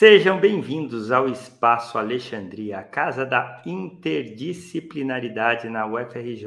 Sejam 0.00 0.40
bem-vindos 0.40 1.12
ao 1.12 1.28
Espaço 1.28 1.98
Alexandria, 1.98 2.78
a 2.78 2.82
casa 2.82 3.26
da 3.26 3.60
interdisciplinaridade 3.66 5.68
na 5.68 5.86
UFRJ. 5.86 6.46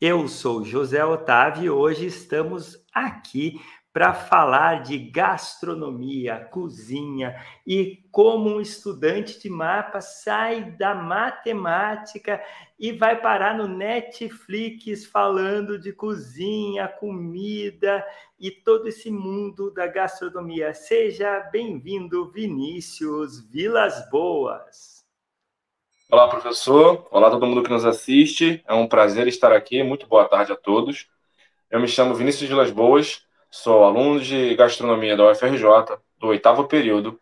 Eu 0.00 0.28
sou 0.28 0.64
José 0.64 1.04
Otávio 1.04 1.64
e 1.64 1.70
hoje 1.70 2.06
estamos 2.06 2.86
aqui 2.94 3.60
para 3.92 4.14
falar 4.14 4.84
de 4.84 4.96
gastronomia, 4.96 6.48
cozinha 6.52 7.34
e 7.66 8.04
como 8.12 8.48
um 8.48 8.60
estudante 8.60 9.42
de 9.42 9.50
mapa 9.50 10.00
sai 10.00 10.70
da 10.70 10.94
matemática 10.94 12.40
e 12.82 12.90
vai 12.90 13.20
parar 13.20 13.56
no 13.56 13.68
Netflix 13.68 15.06
falando 15.06 15.78
de 15.78 15.92
cozinha, 15.92 16.88
comida 16.88 18.04
e 18.40 18.50
todo 18.50 18.88
esse 18.88 19.08
mundo 19.08 19.70
da 19.70 19.86
gastronomia. 19.86 20.74
Seja 20.74 21.38
bem-vindo, 21.52 22.28
Vinícius 22.32 23.40
Vilas 23.48 24.10
Boas. 24.10 25.06
Olá, 26.10 26.26
professor. 26.28 27.06
Olá, 27.12 27.30
todo 27.30 27.46
mundo 27.46 27.62
que 27.62 27.70
nos 27.70 27.84
assiste. 27.84 28.60
É 28.66 28.74
um 28.74 28.88
prazer 28.88 29.28
estar 29.28 29.52
aqui. 29.52 29.84
Muito 29.84 30.08
boa 30.08 30.28
tarde 30.28 30.50
a 30.50 30.56
todos. 30.56 31.08
Eu 31.70 31.80
me 31.80 31.86
chamo 31.86 32.16
Vinícius 32.16 32.50
Vilas 32.50 32.72
Boas 32.72 33.24
Sou 33.54 33.84
aluno 33.84 34.18
de 34.18 34.54
gastronomia 34.56 35.14
da 35.14 35.30
UFRJ, 35.30 35.98
do 36.18 36.28
oitavo 36.28 36.64
período, 36.64 37.20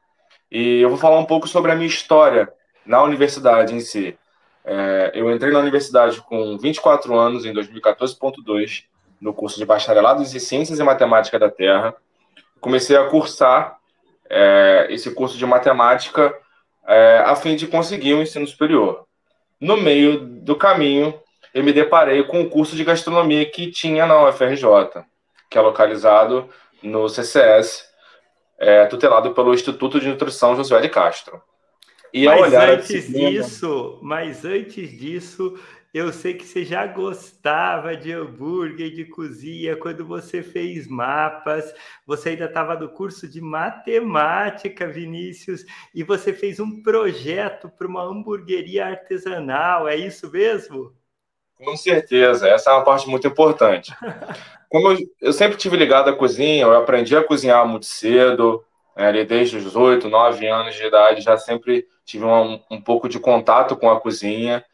e 0.49 0.79
eu 0.79 0.89
vou 0.89 0.97
falar 0.97 1.19
um 1.19 1.25
pouco 1.25 1.49
sobre 1.49 1.73
a 1.73 1.75
minha 1.75 1.89
história 1.89 2.49
na 2.87 3.03
universidade 3.03 3.75
em 3.75 3.81
si. 3.81 4.17
É, 4.65 5.13
eu 5.15 5.31
entrei 5.31 5.53
na 5.53 5.59
universidade 5.59 6.21
com 6.23 6.57
24 6.59 7.17
anos, 7.17 7.45
em 7.45 7.53
2014.2, 7.53 8.85
no 9.21 9.33
curso 9.35 9.59
de 9.59 9.65
Bacharelados 9.65 10.35
em 10.35 10.39
Ciências 10.39 10.79
e 10.79 10.83
Matemática 10.83 11.39
da 11.39 11.51
Terra. 11.51 11.95
Comecei 12.61 12.97
a 12.97 13.09
cursar 13.09 13.79
é, 14.29 14.87
esse 14.91 15.15
curso 15.15 15.37
de 15.37 15.47
matemática 15.47 16.35
é, 16.87 17.19
a 17.25 17.35
fim 17.37 17.57
de 17.57 17.67
conseguir 17.67 18.15
um 18.15 18.23
ensino 18.23 18.47
superior. 18.47 19.07
No 19.61 19.77
meio 19.77 20.21
do 20.21 20.57
caminho, 20.57 21.21
eu 21.53 21.63
me 21.63 21.73
deparei 21.73 22.23
com 22.25 22.41
o 22.41 22.49
curso 22.49 22.77
de 22.77 22.85
gastronomia 22.85 23.45
que 23.51 23.71
tinha 23.71 24.07
na 24.07 24.29
UFRJ 24.29 25.05
que 25.51 25.59
é 25.59 25.61
localizado 25.61 26.49
no 26.81 27.09
CCS, 27.09 27.85
é, 28.57 28.87
tutelado 28.87 29.35
pelo 29.35 29.53
Instituto 29.53 29.99
de 29.99 30.09
Nutrição 30.09 30.55
Josué 30.55 30.81
de 30.81 30.89
Castro. 30.89 31.43
E 32.13 32.27
mas 32.27 32.53
antes 32.53 33.13
disso, 33.13 33.99
mas 34.03 34.45
antes 34.45 34.99
disso, 34.99 35.59
eu 35.93 36.13
sei 36.13 36.35
que 36.35 36.45
você 36.45 36.65
já 36.65 36.87
gostava 36.87 37.97
de 37.97 38.13
hambúrguer, 38.13 38.91
de 38.91 39.05
cozinha, 39.05 39.77
quando 39.77 40.05
você 40.05 40.43
fez 40.43 40.87
mapas, 40.87 41.75
você 42.07 42.31
ainda 42.31 42.45
estava 42.45 42.77
no 42.77 42.89
curso 42.89 43.29
de 43.29 43.41
matemática, 43.41 44.87
Vinícius, 44.87 45.65
e 45.95 46.05
você 46.05 46.33
fez 46.33 46.61
um 46.61 46.81
projeto 46.83 47.69
para 47.69 47.89
uma 47.89 48.03
hamburgueria 48.03 48.87
artesanal, 48.87 49.89
é 49.89 49.97
isso 49.97 50.31
mesmo? 50.31 50.93
Com 51.57 51.77
certeza, 51.77 52.49
essa 52.49 52.71
é 52.71 52.73
uma 52.73 52.85
parte 52.85 53.09
muito 53.09 53.27
importante. 53.27 53.93
Como 54.69 54.93
eu, 54.93 54.99
eu 55.21 55.33
sempre 55.33 55.59
tive 55.59 55.77
ligado 55.77 56.09
à 56.09 56.17
cozinha, 56.17 56.63
eu 56.63 56.77
aprendi 56.77 57.17
a 57.17 57.25
cozinhar 57.25 57.67
muito 57.67 57.87
cedo, 57.87 58.65
né, 58.97 59.09
ali 59.09 59.25
desde 59.25 59.57
os 59.57 59.75
8, 59.75 60.09
9 60.09 60.47
anos 60.47 60.77
de 60.77 60.85
idade, 60.85 61.21
já 61.21 61.37
sempre 61.37 61.87
tive 62.11 62.25
um, 62.25 62.61
um 62.71 62.81
pouco 62.81 63.09
de 63.09 63.19
contato 63.21 63.77
com 63.77 63.91
a 63.91 64.01
cozinha. 64.01 64.65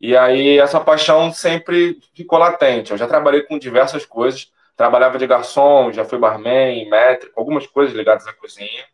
E 0.00 0.16
aí 0.16 0.58
essa 0.58 0.80
paixão 0.80 1.32
sempre 1.32 2.00
ficou 2.14 2.38
latente. 2.38 2.92
Eu 2.92 2.98
já 2.98 3.06
trabalhei 3.06 3.42
com 3.42 3.58
diversas 3.58 4.04
coisas, 4.06 4.50
trabalhava 4.76 5.18
de 5.18 5.26
garçom, 5.26 5.92
já 5.92 6.04
fui 6.04 6.18
barman, 6.18 6.88
métrico, 6.88 7.38
algumas 7.38 7.66
coisas 7.66 7.94
ligadas 7.94 8.26
à 8.26 8.32
cozinha. 8.32 8.84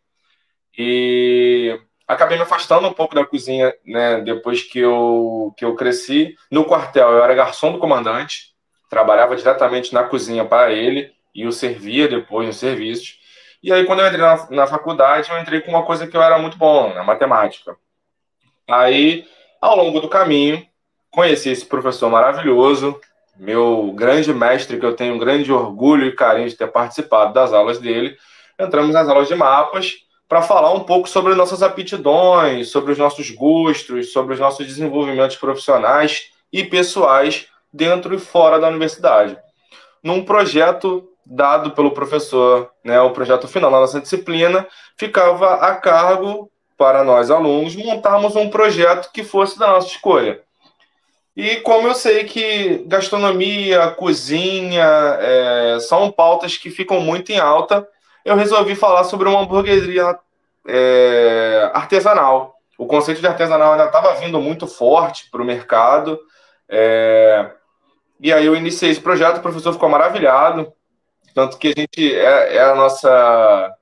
E 0.77 1.79
acabei 2.07 2.37
me 2.37 2.43
afastando 2.43 2.87
um 2.87 2.93
pouco 2.93 3.15
da 3.15 3.25
cozinha, 3.25 3.73
né, 3.85 4.21
depois 4.21 4.63
que 4.63 4.79
eu, 4.79 5.53
que 5.57 5.65
eu 5.65 5.75
cresci. 5.75 6.35
No 6.51 6.65
quartel, 6.65 7.11
eu 7.11 7.23
era 7.23 7.35
garçom 7.35 7.71
do 7.71 7.79
comandante, 7.79 8.53
trabalhava 8.89 9.35
diretamente 9.35 9.93
na 9.93 10.03
cozinha 10.03 10.45
para 10.45 10.71
ele 10.71 11.13
e 11.33 11.45
o 11.45 11.51
servia 11.51 12.07
depois 12.07 12.47
nos 12.47 12.57
serviços. 12.57 13.19
E 13.61 13.71
aí, 13.71 13.85
quando 13.85 14.01
eu 14.01 14.07
entrei 14.07 14.21
na, 14.21 14.49
na 14.51 14.67
faculdade, 14.67 15.31
eu 15.31 15.39
entrei 15.39 15.61
com 15.61 15.71
uma 15.71 15.85
coisa 15.85 16.05
que 16.05 16.17
eu 16.17 16.21
era 16.21 16.37
muito 16.37 16.57
bom, 16.57 16.93
na 16.93 17.03
matemática. 17.03 17.77
Aí, 18.69 19.25
ao 19.61 19.75
longo 19.75 19.99
do 19.99 20.09
caminho, 20.09 20.65
conheci 21.11 21.49
esse 21.49 21.65
professor 21.65 22.09
maravilhoso, 22.09 22.99
meu 23.37 23.91
grande 23.95 24.33
mestre, 24.33 24.79
que 24.79 24.85
eu 24.85 24.95
tenho 24.95 25.15
um 25.15 25.19
grande 25.19 25.51
orgulho 25.51 26.05
e 26.05 26.15
carinho 26.15 26.49
de 26.49 26.55
ter 26.55 26.67
participado 26.67 27.33
das 27.33 27.51
aulas 27.51 27.79
dele. 27.79 28.15
Entramos 28.59 28.93
nas 28.93 29.07
aulas 29.09 29.27
de 29.27 29.35
mapas 29.35 29.95
para 30.27 30.41
falar 30.41 30.71
um 30.73 30.81
pouco 30.81 31.07
sobre 31.07 31.35
nossas 31.35 31.61
aptidões, 31.61 32.69
sobre 32.69 32.91
os 32.91 32.97
nossos 32.97 33.29
gostos, 33.31 34.11
sobre 34.11 34.33
os 34.33 34.39
nossos 34.39 34.65
desenvolvimentos 34.65 35.35
profissionais 35.35 36.31
e 36.51 36.63
pessoais 36.63 37.47
dentro 37.71 38.13
e 38.13 38.19
fora 38.19 38.59
da 38.59 38.67
universidade. 38.67 39.37
Num 40.01 40.23
projeto 40.23 41.09
dado 41.25 41.71
pelo 41.71 41.91
professor, 41.91 42.69
né, 42.83 42.99
o 43.01 43.11
projeto 43.11 43.47
final 43.47 43.71
da 43.71 43.79
nossa 43.79 44.01
disciplina, 44.01 44.67
ficava 44.97 45.55
a 45.55 45.75
cargo 45.75 46.51
para 46.83 47.01
nós 47.01 47.31
alunos 47.31 47.77
montarmos 47.77 48.35
um 48.35 48.49
projeto 48.49 49.09
que 49.13 49.23
fosse 49.23 49.57
da 49.57 49.67
nossa 49.67 49.87
escolha. 49.87 50.41
E 51.33 51.55
como 51.61 51.87
eu 51.87 51.95
sei 51.95 52.25
que 52.25 52.83
gastronomia, 52.85 53.91
cozinha 53.91 54.85
é, 55.17 55.77
são 55.79 56.11
pautas 56.11 56.57
que 56.57 56.69
ficam 56.69 56.99
muito 56.99 57.31
em 57.31 57.39
alta, 57.39 57.87
eu 58.25 58.35
resolvi 58.35 58.75
falar 58.75 59.05
sobre 59.05 59.29
uma 59.29 59.39
hamburgueria 59.39 60.19
é, 60.67 61.71
artesanal. 61.73 62.57
O 62.77 62.85
conceito 62.85 63.21
de 63.21 63.27
artesanal 63.27 63.71
ainda 63.71 63.85
estava 63.85 64.15
vindo 64.15 64.41
muito 64.41 64.67
forte 64.67 65.31
para 65.31 65.41
o 65.41 65.45
mercado. 65.45 66.19
É, 66.67 67.49
e 68.19 68.33
aí 68.33 68.45
eu 68.45 68.57
iniciei 68.57 68.91
esse 68.91 68.99
projeto, 68.99 69.37
o 69.37 69.41
professor 69.41 69.71
ficou 69.71 69.87
maravilhado. 69.87 70.73
Tanto 71.33 71.57
que 71.57 71.69
a 71.69 71.79
gente 71.79 72.13
é, 72.13 72.57
é 72.57 72.61
a 72.61 72.75
nossa 72.75 73.73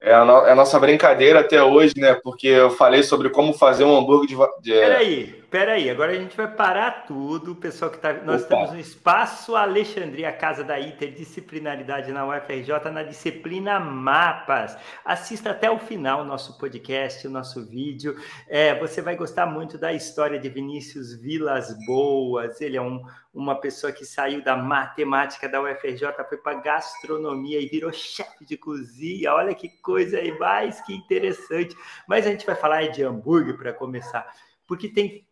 é 0.00 0.14
a, 0.14 0.24
no, 0.24 0.46
é 0.46 0.52
a, 0.52 0.54
nossa 0.54 0.78
brincadeira 0.78 1.40
até 1.40 1.62
hoje, 1.62 1.94
né? 1.96 2.14
Porque 2.22 2.48
eu 2.48 2.70
falei 2.70 3.02
sobre 3.02 3.30
como 3.30 3.52
fazer 3.52 3.84
um 3.84 3.96
hambúrguer 3.96 4.28
de. 4.28 4.36
de... 4.62 4.78
Peraí, 4.78 5.42
peraí. 5.50 5.88
Agora 5.88 6.12
a 6.12 6.16
gente 6.16 6.36
vai 6.36 6.50
parar 6.50 7.06
tudo. 7.06 7.52
O 7.52 7.56
pessoal 7.56 7.90
que 7.90 7.96
está. 7.96 8.12
Nós 8.12 8.42
Opa. 8.42 8.54
estamos 8.54 8.72
no 8.72 8.80
Espaço 8.80 9.56
Alexandria, 9.56 10.32
casa 10.32 10.62
da 10.64 10.78
interdisciplinaridade 10.78 12.12
na 12.12 12.26
UFRJ, 12.26 12.90
na 12.92 13.02
disciplina 13.02 13.78
Mapas. 13.78 14.76
Assista 15.04 15.50
até 15.50 15.70
o 15.70 15.78
final 15.78 16.22
o 16.22 16.24
nosso 16.24 16.58
podcast, 16.58 17.26
o 17.26 17.30
nosso 17.30 17.64
vídeo. 17.66 18.16
É, 18.48 18.78
você 18.78 19.00
vai 19.00 19.16
gostar 19.16 19.46
muito 19.46 19.78
da 19.78 19.92
história 19.92 20.38
de 20.38 20.48
Vinícius 20.48 21.14
Vilas 21.14 21.74
Boas. 21.86 22.60
Ele 22.60 22.76
é 22.76 22.82
um, 22.82 23.02
uma 23.32 23.60
pessoa 23.60 23.92
que 23.92 24.04
saiu 24.04 24.42
da 24.42 24.56
matemática 24.56 25.48
da 25.48 25.62
UFRJ, 25.62 26.08
foi 26.28 26.38
para 26.38 26.60
gastronomia 26.60 27.60
e 27.60 27.66
virou 27.66 27.92
chefe 27.92 28.44
de 28.44 28.56
cozinha. 28.56 29.34
Olha 29.34 29.54
que 29.54 29.68
coisa 29.68 30.18
aí, 30.18 30.36
mais 30.38 30.80
que 30.80 30.94
interessante. 30.94 31.76
Mas 32.08 32.26
a 32.26 32.30
gente 32.30 32.46
vai 32.46 32.56
falar 32.56 32.88
de 32.88 33.02
hambúrguer 33.02 33.56
para 33.56 33.72
começar, 33.72 34.26
porque 34.66 34.88
tem 34.88 35.26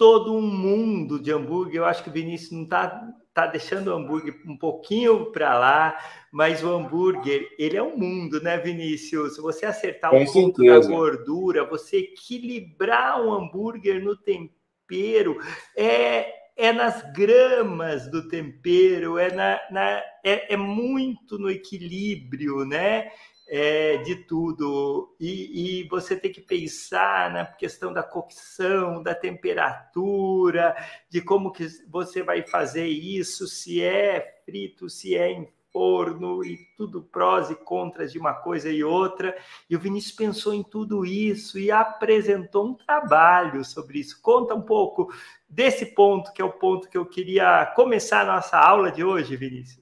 todo 0.00 0.34
um 0.34 0.40
mundo 0.40 1.20
de 1.20 1.30
hambúrguer. 1.30 1.76
Eu 1.76 1.84
acho 1.84 2.02
que 2.02 2.08
o 2.08 2.12
Vinícius 2.12 2.52
não 2.52 2.62
está 2.62 3.06
tá 3.34 3.46
deixando 3.46 3.88
o 3.88 3.94
hambúrguer 3.94 4.34
um 4.46 4.56
pouquinho 4.56 5.30
para 5.30 5.58
lá, 5.58 5.98
mas 6.32 6.64
o 6.64 6.74
hambúrguer, 6.74 7.54
ele 7.58 7.76
é 7.76 7.82
um 7.82 7.98
mundo, 7.98 8.42
né, 8.42 8.56
Vinícius? 8.56 9.34
Se 9.34 9.42
você 9.42 9.66
acertar 9.66 10.14
um 10.14 10.24
pouco 10.24 10.64
da 10.64 10.80
gordura, 10.80 11.66
você 11.66 11.98
equilibrar 11.98 13.20
um 13.20 13.30
hambúrguer 13.30 14.02
no 14.02 14.16
tempero, 14.16 15.38
é, 15.76 16.32
é 16.56 16.72
nas 16.72 17.02
gramas 17.12 18.10
do 18.10 18.26
tempero, 18.26 19.18
é, 19.18 19.30
na, 19.34 19.60
na 19.70 20.02
é, 20.24 20.54
é, 20.54 20.56
muito 20.56 21.38
no 21.38 21.50
equilíbrio, 21.50 22.64
né? 22.64 23.10
É, 23.50 23.96
de 23.96 24.14
tudo. 24.14 25.12
E, 25.18 25.80
e, 25.80 25.88
você 25.88 26.14
tem 26.14 26.30
que 26.30 26.40
pensar 26.40 27.32
na 27.32 27.44
questão 27.44 27.92
da 27.92 28.02
cocção, 28.02 29.02
da 29.02 29.12
temperatura, 29.12 30.76
de 31.08 31.20
como 31.20 31.50
que 31.50 31.66
você 31.88 32.22
vai 32.22 32.46
fazer 32.46 32.86
isso, 32.86 33.48
se 33.48 33.82
é 33.82 34.40
frito, 34.46 34.88
se 34.88 35.16
é 35.16 35.32
em 35.32 35.48
forno, 35.72 36.44
e 36.44 36.58
tudo 36.76 37.02
prós 37.02 37.50
e 37.50 37.54
contras 37.54 38.12
de 38.12 38.18
uma 38.18 38.34
coisa 38.34 38.70
e 38.70 38.84
outra. 38.84 39.36
E 39.68 39.74
o 39.74 39.80
Vinícius 39.80 40.14
pensou 40.14 40.54
em 40.54 40.62
tudo 40.62 41.04
isso 41.04 41.58
e 41.58 41.72
apresentou 41.72 42.68
um 42.68 42.74
trabalho 42.74 43.64
sobre 43.64 43.98
isso. 43.98 44.20
Conta 44.22 44.54
um 44.54 44.62
pouco 44.62 45.12
desse 45.48 45.86
ponto, 45.86 46.32
que 46.32 46.40
é 46.40 46.44
o 46.44 46.52
ponto 46.52 46.88
que 46.88 46.98
eu 46.98 47.06
queria 47.06 47.66
começar 47.74 48.22
a 48.22 48.36
nossa 48.36 48.56
aula 48.56 48.92
de 48.92 49.02
hoje, 49.02 49.36
Vinícius. 49.36 49.79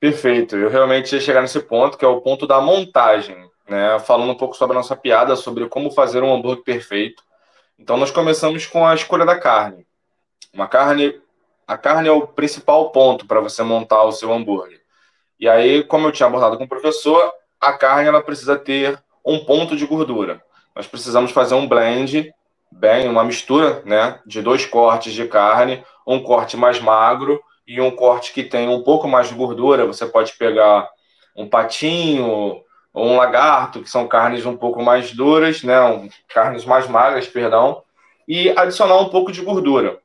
Perfeito. 0.00 0.56
Eu 0.56 0.68
realmente 0.68 1.14
ia 1.14 1.20
chegar 1.20 1.42
nesse 1.42 1.60
ponto, 1.60 1.98
que 1.98 2.04
é 2.04 2.08
o 2.08 2.20
ponto 2.20 2.46
da 2.46 2.60
montagem, 2.60 3.36
né? 3.68 3.98
Falando 3.98 4.30
um 4.30 4.36
pouco 4.36 4.56
sobre 4.56 4.76
a 4.76 4.80
nossa 4.80 4.94
piada, 4.94 5.34
sobre 5.34 5.68
como 5.68 5.90
fazer 5.90 6.22
um 6.22 6.32
hambúrguer 6.32 6.62
perfeito. 6.62 7.22
Então, 7.78 7.96
nós 7.96 8.10
começamos 8.10 8.66
com 8.66 8.86
a 8.86 8.94
escolha 8.94 9.26
da 9.26 9.38
carne. 9.38 9.86
Uma 10.52 10.68
carne, 10.68 11.20
a 11.66 11.76
carne 11.76 12.08
é 12.08 12.12
o 12.12 12.26
principal 12.26 12.90
ponto 12.90 13.26
para 13.26 13.40
você 13.40 13.62
montar 13.62 14.04
o 14.04 14.12
seu 14.12 14.32
hambúrguer. 14.32 14.80
E 15.38 15.48
aí, 15.48 15.82
como 15.84 16.06
eu 16.06 16.12
tinha 16.12 16.26
abordado 16.26 16.56
com 16.56 16.64
o 16.64 16.68
professor, 16.68 17.32
a 17.60 17.72
carne 17.72 18.08
ela 18.08 18.22
precisa 18.22 18.56
ter 18.56 19.02
um 19.24 19.44
ponto 19.44 19.76
de 19.76 19.86
gordura. 19.86 20.42
nós 20.74 20.86
precisamos 20.86 21.32
fazer 21.32 21.54
um 21.54 21.68
blend, 21.68 22.32
bem, 22.70 23.08
uma 23.08 23.24
mistura, 23.24 23.82
né, 23.84 24.20
de 24.24 24.40
dois 24.40 24.64
cortes 24.64 25.12
de 25.12 25.26
carne, 25.26 25.84
um 26.06 26.22
corte 26.22 26.56
mais 26.56 26.80
magro 26.80 27.40
e 27.68 27.80
um 27.80 27.90
corte 27.90 28.32
que 28.32 28.42
tem 28.42 28.68
um 28.68 28.82
pouco 28.82 29.06
mais 29.06 29.28
de 29.28 29.34
gordura. 29.34 29.86
Você 29.86 30.06
pode 30.06 30.32
pegar 30.32 30.88
um 31.36 31.46
patinho 31.46 32.62
ou 32.94 33.06
um 33.06 33.16
lagarto, 33.16 33.82
que 33.82 33.90
são 33.90 34.08
carnes 34.08 34.46
um 34.46 34.56
pouco 34.56 34.82
mais 34.82 35.12
duras, 35.12 35.62
né, 35.62 35.78
um, 35.82 36.08
carnes 36.28 36.64
mais 36.64 36.88
magras, 36.88 37.28
perdão, 37.28 37.82
e 38.26 38.50
adicionar 38.50 38.96
um 38.96 39.10
pouco 39.10 39.30
de 39.30 39.42
gordura 39.42 39.98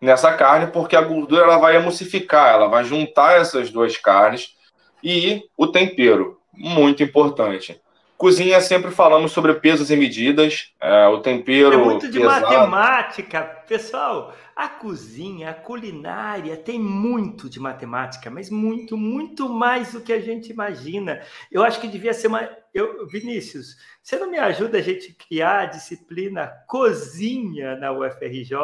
nessa 0.00 0.32
carne, 0.32 0.68
porque 0.68 0.94
a 0.94 1.00
gordura 1.00 1.44
ela 1.44 1.58
vai 1.58 1.76
emulsificar, 1.76 2.52
ela 2.52 2.68
vai 2.68 2.84
juntar 2.84 3.40
essas 3.40 3.70
duas 3.70 3.96
carnes 3.96 4.54
e 5.02 5.42
o 5.56 5.66
tempero, 5.66 6.38
muito 6.52 7.02
importante. 7.02 7.80
Cozinha 8.16 8.60
sempre 8.60 8.90
falamos 8.90 9.30
sobre 9.30 9.54
pesos 9.54 9.92
e 9.92 9.96
medidas, 9.96 10.72
é, 10.80 11.06
o 11.06 11.20
tempero. 11.20 11.74
É 11.74 11.76
muito 11.76 12.10
de 12.10 12.18
pesado. 12.18 12.46
matemática, 12.46 13.42
pessoal. 13.68 14.34
A 14.58 14.68
cozinha, 14.68 15.50
a 15.50 15.54
culinária 15.54 16.56
tem 16.56 16.80
muito 16.80 17.48
de 17.48 17.60
matemática, 17.60 18.28
mas 18.28 18.50
muito, 18.50 18.96
muito 18.96 19.48
mais 19.48 19.92
do 19.92 20.00
que 20.00 20.12
a 20.12 20.20
gente 20.20 20.50
imagina. 20.50 21.22
Eu 21.48 21.62
acho 21.62 21.80
que 21.80 21.86
devia 21.86 22.12
ser 22.12 22.26
uma. 22.26 22.50
Eu, 22.74 23.06
Vinícius, 23.06 23.76
você 24.02 24.18
não 24.18 24.28
me 24.28 24.36
ajuda 24.36 24.78
a 24.78 24.80
gente 24.80 25.14
criar 25.14 25.60
a 25.60 25.66
disciplina 25.66 26.48
cozinha 26.66 27.76
na 27.76 27.92
UFRJ, 27.92 28.56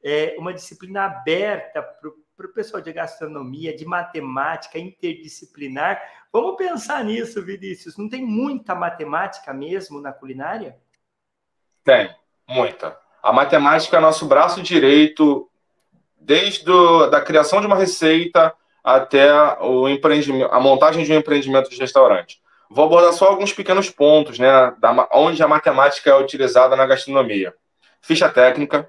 é, 0.00 0.36
uma 0.38 0.54
disciplina 0.54 1.06
aberta 1.06 1.82
para 1.82 2.46
o 2.46 2.52
pessoal 2.52 2.80
de 2.80 2.92
gastronomia, 2.92 3.74
de 3.74 3.84
matemática, 3.84 4.78
interdisciplinar. 4.78 6.00
Vamos 6.32 6.54
pensar 6.54 7.02
nisso, 7.02 7.44
Vinícius. 7.44 7.96
Não 7.96 8.08
tem 8.08 8.24
muita 8.24 8.76
matemática 8.76 9.52
mesmo 9.52 10.00
na 10.00 10.12
culinária? 10.12 10.78
Tem, 11.82 12.14
muita. 12.48 13.05
A 13.26 13.32
matemática 13.32 13.96
é 13.96 14.00
nosso 14.00 14.24
braço 14.24 14.62
direito, 14.62 15.50
desde 16.20 16.64
do, 16.64 17.08
da 17.08 17.20
criação 17.20 17.60
de 17.60 17.66
uma 17.66 17.74
receita 17.74 18.54
até 18.84 19.28
o 19.60 19.88
empreendimento, 19.88 20.48
a 20.54 20.60
montagem 20.60 21.04
de 21.04 21.12
um 21.12 21.16
empreendimento 21.16 21.68
de 21.68 21.76
restaurante. 21.76 22.40
Vou 22.70 22.84
abordar 22.84 23.12
só 23.12 23.26
alguns 23.26 23.52
pequenos 23.52 23.90
pontos, 23.90 24.38
né, 24.38 24.72
da, 24.78 25.08
onde 25.12 25.42
a 25.42 25.48
matemática 25.48 26.08
é 26.08 26.14
utilizada 26.16 26.76
na 26.76 26.86
gastronomia. 26.86 27.52
Ficha 28.00 28.28
técnica, 28.28 28.88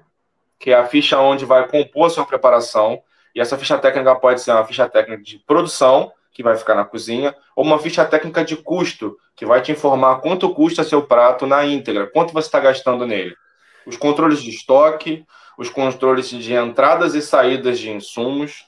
que 0.56 0.70
é 0.70 0.74
a 0.74 0.86
ficha 0.86 1.18
onde 1.18 1.44
vai 1.44 1.66
compor 1.66 2.06
a 2.06 2.10
sua 2.10 2.24
preparação. 2.24 3.02
E 3.34 3.40
essa 3.40 3.58
ficha 3.58 3.76
técnica 3.76 4.14
pode 4.14 4.40
ser 4.40 4.52
uma 4.52 4.64
ficha 4.64 4.88
técnica 4.88 5.20
de 5.20 5.40
produção, 5.40 6.12
que 6.30 6.44
vai 6.44 6.56
ficar 6.56 6.76
na 6.76 6.84
cozinha, 6.84 7.34
ou 7.56 7.64
uma 7.64 7.80
ficha 7.80 8.04
técnica 8.04 8.44
de 8.44 8.56
custo, 8.56 9.18
que 9.34 9.44
vai 9.44 9.60
te 9.60 9.72
informar 9.72 10.20
quanto 10.20 10.54
custa 10.54 10.84
seu 10.84 11.02
prato 11.02 11.44
na 11.44 11.66
íntegra, 11.66 12.06
quanto 12.06 12.32
você 12.32 12.46
está 12.46 12.60
gastando 12.60 13.04
nele. 13.04 13.34
Os 13.88 13.96
controles 13.96 14.42
de 14.42 14.50
estoque, 14.50 15.24
os 15.56 15.70
controles 15.70 16.28
de 16.28 16.52
entradas 16.52 17.14
e 17.14 17.22
saídas 17.22 17.78
de 17.78 17.90
insumos, 17.90 18.66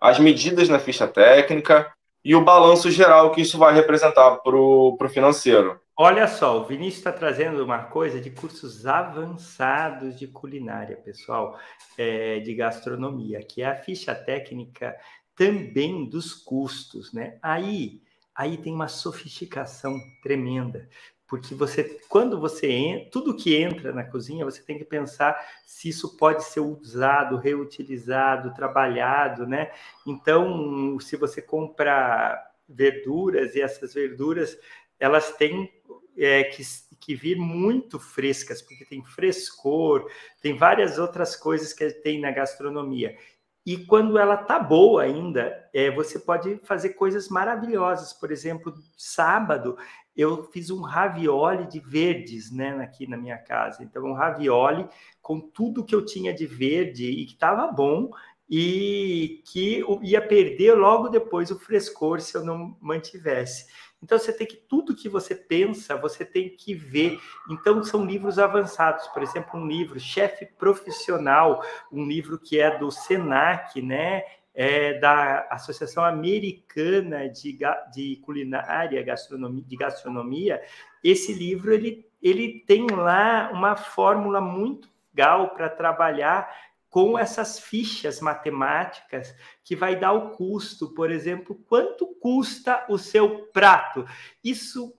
as 0.00 0.18
medidas 0.18 0.68
na 0.68 0.80
ficha 0.80 1.06
técnica 1.06 1.92
e 2.24 2.34
o 2.34 2.44
balanço 2.44 2.90
geral 2.90 3.30
que 3.30 3.40
isso 3.40 3.56
vai 3.56 3.72
representar 3.72 4.38
para 4.38 4.56
o 4.56 4.98
financeiro. 5.08 5.80
Olha 5.96 6.26
só, 6.26 6.60
o 6.60 6.64
Vinícius 6.66 6.98
está 6.98 7.12
trazendo 7.12 7.64
uma 7.64 7.84
coisa 7.84 8.20
de 8.20 8.30
cursos 8.30 8.84
avançados 8.84 10.18
de 10.18 10.26
culinária, 10.26 10.96
pessoal, 10.96 11.58
é, 11.96 12.40
de 12.40 12.52
gastronomia, 12.52 13.38
que 13.44 13.62
é 13.62 13.66
a 13.66 13.76
ficha 13.76 14.12
técnica 14.12 14.94
também 15.36 16.04
dos 16.04 16.34
custos, 16.34 17.12
né? 17.12 17.38
Aí, 17.40 18.02
aí 18.34 18.56
tem 18.56 18.74
uma 18.74 18.88
sofisticação 18.88 19.96
tremenda, 20.20 20.88
porque 21.26 21.54
você, 21.54 22.00
quando 22.08 22.38
você 22.40 23.08
tudo 23.10 23.36
que 23.36 23.56
entra 23.56 23.92
na 23.92 24.04
cozinha, 24.04 24.44
você 24.44 24.62
tem 24.62 24.78
que 24.78 24.84
pensar 24.84 25.36
se 25.64 25.88
isso 25.88 26.16
pode 26.16 26.44
ser 26.44 26.60
usado, 26.60 27.36
reutilizado, 27.36 28.54
trabalhado, 28.54 29.46
né? 29.46 29.72
Então, 30.06 30.98
se 31.00 31.16
você 31.16 31.42
compra 31.42 32.40
verduras 32.68 33.54
e 33.54 33.60
essas 33.60 33.94
verduras 33.94 34.58
elas 34.98 35.32
têm 35.32 35.70
é, 36.16 36.44
que, 36.44 36.62
que 36.98 37.14
vir 37.14 37.36
muito 37.36 37.98
frescas, 37.98 38.62
porque 38.62 38.84
tem 38.84 39.04
frescor, 39.04 40.10
tem 40.40 40.56
várias 40.56 40.98
outras 40.98 41.36
coisas 41.36 41.72
que 41.72 41.90
tem 41.90 42.20
na 42.20 42.30
gastronomia. 42.30 43.16
E 43.64 43.76
quando 43.76 44.16
ela 44.16 44.36
tá 44.36 44.60
boa 44.60 45.02
ainda, 45.02 45.68
é, 45.74 45.90
você 45.90 46.20
pode 46.20 46.56
fazer 46.62 46.90
coisas 46.90 47.28
maravilhosas. 47.28 48.12
Por 48.12 48.30
exemplo, 48.30 48.72
sábado 48.96 49.76
eu 50.16 50.44
fiz 50.50 50.70
um 50.70 50.80
ravioli 50.80 51.66
de 51.66 51.78
verdes, 51.78 52.50
né, 52.50 52.70
aqui 52.82 53.06
na 53.06 53.16
minha 53.16 53.38
casa. 53.38 53.82
Então, 53.82 54.04
um 54.04 54.14
ravioli 54.14 54.88
com 55.20 55.40
tudo 55.40 55.84
que 55.84 55.94
eu 55.94 56.04
tinha 56.04 56.32
de 56.32 56.46
verde 56.46 57.04
e 57.04 57.26
que 57.26 57.34
estava 57.34 57.70
bom 57.70 58.10
e 58.48 59.42
que 59.46 59.84
ia 60.02 60.26
perder 60.26 60.74
logo 60.74 61.08
depois 61.08 61.50
o 61.50 61.58
frescor 61.58 62.20
se 62.20 62.36
eu 62.36 62.44
não 62.44 62.76
mantivesse. 62.80 63.66
Então 64.02 64.18
você 64.18 64.32
tem 64.32 64.46
que 64.46 64.56
tudo 64.56 64.94
que 64.94 65.08
você 65.08 65.34
pensa, 65.34 65.96
você 65.96 66.24
tem 66.24 66.54
que 66.54 66.74
ver. 66.74 67.18
Então 67.50 67.82
são 67.82 68.04
livros 68.04 68.38
avançados, 68.38 69.08
por 69.08 69.22
exemplo, 69.22 69.58
um 69.58 69.66
livro 69.66 69.98
Chefe 69.98 70.46
Profissional, 70.46 71.62
um 71.90 72.04
livro 72.04 72.38
que 72.38 72.60
é 72.60 72.78
do 72.78 72.90
Senac, 72.90 73.80
né? 73.82 74.22
É, 74.58 74.98
da 74.98 75.46
Associação 75.50 76.02
Americana 76.02 77.28
de, 77.28 77.58
de 77.92 78.16
Culinária 78.24 79.02
Gastronomia, 79.02 79.62
de 79.66 79.76
Gastronomia, 79.76 80.62
esse 81.04 81.34
livro 81.34 81.74
ele, 81.74 82.08
ele 82.22 82.64
tem 82.66 82.86
lá 82.86 83.50
uma 83.52 83.76
fórmula 83.76 84.40
muito 84.40 84.88
legal 85.12 85.50
para 85.50 85.68
trabalhar 85.68 86.50
com 86.88 87.18
essas 87.18 87.60
fichas 87.60 88.22
matemáticas 88.22 89.36
que 89.62 89.76
vai 89.76 89.94
dar 89.94 90.14
o 90.14 90.30
custo, 90.30 90.94
por 90.94 91.10
exemplo, 91.10 91.54
quanto 91.68 92.06
custa 92.18 92.86
o 92.88 92.96
seu 92.96 93.48
prato. 93.48 94.06
Isso 94.42 94.94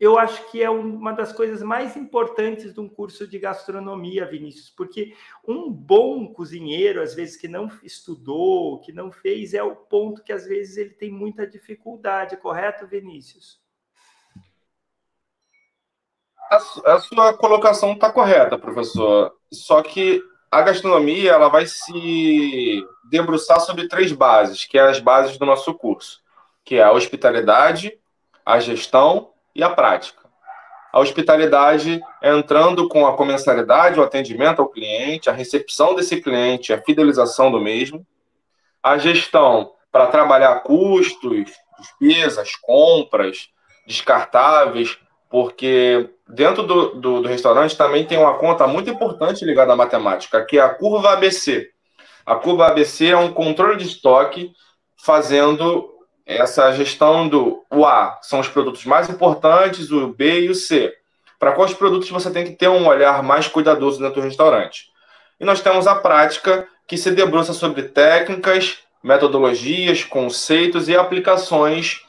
eu 0.00 0.18
acho 0.18 0.50
que 0.50 0.60
é 0.60 0.68
uma 0.68 1.12
das 1.12 1.32
coisas 1.32 1.62
mais 1.62 1.96
importantes 1.96 2.74
de 2.74 2.80
um 2.80 2.88
curso 2.88 3.26
de 3.26 3.38
gastronomia, 3.38 4.26
Vinícius, 4.26 4.68
porque 4.68 5.14
um 5.46 5.70
bom 5.70 6.26
cozinheiro, 6.26 7.00
às 7.00 7.14
vezes 7.14 7.36
que 7.36 7.46
não 7.46 7.70
estudou, 7.82 8.80
que 8.80 8.92
não 8.92 9.12
fez, 9.12 9.54
é 9.54 9.62
o 9.62 9.76
ponto 9.76 10.24
que 10.24 10.32
às 10.32 10.44
vezes 10.44 10.76
ele 10.76 10.90
tem 10.90 11.12
muita 11.12 11.46
dificuldade, 11.46 12.36
correto, 12.36 12.86
Vinícius? 12.86 13.62
A, 16.50 16.98
sua 16.98 17.34
colocação 17.34 17.92
está 17.92 18.12
correta, 18.12 18.58
professor. 18.58 19.34
Só 19.52 19.82
que 19.82 20.22
a 20.50 20.62
gastronomia 20.62 21.32
ela 21.32 21.48
vai 21.48 21.66
se 21.66 22.84
debruçar 23.08 23.60
sobre 23.60 23.88
três 23.88 24.12
bases, 24.12 24.64
que 24.64 24.78
é 24.78 24.82
as 24.82 24.98
bases 24.98 25.38
do 25.38 25.46
nosso 25.46 25.72
curso, 25.74 26.22
que 26.64 26.76
é 26.76 26.82
a 26.82 26.92
hospitalidade, 26.92 27.98
a 28.44 28.58
gestão 28.60 29.33
e 29.54 29.62
a 29.62 29.70
prática. 29.70 30.24
A 30.92 31.00
hospitalidade 31.00 32.00
é 32.22 32.32
entrando 32.32 32.88
com 32.88 33.06
a 33.06 33.16
comensalidade, 33.16 33.98
o 33.98 34.02
atendimento 34.02 34.62
ao 34.62 34.68
cliente, 34.68 35.28
a 35.28 35.32
recepção 35.32 35.94
desse 35.94 36.20
cliente, 36.20 36.72
a 36.72 36.80
fidelização 36.80 37.50
do 37.50 37.60
mesmo. 37.60 38.06
A 38.82 38.96
gestão 38.96 39.72
para 39.90 40.06
trabalhar 40.06 40.60
custos, 40.60 41.50
despesas, 41.78 42.54
compras, 42.56 43.48
descartáveis, 43.86 44.98
porque 45.28 46.10
dentro 46.28 46.62
do, 46.62 46.94
do, 46.94 47.22
do, 47.22 47.28
restaurante 47.28 47.76
também 47.76 48.04
tem 48.04 48.18
uma 48.18 48.38
conta 48.38 48.66
muito 48.66 48.88
importante 48.88 49.44
ligada 49.44 49.72
à 49.72 49.76
matemática, 49.76 50.44
que 50.44 50.58
é 50.58 50.62
a 50.62 50.68
curva 50.68 51.12
ABC. 51.12 51.70
A 52.24 52.36
curva 52.36 52.66
ABC 52.66 53.08
é 53.08 53.16
um 53.16 53.32
controle 53.32 53.76
de 53.76 53.86
estoque 53.86 54.52
fazendo 54.96 55.93
essa 56.26 56.72
gestão 56.72 57.28
do 57.28 57.62
o 57.70 57.84
A 57.84 58.18
são 58.22 58.40
os 58.40 58.48
produtos 58.48 58.84
mais 58.84 59.08
importantes, 59.08 59.90
o 59.90 60.08
B 60.08 60.42
e 60.42 60.50
o 60.50 60.54
C. 60.54 60.94
Para 61.38 61.52
quais 61.52 61.74
produtos 61.74 62.08
você 62.08 62.30
tem 62.30 62.44
que 62.44 62.52
ter 62.52 62.68
um 62.68 62.86
olhar 62.86 63.22
mais 63.22 63.46
cuidadoso 63.46 63.98
dentro 63.98 64.20
do 64.20 64.24
restaurante. 64.26 64.88
E 65.38 65.44
nós 65.44 65.60
temos 65.60 65.86
a 65.86 65.94
prática 65.94 66.66
que 66.86 66.96
se 66.96 67.10
debruça 67.10 67.52
sobre 67.52 67.82
técnicas, 67.82 68.78
metodologias, 69.02 70.02
conceitos 70.04 70.88
e 70.88 70.96
aplicações 70.96 72.00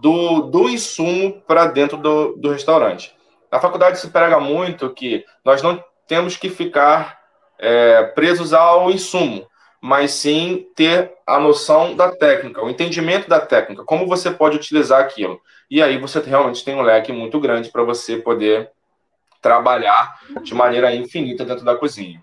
do, 0.00 0.42
do 0.42 0.68
insumo 0.68 1.42
para 1.46 1.66
dentro 1.66 1.98
do, 1.98 2.36
do 2.36 2.50
restaurante. 2.50 3.14
Na 3.50 3.60
faculdade 3.60 3.98
se 3.98 4.08
prega 4.08 4.38
muito 4.38 4.90
que 4.90 5.24
nós 5.44 5.62
não 5.62 5.82
temos 6.06 6.36
que 6.36 6.48
ficar 6.48 7.18
é, 7.58 8.02
presos 8.02 8.52
ao 8.52 8.90
insumo, 8.90 9.46
mas 9.80 10.12
sim 10.12 10.66
ter 10.74 11.12
a 11.26 11.38
noção 11.38 11.94
da 11.94 12.10
técnica, 12.10 12.62
o 12.62 12.70
entendimento 12.70 13.28
da 13.28 13.40
técnica, 13.40 13.84
como 13.84 14.06
você 14.06 14.30
pode 14.30 14.56
utilizar 14.56 15.00
aquilo. 15.00 15.40
E 15.70 15.82
aí 15.82 15.98
você 15.98 16.20
realmente 16.20 16.64
tem 16.64 16.74
um 16.74 16.82
leque 16.82 17.12
muito 17.12 17.38
grande 17.38 17.70
para 17.70 17.82
você 17.82 18.16
poder 18.16 18.70
trabalhar 19.40 20.18
de 20.42 20.54
maneira 20.54 20.94
infinita 20.94 21.44
dentro 21.44 21.64
da 21.64 21.76
cozinha. 21.76 22.22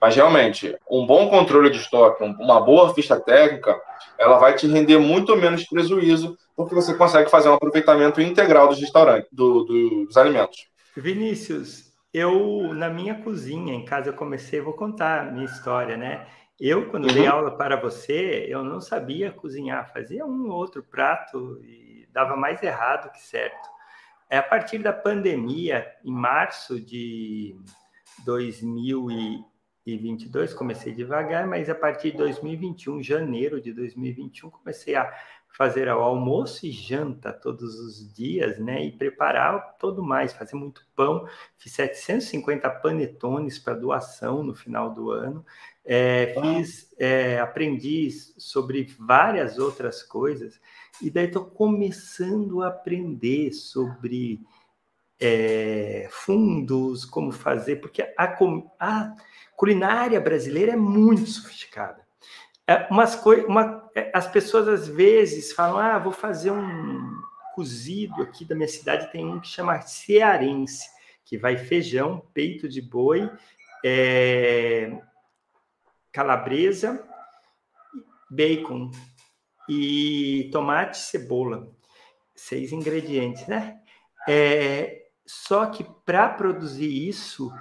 Mas 0.00 0.14
realmente, 0.14 0.76
um 0.90 1.06
bom 1.06 1.28
controle 1.28 1.70
de 1.70 1.78
estoque, 1.78 2.22
uma 2.22 2.60
boa 2.60 2.92
ficha 2.92 3.18
técnica, 3.18 3.80
ela 4.18 4.38
vai 4.38 4.54
te 4.54 4.66
render 4.66 4.98
muito 4.98 5.36
menos 5.36 5.64
prejuízo, 5.64 6.36
porque 6.54 6.74
você 6.74 6.94
consegue 6.94 7.30
fazer 7.30 7.48
um 7.48 7.54
aproveitamento 7.54 8.20
integral 8.20 8.68
dos 8.68 8.80
restaurantes, 8.80 9.28
do, 9.32 9.64
do, 9.64 10.04
dos 10.06 10.16
alimentos. 10.16 10.66
Vinícius, 10.96 11.92
eu 12.12 12.72
na 12.74 12.88
minha 12.88 13.14
cozinha 13.16 13.74
em 13.74 13.84
casa 13.84 14.10
eu 14.10 14.14
comecei, 14.14 14.60
vou 14.60 14.74
contar 14.74 15.20
a 15.20 15.24
minha 15.30 15.44
história, 15.44 15.96
né? 15.96 16.26
Eu 16.58 16.90
quando 16.90 17.06
uhum. 17.08 17.14
dei 17.14 17.26
aula 17.26 17.54
para 17.56 17.76
você, 17.76 18.46
eu 18.48 18.64
não 18.64 18.80
sabia 18.80 19.30
cozinhar, 19.30 19.92
fazia 19.92 20.24
um 20.24 20.48
ou 20.48 20.56
outro 20.56 20.82
prato 20.82 21.60
e 21.62 22.08
dava 22.12 22.34
mais 22.34 22.62
errado 22.62 23.12
que 23.12 23.20
certo. 23.20 23.68
É 24.28 24.38
a 24.38 24.42
partir 24.42 24.78
da 24.78 24.92
pandemia, 24.92 25.86
em 26.04 26.10
março 26.10 26.80
de 26.80 27.54
2022, 28.24 30.52
comecei 30.54 30.92
devagar, 30.94 31.46
mas 31.46 31.68
a 31.68 31.74
partir 31.74 32.12
de 32.12 32.16
2021, 32.16 33.02
janeiro 33.02 33.60
de 33.60 33.70
2021, 33.72 34.50
comecei 34.50 34.96
a 34.96 35.12
fazer 35.56 35.88
o 35.88 36.00
almoço 36.00 36.66
e 36.66 36.70
janta 36.70 37.32
todos 37.32 37.78
os 37.78 38.12
dias, 38.12 38.58
né? 38.58 38.84
E 38.84 38.92
preparar 38.92 39.76
todo 39.78 40.02
mais, 40.02 40.32
fazer 40.32 40.54
muito 40.54 40.86
pão. 40.94 41.26
Fiz 41.56 41.72
750 41.72 42.68
panetones 42.68 43.58
para 43.58 43.74
doação 43.74 44.42
no 44.42 44.54
final 44.54 44.92
do 44.92 45.10
ano. 45.10 45.44
É, 45.88 46.34
fiz, 46.40 46.92
é, 46.98 47.38
aprendi 47.38 48.10
sobre 48.36 48.92
várias 48.98 49.56
outras 49.58 50.02
coisas. 50.02 50.60
E 51.00 51.10
daí 51.10 51.26
estou 51.26 51.44
começando 51.44 52.62
a 52.62 52.68
aprender 52.68 53.52
sobre 53.52 54.40
é, 55.20 56.08
fundos, 56.10 57.04
como 57.04 57.30
fazer, 57.32 57.76
porque 57.76 58.02
a, 58.02 58.36
a, 58.80 59.14
culinária 59.54 60.20
brasileira 60.20 60.72
é 60.72 60.76
muito 60.76 61.26
sofisticada. 61.26 62.04
É, 62.66 62.88
umas 62.90 63.14
uma, 63.46 63.88
é, 63.94 64.10
as 64.12 64.26
pessoas 64.26 64.68
às 64.68 64.88
vezes 64.88 65.52
falam: 65.52 65.78
ah, 65.78 65.98
vou 65.98 66.12
fazer 66.12 66.50
um 66.50 67.16
cozido 67.54 68.22
aqui 68.22 68.44
da 68.44 68.54
minha 68.54 68.68
cidade, 68.68 69.10
tem 69.10 69.24
um 69.24 69.40
que 69.40 69.48
chama 69.48 69.80
cearense, 69.80 70.84
que 71.24 71.38
vai 71.38 71.56
feijão, 71.56 72.22
peito 72.34 72.68
de 72.68 72.82
boi, 72.82 73.30
é, 73.84 75.00
calabresa, 76.16 77.06
bacon, 78.30 78.90
e 79.68 80.48
tomate 80.50 80.96
e 80.96 81.02
cebola. 81.02 81.68
Seis 82.34 82.72
ingredientes, 82.72 83.46
né? 83.46 83.78
É, 84.26 85.08
só 85.26 85.66
que 85.66 85.84
para 86.06 86.30
produzir 86.30 86.88
isso, 87.06 87.52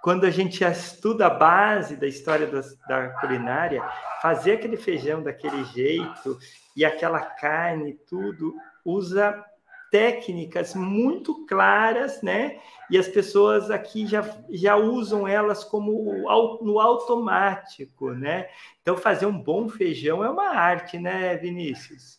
quando 0.00 0.26
a 0.26 0.30
gente 0.30 0.62
estuda 0.62 1.26
a 1.26 1.30
base 1.30 1.96
da 1.96 2.06
história 2.06 2.46
da, 2.46 2.60
da, 2.88 3.08
culinária, 3.20 3.82
fazer 4.22 4.52
aquele 4.52 4.76
feijão 4.76 5.20
daquele 5.20 5.64
jeito 5.64 6.38
e 6.76 6.84
aquela 6.84 7.20
carne, 7.20 7.94
tudo, 8.08 8.54
usa 8.84 9.44
técnicas 9.94 10.74
muito 10.74 11.46
claras, 11.46 12.20
né? 12.20 12.58
E 12.90 12.98
as 12.98 13.06
pessoas 13.06 13.70
aqui 13.70 14.08
já, 14.08 14.28
já 14.50 14.74
usam 14.74 15.26
elas 15.28 15.62
como 15.62 16.12
no 16.62 16.80
automático, 16.80 18.10
né? 18.10 18.48
Então, 18.82 18.96
fazer 18.96 19.26
um 19.26 19.38
bom 19.40 19.68
feijão 19.68 20.24
é 20.24 20.28
uma 20.28 20.48
arte, 20.48 20.98
né, 20.98 21.36
Vinícius? 21.36 22.18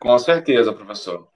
Com 0.00 0.18
certeza, 0.18 0.72
professor. 0.72 1.28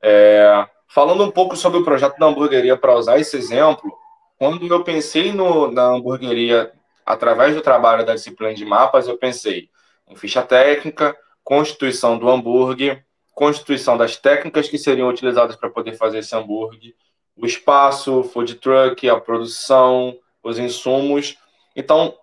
É, 0.00 0.64
falando 0.86 1.24
um 1.24 1.32
pouco 1.32 1.56
sobre 1.56 1.80
o 1.80 1.84
projeto 1.84 2.16
da 2.16 2.26
hamburgueria, 2.26 2.76
para 2.76 2.94
usar 2.94 3.18
esse 3.18 3.36
exemplo, 3.36 3.92
quando 4.38 4.72
eu 4.72 4.84
pensei 4.84 5.32
no, 5.32 5.68
na 5.68 5.86
hamburgueria 5.86 6.72
através 7.04 7.56
do 7.56 7.60
trabalho 7.60 8.06
da 8.06 8.14
disciplina 8.14 8.54
de 8.54 8.64
mapas, 8.64 9.08
eu 9.08 9.18
pensei 9.18 9.68
em 10.06 10.14
ficha 10.14 10.42
técnica, 10.44 11.16
constituição 11.42 12.16
do 12.16 12.30
hambúrguer, 12.30 13.04
constituição 13.38 13.96
das 13.96 14.16
técnicas 14.16 14.68
que 14.68 14.76
seriam 14.76 15.08
utilizadas 15.08 15.54
para 15.54 15.70
poder 15.70 15.92
fazer 15.94 16.18
esse 16.18 16.34
hambúrguer, 16.34 16.92
o 17.36 17.46
espaço, 17.46 18.18
o 18.18 18.24
food 18.24 18.56
truck, 18.56 19.08
a 19.08 19.20
produção, 19.20 20.18
os 20.42 20.58
insumos. 20.58 21.38
Então, 21.76 22.18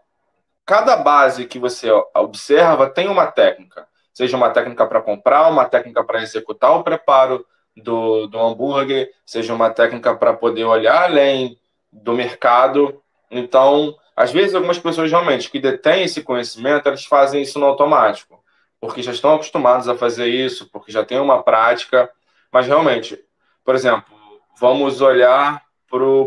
cada 0.65 0.97
base 0.97 1.45
que 1.45 1.57
você 1.57 1.89
observa 2.13 2.89
tem 2.89 3.07
uma 3.07 3.27
técnica, 3.27 3.87
seja 4.13 4.35
uma 4.35 4.49
técnica 4.49 4.85
para 4.85 5.01
comprar, 5.01 5.49
uma 5.49 5.63
técnica 5.63 6.03
para 6.03 6.21
executar 6.21 6.75
o 6.75 6.83
preparo 6.83 7.45
do, 7.77 8.27
do 8.27 8.37
hambúrguer, 8.37 9.09
seja 9.25 9.53
uma 9.53 9.69
técnica 9.69 10.13
para 10.13 10.33
poder 10.33 10.65
olhar 10.65 11.03
além 11.03 11.57
do 11.93 12.11
mercado. 12.11 13.01
Então, 13.31 13.95
às 14.17 14.33
vezes, 14.33 14.53
algumas 14.53 14.79
pessoas 14.79 15.09
realmente 15.09 15.49
que 15.49 15.61
detêm 15.61 16.03
esse 16.03 16.21
conhecimento, 16.21 16.89
elas 16.89 17.05
fazem 17.05 17.41
isso 17.41 17.57
no 17.57 17.67
automático 17.67 18.43
porque 18.79 19.01
já 19.01 19.11
estão 19.11 19.35
acostumados 19.35 19.87
a 19.87 19.95
fazer 19.95 20.27
isso, 20.27 20.69
porque 20.71 20.91
já 20.91 21.03
tem 21.03 21.19
uma 21.19 21.43
prática. 21.43 22.09
Mas 22.51 22.67
realmente, 22.67 23.19
por 23.63 23.75
exemplo, 23.75 24.13
vamos 24.59 25.01
olhar 25.01 25.63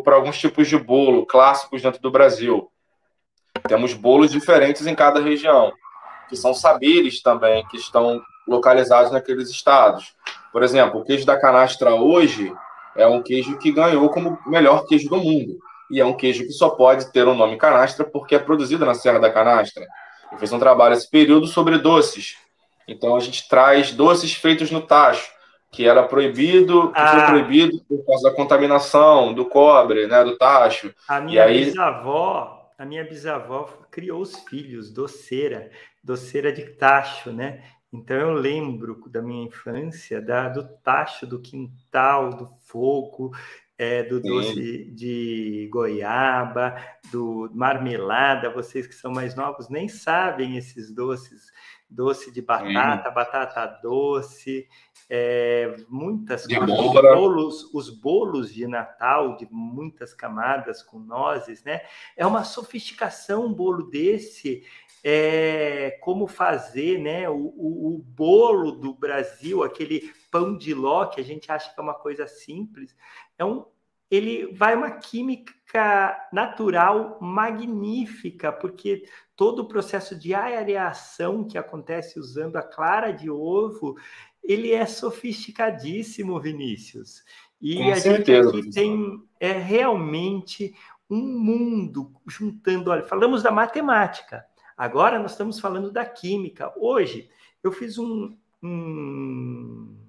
para 0.03 0.15
alguns 0.15 0.39
tipos 0.39 0.69
de 0.69 0.79
bolo 0.79 1.27
clássicos 1.27 1.83
dentro 1.83 2.01
do 2.01 2.11
Brasil. 2.11 2.71
Temos 3.67 3.93
bolos 3.93 4.31
diferentes 4.31 4.87
em 4.87 4.95
cada 4.95 5.21
região, 5.21 5.73
que 6.29 6.37
são 6.37 6.55
saberes 6.55 7.23
também, 7.23 7.67
que 7.67 7.77
estão 7.77 8.23
localizados 8.47 9.13
naqueles 9.13 9.51
estados. 9.51 10.15
Por 10.53 10.63
exemplo, 10.63 11.01
o 11.01 11.05
queijo 11.05 11.27
da 11.27 11.39
canastra 11.39 11.95
hoje 11.95 12.53
é 12.97 13.07
um 13.07 13.23
queijo 13.23 13.59
que 13.59 13.71
ganhou 13.71 14.09
como 14.09 14.39
melhor 14.47 14.87
queijo 14.87 15.09
do 15.09 15.17
mundo. 15.17 15.59
E 15.91 16.01
é 16.01 16.05
um 16.05 16.15
queijo 16.15 16.45
que 16.45 16.53
só 16.53 16.71
pode 16.71 17.11
ter 17.13 17.27
o 17.27 17.33
um 17.33 17.35
nome 17.35 17.57
canastra 17.57 18.05
porque 18.05 18.35
é 18.35 18.39
produzido 18.39 18.85
na 18.85 18.95
Serra 18.95 19.19
da 19.19 19.31
Canastra. 19.31 19.87
Eu 20.33 20.39
fiz 20.39 20.53
um 20.53 20.59
trabalho 20.59 20.95
esse 20.95 21.11
período 21.11 21.47
sobre 21.47 21.79
doces, 21.79 22.37
então 22.87 23.17
a 23.17 23.21
gente 23.21 23.49
traz 23.49 23.93
doces 23.93 24.33
feitos 24.35 24.71
no 24.71 24.81
tacho, 24.81 25.31
que 25.71 25.87
era 25.87 26.03
proibido, 26.03 26.91
que 26.93 27.01
ah. 27.01 27.09
foi 27.09 27.27
proibido 27.27 27.85
por 27.89 28.05
causa 28.07 28.31
da 28.31 28.35
contaminação 28.35 29.35
do 29.35 29.45
cobre, 29.45 30.07
né, 30.07 30.25
do 30.25 30.37
tacho. 30.37 30.95
A 31.07 31.21
minha 31.21 31.45
aí... 31.45 31.67
bisavó, 31.67 32.71
a 32.79 32.85
minha 32.85 33.05
bisavó 33.05 33.69
criou 33.91 34.21
os 34.21 34.39
filhos, 34.41 34.91
doceira, 34.91 35.71
doceira 36.03 36.53
de 36.53 36.65
tacho, 36.65 37.33
né? 37.33 37.63
Então 37.93 38.17
eu 38.17 38.33
lembro 38.33 39.03
da 39.09 39.23
minha 39.23 39.47
infância, 39.47 40.21
da, 40.21 40.49
do 40.49 40.63
tacho 40.83 41.27
do 41.27 41.41
quintal, 41.41 42.31
do 42.31 42.47
fogo, 42.67 43.33
é, 43.79 44.03
do 44.03 44.21
doce 44.21 44.91
de 44.91 45.69
goiaba, 45.73 46.77
do 47.13 47.49
marmelada. 47.55 48.51
Vocês 48.51 48.87
que 48.87 48.95
são 48.95 49.13
mais 49.13 49.37
novos 49.37 49.69
nem 49.69 49.89
sabem 49.89 50.57
esses 50.57 50.93
doces 50.93 51.53
doce 51.89 52.31
de 52.31 52.43
batata, 52.43 53.11
batata 53.11 53.67
doce, 53.83 54.69
é, 55.09 55.75
muitas 55.89 56.45
de 56.45 56.55
coisas, 56.55 56.79
os 56.79 56.93
bolos, 56.93 57.75
os 57.75 57.91
bolos 57.91 58.53
de 58.53 58.67
Natal 58.67 59.37
de 59.37 59.49
muitas 59.51 60.13
camadas 60.13 60.83
com 60.83 60.99
nozes, 60.99 61.65
né? 61.65 61.81
É 62.17 62.27
uma 62.27 62.45
sofisticação 62.45 63.47
um 63.47 63.55
bolo 63.55 63.85
desse, 63.85 64.65
é, 65.03 65.99
como 66.03 66.27
fazer, 66.27 66.99
né? 66.99 67.29
O, 67.29 67.37
o, 67.37 67.95
o, 67.95 67.99
bolo 67.99 68.73
do 68.73 68.93
Brasil, 68.93 69.63
aquele 69.63 70.13
pão 70.31 70.59
de 70.59 70.75
ló 70.75 71.07
que 71.07 71.21
a 71.21 71.25
gente 71.25 71.51
acha 71.51 71.73
que 71.73 71.81
é 71.81 71.83
uma 71.83 71.95
coisa 71.95 72.27
simples, 72.27 72.95
é 73.39 73.45
um, 73.45 73.65
ele 74.11 74.53
vai 74.53 74.75
uma 74.75 74.91
química 74.91 76.29
natural 76.33 77.19
magnífica, 77.21 78.51
porque 78.51 79.05
todo 79.37 79.61
o 79.61 79.69
processo 79.69 80.19
de 80.19 80.35
areação 80.35 81.45
que 81.47 81.57
acontece 81.57 82.19
usando 82.19 82.57
a 82.57 82.63
clara 82.63 83.13
de 83.13 83.31
ovo, 83.31 83.97
ele 84.43 84.73
é 84.73 84.85
sofisticadíssimo, 84.87 86.41
Vinícius. 86.41 87.23
E 87.61 87.77
Com 87.77 87.91
a 87.91 87.97
certeza, 87.97 88.51
gente 88.51 88.61
aqui 88.61 88.71
tem 88.71 89.23
é, 89.39 89.53
realmente 89.53 90.75
um 91.09 91.39
mundo 91.39 92.13
juntando. 92.27 92.91
Olha, 92.91 93.03
falamos 93.03 93.43
da 93.43 93.51
matemática, 93.51 94.45
agora 94.77 95.19
nós 95.19 95.33
estamos 95.33 95.61
falando 95.61 95.93
da 95.93 96.05
química. 96.05 96.73
Hoje 96.77 97.29
eu 97.63 97.73
fiz 97.73 97.99
um, 97.99 98.37
um 98.63 100.08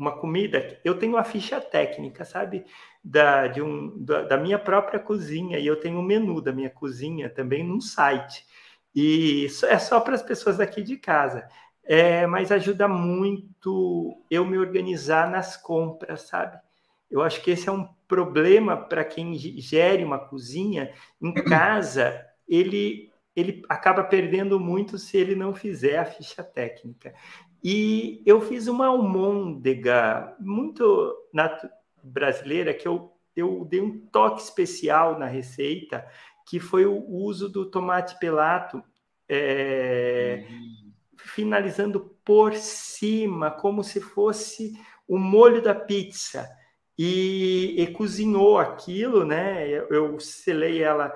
uma 0.00 0.18
comida, 0.18 0.80
eu 0.82 0.98
tenho 0.98 1.12
uma 1.12 1.24
ficha 1.24 1.60
técnica, 1.60 2.24
sabe? 2.24 2.64
Da, 3.04 3.46
de 3.46 3.60
um, 3.60 4.02
da, 4.02 4.22
da, 4.22 4.36
minha 4.36 4.58
própria 4.58 4.98
cozinha, 4.98 5.58
e 5.58 5.66
eu 5.66 5.78
tenho 5.78 5.98
um 5.98 6.02
menu 6.02 6.40
da 6.40 6.52
minha 6.52 6.70
cozinha 6.70 7.28
também 7.28 7.62
num 7.62 7.80
site. 7.80 8.46
E 8.94 9.44
isso 9.44 9.66
é 9.66 9.78
só 9.78 10.00
para 10.00 10.14
as 10.14 10.22
pessoas 10.22 10.56
daqui 10.56 10.82
de 10.82 10.96
casa. 10.96 11.46
É, 11.84 12.26
mas 12.26 12.50
ajuda 12.50 12.88
muito 12.88 14.16
eu 14.30 14.44
me 14.44 14.58
organizar 14.58 15.30
nas 15.30 15.56
compras, 15.56 16.22
sabe? 16.22 16.58
Eu 17.10 17.22
acho 17.22 17.42
que 17.42 17.50
esse 17.50 17.68
é 17.68 17.72
um 17.72 17.86
problema 18.08 18.76
para 18.76 19.04
quem 19.04 19.34
gere 19.34 20.04
uma 20.04 20.18
cozinha 20.18 20.92
em 21.20 21.32
casa, 21.44 22.24
ele 22.48 23.10
ele 23.34 23.62
acaba 23.68 24.02
perdendo 24.02 24.58
muito 24.58 24.98
se 24.98 25.16
ele 25.16 25.34
não 25.34 25.54
fizer 25.54 25.98
a 25.98 26.04
ficha 26.04 26.42
técnica. 26.42 27.14
E 27.62 28.22
eu 28.24 28.40
fiz 28.40 28.66
uma 28.66 28.86
almôndega 28.86 30.34
muito 30.38 31.14
brasileira 32.02 32.72
que 32.72 32.88
eu, 32.88 33.12
eu 33.36 33.64
dei 33.64 33.80
um 33.80 33.98
toque 34.06 34.42
especial 34.42 35.18
na 35.18 35.26
receita, 35.26 36.06
que 36.46 36.58
foi 36.58 36.86
o 36.86 37.04
uso 37.06 37.48
do 37.48 37.70
tomate 37.70 38.18
pelato, 38.18 38.82
é, 39.28 40.44
uhum. 40.50 40.92
finalizando 41.18 42.16
por 42.24 42.54
cima, 42.54 43.50
como 43.50 43.84
se 43.84 44.00
fosse 44.00 44.76
o 45.06 45.18
molho 45.18 45.62
da 45.62 45.74
pizza. 45.74 46.48
E, 46.98 47.76
e 47.78 47.86
cozinhou 47.92 48.58
aquilo, 48.58 49.24
né? 49.24 49.66
Eu, 49.66 49.88
eu 49.88 50.20
selei 50.20 50.82
ela. 50.82 51.10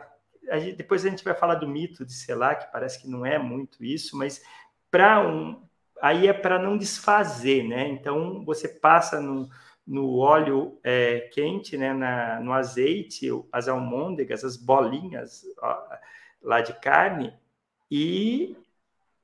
A 0.50 0.58
gente, 0.58 0.76
depois 0.76 1.04
a 1.04 1.10
gente 1.10 1.22
vai 1.22 1.34
falar 1.34 1.56
do 1.56 1.68
mito 1.68 2.06
de 2.06 2.14
selar, 2.14 2.58
que 2.58 2.72
parece 2.72 3.02
que 3.02 3.08
não 3.08 3.26
é 3.26 3.38
muito 3.38 3.84
isso, 3.84 4.16
mas 4.16 4.42
para 4.90 5.20
um. 5.20 5.62
Aí 6.02 6.26
é 6.26 6.32
para 6.32 6.58
não 6.58 6.76
desfazer, 6.76 7.64
né? 7.64 7.88
Então 7.88 8.44
você 8.44 8.68
passa 8.68 9.20
no, 9.20 9.48
no 9.86 10.16
óleo 10.16 10.78
é, 10.82 11.20
quente, 11.32 11.76
né, 11.76 11.92
na, 11.92 12.40
no 12.40 12.52
azeite, 12.52 13.28
as 13.52 13.68
almôndegas, 13.68 14.44
as 14.44 14.56
bolinhas 14.56 15.44
ó, 15.60 15.78
lá 16.42 16.60
de 16.60 16.72
carne, 16.80 17.32
e 17.90 18.56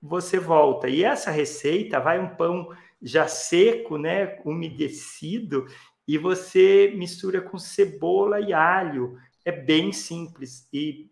você 0.01 0.39
volta. 0.39 0.89
E 0.89 1.05
essa 1.05 1.31
receita 1.31 1.99
vai 1.99 2.19
um 2.19 2.35
pão 2.35 2.71
já 3.03 3.27
seco, 3.27 3.97
né, 3.97 4.39
umedecido, 4.45 5.67
e 6.07 6.19
você 6.19 6.93
mistura 6.97 7.41
com 7.41 7.59
cebola 7.59 8.41
e 8.41 8.53
alho. 8.53 9.17
É 9.45 9.53
bem 9.53 9.93
simples. 9.93 10.69
E, 10.73 11.09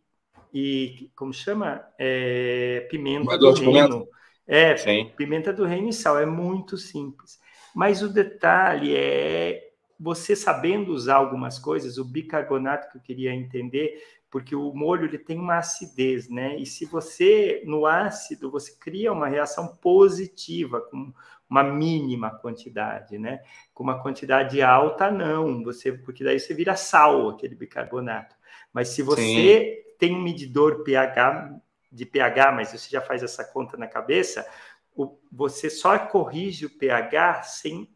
e 0.52 1.10
como 1.14 1.32
chama? 1.32 1.86
É, 1.98 2.86
pimenta 2.90 3.38
do 3.38 3.52
reino. 3.52 4.08
É, 4.48 4.74
Sim. 4.78 5.12
pimenta 5.14 5.52
do 5.52 5.66
reino 5.66 5.90
e 5.90 5.92
sal. 5.92 6.18
É 6.18 6.24
muito 6.24 6.78
simples. 6.78 7.38
Mas 7.74 8.02
o 8.02 8.08
detalhe 8.08 8.96
é 8.96 9.68
você 10.00 10.34
sabendo 10.34 10.92
usar 10.92 11.16
algumas 11.16 11.58
coisas, 11.58 11.98
o 11.98 12.04
bicarbonato 12.04 12.90
que 12.90 12.96
eu 12.96 13.02
queria 13.02 13.34
entender, 13.34 14.02
porque 14.30 14.54
o 14.54 14.72
molho 14.72 15.04
ele 15.04 15.18
tem 15.18 15.38
uma 15.38 15.58
acidez, 15.58 16.30
né? 16.30 16.56
E 16.56 16.64
se 16.64 16.86
você 16.86 17.62
no 17.66 17.84
ácido 17.84 18.50
você 18.50 18.72
cria 18.78 19.12
uma 19.12 19.28
reação 19.28 19.76
positiva 19.76 20.80
com 20.80 21.12
uma 21.48 21.62
mínima 21.64 22.30
quantidade, 22.30 23.18
né? 23.18 23.40
Com 23.74 23.82
uma 23.82 24.00
quantidade 24.02 24.62
alta 24.62 25.10
não, 25.10 25.62
você 25.62 25.92
porque 25.92 26.22
daí 26.22 26.38
você 26.38 26.54
vira 26.54 26.76
sal 26.76 27.30
aquele 27.30 27.54
bicarbonato. 27.54 28.36
Mas 28.72 28.88
se 28.88 29.02
você 29.02 29.84
Sim. 29.84 29.96
tem 29.98 30.14
um 30.14 30.22
medidor 30.22 30.84
pH 30.84 31.58
de 31.90 32.04
pH, 32.04 32.52
mas 32.52 32.72
você 32.72 32.90
já 32.90 33.00
faz 33.00 33.22
essa 33.22 33.44
conta 33.44 33.76
na 33.76 33.86
cabeça, 33.86 34.46
o, 34.94 35.18
você 35.30 35.70
só 35.70 35.98
corrige 35.98 36.66
o 36.66 36.78
pH 36.78 37.42
sem, 37.44 37.88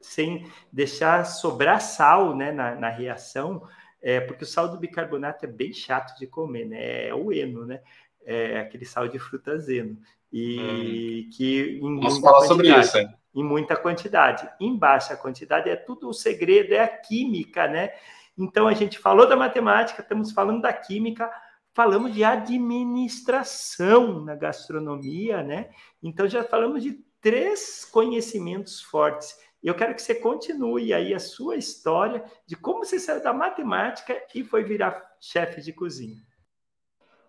sem 0.00 0.50
deixar 0.72 1.24
sobrar 1.24 1.80
sal 1.80 2.34
né, 2.34 2.52
na, 2.52 2.74
na 2.74 2.88
reação, 2.88 3.66
é, 4.00 4.20
porque 4.20 4.44
o 4.44 4.46
sal 4.46 4.68
do 4.68 4.78
bicarbonato 4.78 5.44
é 5.44 5.48
bem 5.48 5.72
chato 5.72 6.16
de 6.18 6.26
comer, 6.26 6.66
né? 6.66 7.08
É 7.08 7.14
o 7.14 7.32
eno, 7.32 7.66
né? 7.66 7.80
É 8.24 8.60
aquele 8.60 8.84
sal 8.84 9.08
de 9.08 9.18
frutas 9.18 9.68
eno. 9.68 9.98
E 10.32 11.26
hum. 11.26 11.30
que 11.36 11.80
em 11.82 12.00
Vamos 12.00 12.20
falar 12.20 12.42
sobre 12.42 12.68
isso, 12.78 12.96
hein? 12.96 13.08
Em 13.34 13.42
muita 13.42 13.76
quantidade. 13.76 14.48
Em 14.60 14.76
baixa 14.76 15.16
quantidade 15.16 15.68
é 15.68 15.76
tudo 15.76 16.08
o 16.08 16.14
segredo, 16.14 16.72
é 16.72 16.80
a 16.80 16.88
química, 16.88 17.66
né? 17.66 17.92
Então 18.36 18.68
a 18.68 18.74
gente 18.74 18.98
falou 18.98 19.28
da 19.28 19.34
matemática, 19.34 20.00
estamos 20.00 20.30
falando 20.30 20.62
da 20.62 20.72
química 20.72 21.28
falamos 21.74 22.12
de 22.12 22.24
administração 22.24 24.24
na 24.24 24.34
gastronomia, 24.34 25.42
né? 25.42 25.70
Então 26.02 26.28
já 26.28 26.44
falamos 26.44 26.82
de 26.82 26.98
três 27.20 27.84
conhecimentos 27.84 28.80
fortes. 28.80 29.36
Eu 29.62 29.74
quero 29.74 29.94
que 29.94 30.02
você 30.02 30.14
continue 30.14 30.92
aí 30.92 31.12
a 31.12 31.18
sua 31.18 31.56
história 31.56 32.24
de 32.46 32.56
como 32.56 32.84
você 32.84 32.98
saiu 32.98 33.22
da 33.22 33.32
matemática 33.32 34.16
e 34.34 34.44
foi 34.44 34.62
virar 34.62 35.02
chefe 35.20 35.60
de 35.60 35.72
cozinha. 35.72 36.22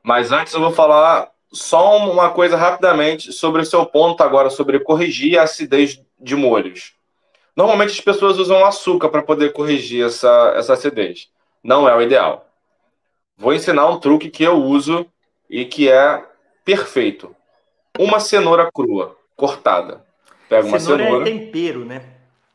Mas 0.03 0.31
antes 0.31 0.53
eu 0.53 0.60
vou 0.60 0.72
falar 0.72 1.31
só 1.51 1.98
uma 1.98 2.31
coisa 2.31 2.55
rapidamente 2.55 3.34
sobre 3.34 3.62
o 3.62 3.65
seu 3.65 3.86
ponto 3.86 4.22
agora 4.22 4.50
sobre 4.50 4.79
corrigir 4.79 5.39
a 5.39 5.43
acidez 5.43 6.01
de 6.19 6.36
molhos. 6.36 6.93
Normalmente 7.55 7.91
as 7.91 8.01
pessoas 8.01 8.38
usam 8.38 8.63
açúcar 8.63 9.10
para 9.10 9.24
poder 9.24 9.51
corrigir 9.51 10.05
essa, 10.05 10.54
essa 10.56 10.73
acidez. 10.73 11.30
Não 11.63 11.89
é 11.89 11.95
o 11.95 12.02
ideal. 12.02 12.48
Vou 13.39 13.54
ensinar 13.54 13.88
um 13.88 13.97
truque 13.97 14.30
que 14.30 14.43
eu 14.43 14.58
uso 14.58 15.06
e 15.49 15.63
que 15.63 15.89
é 15.89 16.25
perfeito. 16.65 17.34
Uma 17.97 18.19
cenoura 18.19 18.69
crua, 18.69 19.15
cortada. 19.34 20.06
Pega 20.49 20.67
uma 20.67 20.78
cenoura. 20.78 21.04
Cenoura 21.06 21.30
é 21.30 21.32
tempero, 21.32 21.86
né? 21.86 22.04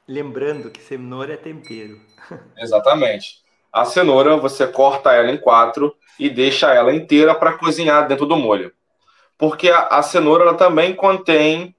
Lembrando 0.07 0.71
que 0.71 0.83
cenoura 0.83 1.33
é 1.33 1.37
tempero. 1.39 1.99
Exatamente. 2.59 3.43
A 3.73 3.87
cenoura, 3.87 4.37
você 4.37 4.67
corta 4.67 5.15
ela 5.15 5.31
em 5.31 5.39
quatro 5.39 5.97
e 6.21 6.29
deixa 6.29 6.73
ela 6.75 6.95
inteira 6.95 7.35
para 7.35 7.55
cozinhar 7.55 8.07
dentro 8.07 8.27
do 8.27 8.37
molho. 8.37 8.71
Porque 9.39 9.71
a, 9.71 9.87
a 9.87 10.03
cenoura 10.03 10.45
ela 10.45 10.55
também 10.55 10.95
contém 10.95 11.75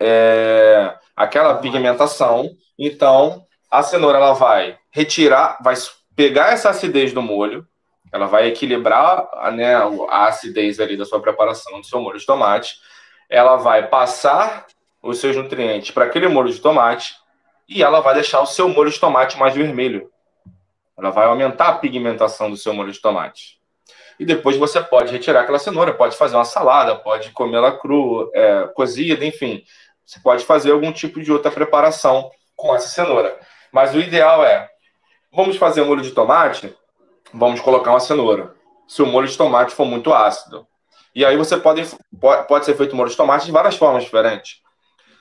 é, 0.00 0.92
aquela 1.14 1.54
pigmentação. 1.58 2.50
Então, 2.76 3.46
a 3.70 3.80
cenoura 3.80 4.18
ela 4.18 4.32
vai 4.32 4.76
retirar, 4.90 5.56
vai 5.62 5.76
pegar 6.16 6.52
essa 6.52 6.70
acidez 6.70 7.12
do 7.12 7.22
molho, 7.22 7.64
ela 8.12 8.26
vai 8.26 8.46
equilibrar 8.48 9.28
né, 9.52 9.74
a 10.08 10.26
acidez 10.26 10.80
ali 10.80 10.96
da 10.96 11.04
sua 11.04 11.20
preparação, 11.20 11.80
do 11.80 11.86
seu 11.86 12.00
molho 12.00 12.18
de 12.18 12.26
tomate. 12.26 12.76
Ela 13.28 13.56
vai 13.56 13.86
passar 13.86 14.66
os 15.02 15.18
seus 15.18 15.36
nutrientes 15.36 15.90
para 15.90 16.04
aquele 16.04 16.28
molho 16.28 16.52
de 16.52 16.60
tomate 16.60 17.14
e 17.68 17.82
ela 17.82 18.00
vai 18.00 18.14
deixar 18.14 18.40
o 18.40 18.46
seu 18.46 18.68
molho 18.68 18.90
de 18.90 18.98
tomate 18.98 19.38
mais 19.38 19.54
vermelho. 19.54 20.10
Ela 20.96 21.10
vai 21.10 21.26
aumentar 21.26 21.68
a 21.68 21.74
pigmentação 21.74 22.50
do 22.50 22.56
seu 22.56 22.72
molho 22.72 22.90
de 22.90 23.00
tomate. 23.00 23.58
E 24.18 24.24
depois 24.24 24.56
você 24.56 24.80
pode 24.80 25.12
retirar 25.12 25.42
aquela 25.42 25.58
cenoura, 25.58 25.94
pode 25.94 26.16
fazer 26.16 26.34
uma 26.34 26.44
salada, 26.44 26.96
pode 26.96 27.30
comê-la 27.30 27.78
crua, 27.78 28.28
é, 28.34 28.66
cozida, 28.74 29.24
enfim. 29.24 29.62
Você 30.04 30.18
pode 30.20 30.44
fazer 30.44 30.72
algum 30.72 30.90
tipo 30.90 31.20
de 31.20 31.30
outra 31.30 31.52
preparação 31.52 32.30
com 32.56 32.74
essa 32.74 32.88
cenoura. 32.88 33.38
Mas 33.70 33.94
o 33.94 34.00
ideal 34.00 34.44
é, 34.44 34.68
vamos 35.32 35.56
fazer 35.56 35.84
molho 35.84 36.02
de 36.02 36.10
tomate, 36.10 36.74
vamos 37.32 37.60
colocar 37.60 37.90
uma 37.90 38.00
cenoura. 38.00 38.54
Se 38.86 39.02
o 39.02 39.06
molho 39.06 39.28
de 39.28 39.36
tomate 39.36 39.74
for 39.74 39.84
muito 39.84 40.12
ácido. 40.12 40.66
E 41.14 41.24
aí 41.24 41.36
você 41.36 41.56
pode, 41.56 41.86
pode 42.48 42.64
ser 42.64 42.76
feito 42.76 42.96
molho 42.96 43.10
de 43.10 43.16
tomate 43.16 43.46
de 43.46 43.52
várias 43.52 43.76
formas 43.76 44.04
diferentes. 44.04 44.60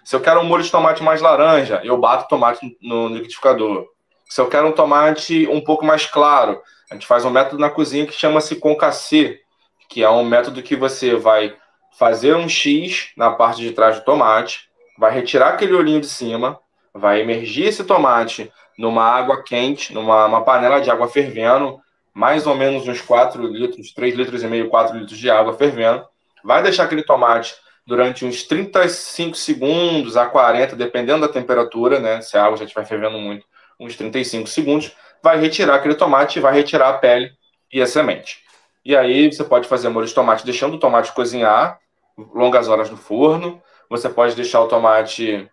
Se 0.04 0.16
eu 0.16 0.22
quero 0.22 0.40
um 0.40 0.46
molho 0.46 0.64
de 0.64 0.72
tomate 0.72 1.04
mais 1.04 1.22
laranja, 1.22 1.82
eu 1.84 1.98
bato 1.98 2.30
tomate 2.30 2.78
no 2.82 3.10
liquidificador. 3.10 3.86
Se 4.30 4.40
eu 4.40 4.48
quero 4.48 4.68
um 4.68 4.72
tomate 4.72 5.48
um 5.48 5.62
pouco 5.62 5.86
mais 5.86 6.06
claro, 6.06 6.62
a 6.90 6.94
gente 6.94 7.08
faz 7.08 7.26
um 7.26 7.30
método 7.30 7.60
na 7.60 7.70
cozinha 7.70 8.06
que 8.06 8.14
chama-se 8.14 8.56
concassé, 8.56 9.40
que 9.90 10.04
é 10.04 10.10
um 10.10 10.24
método 10.24 10.64
que 10.64 10.76
você 10.76 11.16
vai 11.16 11.56
fazer 11.98 12.36
um 12.36 12.48
X 12.48 13.12
na 13.18 13.32
parte 13.32 13.62
de 13.62 13.72
trás 13.72 13.98
do 13.98 14.06
tomate, 14.06 14.70
vai 14.98 15.12
retirar 15.12 15.50
aquele 15.50 15.74
olhinho 15.74 16.00
de 16.00 16.08
cima, 16.08 16.60
vai 16.94 17.22
emergir 17.22 17.66
esse 17.66 17.84
tomate 17.84 18.52
numa 18.78 19.04
água 19.04 19.44
quente, 19.44 19.94
numa 19.94 20.42
panela 20.42 20.80
de 20.80 20.92
água 20.92 21.08
fervendo, 21.08 21.80
mais 22.18 22.48
ou 22.48 22.56
menos 22.56 22.88
uns 22.88 23.00
4 23.00 23.46
litros, 23.46 23.94
3 23.94 24.16
litros 24.16 24.42
e 24.42 24.48
meio, 24.48 24.70
4 24.70 24.98
litros 24.98 25.20
de 25.20 25.30
água 25.30 25.54
fervendo. 25.54 26.04
Vai 26.44 26.64
deixar 26.64 26.86
aquele 26.86 27.04
tomate 27.04 27.54
durante 27.86 28.26
uns 28.26 28.42
35 28.42 29.38
segundos 29.38 30.18
a 30.18 30.26
40, 30.26 30.76
dependendo 30.76 31.22
da 31.22 31.32
temperatura, 31.32 32.00
né? 32.00 32.20
Se 32.22 32.36
a 32.36 32.44
água 32.44 32.58
já 32.58 32.64
estiver 32.64 32.88
fervendo 32.88 33.20
muito, 33.20 33.46
uns 33.80 33.96
35 33.96 34.48
segundos. 34.48 34.92
Vai 35.22 35.40
retirar 35.40 35.76
aquele 35.76 35.94
tomate 35.94 36.40
e 36.40 36.42
vai 36.42 36.56
retirar 36.56 36.90
a 36.90 36.94
pele 36.94 37.30
e 37.72 37.84
a 37.84 37.86
semente. 37.86 38.40
E 38.84 38.98
aí 38.98 39.32
você 39.32 39.44
pode 39.44 39.68
fazer 39.68 39.88
molho 39.90 40.08
de 40.08 40.14
tomate 40.16 40.44
deixando 40.44 40.74
o 40.74 40.80
tomate 40.80 41.14
cozinhar 41.14 41.78
longas 42.34 42.68
horas 42.68 42.90
no 42.90 42.98
forno. 42.98 43.62
Você 43.92 44.10
pode 44.10 44.36
deixar 44.36 44.62
o 44.62 44.68
tomate, 44.68 45.48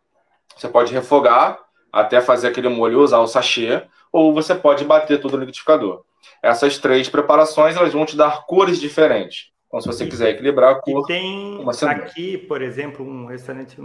você 0.56 0.66
pode 0.66 0.94
refogar 0.94 1.58
até 1.92 2.22
fazer 2.22 2.48
aquele 2.48 2.70
molho 2.70 3.00
usar 3.00 3.18
o 3.18 3.26
sachê, 3.26 3.82
ou 4.10 4.32
você 4.32 4.54
pode 4.54 4.82
bater 4.86 5.20
tudo 5.20 5.36
no 5.36 5.40
liquidificador. 5.40 6.04
Essas 6.42 6.78
três 6.78 7.08
preparações 7.08 7.76
elas 7.76 7.92
vão 7.92 8.06
te 8.06 8.16
dar 8.16 8.44
cores 8.46 8.80
diferentes. 8.80 9.52
Então, 9.66 9.80
se 9.80 9.86
você 9.86 10.06
quiser 10.06 10.30
equilibrar 10.30 10.76
a 10.76 10.80
cor. 10.80 11.02
E 11.02 11.06
tem 11.06 11.64
aqui, 11.88 12.38
por 12.38 12.62
exemplo, 12.62 13.04
um 13.04 13.26
restaurante 13.26 13.76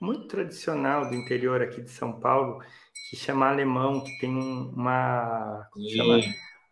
muito 0.00 0.26
tradicional 0.26 1.08
do 1.08 1.14
interior 1.14 1.62
aqui 1.62 1.80
de 1.80 1.90
São 1.90 2.12
Paulo, 2.12 2.60
que 3.08 3.16
chama 3.16 3.48
Alemão, 3.48 4.02
que 4.02 4.18
tem 4.18 4.30
uma. 4.30 5.68
Chama? 5.94 6.20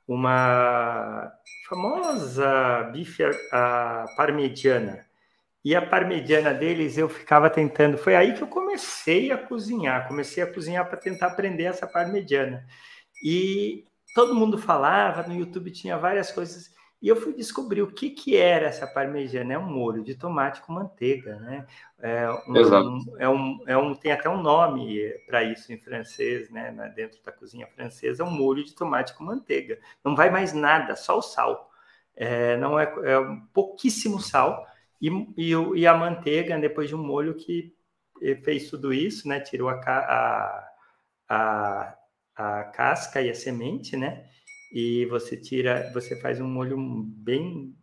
Uma 0.09 1.33
famosa 1.69 2.91
bife 2.93 3.25
a 3.53 4.05
parmegiana. 4.17 5.07
E 5.65 5.75
a 5.75 5.85
parmegiana 5.85 6.55
deles 6.55 6.97
eu 6.97 7.09
ficava 7.09 7.51
tentando. 7.51 7.99
Foi 7.99 8.15
aí 8.15 8.35
que 8.35 8.43
eu 8.43 8.47
comecei 8.47 9.33
a 9.33 9.39
cozinhar. 9.39 10.07
Comecei 10.07 10.43
a 10.43 10.53
cozinhar 10.53 10.89
para 10.89 10.97
tentar 10.97 11.27
aprender 11.27 11.65
essa 11.65 11.87
parmegiana. 11.89 12.65
E 13.25 13.85
todo 14.17 14.35
mundo 14.35 14.57
falava, 14.57 15.29
no 15.29 15.35
YouTube 15.35 15.71
tinha 15.71 15.99
várias 15.99 16.33
coisas, 16.33 16.75
e 17.03 17.09
eu 17.09 17.17
fui 17.17 17.35
descobrir 17.35 17.83
o 17.83 17.93
que, 17.93 18.09
que 18.09 18.35
era 18.35 18.65
essa 18.65 18.87
parmegiana. 18.87 19.53
É 19.53 19.59
um 19.59 19.71
molho 19.71 20.03
de 20.03 20.15
tomate 20.15 20.63
com 20.63 20.73
manteiga, 20.73 21.37
né? 21.37 21.67
É 21.99 22.27
um, 22.49 22.57
Exato. 22.57 23.17
É 23.19 23.29
um, 23.29 23.65
é 23.67 23.77
um, 23.77 23.95
tem 23.95 24.13
até 24.13 24.31
um 24.31 24.41
nome 24.41 25.07
para 25.27 25.45
isso 25.45 25.71
em 25.71 25.77
francês, 25.77 26.49
né? 26.49 26.73
Dentro 26.97 27.23
da 27.23 27.31
cozinha 27.31 27.67
francesa, 27.67 28.23
é 28.23 28.27
um 28.27 28.31
molho 28.31 28.65
de 28.65 28.75
tomate 28.75 29.15
com 29.15 29.25
manteiga. 29.25 29.79
Não 30.03 30.17
vai 30.17 30.31
mais 30.31 30.55
nada, 30.55 30.97
só 30.97 31.19
o 31.19 31.23
sal. 31.23 31.71
É, 32.17 32.57
não 32.57 32.81
é, 32.81 32.85
é 32.85 33.19
pouquíssimo 33.53 34.19
sal 34.19 34.67
e, 34.99 35.11
e, 35.37 35.53
e, 35.75 35.87
a 35.87 35.95
manteiga 35.95 36.59
depois 36.59 36.89
de 36.89 36.95
um 36.95 37.05
molho 37.05 37.35
que 37.35 37.75
fez 38.43 38.71
tudo 38.71 38.95
isso, 38.95 39.29
né? 39.29 39.41
Tirou 39.41 39.69
a, 39.69 39.75
a, 39.75 40.69
a, 41.29 41.95
a 42.37 42.65
casca 42.65 43.23
e 43.23 43.31
a 43.31 43.35
semente, 43.35 43.97
né? 43.97 44.25
E 44.73 45.07
você 45.07 45.37
tira, 45.37 45.91
você 45.93 46.21
faz 46.21 46.41
um 46.41 46.49
molho 46.49 46.77
bem 46.79 47.75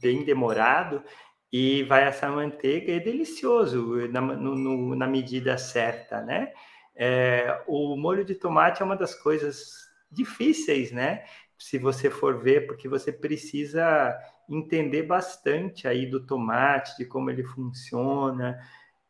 bem 0.00 0.22
demorado 0.24 1.02
e 1.50 1.82
vai 1.84 2.04
essa 2.04 2.28
manteiga 2.28 2.92
é 2.92 3.00
delicioso 3.00 4.06
na, 4.08 4.20
no, 4.20 4.94
na 4.94 5.06
medida 5.06 5.56
certa, 5.56 6.20
né? 6.20 6.52
É, 6.94 7.62
o 7.66 7.96
molho 7.96 8.24
de 8.24 8.34
tomate 8.34 8.82
é 8.82 8.84
uma 8.84 8.96
das 8.96 9.14
coisas 9.14 9.88
difíceis, 10.10 10.92
né? 10.92 11.24
Se 11.58 11.78
você 11.78 12.10
for 12.10 12.42
ver, 12.42 12.66
porque 12.66 12.88
você 12.88 13.12
precisa 13.12 14.16
entender 14.48 15.04
bastante 15.04 15.88
aí 15.88 16.06
do 16.06 16.26
tomate, 16.26 16.96
de 16.98 17.06
como 17.06 17.30
ele 17.30 17.44
funciona, 17.44 18.58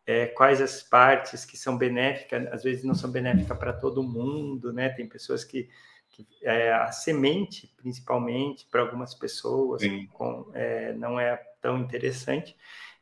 é, 0.07 0.27
quais 0.27 0.61
as 0.61 0.83
partes 0.83 1.45
que 1.45 1.57
são 1.57 1.79
benéficas, 1.79 2.47
às 2.53 2.63
vezes 2.63 2.85
não 2.85 2.95
são 2.95 3.11
benéficas 3.11 3.57
para 3.57 3.73
todo 3.73 4.03
mundo, 4.03 4.73
né? 4.73 4.89
Tem 4.91 5.09
pessoas 5.09 5.45
que, 5.45 5.69
que 6.11 6.27
é, 6.43 6.73
a 6.73 6.93
semente, 6.93 7.73
principalmente, 7.77 8.67
para 8.71 8.83
algumas 8.83 9.15
pessoas, 9.15 9.83
com, 10.13 10.51
é, 10.55 10.93
não 10.93 11.19
é 11.19 11.37
tão 11.61 11.79
interessante. 11.79 12.57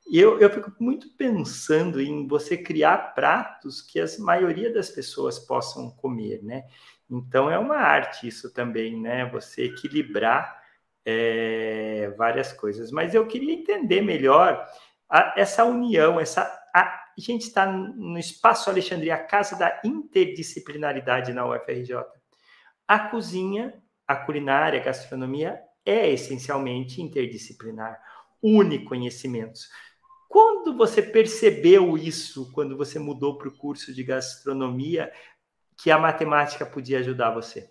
E 0.06 0.18
eu, 0.18 0.38
eu 0.40 0.50
fico 0.50 0.72
muito 0.80 1.08
pensando 1.16 2.00
em 2.00 2.26
você 2.26 2.56
criar 2.56 3.14
pratos 3.14 3.80
que 3.80 4.00
a 4.00 4.06
maioria 4.18 4.72
das 4.72 4.90
pessoas 4.90 5.38
possam 5.38 5.90
comer, 5.90 6.42
né? 6.42 6.64
Então 7.10 7.50
é 7.50 7.58
uma 7.58 7.76
arte 7.76 8.26
isso 8.26 8.52
também, 8.52 9.00
né? 9.00 9.26
Você 9.26 9.64
equilibrar 9.64 10.62
é, 11.04 12.12
várias 12.16 12.52
coisas. 12.52 12.90
Mas 12.90 13.14
eu 13.14 13.26
queria 13.26 13.52
entender 13.52 14.00
melhor 14.00 14.66
a, 15.08 15.34
essa 15.36 15.64
união, 15.64 16.18
essa. 16.18 16.60
A, 16.74 17.04
gente 17.18 17.42
está 17.42 17.66
no 17.66 18.18
Espaço 18.18 18.70
Alexandria, 18.70 19.14
a 19.14 19.24
casa 19.24 19.56
da 19.56 19.80
interdisciplinaridade 19.84 21.32
na 21.32 21.46
UFRJ. 21.46 22.04
A 22.88 22.98
cozinha, 22.98 23.74
a 24.06 24.16
culinária, 24.16 24.80
a 24.80 24.84
gastronomia 24.84 25.60
é 25.84 26.10
essencialmente 26.10 27.02
interdisciplinar, 27.02 28.00
une 28.42 28.84
conhecimentos. 28.84 29.68
Quando 30.28 30.74
você 30.74 31.02
percebeu 31.02 31.98
isso, 31.98 32.50
quando 32.52 32.76
você 32.76 32.98
mudou 32.98 33.36
para 33.36 33.48
o 33.48 33.56
curso 33.56 33.92
de 33.92 34.02
gastronomia, 34.02 35.12
que 35.76 35.90
a 35.90 35.98
matemática 35.98 36.64
podia 36.64 37.00
ajudar 37.00 37.32
você? 37.32 37.70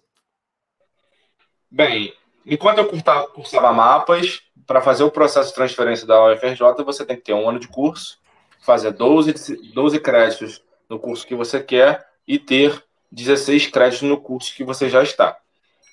Bem, 1.70 2.14
enquanto 2.46 2.78
eu 2.78 3.30
cursava 3.30 3.74
mapas, 3.74 4.42
para 4.68 4.82
fazer 4.82 5.04
o 5.04 5.12
processo 5.12 5.50
de 5.50 5.56
transferência 5.56 6.06
da 6.06 6.34
UFRJ, 6.34 6.84
você 6.86 7.06
tem 7.06 7.16
que 7.16 7.24
ter 7.24 7.34
um 7.34 7.50
ano 7.50 7.60
de 7.60 7.68
curso, 7.68 8.21
fazer 8.62 8.92
12, 8.92 9.74
12 9.74 10.00
créditos 10.00 10.64
no 10.88 11.00
curso 11.00 11.28
que 11.28 11.36
você 11.36 11.62
quer 11.62 12.08
e 12.28 12.40
ter 12.40 12.82
16 13.12 13.68
créditos 13.68 14.08
no 14.08 14.18
curso 14.18 14.54
que 14.56 14.64
você 14.64 14.88
já 14.88 15.04
está. 15.04 15.38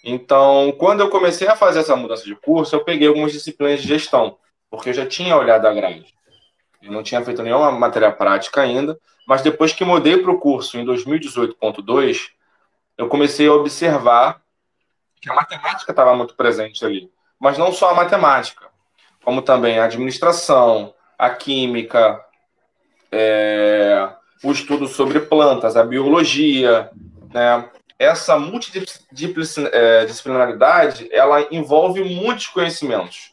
Então, 0.04 0.72
quando 0.78 1.00
eu 1.00 1.10
comecei 1.10 1.48
a 1.48 1.56
fazer 1.56 1.80
essa 1.80 1.96
mudança 1.96 2.24
de 2.24 2.36
curso, 2.36 2.76
eu 2.76 2.84
peguei 2.84 3.08
algumas 3.08 3.32
disciplinas 3.32 3.82
de 3.82 3.88
gestão, 3.88 4.38
porque 4.70 4.90
eu 4.90 4.94
já 4.94 5.06
tinha 5.06 5.36
olhado 5.36 5.66
a 5.66 5.74
grade. 5.74 6.14
Eu 6.80 6.92
não 6.92 7.02
tinha 7.02 7.24
feito 7.24 7.42
nenhuma 7.42 7.72
matéria 7.72 8.12
prática 8.12 8.60
ainda, 8.62 8.98
mas 9.26 9.42
depois 9.42 9.72
que 9.72 9.84
mudei 9.84 10.18
para 10.18 10.30
o 10.30 10.38
curso 10.38 10.78
em 10.78 10.84
2018.2, 10.84 12.28
eu 12.96 13.08
comecei 13.08 13.48
a 13.48 13.52
observar 13.52 14.40
que 15.20 15.30
a 15.30 15.34
matemática 15.34 15.90
estava 15.90 16.14
muito 16.14 16.34
presente 16.34 16.84
ali. 16.84 17.10
Mas 17.38 17.58
não 17.58 17.72
só 17.72 17.90
a 17.90 17.94
matemática, 17.94 18.66
como 19.24 19.42
também 19.42 19.78
a 19.78 19.84
administração, 19.84 20.94
a 21.18 21.30
química, 21.30 22.24
é, 23.10 24.10
o 24.42 24.52
estudo 24.52 24.86
sobre 24.88 25.20
plantas, 25.20 25.76
a 25.76 25.84
biologia, 25.84 26.90
né? 27.32 27.70
Essa 27.98 28.38
multidisciplinaridade, 28.38 31.08
ela 31.10 31.48
envolve 31.50 32.04
muitos 32.04 32.46
conhecimentos. 32.46 33.32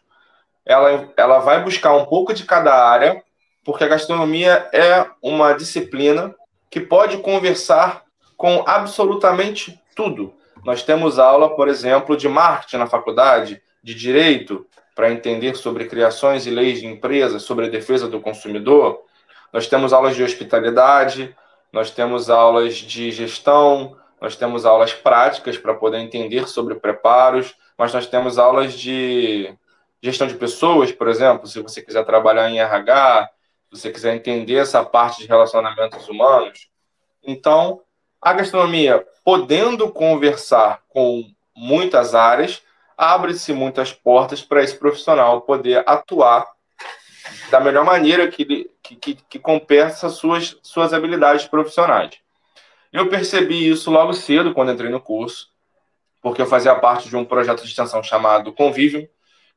Ela, 0.65 1.13
ela 1.15 1.39
vai 1.39 1.61
buscar 1.63 1.93
um 1.93 2.05
pouco 2.05 2.33
de 2.33 2.45
cada 2.45 2.73
área 2.73 3.23
porque 3.65 3.83
a 3.83 3.87
gastronomia 3.87 4.69
é 4.71 5.07
uma 5.21 5.53
disciplina 5.53 6.33
que 6.69 6.79
pode 6.79 7.17
conversar 7.17 8.03
com 8.37 8.63
absolutamente 8.67 9.81
tudo. 9.95 10.33
Nós 10.63 10.83
temos 10.83 11.17
aula, 11.17 11.55
por 11.55 11.67
exemplo, 11.67 12.15
de 12.15 12.29
marketing 12.29 12.77
na 12.77 12.87
faculdade, 12.87 13.61
de 13.83 13.95
direito, 13.95 14.65
para 14.95 15.11
entender 15.11 15.55
sobre 15.55 15.85
criações 15.85 16.45
e 16.45 16.51
leis 16.51 16.79
de 16.79 16.87
empresas, 16.87 17.43
sobre 17.43 17.65
a 17.65 17.69
defesa 17.69 18.07
do 18.07 18.21
consumidor. 18.21 19.03
Nós 19.51 19.67
temos 19.67 19.93
aulas 19.93 20.15
de 20.15 20.23
hospitalidade, 20.23 21.35
nós 21.71 21.91
temos 21.91 22.29
aulas 22.29 22.75
de 22.75 23.11
gestão, 23.11 23.97
nós 24.19 24.35
temos 24.35 24.65
aulas 24.65 24.93
práticas 24.93 25.57
para 25.57 25.73
poder 25.73 25.99
entender 25.99 26.47
sobre 26.47 26.75
preparos, 26.75 27.55
mas 27.77 27.93
nós 27.93 28.07
temos 28.07 28.37
aulas 28.37 28.73
de 28.73 29.53
gestão 30.01 30.27
de 30.27 30.35
pessoas, 30.35 30.91
por 30.91 31.07
exemplo, 31.07 31.47
se 31.47 31.61
você 31.61 31.81
quiser 31.81 32.05
trabalhar 32.05 32.49
em 32.49 32.59
RH, 32.59 33.29
se 33.69 33.81
você 33.81 33.91
quiser 33.91 34.15
entender 34.15 34.55
essa 34.55 34.83
parte 34.83 35.21
de 35.21 35.27
relacionamentos 35.27 36.07
humanos. 36.07 36.69
Então, 37.23 37.81
a 38.21 38.33
gastronomia, 38.33 39.05
podendo 39.23 39.91
conversar 39.91 40.81
com 40.89 41.23
muitas 41.55 42.15
áreas, 42.15 42.61
abre-se 42.97 43.53
muitas 43.53 43.91
portas 43.91 44.41
para 44.41 44.63
esse 44.63 44.77
profissional 44.77 45.41
poder 45.41 45.83
atuar 45.87 46.54
da 47.49 47.59
melhor 47.59 47.85
maneira 47.85 48.27
que, 48.27 48.69
que, 48.81 49.15
que 49.15 49.39
compensa 49.39 50.09
suas, 50.09 50.57
suas 50.61 50.93
habilidades 50.93 51.45
profissionais. 51.45 52.17
Eu 52.91 53.09
percebi 53.09 53.69
isso 53.69 53.91
logo 53.91 54.13
cedo, 54.13 54.53
quando 54.53 54.71
entrei 54.71 54.89
no 54.89 55.01
curso, 55.01 55.49
porque 56.21 56.41
eu 56.41 56.45
fazia 56.45 56.73
parte 56.75 57.09
de 57.09 57.15
um 57.15 57.25
projeto 57.25 57.61
de 57.61 57.67
extensão 57.67 58.01
chamado 58.01 58.53
Convívio, 58.53 59.07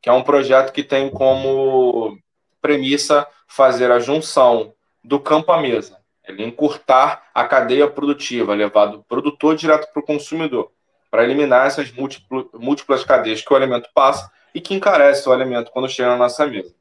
que 0.02 0.08
é 0.08 0.12
um 0.12 0.22
projeto 0.22 0.72
que 0.72 0.82
tem 0.82 1.10
como 1.10 2.18
premissa 2.60 3.26
fazer 3.46 3.90
a 3.90 3.98
junção 3.98 4.74
do 5.02 5.18
campo 5.18 5.50
à 5.52 5.60
mesa, 5.60 5.98
ele 6.26 6.44
encurtar 6.44 7.30
a 7.34 7.44
cadeia 7.44 7.88
produtiva, 7.88 8.54
levar 8.54 8.86
do 8.86 9.02
produtor 9.04 9.56
direto 9.56 9.90
para 9.92 10.00
o 10.00 10.04
consumidor, 10.04 10.70
para 11.10 11.24
eliminar 11.24 11.66
essas 11.66 11.90
múltiplas 11.92 13.04
cadeias 13.04 13.40
que 13.40 13.52
o 13.52 13.56
alimento 13.56 13.88
passa 13.94 14.30
e 14.54 14.60
que 14.60 14.74
encarece 14.74 15.28
o 15.28 15.32
alimento 15.32 15.70
quando 15.70 15.88
chega 15.88 16.10
na 16.10 16.16
nossa 16.16 16.46
mesa. 16.46 16.74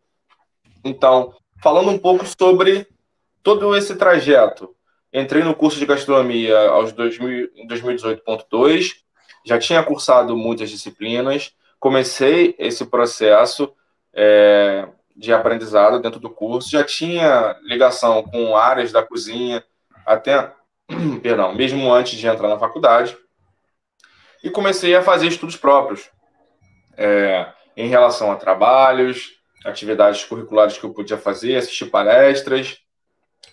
Então, 0.84 1.34
falando 1.62 1.90
um 1.90 1.98
pouco 1.98 2.26
sobre 2.26 2.88
todo 3.44 3.76
esse 3.76 3.96
trajeto, 3.96 4.76
entrei 5.14 5.44
no 5.44 5.56
curso 5.56 5.80
de 5.80 5.86
gastronomia 5.86 6.58
aos 6.70 6.92
2000, 6.92 7.52
em 7.56 7.68
2018.2, 7.68 8.96
já 9.46 9.58
tinha 9.58 9.84
cursado 9.84 10.36
muitas 10.36 10.70
disciplinas, 10.70 11.54
comecei 11.80 12.56
esse 12.60 12.86
processo 12.86 13.74
é, 14.14 14.88
de 15.16 15.34
aprendizado 15.34 16.00
dentro 16.00 16.20
do 16.20 16.30
curso, 16.30 16.70
já 16.70 16.84
tinha 16.84 17.56
ligação 17.64 18.24
com 18.24 18.56
áreas 18.56 18.92
da 18.92 19.02
cozinha, 19.02 19.64
até, 20.06 20.52
perdão, 21.24 21.56
mesmo 21.56 21.92
antes 21.92 22.20
de 22.20 22.28
entrar 22.28 22.48
na 22.48 22.60
faculdade, 22.60 23.18
e 24.44 24.50
comecei 24.50 24.96
a 24.96 25.02
fazer 25.02 25.28
estudos 25.28 25.56
próprios 25.56 26.10
é, 26.96 27.48
em 27.76 27.88
relação 27.88 28.32
a 28.32 28.36
trabalhos, 28.36 29.37
atividades 29.66 30.24
curriculares 30.24 30.78
que 30.78 30.84
eu 30.84 30.94
podia 30.94 31.18
fazer, 31.18 31.56
assistir 31.56 31.88
palestras, 31.88 32.78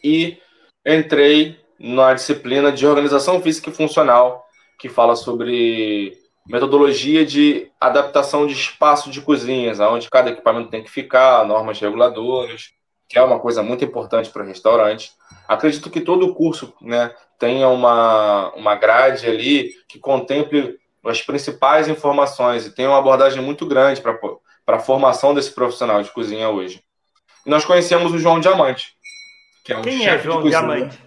e 0.03 0.39
entrei 0.87 1.59
na 1.79 2.15
disciplina 2.15 2.71
de 2.71 2.87
organização 2.87 3.41
física 3.41 3.71
e 3.71 3.75
funcional, 3.75 4.47
que 4.79 4.89
fala 4.89 5.17
sobre 5.17 6.17
metodologia 6.47 7.25
de 7.25 7.71
adaptação 7.81 8.47
de 8.47 8.53
espaço 8.53 9.11
de 9.11 9.21
cozinhas, 9.21 9.81
onde 9.81 10.11
cada 10.11 10.31
equipamento 10.31 10.71
tem 10.71 10.83
que 10.83 10.91
ficar, 10.91 11.47
normas 11.47 11.81
reguladoras, 11.81 12.73
que 13.09 13.19
é 13.19 13.23
uma 13.23 13.41
coisa 13.41 13.63
muito 13.63 13.85
importante 13.85 14.31
para 14.31 14.45
restaurante. 14.45 15.13
Acredito 15.49 15.91
que 15.91 16.01
todo 16.01 16.27
o 16.27 16.35
curso 16.35 16.75
né, 16.81 17.15
tenha 17.39 17.69
uma, 17.69 18.53
uma 18.55 18.75
grade 18.75 19.27
ali 19.27 19.73
que 19.89 19.99
contemple 19.99 20.79
as 21.05 21.23
principais 21.23 21.89
informações 21.89 22.67
e 22.67 22.75
tenha 22.75 22.89
uma 22.89 22.99
abordagem 22.99 23.43
muito 23.43 23.67
grande 23.67 24.01
para 24.01 24.19
a 24.67 24.79
formação 24.79 25.35
desse 25.35 25.53
profissional 25.53 26.03
de 26.03 26.11
cozinha 26.11 26.49
hoje. 26.49 26.83
E 27.45 27.51
nós 27.51 27.65
conhecemos 27.65 28.13
o 28.13 28.19
João 28.19 28.41
Diamante, 28.41 28.95
que 29.65 29.73
é 29.73 29.77
um 29.77 29.83
Quem 29.83 30.07
é 30.07 30.19
João 30.19 30.43
Diamante? 30.43 30.99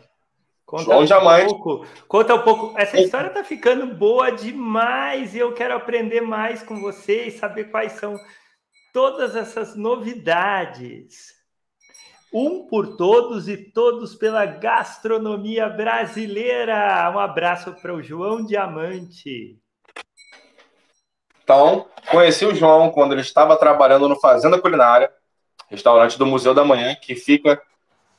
Conta 0.66 0.84
João 0.84 1.00
um 1.02 1.06
Diamante. 1.06 1.46
Pouco, 1.46 1.88
conta 2.08 2.36
um 2.36 2.42
pouco. 2.42 2.78
Essa 2.78 3.00
história 3.00 3.28
está 3.28 3.44
ficando 3.44 3.88
boa 3.96 4.30
demais 4.30 5.34
e 5.34 5.40
eu 5.40 5.54
quero 5.54 5.74
aprender 5.74 6.22
mais 6.22 6.62
com 6.62 6.82
você 6.82 7.28
e 7.28 7.32
saber 7.32 7.72
quais 7.72 7.94
são 7.94 8.18
todas 8.94 9.36
essas 9.36 9.76
novidades. 9.76 11.36
Um 12.34 12.68
por 12.68 12.98
todos 12.98 13.48
e 13.48 13.56
todos 13.56 14.14
pela 14.14 14.46
gastronomia 14.46 15.70
brasileira. 15.70 17.10
Um 17.16 17.20
abraço 17.20 17.74
para 17.82 17.96
o 17.96 18.04
João 18.04 18.46
Diamante. 18.46 19.58
Então, 21.48 21.88
conheci 22.12 22.46
o 22.46 22.54
João 22.54 22.92
quando 22.92 23.14
ele 23.14 23.22
estava 23.22 23.56
trabalhando 23.56 24.10
no 24.10 24.20
Fazenda 24.20 24.60
Culinária, 24.60 25.10
restaurante 25.70 26.20
do 26.20 26.26
Museu 26.26 26.54
da 26.54 26.66
Manhã, 26.66 26.94
que 26.94 27.16
fica 27.16 27.62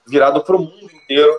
virado 0.07 0.43
para 0.43 0.57
o 0.57 0.61
mundo 0.61 0.91
inteiro, 0.91 1.39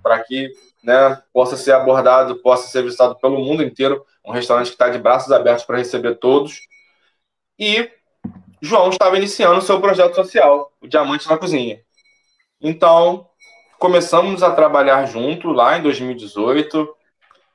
para 0.00 0.22
que 0.22 0.52
né, 0.84 1.20
possa 1.32 1.56
ser 1.56 1.72
abordado, 1.72 2.36
possa 2.36 2.68
ser 2.68 2.84
visitado 2.84 3.16
pelo 3.16 3.40
mundo 3.40 3.60
inteiro. 3.60 4.06
Um 4.24 4.30
restaurante 4.30 4.68
que 4.68 4.74
está 4.74 4.88
de 4.88 4.98
braços 4.98 5.32
abertos 5.32 5.64
para 5.64 5.78
receber 5.78 6.14
todos. 6.14 6.60
E 7.58 7.90
João 8.62 8.90
estava 8.90 9.16
iniciando 9.16 9.58
o 9.58 9.62
seu 9.62 9.80
projeto 9.80 10.14
social, 10.14 10.72
o 10.80 10.86
Diamante 10.86 11.28
na 11.28 11.36
Cozinha. 11.36 11.80
Então, 12.60 13.28
começamos 13.80 14.44
a 14.44 14.52
trabalhar 14.52 15.06
junto 15.06 15.50
lá 15.50 15.76
em 15.76 15.82
2018 15.82 16.99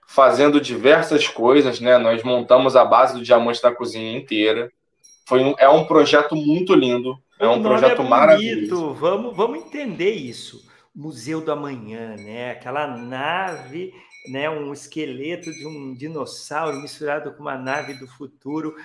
fazendo 0.08 0.62
diversas 0.62 1.28
coisas, 1.28 1.80
né? 1.80 1.98
Nós 1.98 2.24
montamos 2.24 2.76
a 2.76 2.86
base 2.86 3.13
do 3.13 3.24
Diamante 3.24 3.62
da 3.62 3.74
Cozinha 3.74 4.18
inteira. 4.18 4.72
Foi 5.28 5.41
um, 5.44 5.56
é 5.58 5.68
um 5.68 5.86
projeto 5.86 6.36
muito 6.36 6.74
lindo, 6.74 7.18
é 7.39 7.48
um 7.48 7.62
projeto 7.62 8.02
é 8.02 8.08
maravilhoso. 8.08 8.94
Vamos, 8.94 9.36
vamos 9.36 9.60
entender 9.60 10.12
isso. 10.12 10.63
Museu 10.96 11.41
do 11.41 11.52
Amanhã, 11.52 12.15
né? 12.15 12.52
Aquela 12.52 12.88
nave, 12.88 13.91
né? 14.32 14.50
Um 14.50 14.72
esqueleto 14.72 15.52
de 15.52 15.68
um 15.68 15.94
dinossauro 15.94 16.80
misturado 16.80 17.34
com 17.34 17.41
uma 17.41 17.58
nave 17.58 17.96
do 17.96 18.08
futuro, 18.08 18.76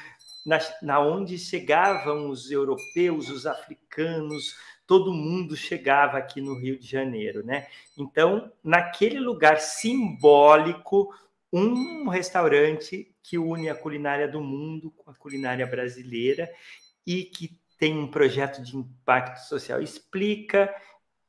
na, 0.44 0.59
na 0.83 0.98
onde 0.98 1.38
chegavam 1.38 2.30
os 2.30 2.50
europeus, 2.50 3.28
os 3.28 3.46
africanos, 3.46 4.54
todo 4.90 5.14
mundo 5.14 5.55
chegava 5.55 6.18
aqui 6.18 6.40
no 6.40 6.59
Rio 6.59 6.76
de 6.76 6.85
Janeiro, 6.85 7.46
né? 7.46 7.68
Então, 7.96 8.50
naquele 8.61 9.20
lugar 9.20 9.61
simbólico, 9.61 11.14
um 11.53 12.09
restaurante 12.09 13.14
que 13.22 13.38
une 13.38 13.70
a 13.70 13.74
culinária 13.76 14.26
do 14.26 14.40
mundo 14.40 14.90
com 14.90 15.09
a 15.09 15.14
culinária 15.14 15.64
brasileira 15.64 16.50
e 17.07 17.22
que 17.22 17.57
tem 17.79 17.96
um 17.96 18.09
projeto 18.09 18.64
de 18.64 18.76
impacto 18.76 19.46
social. 19.46 19.81
Explica 19.81 20.74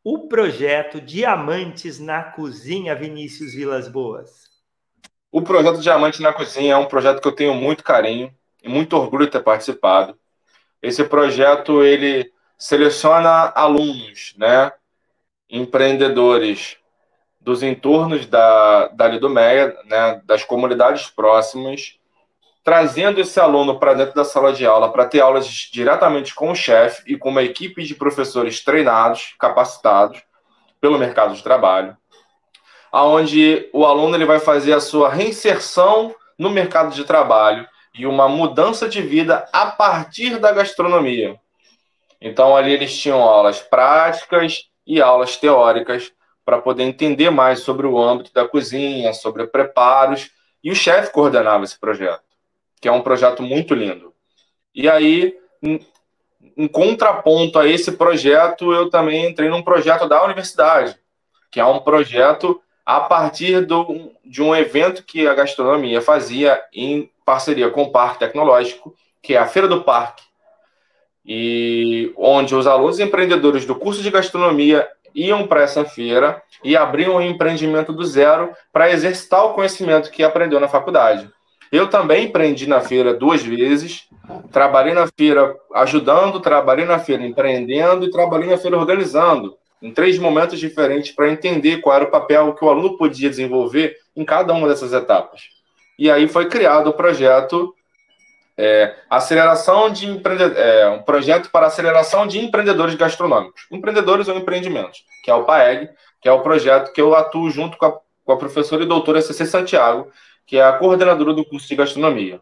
o 0.03 0.27
projeto 0.27 0.99
Diamantes 0.99 1.99
na 1.99 2.23
Cozinha, 2.23 2.95
Vinícius 2.95 3.53
Vilas 3.53 3.87
Boas. 3.87 4.49
O 5.31 5.43
projeto 5.43 5.81
Diamante 5.81 6.19
na 6.19 6.33
Cozinha 6.33 6.73
é 6.73 6.77
um 6.77 6.87
projeto 6.87 7.21
que 7.21 7.27
eu 7.27 7.35
tenho 7.35 7.53
muito 7.53 7.83
carinho 7.83 8.33
e 8.63 8.67
muito 8.67 8.97
orgulho 8.97 9.27
de 9.27 9.33
ter 9.33 9.43
participado. 9.43 10.17
Esse 10.81 11.03
projeto 11.03 11.83
ele 11.83 12.33
seleciona 12.61 13.51
alunos, 13.55 14.35
né, 14.37 14.71
empreendedores 15.49 16.77
dos 17.39 17.63
entornos 17.63 18.27
da, 18.27 18.87
da 18.89 19.07
Lidomeia, 19.07 19.75
né, 19.85 20.21
das 20.25 20.43
comunidades 20.43 21.07
próximas, 21.07 21.97
trazendo 22.63 23.19
esse 23.19 23.39
aluno 23.39 23.79
para 23.79 23.95
dentro 23.95 24.13
da 24.13 24.23
sala 24.23 24.53
de 24.53 24.63
aula 24.63 24.91
para 24.91 25.07
ter 25.07 25.21
aulas 25.21 25.47
diretamente 25.47 26.35
com 26.35 26.51
o 26.51 26.55
chefe 26.55 27.01
e 27.11 27.17
com 27.17 27.29
uma 27.29 27.41
equipe 27.41 27.83
de 27.83 27.95
professores 27.95 28.63
treinados, 28.63 29.33
capacitados 29.39 30.21
pelo 30.79 30.99
mercado 30.99 31.33
de 31.33 31.41
trabalho, 31.41 31.97
aonde 32.91 33.67
o 33.73 33.87
aluno 33.87 34.15
ele 34.15 34.25
vai 34.25 34.39
fazer 34.39 34.73
a 34.73 34.79
sua 34.79 35.09
reinserção 35.09 36.13
no 36.37 36.51
mercado 36.51 36.93
de 36.93 37.05
trabalho 37.05 37.67
e 37.91 38.05
uma 38.05 38.29
mudança 38.29 38.87
de 38.87 39.01
vida 39.01 39.49
a 39.51 39.65
partir 39.65 40.37
da 40.37 40.51
gastronomia. 40.51 41.41
Então, 42.21 42.55
ali 42.55 42.71
eles 42.71 42.95
tinham 42.95 43.21
aulas 43.23 43.59
práticas 43.59 44.69
e 44.85 45.01
aulas 45.01 45.37
teóricas 45.37 46.13
para 46.45 46.61
poder 46.61 46.83
entender 46.83 47.31
mais 47.31 47.61
sobre 47.61 47.87
o 47.87 47.97
âmbito 47.97 48.31
da 48.33 48.47
cozinha, 48.47 49.13
sobre 49.13 49.47
preparos, 49.47 50.29
e 50.63 50.71
o 50.71 50.75
chefe 50.75 51.11
coordenava 51.11 51.63
esse 51.63 51.79
projeto, 51.79 52.23
que 52.79 52.87
é 52.87 52.91
um 52.91 53.01
projeto 53.01 53.41
muito 53.41 53.73
lindo. 53.73 54.13
E 54.73 54.87
aí, 54.87 55.35
em, 55.61 55.79
em 56.55 56.67
contraponto 56.67 57.57
a 57.57 57.67
esse 57.67 57.93
projeto, 57.93 58.71
eu 58.71 58.89
também 58.89 59.27
entrei 59.27 59.49
num 59.49 59.63
projeto 59.63 60.07
da 60.07 60.23
universidade, 60.23 60.97
que 61.49 61.59
é 61.59 61.65
um 61.65 61.79
projeto 61.79 62.61
a 62.85 62.99
partir 62.99 63.65
do, 63.65 64.11
de 64.23 64.41
um 64.41 64.55
evento 64.55 65.03
que 65.03 65.27
a 65.27 65.33
gastronomia 65.33 66.01
fazia 66.01 66.61
em 66.73 67.09
parceria 67.25 67.69
com 67.69 67.83
o 67.83 67.91
Parque 67.91 68.19
Tecnológico, 68.19 68.95
que 69.21 69.33
é 69.35 69.37
a 69.37 69.47
Feira 69.47 69.67
do 69.67 69.83
Parque, 69.83 70.23
e 71.25 72.11
onde 72.17 72.55
os 72.55 72.65
alunos 72.67 72.99
empreendedores 72.99 73.65
do 73.65 73.75
curso 73.75 74.01
de 74.01 74.09
gastronomia 74.09 74.87
iam 75.13 75.45
para 75.45 75.61
essa 75.61 75.85
feira 75.85 76.41
e 76.63 76.75
abriam 76.75 77.15
um 77.15 77.21
empreendimento 77.21 77.91
do 77.91 78.03
zero 78.05 78.51
para 78.71 78.91
exercitar 78.91 79.45
o 79.45 79.53
conhecimento 79.53 80.09
que 80.09 80.23
aprendeu 80.23 80.59
na 80.59 80.67
faculdade. 80.67 81.29
Eu 81.71 81.87
também 81.87 82.25
empreendi 82.25 82.67
na 82.67 82.81
feira 82.81 83.13
duas 83.13 83.41
vezes, 83.41 84.07
trabalhei 84.51 84.93
na 84.93 85.07
feira 85.07 85.55
ajudando, 85.73 86.41
trabalhei 86.41 86.85
na 86.85 86.99
feira 86.99 87.25
empreendendo 87.25 88.05
e 88.05 88.11
trabalhei 88.11 88.49
na 88.49 88.57
feira 88.57 88.77
organizando, 88.77 89.55
em 89.81 89.91
três 89.91 90.19
momentos 90.19 90.59
diferentes 90.59 91.11
para 91.11 91.29
entender 91.29 91.77
qual 91.77 91.95
era 91.95 92.05
o 92.05 92.11
papel 92.11 92.53
que 92.53 92.63
o 92.63 92.69
aluno 92.69 92.97
podia 92.97 93.29
desenvolver 93.29 93.95
em 94.15 94.25
cada 94.25 94.53
uma 94.53 94.67
dessas 94.67 94.91
etapas. 94.93 95.43
E 95.97 96.11
aí 96.11 96.27
foi 96.27 96.47
criado 96.49 96.89
o 96.89 96.93
projeto 96.93 97.73
é, 98.57 98.95
aceleração 99.09 99.89
de 99.89 100.07
empreende... 100.07 100.43
É, 100.57 100.89
um 100.89 101.01
projeto 101.01 101.49
para 101.49 101.67
aceleração 101.67 102.27
de 102.27 102.39
empreendedores 102.39 102.95
gastronômicos, 102.95 103.65
empreendedores 103.71 104.27
ou 104.27 104.37
empreendimentos, 104.37 105.03
que 105.23 105.31
é 105.31 105.33
o 105.33 105.43
PAEG, 105.43 105.89
que 106.21 106.29
é 106.29 106.31
o 106.31 106.41
projeto 106.41 106.91
que 106.93 107.01
eu 107.01 107.15
atuo 107.15 107.49
junto 107.49 107.77
com 107.77 107.85
a, 107.85 107.99
com 108.23 108.31
a 108.31 108.37
professora 108.37 108.83
e 108.83 108.87
doutora 108.87 109.21
CC 109.21 109.45
Santiago, 109.45 110.11
que 110.45 110.57
é 110.57 110.63
a 110.63 110.73
coordenadora 110.73 111.33
do 111.33 111.45
curso 111.45 111.67
de 111.67 111.75
gastronomia. 111.75 112.39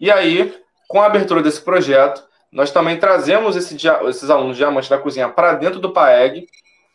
E 0.00 0.10
aí, 0.10 0.54
com 0.88 1.00
a 1.00 1.06
abertura 1.06 1.42
desse 1.42 1.60
projeto, 1.60 2.22
nós 2.50 2.70
também 2.70 2.98
trazemos 2.98 3.56
esse, 3.56 3.76
esses 4.08 4.30
alunos 4.30 4.56
diamantes 4.56 4.90
da 4.90 4.98
cozinha 4.98 5.28
para 5.28 5.54
dentro 5.54 5.80
do 5.80 5.90
PAEG, 5.90 6.46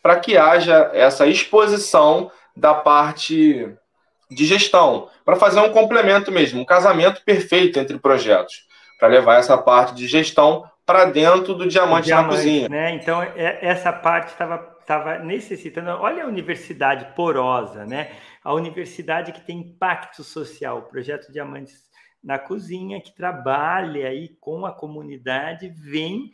para 0.02 0.20
que 0.20 0.38
haja 0.38 0.92
essa 0.94 1.26
exposição 1.26 2.32
da 2.56 2.74
parte 2.74 3.76
de 4.30 4.46
gestão, 4.46 5.10
para 5.24 5.36
fazer 5.36 5.60
um 5.60 5.70
complemento 5.70 6.32
mesmo, 6.32 6.62
um 6.62 6.66
casamento 6.66 7.24
perfeito 7.24 7.80
entre 7.80 7.98
projetos, 7.98 8.66
para 9.00 9.08
levar 9.08 9.40
essa 9.40 9.58
parte 9.58 9.96
de 9.96 10.08
gestão 10.08 10.66
para 10.86 11.06
dentro 11.06 11.54
do 11.54 11.68
diamante, 11.68 12.06
diamante, 12.06 12.30
na 12.30 12.36
cozinha. 12.36 12.70
Né? 12.70 12.96
Então, 12.96 13.22
é, 13.22 13.60
essa 13.62 13.92
parte 13.92 14.30
estava 14.30 14.78
estava 14.88 15.20
necessitando. 15.20 15.90
Olha 15.90 16.24
a 16.24 16.28
universidade 16.28 17.14
porosa, 17.14 17.86
né? 17.86 18.16
A 18.42 18.54
universidade 18.54 19.34
que 19.34 19.42
tem 19.42 19.60
impacto 19.60 20.24
social, 20.24 20.78
o 20.78 20.84
projeto 20.84 21.30
Diamantes 21.30 21.86
na 22.24 22.40
Cozinha, 22.40 23.02
que 23.02 23.14
trabalha 23.14 24.08
aí 24.08 24.30
com 24.40 24.66
a 24.66 24.72
comunidade, 24.72 25.68
vem 25.68 26.32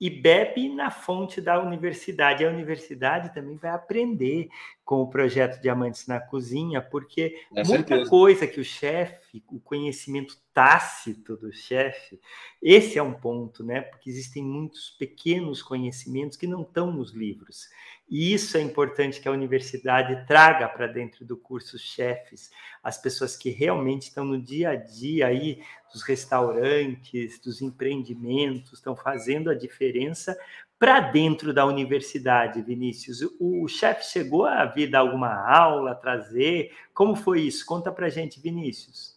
e 0.00 0.08
bebe 0.08 0.74
na 0.74 0.90
fonte 0.90 1.42
da 1.42 1.60
universidade. 1.60 2.44
A 2.44 2.48
universidade 2.48 3.34
também 3.34 3.58
vai 3.58 3.70
aprender 3.70 4.48
com 4.90 5.02
o 5.02 5.06
projeto 5.06 5.62
Diamantes 5.62 6.08
na 6.08 6.18
Cozinha, 6.18 6.82
porque 6.82 7.40
é 7.54 7.62
muita 7.62 7.86
certeza. 7.86 8.10
coisa 8.10 8.44
que 8.44 8.58
o 8.58 8.64
chefe, 8.64 9.40
o 9.46 9.60
conhecimento 9.60 10.36
tácito 10.52 11.36
do 11.36 11.52
chefe, 11.52 12.20
esse 12.60 12.98
é 12.98 13.02
um 13.02 13.12
ponto, 13.12 13.62
né? 13.62 13.82
Porque 13.82 14.10
existem 14.10 14.42
muitos 14.42 14.90
pequenos 14.90 15.62
conhecimentos 15.62 16.36
que 16.36 16.44
não 16.44 16.62
estão 16.62 16.90
nos 16.90 17.12
livros. 17.12 17.68
E 18.08 18.32
isso 18.32 18.56
é 18.56 18.60
importante 18.60 19.20
que 19.20 19.28
a 19.28 19.30
universidade 19.30 20.26
traga 20.26 20.68
para 20.68 20.88
dentro 20.88 21.24
do 21.24 21.36
curso 21.36 21.78
chefes, 21.78 22.50
as 22.82 23.00
pessoas 23.00 23.36
que 23.36 23.48
realmente 23.48 24.08
estão 24.08 24.24
no 24.24 24.42
dia 24.42 24.70
a 24.70 24.74
dia 24.74 25.28
aí 25.28 25.62
dos 25.92 26.02
restaurantes, 26.02 27.38
dos 27.38 27.62
empreendimentos, 27.62 28.72
estão 28.72 28.96
fazendo 28.96 29.50
a 29.50 29.54
diferença 29.54 30.36
para 30.80 30.98
dentro 30.98 31.52
da 31.52 31.66
universidade, 31.66 32.62
Vinícius. 32.62 33.18
O, 33.38 33.68
chefe 33.68 34.06
chegou 34.06 34.46
a 34.46 34.64
vir 34.64 34.90
dar 34.90 35.00
alguma 35.00 35.28
aula, 35.46 35.94
trazer? 35.94 36.72
Como 36.94 37.14
foi 37.14 37.42
isso? 37.42 37.66
Conta 37.66 37.92
para 37.92 38.08
gente, 38.08 38.40
Vinícius. 38.40 39.14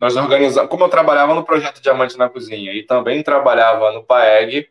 Nós 0.00 0.16
organizamos, 0.16 0.70
como 0.70 0.84
eu 0.84 0.88
trabalhava 0.88 1.34
no 1.34 1.44
projeto 1.44 1.82
Diamante 1.82 2.16
na 2.16 2.30
Cozinha 2.30 2.72
e 2.72 2.82
também 2.82 3.22
trabalhava 3.22 3.92
no 3.92 4.02
PAEG, 4.02 4.70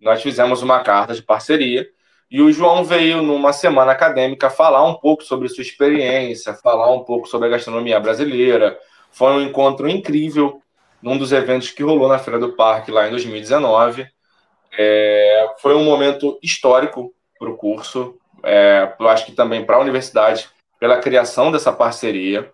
nós 0.00 0.22
fizemos 0.22 0.62
uma 0.62 0.80
carta 0.80 1.12
de 1.12 1.22
parceria 1.22 1.86
e 2.30 2.40
o 2.40 2.50
João 2.50 2.82
veio 2.82 3.20
numa 3.20 3.52
semana 3.52 3.92
acadêmica 3.92 4.48
falar 4.48 4.84
um 4.84 4.94
pouco 4.94 5.22
sobre 5.22 5.50
sua 5.50 5.62
experiência, 5.62 6.54
falar 6.54 6.90
um 6.90 7.04
pouco 7.04 7.28
sobre 7.28 7.48
a 7.48 7.50
gastronomia 7.50 8.00
brasileira. 8.00 8.78
Foi 9.10 9.32
um 9.32 9.42
encontro 9.42 9.86
incrível 9.86 10.62
num 11.02 11.18
dos 11.18 11.30
eventos 11.30 11.70
que 11.70 11.82
rolou 11.82 12.08
na 12.08 12.18
Feira 12.18 12.38
do 12.38 12.54
Parque 12.54 12.90
lá 12.90 13.06
em 13.06 13.10
2019. 13.10 14.08
É, 14.76 15.54
foi 15.58 15.74
um 15.74 15.84
momento 15.84 16.38
histórico 16.42 17.12
para 17.38 17.50
o 17.50 17.56
curso, 17.56 18.16
é, 18.42 18.92
eu 18.98 19.08
acho 19.08 19.26
que 19.26 19.32
também 19.32 19.64
para 19.64 19.76
a 19.76 19.80
universidade, 19.80 20.48
pela 20.78 20.98
criação 20.98 21.50
dessa 21.50 21.72
parceria. 21.72 22.50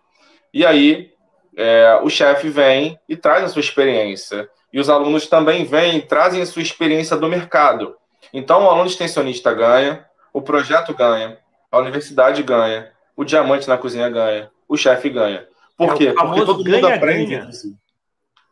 E 0.52 0.64
aí 0.64 1.12
é, 1.56 1.98
o 2.02 2.10
chefe 2.10 2.48
vem 2.48 2.98
e 3.08 3.16
traz 3.16 3.44
a 3.44 3.48
sua 3.48 3.60
experiência. 3.60 4.48
E 4.72 4.78
os 4.78 4.90
alunos 4.90 5.26
também 5.26 5.64
vêm 5.64 5.96
e 5.96 6.02
trazem 6.02 6.42
a 6.42 6.46
sua 6.46 6.62
experiência 6.62 7.16
do 7.16 7.28
mercado. 7.28 7.96
Então, 8.32 8.64
o 8.64 8.68
aluno 8.68 8.86
extensionista 8.86 9.54
ganha, 9.54 10.04
o 10.32 10.42
projeto 10.42 10.92
ganha, 10.92 11.38
a 11.70 11.78
universidade 11.78 12.42
ganha, 12.42 12.92
o 13.16 13.24
diamante 13.24 13.68
na 13.68 13.78
cozinha 13.78 14.10
ganha, 14.10 14.50
o 14.68 14.76
chefe 14.76 15.08
ganha. 15.08 15.46
Por 15.76 15.90
é 15.90 15.96
quê? 15.96 16.12
Porque 16.12 16.44
todo 16.44 16.64
mundo 16.64 16.88
aprende. 16.88 17.36
Ganha. 17.36 17.50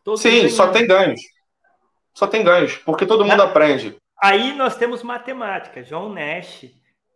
Todos 0.03 0.21
Sim, 0.21 0.31
ganhando. 0.31 0.51
só 0.51 0.69
tem 0.69 0.87
ganhos. 0.87 1.21
Só 2.15 2.27
tem 2.27 2.45
ganhos, 2.45 2.77
porque 2.77 3.05
todo 3.05 3.25
mundo 3.25 3.37
Na... 3.37 3.45
aprende. 3.45 3.97
Aí 4.23 4.55
nós 4.57 4.77
temos 4.77 5.03
matemática. 5.03 5.83
João 5.83 6.13
Nash 6.13 6.67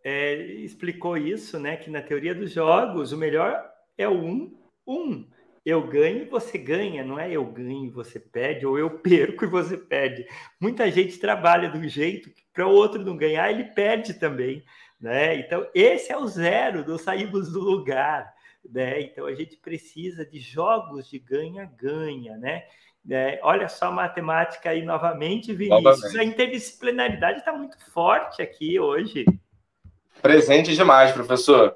é, 0.03 0.35
explicou 0.35 1.17
isso, 1.17 1.57
né? 1.57 1.77
Que 1.77 1.89
na 1.89 2.01
teoria 2.01 2.35
dos 2.35 2.51
jogos, 2.51 3.11
o 3.11 3.17
melhor 3.17 3.63
é 3.97 4.07
o 4.07 4.13
um, 4.13 4.57
um. 4.85 5.25
Eu 5.65 5.87
ganho 5.87 6.21
e 6.21 6.25
você 6.25 6.57
ganha, 6.57 7.03
não 7.03 7.19
é 7.19 7.31
eu 7.31 7.45
ganho 7.45 7.85
e 7.85 7.89
você 7.89 8.19
perde, 8.19 8.65
ou 8.65 8.77
eu 8.77 8.89
perco 8.99 9.45
e 9.45 9.47
você 9.47 9.77
perde. 9.77 10.25
Muita 10.59 10.89
gente 10.91 11.17
trabalha 11.17 11.69
do 11.69 11.87
jeito 11.87 12.29
que 12.29 12.43
para 12.53 12.67
o 12.67 12.71
outro 12.71 13.03
não 13.03 13.15
ganhar, 13.15 13.51
ele 13.51 13.63
perde 13.65 14.13
também. 14.15 14.63
Né? 14.99 15.35
Então, 15.35 15.65
esse 15.73 16.11
é 16.11 16.17
o 16.17 16.27
zero 16.27 16.83
do 16.83 16.97
saímos 16.97 17.51
do 17.51 17.59
lugar. 17.59 18.33
Né? 18.69 19.01
Então, 19.01 19.25
a 19.25 19.33
gente 19.33 19.55
precisa 19.57 20.25
de 20.25 20.39
jogos 20.39 21.09
de 21.09 21.19
ganha-ganha. 21.19 22.37
Né? 22.37 22.65
É, 23.09 23.39
olha 23.41 23.67
só 23.67 23.85
a 23.85 23.91
matemática 23.91 24.69
aí 24.69 24.83
novamente, 24.83 25.53
Vinícius. 25.53 25.83
Novamente. 25.83 26.19
A 26.19 26.23
interdisciplinaridade 26.23 27.39
está 27.39 27.51
muito 27.51 27.77
forte 27.91 28.41
aqui 28.41 28.79
hoje. 28.79 29.25
Presente 30.21 30.75
demais, 30.75 31.11
professor. 31.11 31.75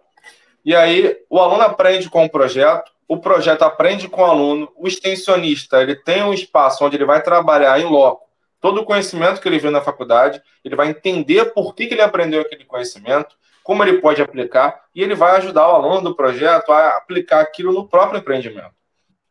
E 0.64 0.76
aí, 0.76 1.18
o 1.30 1.40
aluno 1.40 1.64
aprende 1.64 2.10
com 2.10 2.24
o 2.26 2.30
projeto, 2.30 2.92
o 3.08 3.18
projeto 3.18 3.64
aprende 3.64 4.08
com 4.08 4.22
o 4.22 4.26
aluno, 4.26 4.72
o 4.76 4.88
extensionista 4.88 5.82
ele 5.82 5.96
tem 5.96 6.24
um 6.24 6.34
espaço 6.34 6.86
onde 6.86 6.96
ele 6.96 7.06
vai 7.06 7.22
trabalhar 7.22 7.80
em 7.80 7.86
loco 7.86 8.24
todo 8.64 8.80
o 8.80 8.86
conhecimento 8.86 9.42
que 9.42 9.48
ele 9.50 9.60
viu 9.60 9.70
na 9.70 9.82
faculdade, 9.82 10.42
ele 10.64 10.74
vai 10.74 10.88
entender 10.88 11.54
por 11.54 11.76
que, 11.76 11.86
que 11.86 11.96
ele 11.96 12.02
aprendeu 12.02 12.40
aquele 12.40 12.64
conhecimento, 12.64 13.36
como 13.62 13.84
ele 13.84 14.00
pode 14.00 14.22
aplicar, 14.22 14.86
e 14.96 15.04
ele 15.04 15.14
vai 15.14 15.36
ajudar 15.36 15.68
o 15.68 15.76
aluno 15.76 16.00
do 16.00 16.16
projeto 16.16 16.72
a 16.72 16.96
aplicar 16.96 17.42
aquilo 17.42 17.74
no 17.74 17.86
próprio 17.90 18.20
empreendimento. 18.20 18.72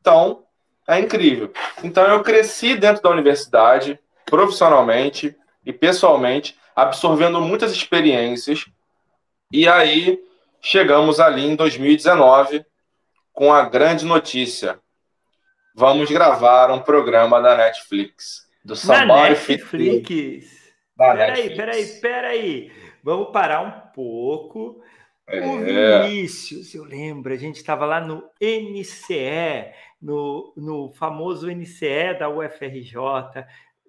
Então, 0.02 0.44
é 0.92 1.00
incrível. 1.00 1.52
Então, 1.82 2.04
eu 2.04 2.22
cresci 2.22 2.76
dentro 2.76 3.02
da 3.02 3.10
universidade, 3.10 3.98
profissionalmente 4.26 5.36
e 5.64 5.72
pessoalmente, 5.72 6.56
absorvendo 6.74 7.40
muitas 7.40 7.72
experiências, 7.72 8.66
e 9.52 9.68
aí 9.68 10.18
chegamos 10.60 11.20
ali 11.20 11.44
em 11.44 11.54
2019 11.54 12.64
com 13.32 13.52
a 13.52 13.64
grande 13.64 14.04
notícia. 14.04 14.78
Vamos 15.74 16.10
gravar 16.10 16.70
um 16.70 16.80
programa 16.80 17.40
da 17.40 17.56
Netflix 17.56 18.46
do 18.64 18.76
Somebody 18.76 19.30
Netflix. 19.30 20.72
Peraí, 20.96 21.56
peraí, 21.56 21.86
peraí. 22.00 22.72
Vamos 23.02 23.32
parar 23.32 23.60
um 23.62 23.92
pouco. 23.92 24.82
É. 25.26 25.40
O 25.40 25.58
Vinícius, 25.58 26.74
eu 26.74 26.84
lembro, 26.84 27.32
a 27.32 27.36
gente 27.36 27.56
estava 27.56 27.86
lá 27.86 28.00
no 28.00 28.24
NCE, 28.40 29.72
no, 30.02 30.52
no 30.56 30.90
famoso 30.90 31.48
NCE 31.50 32.18
da 32.18 32.28
UFRJ, 32.28 32.96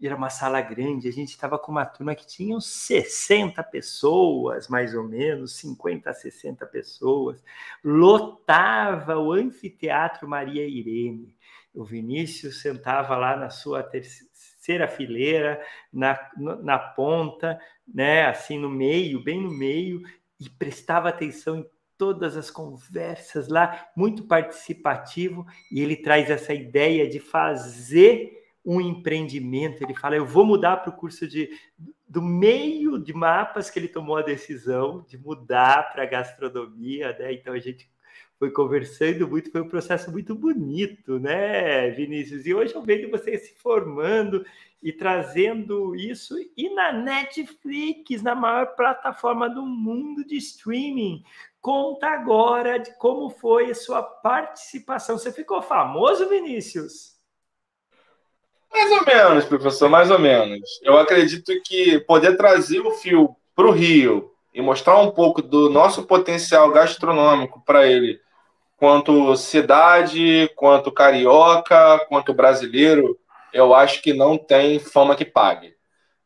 era 0.01 0.15
uma 0.15 0.29
sala 0.29 0.59
grande, 0.61 1.07
a 1.07 1.11
gente 1.11 1.29
estava 1.29 1.57
com 1.57 1.71
uma 1.71 1.85
turma 1.85 2.13
que 2.13 2.27
tinha 2.27 2.55
uns 2.55 2.67
60 2.67 3.63
pessoas, 3.63 4.67
mais 4.67 4.93
ou 4.93 5.03
menos, 5.03 5.55
50 5.57 6.09
a 6.09 6.13
60 6.13 6.65
pessoas, 6.65 7.43
lotava 7.83 9.17
o 9.17 9.31
anfiteatro 9.31 10.27
Maria 10.27 10.67
Irene. 10.67 11.35
O 11.73 11.85
Vinícius 11.85 12.61
sentava 12.61 13.15
lá 13.15 13.35
na 13.37 13.49
sua 13.49 13.81
terceira 13.81 14.33
terceira 14.63 14.87
fileira, 14.87 15.61
na, 15.91 16.17
na 16.37 16.79
ponta, 16.79 17.59
né, 17.85 18.25
assim 18.25 18.57
no 18.57 18.69
meio, 18.69 19.21
bem 19.21 19.41
no 19.41 19.51
meio, 19.51 20.01
e 20.39 20.49
prestava 20.49 21.09
atenção 21.09 21.57
em 21.57 21.65
todas 22.03 22.35
as 22.35 22.51
conversas 22.51 23.47
lá, 23.47 23.87
muito 23.95 24.23
participativo, 24.23 25.47
e 25.71 25.79
ele 25.79 25.95
traz 25.95 26.29
essa 26.29 26.53
ideia 26.53 27.07
de 27.07 27.17
fazer 27.17 28.43
um 28.65 28.81
empreendimento. 28.81 29.81
Ele 29.81 29.95
fala: 29.95 30.17
Eu 30.17 30.25
vou 30.25 30.45
mudar 30.45 30.77
para 30.77 30.89
o 30.89 30.97
curso 30.97 31.25
de 31.25 31.49
do 32.05 32.21
meio 32.21 32.99
de 32.99 33.13
mapas 33.13 33.69
que 33.69 33.79
ele 33.79 33.87
tomou 33.87 34.17
a 34.17 34.21
decisão 34.21 35.03
de 35.07 35.17
mudar 35.17 35.93
para 35.93 36.05
gastronomia, 36.05 37.15
né? 37.17 37.33
Então 37.33 37.53
a 37.53 37.59
gente 37.59 37.89
foi 38.37 38.51
conversando 38.51 39.25
muito, 39.25 39.49
foi 39.49 39.61
um 39.61 39.69
processo 39.69 40.11
muito 40.11 40.35
bonito, 40.35 41.17
né, 41.19 41.89
Vinícius? 41.91 42.45
E 42.45 42.53
hoje 42.53 42.75
eu 42.75 42.83
vejo 42.83 43.09
você 43.09 43.37
se 43.37 43.55
formando 43.55 44.45
e 44.83 44.91
trazendo 44.91 45.95
isso, 45.95 46.35
e 46.57 46.69
na 46.75 46.91
Netflix, 46.91 48.21
na 48.21 48.35
maior 48.35 48.75
plataforma 48.75 49.49
do 49.49 49.65
mundo 49.65 50.25
de 50.25 50.35
streaming. 50.35 51.23
Conta 51.63 52.09
agora 52.09 52.77
de 52.77 52.91
como 52.97 53.29
foi 53.29 53.71
a 53.71 53.73
sua 53.73 54.03
participação. 54.03 55.17
Você 55.17 55.31
ficou 55.31 55.61
famoso, 55.61 56.27
Vinícius? 56.27 57.13
Mais 58.69 58.91
ou 58.91 59.05
menos, 59.05 59.45
professor, 59.45 59.89
mais 59.89 60.11
ou 60.11 60.19
menos. 60.19 60.81
Eu 60.83 60.97
acredito 60.97 61.53
que 61.63 62.01
poder 62.01 62.35
trazer 62.35 62.81
o 62.81 62.91
fio 62.91 63.33
para 63.55 63.65
o 63.65 63.71
Rio 63.71 64.29
e 64.53 64.61
mostrar 64.61 64.97
um 64.97 65.11
pouco 65.11 65.41
do 65.41 65.69
nosso 65.69 66.03
potencial 66.03 66.69
gastronômico 66.69 67.63
para 67.65 67.87
ele 67.87 68.19
quanto 68.75 69.33
cidade, 69.37 70.51
quanto 70.57 70.91
carioca, 70.91 72.05
quanto 72.09 72.33
brasileiro, 72.33 73.17
eu 73.53 73.73
acho 73.73 74.01
que 74.01 74.11
não 74.11 74.37
tem 74.37 74.79
fama 74.79 75.15
que 75.15 75.23
pague. 75.23 75.73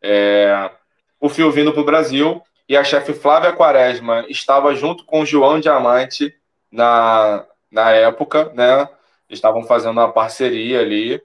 É, 0.01 0.71
o 1.21 1.29
Fio 1.29 1.51
vindo 1.51 1.71
para 1.71 1.81
o 1.81 1.85
Brasil 1.85 2.41
e 2.67 2.75
a 2.75 2.83
chefe 2.83 3.13
Flávia 3.13 3.53
Quaresma 3.53 4.25
estava 4.27 4.75
junto 4.75 5.05
com 5.05 5.21
o 5.21 5.25
João 5.25 5.59
Diamante 5.59 6.33
na, 6.71 7.45
na 7.71 7.91
época, 7.91 8.51
né? 8.53 8.87
Estavam 9.29 9.63
fazendo 9.63 9.91
uma 9.91 10.11
parceria 10.11 10.79
ali. 10.79 11.21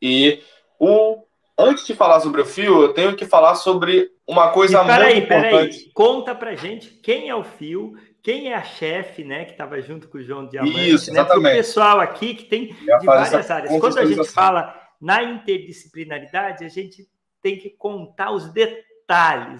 E 0.00 0.42
o, 0.78 1.24
antes 1.58 1.86
de 1.86 1.94
falar 1.94 2.20
sobre 2.20 2.40
o 2.40 2.46
Fio, 2.46 2.82
eu 2.82 2.92
tenho 2.92 3.16
que 3.16 3.26
falar 3.26 3.54
sobre 3.54 4.10
uma 4.26 4.50
coisa 4.50 4.82
e, 4.82 4.86
peraí, 4.86 5.14
muito 5.14 5.28
peraí, 5.28 5.52
importante. 5.52 5.90
Conta 5.92 6.34
pra 6.34 6.54
gente 6.54 6.88
quem 7.02 7.28
é 7.28 7.34
o 7.34 7.44
Fio 7.44 7.94
quem 8.24 8.50
é 8.50 8.54
a 8.54 8.62
chefe, 8.62 9.22
né, 9.22 9.44
que 9.44 9.52
estava 9.52 9.78
junto 9.82 10.08
com 10.08 10.16
o 10.16 10.22
João 10.22 10.48
Diamante, 10.48 10.90
Isso, 10.90 11.12
né, 11.12 11.20
exatamente. 11.20 11.52
o 11.52 11.56
pessoal 11.58 12.00
aqui 12.00 12.34
que 12.34 12.44
tem 12.44 12.72
de 12.72 13.04
várias 13.04 13.50
áreas. 13.50 13.78
Quando 13.78 13.98
a 13.98 14.06
gente 14.06 14.26
fala 14.30 14.74
na 14.98 15.22
interdisciplinaridade, 15.22 16.64
a 16.64 16.68
gente 16.70 17.06
tem 17.42 17.58
que 17.58 17.68
contar 17.68 18.30
os 18.30 18.50
detalhes, 18.50 18.82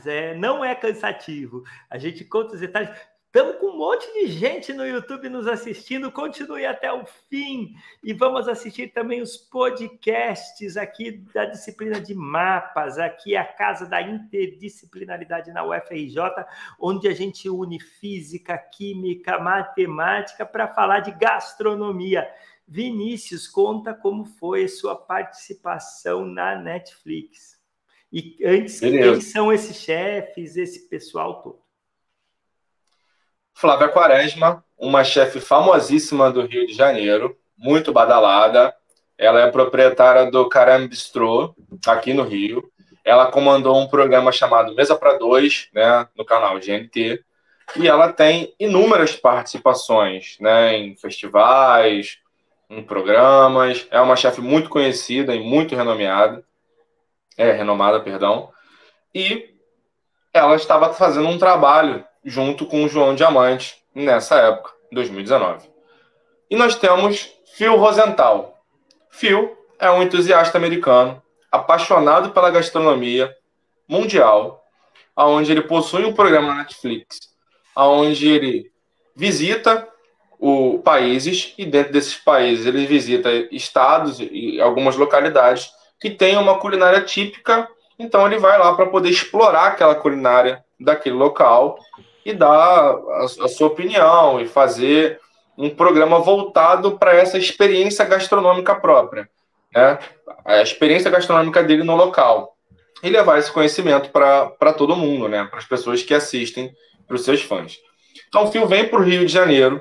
é, 0.06 0.34
não 0.34 0.64
é 0.64 0.74
cansativo. 0.74 1.62
A 1.90 1.98
gente 1.98 2.24
conta 2.24 2.54
os 2.54 2.60
detalhes. 2.60 2.90
Estamos 3.26 3.56
com 3.56 3.66
um 3.66 3.76
monte 3.76 4.06
de 4.12 4.28
gente 4.28 4.72
no 4.72 4.86
YouTube 4.86 5.28
nos 5.28 5.48
assistindo. 5.48 6.12
Continue 6.12 6.64
até 6.64 6.92
o 6.92 7.04
fim. 7.28 7.74
E 8.00 8.12
vamos 8.12 8.46
assistir 8.46 8.92
também 8.92 9.20
os 9.20 9.36
podcasts 9.36 10.76
aqui 10.76 11.20
da 11.34 11.44
disciplina 11.44 12.00
de 12.00 12.14
mapas, 12.14 12.96
aqui 12.96 13.36
a 13.36 13.44
Casa 13.44 13.86
da 13.86 14.00
Interdisciplinaridade 14.00 15.52
na 15.52 15.64
UFRJ, 15.64 16.16
onde 16.78 17.08
a 17.08 17.12
gente 17.12 17.50
une 17.50 17.80
física, 17.80 18.56
química, 18.56 19.36
matemática 19.40 20.46
para 20.46 20.68
falar 20.68 21.00
de 21.00 21.10
gastronomia. 21.10 22.32
Vinícius, 22.68 23.48
conta 23.48 23.92
como 23.92 24.24
foi 24.24 24.64
a 24.64 24.68
sua 24.68 24.94
participação 24.94 26.24
na 26.24 26.54
Netflix. 26.54 27.63
E 28.16 28.36
antes, 28.44 28.78
Beleza. 28.78 29.10
quem 29.10 29.20
são 29.20 29.52
esses 29.52 29.76
chefes, 29.76 30.56
esse 30.56 30.88
pessoal 30.88 31.42
todo? 31.42 31.58
Flávia 33.52 33.88
Quaresma, 33.88 34.64
uma 34.78 35.02
chefe 35.02 35.40
famosíssima 35.40 36.30
do 36.30 36.46
Rio 36.46 36.64
de 36.64 36.74
Janeiro, 36.74 37.36
muito 37.58 37.92
badalada. 37.92 38.72
Ela 39.18 39.40
é 39.40 39.50
proprietária 39.50 40.30
do 40.30 40.48
Caramba 40.48 40.86
Bistrô, 40.86 41.56
aqui 41.88 42.14
no 42.14 42.22
Rio. 42.22 42.62
Ela 43.04 43.32
comandou 43.32 43.76
um 43.76 43.88
programa 43.88 44.30
chamado 44.30 44.76
Mesa 44.76 44.94
para 44.94 45.18
Dois, 45.18 45.68
né, 45.74 46.06
no 46.16 46.24
canal 46.24 46.56
GNT. 46.60 47.20
E 47.74 47.88
ela 47.88 48.12
tem 48.12 48.54
inúmeras 48.60 49.16
participações 49.16 50.36
né, 50.38 50.76
em 50.76 50.94
festivais, 50.94 52.18
em 52.70 52.80
programas. 52.80 53.88
É 53.90 54.00
uma 54.00 54.14
chefe 54.14 54.40
muito 54.40 54.70
conhecida 54.70 55.34
e 55.34 55.40
muito 55.40 55.74
renomeada. 55.74 56.44
É, 57.36 57.52
renomada, 57.52 58.00
perdão. 58.00 58.50
E 59.14 59.54
ela 60.32 60.56
estava 60.56 60.92
fazendo 60.92 61.28
um 61.28 61.38
trabalho 61.38 62.04
junto 62.24 62.66
com 62.66 62.84
o 62.84 62.88
João 62.88 63.14
Diamante 63.14 63.76
nessa 63.94 64.36
época, 64.36 64.72
2019. 64.92 65.68
E 66.50 66.56
nós 66.56 66.76
temos 66.76 67.32
Phil 67.56 67.76
Rosenthal. 67.76 68.58
Phil 69.10 69.56
é 69.78 69.90
um 69.90 70.02
entusiasta 70.02 70.58
americano, 70.58 71.22
apaixonado 71.50 72.30
pela 72.30 72.50
gastronomia 72.50 73.34
mundial, 73.88 74.64
aonde 75.14 75.52
ele 75.52 75.62
possui 75.62 76.04
um 76.04 76.12
programa 76.12 76.48
na 76.48 76.62
Netflix, 76.62 77.18
aonde 77.74 78.28
ele 78.28 78.72
visita 79.14 79.88
o 80.38 80.80
países 80.80 81.54
e 81.56 81.64
dentro 81.64 81.92
desses 81.92 82.16
países 82.16 82.66
ele 82.66 82.86
visita 82.86 83.30
estados 83.54 84.18
e 84.20 84.60
algumas 84.60 84.96
localidades 84.96 85.70
que 86.04 86.10
têm 86.10 86.36
uma 86.36 86.58
culinária 86.58 87.00
típica, 87.00 87.66
então 87.98 88.26
ele 88.26 88.38
vai 88.38 88.58
lá 88.58 88.74
para 88.74 88.84
poder 88.84 89.08
explorar 89.08 89.68
aquela 89.68 89.94
culinária 89.94 90.62
daquele 90.78 91.14
local 91.14 91.78
e 92.26 92.34
dar 92.34 92.50
a, 92.50 93.24
a 93.24 93.48
sua 93.48 93.68
opinião 93.68 94.38
e 94.38 94.46
fazer 94.46 95.18
um 95.56 95.70
programa 95.70 96.18
voltado 96.18 96.98
para 96.98 97.14
essa 97.14 97.38
experiência 97.38 98.04
gastronômica 98.04 98.74
própria. 98.74 99.30
né, 99.74 99.98
a 100.44 100.60
experiência 100.60 101.10
gastronômica 101.10 101.62
dele 101.62 101.84
no 101.84 101.96
local 101.96 102.54
e 103.02 103.08
levar 103.08 103.38
esse 103.38 103.50
conhecimento 103.50 104.10
para 104.10 104.74
todo 104.76 104.94
mundo, 104.94 105.26
né, 105.26 105.46
para 105.46 105.58
as 105.58 105.64
pessoas 105.64 106.02
que 106.02 106.12
assistem, 106.12 106.70
para 107.06 107.16
os 107.16 107.24
seus 107.24 107.40
fãs. 107.40 107.78
Então, 108.28 108.44
o 108.44 108.52
Fio 108.52 108.66
vem 108.66 108.86
para 108.86 109.00
o 109.00 109.02
Rio 109.02 109.24
de 109.24 109.32
Janeiro. 109.32 109.80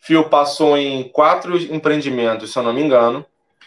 Fio 0.00 0.28
passou 0.28 0.76
em 0.76 1.04
quatro 1.04 1.56
empreendimentos, 1.56 2.52
se 2.52 2.58
eu 2.58 2.64
não 2.64 2.72
me 2.72 2.82
engano, 2.82 3.24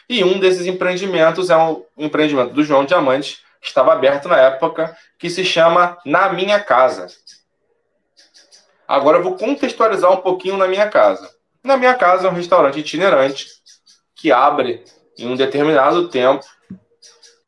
e 0.09 0.23
um 0.23 0.39
desses 0.39 0.65
empreendimentos 0.65 1.49
é 1.49 1.57
um 1.57 1.83
empreendimento 1.97 2.53
do 2.53 2.63
João 2.63 2.85
Diamante, 2.85 3.39
que 3.61 3.67
estava 3.67 3.93
aberto 3.93 4.27
na 4.27 4.37
época, 4.37 4.95
que 5.17 5.29
se 5.29 5.43
chama 5.43 5.97
Na 6.05 6.31
Minha 6.31 6.59
Casa. 6.59 7.07
Agora 8.87 9.17
eu 9.17 9.23
vou 9.23 9.35
contextualizar 9.35 10.11
um 10.11 10.17
pouquinho 10.17 10.57
na 10.57 10.67
minha 10.67 10.87
casa. 10.87 11.29
Na 11.63 11.75
minha 11.75 11.95
casa 11.95 12.27
é 12.27 12.29
um 12.29 12.35
restaurante 12.35 12.79
itinerante 12.79 13.47
que 14.13 14.31
abre 14.31 14.83
em 15.17 15.27
um 15.27 15.35
determinado 15.35 16.07
tempo, 16.09 16.45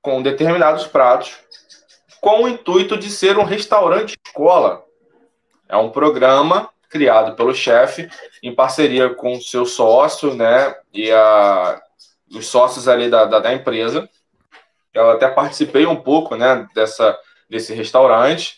com 0.02 0.22
determinados 0.24 0.88
pratos, 0.88 1.38
com 2.20 2.44
o 2.44 2.48
intuito 2.48 2.98
de 2.98 3.10
ser 3.10 3.38
um 3.38 3.44
restaurante 3.44 4.18
escola. 4.26 4.84
É 5.70 5.78
um 5.78 5.92
programa 5.92 6.70
criado 6.90 7.36
pelo 7.36 7.54
chefe 7.54 8.10
em 8.42 8.56
parceria 8.56 9.14
com 9.14 9.34
o 9.34 9.42
seu 9.42 9.66
sócio, 9.66 10.34
né, 10.34 10.74
e 10.94 11.12
a, 11.12 11.82
os 12.32 12.48
sócios 12.48 12.88
ali 12.88 13.10
da, 13.10 13.26
da, 13.26 13.40
da 13.40 13.54
empresa. 13.54 14.10
Eu 14.94 15.12
até 15.12 15.28
participei 15.28 15.86
um 15.86 15.96
pouco, 15.96 16.36
né, 16.36 16.68
dessa, 16.74 17.18
desse 17.50 17.74
restaurante. 17.74 18.58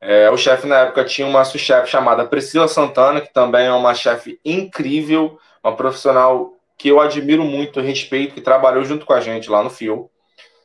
É, 0.00 0.30
o 0.30 0.36
chefe 0.36 0.66
na 0.66 0.80
época 0.80 1.04
tinha 1.04 1.26
uma 1.26 1.44
sous-chefe 1.44 1.88
chamada 1.88 2.26
Priscila 2.26 2.68
Santana, 2.68 3.20
que 3.20 3.32
também 3.32 3.66
é 3.66 3.72
uma 3.72 3.94
chefe 3.94 4.38
incrível, 4.44 5.38
uma 5.62 5.74
profissional 5.74 6.52
que 6.76 6.88
eu 6.88 7.00
admiro 7.00 7.44
muito, 7.44 7.80
respeito, 7.80 8.34
que 8.34 8.40
trabalhou 8.40 8.84
junto 8.84 9.06
com 9.06 9.12
a 9.12 9.20
gente 9.20 9.50
lá 9.50 9.62
no 9.62 9.70
Fio. 9.70 10.10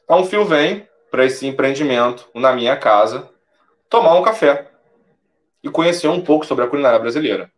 Então 0.04 0.22
o 0.22 0.26
Fio 0.26 0.44
vem 0.44 0.88
para 1.10 1.26
esse 1.26 1.48
empreendimento 1.48 2.30
na 2.34 2.52
minha 2.52 2.76
casa 2.76 3.30
tomar 3.90 4.14
um 4.16 4.22
café 4.22 4.68
e 5.64 5.70
conhecer 5.70 6.08
um 6.08 6.22
pouco 6.22 6.46
sobre 6.46 6.66
a 6.66 6.68
culinária 6.68 7.00
brasileira. 7.00 7.50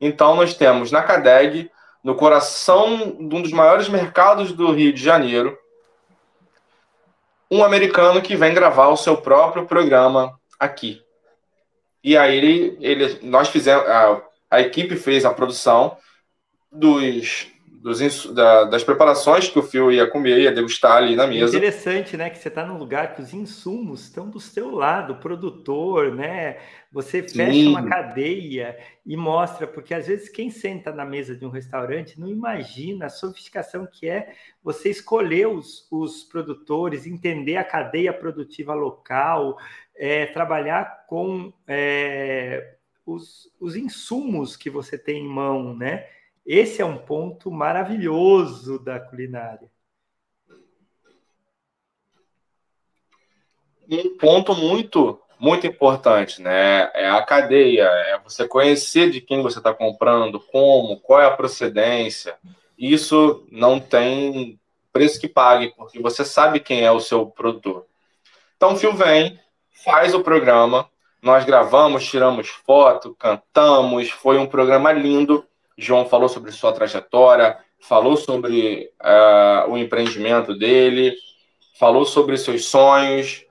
Então 0.00 0.34
nós 0.36 0.54
temos 0.54 0.90
na 0.90 1.02
CADEG, 1.02 1.70
no 2.02 2.14
coração 2.14 3.16
de 3.28 3.34
um 3.34 3.42
dos 3.42 3.52
maiores 3.52 3.88
mercados 3.88 4.52
do 4.52 4.72
Rio 4.72 4.92
de 4.92 5.02
Janeiro, 5.02 5.56
um 7.50 7.62
americano 7.62 8.22
que 8.22 8.34
vem 8.34 8.54
gravar 8.54 8.88
o 8.88 8.96
seu 8.96 9.16
próprio 9.16 9.66
programa 9.66 10.38
aqui. 10.58 11.02
E 12.02 12.16
aí 12.16 12.36
ele, 12.36 12.78
ele 12.80 13.18
nós 13.22 13.48
fizemos 13.48 13.86
a, 13.86 14.22
a 14.50 14.60
equipe 14.60 14.96
fez 14.96 15.24
a 15.24 15.32
produção 15.32 15.96
dos, 16.70 17.51
dos 17.82 18.32
da, 18.32 18.62
das 18.62 18.84
preparações 18.84 19.48
que 19.48 19.58
o 19.58 19.62
Fio 19.62 19.90
ia 19.90 20.06
comer, 20.06 20.38
ia 20.38 20.52
degustar 20.52 20.98
ali 20.98 21.16
na 21.16 21.26
mesa. 21.26 21.56
Interessante, 21.56 22.16
né? 22.16 22.30
Que 22.30 22.38
você 22.38 22.46
está 22.46 22.64
num 22.64 22.78
lugar 22.78 23.12
que 23.12 23.20
os 23.20 23.34
insumos 23.34 24.04
estão 24.04 24.30
do 24.30 24.38
seu 24.38 24.70
lado, 24.70 25.14
o 25.14 25.18
produtor, 25.18 26.14
né? 26.14 26.58
Você 26.92 27.24
fecha 27.24 27.52
Sim. 27.52 27.70
uma 27.70 27.84
cadeia 27.84 28.78
e 29.04 29.16
mostra, 29.16 29.66
porque 29.66 29.92
às 29.92 30.06
vezes 30.06 30.28
quem 30.28 30.48
senta 30.48 30.92
na 30.92 31.04
mesa 31.04 31.34
de 31.34 31.44
um 31.44 31.50
restaurante 31.50 32.20
não 32.20 32.28
imagina 32.28 33.06
a 33.06 33.10
sofisticação 33.10 33.84
que 33.90 34.08
é 34.08 34.32
você 34.62 34.88
escolher 34.88 35.48
os, 35.48 35.88
os 35.90 36.22
produtores, 36.22 37.04
entender 37.04 37.56
a 37.56 37.64
cadeia 37.64 38.12
produtiva 38.12 38.74
local, 38.74 39.58
é, 39.96 40.26
trabalhar 40.26 41.04
com 41.08 41.52
é, 41.66 42.76
os, 43.04 43.50
os 43.58 43.74
insumos 43.74 44.56
que 44.56 44.70
você 44.70 44.96
tem 44.96 45.24
em 45.24 45.28
mão, 45.28 45.76
né? 45.76 46.06
Esse 46.44 46.82
é 46.82 46.84
um 46.84 46.98
ponto 46.98 47.50
maravilhoso 47.50 48.78
da 48.78 48.98
culinária. 48.98 49.70
Um 53.88 54.16
ponto 54.16 54.54
muito, 54.54 55.20
muito 55.38 55.66
importante, 55.66 56.40
né? 56.40 56.90
É 56.94 57.10
a 57.10 57.22
cadeia, 57.22 57.84
é 57.84 58.18
você 58.18 58.46
conhecer 58.46 59.10
de 59.10 59.20
quem 59.20 59.42
você 59.42 59.58
está 59.58 59.72
comprando, 59.72 60.40
como, 60.40 60.98
qual 61.00 61.20
é 61.20 61.26
a 61.26 61.36
procedência. 61.36 62.36
Isso 62.76 63.46
não 63.50 63.78
tem 63.78 64.58
preço 64.92 65.20
que 65.20 65.28
pague, 65.28 65.72
porque 65.76 66.00
você 66.00 66.24
sabe 66.24 66.60
quem 66.60 66.84
é 66.84 66.90
o 66.90 67.00
seu 67.00 67.26
produtor. 67.26 67.86
Então, 68.56 68.74
o 68.74 68.76
Fio 68.76 68.92
vem, 68.92 69.38
faz 69.84 70.14
o 70.14 70.22
programa. 70.22 70.88
Nós 71.20 71.44
gravamos, 71.44 72.06
tiramos 72.06 72.48
foto, 72.48 73.14
cantamos. 73.14 74.10
Foi 74.10 74.38
um 74.38 74.46
programa 74.46 74.92
lindo. 74.92 75.46
João 75.84 76.06
falou 76.06 76.28
sobre 76.28 76.52
sua 76.52 76.72
trajetória, 76.72 77.56
falou 77.80 78.16
sobre 78.16 78.90
uh, 79.02 79.70
o 79.70 79.76
empreendimento 79.76 80.56
dele, 80.56 81.14
falou 81.78 82.04
sobre 82.04 82.36
seus 82.36 82.66
sonhos 82.66 83.44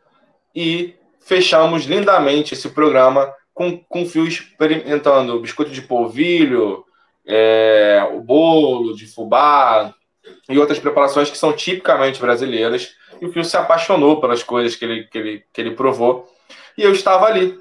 e 0.56 0.96
fechamos 1.20 1.84
lindamente 1.84 2.54
esse 2.54 2.70
programa 2.70 3.34
com, 3.54 3.78
com 3.78 4.06
fio 4.06 4.26
experimentando 4.26 5.40
biscoito 5.40 5.72
de 5.72 5.82
polvilho, 5.82 6.86
é, 7.26 8.08
o 8.14 8.22
bolo 8.22 8.96
de 8.96 9.06
fubá 9.06 9.94
e 10.50 10.58
outras 10.58 10.80
preparações 10.80 11.30
que 11.30 11.38
são 11.38 11.54
tipicamente 11.54 12.20
brasileiras 12.20 12.96
e 13.22 13.26
o 13.26 13.32
Fio 13.32 13.44
se 13.44 13.56
apaixonou 13.56 14.20
pelas 14.20 14.42
coisas 14.42 14.76
que 14.76 14.84
ele, 14.84 15.04
que 15.06 15.18
ele, 15.18 15.44
que 15.54 15.62
ele 15.62 15.72
provou. 15.72 16.28
E 16.76 16.82
eu 16.82 16.92
estava 16.92 17.28
ali, 17.28 17.58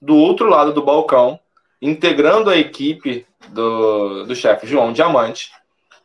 do 0.00 0.16
outro 0.16 0.48
lado 0.48 0.72
do 0.72 0.82
balcão, 0.82 1.38
integrando 1.80 2.50
a 2.50 2.56
equipe 2.56 3.26
do, 3.48 4.24
do 4.24 4.34
chefe 4.34 4.66
João 4.66 4.92
Diamante, 4.92 5.50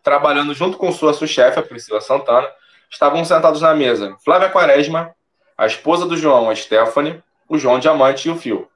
trabalhando 0.03 0.53
junto 0.53 0.77
com 0.77 0.91
sua 0.91 1.13
sous-chefe, 1.13 1.59
a 1.59 1.63
Priscila 1.63 1.99
Santana. 1.99 2.47
Estavam 2.89 3.25
sentados 3.25 3.61
na 3.61 3.73
mesa 3.73 4.15
Flávia 4.23 4.49
Quaresma, 4.49 5.13
a 5.57 5.65
esposa 5.65 6.05
do 6.05 6.15
João, 6.15 6.49
a 6.49 6.55
Stephanie, 6.55 7.21
o 7.49 7.57
João 7.57 7.79
Diamante 7.79 8.27
e 8.27 8.31
o 8.31 8.37
Fio. 8.37 8.69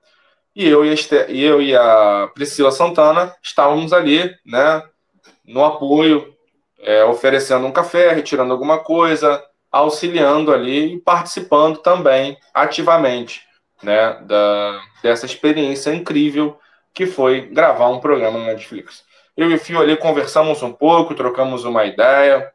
E 0.55 0.67
eu 0.67 0.83
e 0.83 0.91
a, 0.91 1.29
e 1.29 1.43
eu 1.43 1.61
e 1.61 1.75
a 1.75 2.29
Priscila 2.33 2.71
Santana 2.71 3.33
estávamos 3.41 3.93
ali, 3.93 4.35
né, 4.45 4.83
no 5.45 5.63
apoio, 5.63 6.33
é, 6.79 7.03
oferecendo 7.03 7.65
um 7.65 7.71
café, 7.71 8.11
retirando 8.11 8.51
alguma 8.51 8.79
coisa, 8.79 9.43
auxiliando 9.71 10.51
ali 10.51 10.95
e 10.95 10.99
participando 10.99 11.77
também 11.77 12.37
ativamente 12.53 13.43
né, 13.83 14.19
da, 14.25 14.81
dessa 15.03 15.25
experiência 15.25 15.93
incrível 15.93 16.57
que 16.93 17.05
foi 17.05 17.41
gravar 17.41 17.89
um 17.89 17.99
programa 17.99 18.39
na 18.39 18.47
Netflix. 18.47 19.03
Eu 19.35 19.49
e 19.49 19.55
o 19.55 19.59
Fio 19.59 19.79
ali 19.79 19.95
conversamos 19.95 20.61
um 20.61 20.71
pouco, 20.73 21.15
trocamos 21.15 21.63
uma 21.63 21.85
ideia, 21.85 22.51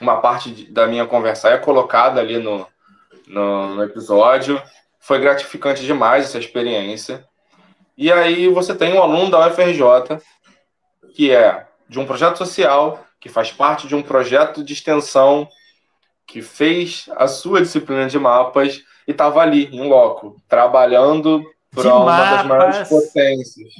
uma 0.00 0.20
parte 0.20 0.50
de, 0.50 0.66
da 0.66 0.86
minha 0.86 1.06
conversa 1.06 1.48
é 1.48 1.58
colocada 1.58 2.20
ali 2.20 2.38
no, 2.38 2.66
no, 3.26 3.74
no 3.74 3.82
episódio. 3.82 4.62
Foi 4.98 5.18
gratificante 5.18 5.84
demais 5.84 6.26
essa 6.26 6.38
experiência. 6.38 7.24
E 7.96 8.10
aí 8.12 8.48
você 8.48 8.74
tem 8.74 8.94
um 8.94 9.02
aluno 9.02 9.30
da 9.30 9.46
UFRJ, 9.48 10.18
que 11.14 11.30
é 11.30 11.66
de 11.88 11.98
um 11.98 12.06
projeto 12.06 12.38
social, 12.38 13.04
que 13.20 13.28
faz 13.28 13.50
parte 13.50 13.86
de 13.86 13.94
um 13.94 14.02
projeto 14.02 14.64
de 14.64 14.72
extensão 14.72 15.48
que 16.26 16.40
fez 16.40 17.06
a 17.16 17.26
sua 17.26 17.60
disciplina 17.60 18.06
de 18.06 18.18
mapas 18.18 18.82
e 19.06 19.10
estava 19.10 19.40
ali, 19.40 19.66
em 19.66 19.88
loco, 19.88 20.36
trabalhando 20.48 21.44
uma 21.76 22.44
mapas. 22.44 22.90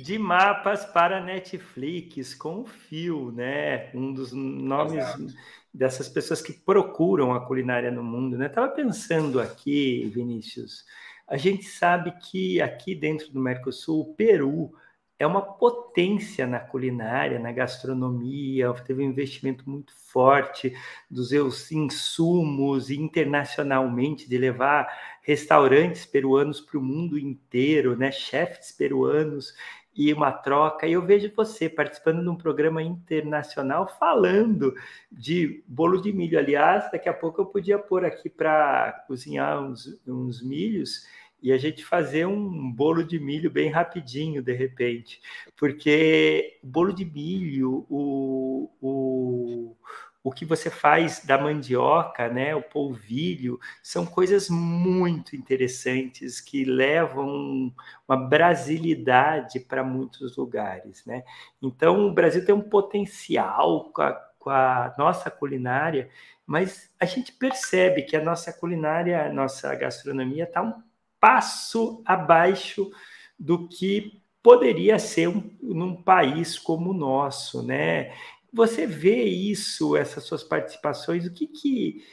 De 0.02 0.18
mapas 0.18 0.84
para 0.84 1.20
Netflix, 1.20 2.34
com 2.34 2.60
o 2.60 2.64
Fio, 2.64 3.32
né? 3.32 3.90
Um 3.94 4.12
dos 4.12 4.32
nomes 4.32 5.04
Exato. 5.04 5.26
dessas 5.74 6.08
pessoas 6.08 6.40
que 6.40 6.52
procuram 6.52 7.34
a 7.34 7.44
culinária 7.44 7.90
no 7.90 8.04
mundo, 8.04 8.38
né? 8.38 8.46
Estava 8.46 8.68
pensando 8.68 9.40
aqui, 9.40 10.10
Vinícius, 10.14 10.84
a 11.26 11.36
gente 11.36 11.64
sabe 11.64 12.12
que 12.18 12.60
aqui 12.60 12.94
dentro 12.94 13.30
do 13.32 13.40
Mercosul, 13.40 14.00
o 14.00 14.14
Peru 14.14 14.72
é 15.20 15.26
uma 15.26 15.42
potência 15.42 16.46
na 16.46 16.58
culinária, 16.58 17.38
na 17.38 17.52
gastronomia, 17.52 18.72
teve 18.86 19.04
um 19.04 19.10
investimento 19.10 19.68
muito 19.68 19.92
forte 19.94 20.74
dos 21.10 21.28
seus 21.28 21.70
insumos 21.70 22.90
internacionalmente, 22.90 24.26
de 24.26 24.38
levar 24.38 24.88
restaurantes 25.22 26.06
peruanos 26.06 26.58
para 26.58 26.78
o 26.78 26.82
mundo 26.82 27.18
inteiro, 27.18 27.94
né? 27.94 28.10
chefes 28.10 28.72
peruanos 28.72 29.52
e 29.94 30.10
uma 30.10 30.32
troca. 30.32 30.86
E 30.86 30.92
eu 30.92 31.04
vejo 31.04 31.30
você 31.36 31.68
participando 31.68 32.22
de 32.22 32.28
um 32.30 32.36
programa 32.36 32.82
internacional 32.82 33.86
falando 33.98 34.74
de 35.12 35.62
bolo 35.68 36.00
de 36.00 36.14
milho. 36.14 36.38
Aliás, 36.38 36.90
daqui 36.90 37.10
a 37.10 37.14
pouco 37.14 37.42
eu 37.42 37.46
podia 37.46 37.78
pôr 37.78 38.06
aqui 38.06 38.30
para 38.30 39.04
cozinhar 39.06 39.62
uns, 39.62 40.00
uns 40.06 40.42
milhos 40.42 41.04
e 41.42 41.52
a 41.52 41.58
gente 41.58 41.84
fazer 41.84 42.26
um 42.26 42.70
bolo 42.70 43.02
de 43.02 43.18
milho 43.18 43.50
bem 43.50 43.70
rapidinho, 43.70 44.42
de 44.42 44.52
repente. 44.52 45.20
Porque 45.56 46.58
o 46.62 46.66
bolo 46.66 46.92
de 46.92 47.04
milho, 47.04 47.86
o, 47.88 48.70
o, 48.80 49.76
o 50.22 50.30
que 50.30 50.44
você 50.44 50.68
faz 50.68 51.24
da 51.24 51.38
mandioca, 51.38 52.28
né, 52.28 52.54
o 52.54 52.62
polvilho, 52.62 53.58
são 53.82 54.04
coisas 54.04 54.50
muito 54.50 55.34
interessantes 55.34 56.40
que 56.40 56.64
levam 56.64 57.72
uma 58.06 58.16
brasilidade 58.16 59.60
para 59.60 59.82
muitos 59.82 60.36
lugares, 60.36 61.04
né? 61.06 61.24
Então, 61.62 62.06
o 62.06 62.12
Brasil 62.12 62.44
tem 62.44 62.54
um 62.54 62.60
potencial 62.60 63.90
com 64.38 64.50
a 64.50 64.94
nossa 64.98 65.30
culinária, 65.30 66.10
mas 66.46 66.90
a 66.98 67.06
gente 67.06 67.32
percebe 67.32 68.02
que 68.02 68.16
a 68.16 68.24
nossa 68.24 68.52
culinária, 68.52 69.24
a 69.26 69.32
nossa 69.32 69.74
gastronomia 69.74 70.44
está 70.44 70.60
um 70.62 70.82
passo 71.20 72.02
abaixo 72.04 72.90
do 73.38 73.68
que 73.68 74.20
poderia 74.42 74.98
ser 74.98 75.28
um, 75.28 75.56
num 75.62 75.94
país 76.02 76.58
como 76.58 76.90
o 76.90 76.94
nosso, 76.94 77.62
né? 77.62 78.14
Você 78.52 78.86
vê 78.86 79.24
isso, 79.24 79.96
essas 79.96 80.24
suas 80.24 80.42
participações, 80.42 81.26
o 81.26 81.32
que 81.32 81.46
que 81.46 82.04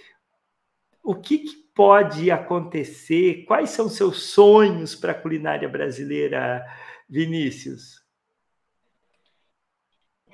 o 1.04 1.16
que, 1.16 1.38
que 1.38 1.56
pode 1.74 2.30
acontecer? 2.30 3.46
Quais 3.46 3.70
são 3.70 3.88
seus 3.88 4.24
sonhos 4.24 4.94
para 4.94 5.14
a 5.14 5.16
culinária 5.16 5.70
brasileira, 5.70 6.66
Vinícius? 7.08 8.04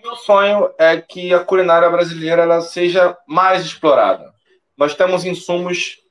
Meu 0.03 0.15
sonho 0.15 0.73
é 0.79 0.99
que 0.99 1.31
a 1.31 1.45
culinária 1.45 1.89
brasileira 1.91 2.41
ela 2.41 2.59
seja 2.59 3.15
mais 3.27 3.63
explorada. 3.63 4.33
Nós 4.75 4.95
temos 4.95 5.23
insumos 5.25 6.02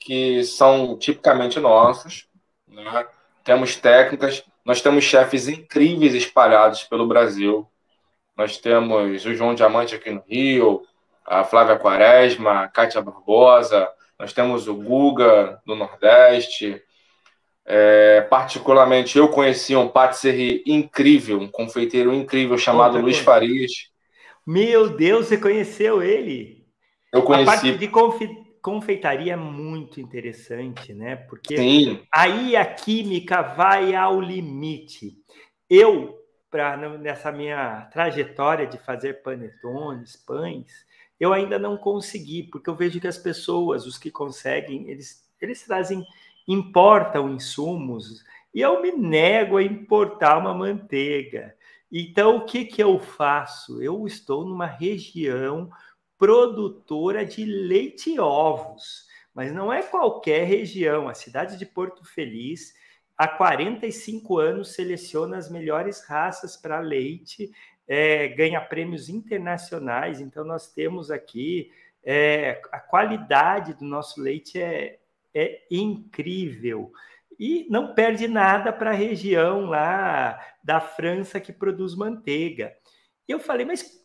que 0.00 0.42
são 0.44 0.96
tipicamente 0.96 1.60
nossos, 1.60 2.26
né? 2.66 3.06
temos 3.44 3.76
técnicas, 3.76 4.42
nós 4.64 4.80
temos 4.80 5.04
chefes 5.04 5.46
incríveis 5.46 6.14
espalhados 6.14 6.84
pelo 6.84 7.06
Brasil. 7.06 7.68
Nós 8.36 8.56
temos 8.56 9.24
o 9.26 9.34
João 9.34 9.54
Diamante 9.54 9.94
aqui 9.94 10.10
no 10.10 10.22
Rio, 10.26 10.82
a 11.26 11.44
Flávia 11.44 11.76
Quaresma, 11.76 12.62
a 12.62 12.68
Kátia 12.68 13.02
Barbosa, 13.02 13.88
nós 14.18 14.32
temos 14.32 14.68
o 14.68 14.74
Guga 14.74 15.60
do 15.66 15.74
Nordeste. 15.74 16.82
É, 17.66 18.22
particularmente, 18.22 19.18
eu 19.18 19.28
conheci 19.28 19.76
um 19.76 19.88
patisserie 19.88 20.62
incrível, 20.66 21.38
um 21.38 21.48
confeiteiro 21.48 22.12
incrível 22.12 22.56
chamado 22.58 22.98
Luiz 22.98 23.18
Farias. 23.18 23.70
Meu 24.46 24.88
Deus, 24.88 25.26
você 25.26 25.38
conheceu 25.38 26.02
ele? 26.02 26.66
Eu 27.12 27.22
conheci. 27.22 27.48
A 27.48 27.52
parte 27.52 27.76
de 27.76 27.88
confi 27.88 28.39
confeitaria 28.62 29.32
é 29.32 29.36
muito 29.36 30.00
interessante, 30.00 30.92
né? 30.92 31.16
Porque 31.16 31.56
Sim. 31.56 32.02
aí 32.12 32.56
a 32.56 32.64
química 32.64 33.42
vai 33.42 33.94
ao 33.94 34.20
limite. 34.20 35.16
Eu, 35.68 36.18
pra, 36.50 36.76
nessa 36.76 37.32
minha 37.32 37.88
trajetória 37.92 38.66
de 38.66 38.78
fazer 38.78 39.22
panetones, 39.22 40.16
pães, 40.16 40.86
eu 41.18 41.32
ainda 41.32 41.58
não 41.58 41.76
consegui, 41.76 42.44
porque 42.44 42.70
eu 42.70 42.74
vejo 42.74 43.00
que 43.00 43.08
as 43.08 43.18
pessoas, 43.18 43.86
os 43.86 43.98
que 43.98 44.10
conseguem, 44.10 44.88
eles, 44.88 45.22
eles 45.40 45.62
trazem, 45.62 46.04
importam 46.48 47.30
insumos, 47.30 48.24
e 48.54 48.60
eu 48.60 48.82
me 48.82 48.90
nego 48.90 49.58
a 49.58 49.62
importar 49.62 50.38
uma 50.38 50.54
manteiga. 50.54 51.54
Então, 51.92 52.36
o 52.36 52.46
que, 52.46 52.64
que 52.64 52.82
eu 52.82 52.98
faço? 52.98 53.82
Eu 53.82 54.06
estou 54.06 54.44
numa 54.44 54.66
região 54.66 55.70
produtora 56.20 57.24
de 57.24 57.46
leite 57.46 58.10
e 58.10 58.20
ovos, 58.20 59.08
mas 59.34 59.54
não 59.54 59.72
é 59.72 59.82
qualquer 59.82 60.44
região. 60.44 61.08
A 61.08 61.14
cidade 61.14 61.56
de 61.58 61.64
Porto 61.64 62.04
Feliz, 62.04 62.74
há 63.16 63.26
45 63.26 64.38
anos, 64.38 64.74
seleciona 64.74 65.38
as 65.38 65.50
melhores 65.50 66.06
raças 66.06 66.58
para 66.58 66.78
leite, 66.78 67.50
é, 67.88 68.28
ganha 68.28 68.60
prêmios 68.60 69.08
internacionais. 69.08 70.20
Então, 70.20 70.44
nós 70.44 70.70
temos 70.70 71.10
aqui 71.10 71.72
é, 72.04 72.60
a 72.70 72.78
qualidade 72.78 73.72
do 73.72 73.86
nosso 73.86 74.20
leite 74.20 74.60
é, 74.60 74.98
é 75.34 75.62
incrível 75.70 76.92
e 77.38 77.66
não 77.70 77.94
perde 77.94 78.28
nada 78.28 78.70
para 78.70 78.90
a 78.90 78.94
região 78.94 79.64
lá 79.64 80.38
da 80.62 80.82
França 80.82 81.40
que 81.40 81.50
produz 81.50 81.94
manteiga. 81.94 82.76
Eu 83.26 83.40
falei, 83.40 83.64
mas 83.64 83.99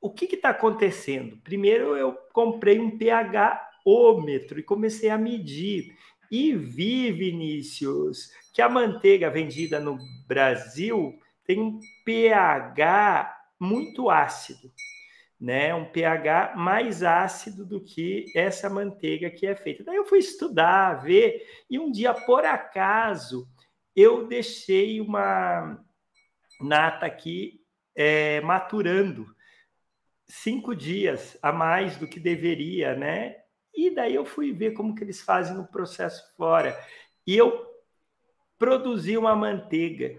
o 0.00 0.10
que 0.10 0.26
está 0.26 0.50
acontecendo? 0.50 1.36
Primeiro, 1.38 1.96
eu 1.96 2.12
comprei 2.32 2.78
um 2.78 2.96
pH-ômetro 2.96 4.58
e 4.58 4.62
comecei 4.62 5.10
a 5.10 5.18
medir. 5.18 5.96
E 6.30 6.54
vi, 6.54 7.12
Vinícius, 7.12 8.30
que 8.52 8.60
a 8.60 8.68
manteiga 8.68 9.30
vendida 9.30 9.78
no 9.78 9.98
Brasil 10.26 11.18
tem 11.44 11.60
um 11.60 11.78
pH 12.04 13.32
muito 13.60 14.10
ácido, 14.10 14.72
né? 15.40 15.74
Um 15.74 15.84
pH 15.84 16.54
mais 16.56 17.02
ácido 17.02 17.64
do 17.64 17.80
que 17.80 18.24
essa 18.34 18.68
manteiga 18.68 19.30
que 19.30 19.46
é 19.46 19.54
feita. 19.54 19.84
Daí 19.84 19.96
eu 19.96 20.04
fui 20.04 20.18
estudar, 20.18 20.94
ver, 20.94 21.46
e 21.70 21.78
um 21.78 21.90
dia, 21.90 22.12
por 22.12 22.44
acaso, 22.44 23.48
eu 23.94 24.26
deixei 24.26 25.00
uma 25.00 25.78
nata 26.60 27.06
aqui 27.06 27.60
é, 27.94 28.40
maturando 28.40 29.35
cinco 30.28 30.74
dias 30.74 31.36
a 31.42 31.52
mais 31.52 31.96
do 31.96 32.06
que 32.06 32.18
deveria, 32.18 32.94
né? 32.94 33.36
E 33.74 33.90
daí 33.94 34.14
eu 34.14 34.24
fui 34.24 34.52
ver 34.52 34.72
como 34.72 34.94
que 34.94 35.04
eles 35.04 35.20
fazem 35.20 35.56
no 35.56 35.66
processo 35.66 36.34
fora. 36.36 36.76
E 37.26 37.36
eu 37.36 37.66
produzi 38.58 39.16
uma 39.16 39.36
manteiga. 39.36 40.16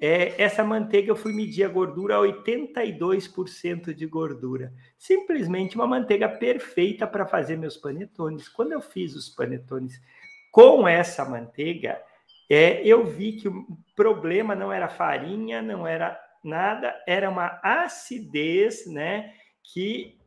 É, 0.00 0.42
essa 0.42 0.64
manteiga 0.64 1.10
eu 1.10 1.16
fui 1.16 1.32
medir 1.32 1.62
a 1.62 1.68
gordura 1.68 2.16
a 2.16 2.20
82% 2.20 3.94
de 3.94 4.06
gordura. 4.06 4.72
Simplesmente 4.98 5.76
uma 5.76 5.86
manteiga 5.86 6.28
perfeita 6.28 7.06
para 7.06 7.24
fazer 7.24 7.56
meus 7.56 7.76
panetones. 7.76 8.48
Quando 8.48 8.72
eu 8.72 8.80
fiz 8.80 9.14
os 9.14 9.28
panetones 9.28 10.02
com 10.50 10.88
essa 10.88 11.24
manteiga, 11.24 12.02
é, 12.50 12.82
eu 12.84 13.06
vi 13.06 13.34
que 13.34 13.46
o 13.46 13.64
problema 13.94 14.56
não 14.56 14.72
era 14.72 14.88
farinha, 14.88 15.62
não 15.62 15.86
era 15.86 16.20
nada, 16.44 16.94
era 17.06 17.30
uma 17.30 17.60
acidez, 17.62 18.86
né, 18.86 19.32
que 19.62 20.18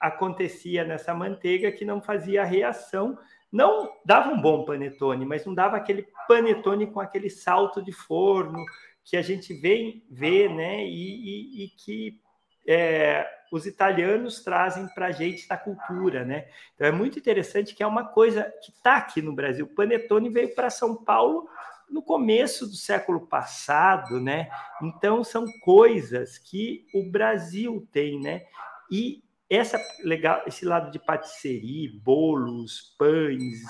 acontecia 0.00 0.84
nessa 0.84 1.14
manteiga 1.14 1.72
que 1.72 1.84
não 1.84 2.00
fazia 2.00 2.44
reação, 2.44 3.18
não 3.50 3.90
dava 4.04 4.30
um 4.30 4.40
bom 4.40 4.64
panetone, 4.64 5.24
mas 5.24 5.46
não 5.46 5.54
dava 5.54 5.76
aquele 5.76 6.06
panetone 6.28 6.86
com 6.86 7.00
aquele 7.00 7.30
salto 7.30 7.82
de 7.82 7.92
forno 7.92 8.64
que 9.04 9.16
a 9.16 9.22
gente 9.22 9.54
vê, 9.54 10.02
vê 10.10 10.48
né, 10.48 10.84
e, 10.84 11.62
e, 11.62 11.64
e 11.64 11.68
que 11.70 12.20
é, 12.66 13.26
os 13.52 13.66
italianos 13.66 14.42
trazem 14.42 14.88
para 14.88 15.06
a 15.06 15.12
gente 15.12 15.46
da 15.46 15.56
cultura, 15.56 16.24
né? 16.24 16.48
Então 16.74 16.86
é 16.86 16.92
muito 16.92 17.18
interessante 17.18 17.74
que 17.74 17.82
é 17.82 17.86
uma 17.86 18.04
coisa 18.04 18.52
que 18.62 18.70
está 18.70 18.96
aqui 18.96 19.20
no 19.20 19.34
Brasil. 19.34 19.66
Panetone 19.66 20.28
veio 20.30 20.54
para 20.54 20.70
São 20.70 20.96
Paulo 20.96 21.48
no 21.94 22.02
começo 22.02 22.66
do 22.66 22.74
século 22.74 23.24
passado, 23.24 24.20
né? 24.20 24.50
Então 24.82 25.22
são 25.22 25.44
coisas 25.60 26.36
que 26.38 26.84
o 26.92 27.08
Brasil 27.08 27.86
tem, 27.92 28.18
né? 28.20 28.42
E 28.90 29.22
essa 29.48 29.78
legal, 30.02 30.42
esse 30.44 30.64
lado 30.64 30.90
de 30.90 30.98
patisserie, 30.98 32.00
bolos, 32.00 32.96
pães, 32.98 33.60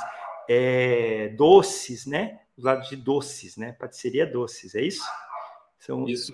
é, 0.49 1.29
doces, 1.37 2.07
né? 2.07 2.41
Os 2.57 2.65
lados 2.65 2.89
de 2.89 2.97
doces, 2.97 3.59
né? 3.59 3.73
Patisserie 3.73 4.21
é 4.21 4.27
doces, 4.27 4.75
é 4.75 4.81
isso? 4.81 5.05
São 5.79 6.09
isso. 6.09 6.33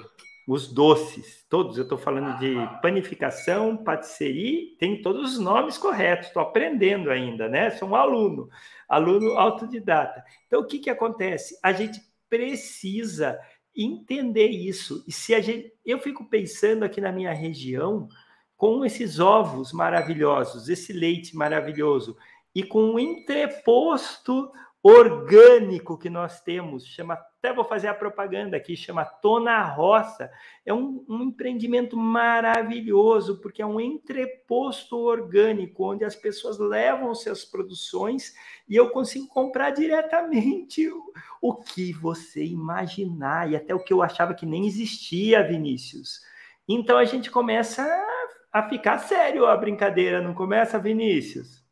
Os 0.50 0.66
doces, 0.66 1.46
todos. 1.48 1.76
Eu 1.76 1.84
estou 1.84 1.96
falando 1.96 2.36
de 2.40 2.56
panificação, 2.82 3.76
patisserie, 3.76 4.74
tem 4.80 5.00
todos 5.00 5.34
os 5.34 5.38
nomes 5.38 5.78
corretos. 5.78 6.26
Estou 6.26 6.42
aprendendo 6.42 7.08
ainda, 7.08 7.48
né? 7.48 7.70
Sou 7.70 7.90
um 7.90 7.94
aluno 7.94 8.48
aluno 8.88 9.38
autodidata. 9.38 10.24
Então, 10.48 10.60
o 10.60 10.66
que, 10.66 10.80
que 10.80 10.90
acontece? 10.90 11.56
A 11.62 11.72
gente 11.72 12.00
precisa 12.28 13.38
entender 13.76 14.48
isso. 14.48 15.04
E 15.06 15.12
se 15.12 15.32
a 15.32 15.40
gente. 15.40 15.72
Eu 15.86 16.00
fico 16.00 16.24
pensando 16.24 16.84
aqui 16.84 17.00
na 17.00 17.12
minha 17.12 17.32
região, 17.32 18.08
com 18.56 18.84
esses 18.84 19.20
ovos 19.20 19.72
maravilhosos, 19.72 20.68
esse 20.68 20.92
leite 20.92 21.36
maravilhoso, 21.36 22.16
e 22.52 22.64
com 22.64 22.94
o 22.94 22.98
entreposto 22.98 24.50
orgânico 24.82 25.98
que 25.98 26.08
nós 26.08 26.40
temos, 26.40 26.86
chama, 26.86 27.14
até 27.14 27.52
vou 27.52 27.64
fazer 27.64 27.88
a 27.88 27.94
propaganda 27.94 28.56
aqui, 28.56 28.74
chama 28.74 29.04
Tona 29.04 29.62
Roça. 29.62 30.30
É 30.64 30.72
um, 30.72 31.04
um, 31.06 31.22
empreendimento 31.24 31.96
maravilhoso, 31.98 33.40
porque 33.40 33.60
é 33.60 33.66
um 33.66 33.78
entreposto 33.78 34.96
orgânico, 34.96 35.84
onde 35.84 36.04
as 36.04 36.16
pessoas 36.16 36.58
levam 36.58 37.14
suas 37.14 37.44
produções 37.44 38.34
e 38.66 38.74
eu 38.74 38.88
consigo 38.90 39.28
comprar 39.28 39.70
diretamente 39.70 40.88
o, 40.88 41.12
o 41.42 41.54
que 41.54 41.92
você 41.92 42.42
imaginar, 42.42 43.50
e 43.50 43.56
até 43.56 43.74
o 43.74 43.84
que 43.84 43.92
eu 43.92 44.02
achava 44.02 44.34
que 44.34 44.46
nem 44.46 44.66
existia, 44.66 45.46
Vinícius. 45.46 46.20
Então 46.66 46.96
a 46.96 47.04
gente 47.04 47.30
começa 47.30 47.82
a, 47.82 48.60
a 48.60 48.68
ficar 48.68 48.98
sério 48.98 49.44
a 49.44 49.56
brincadeira, 49.56 50.22
não 50.22 50.32
começa, 50.32 50.78
Vinícius? 50.78 51.62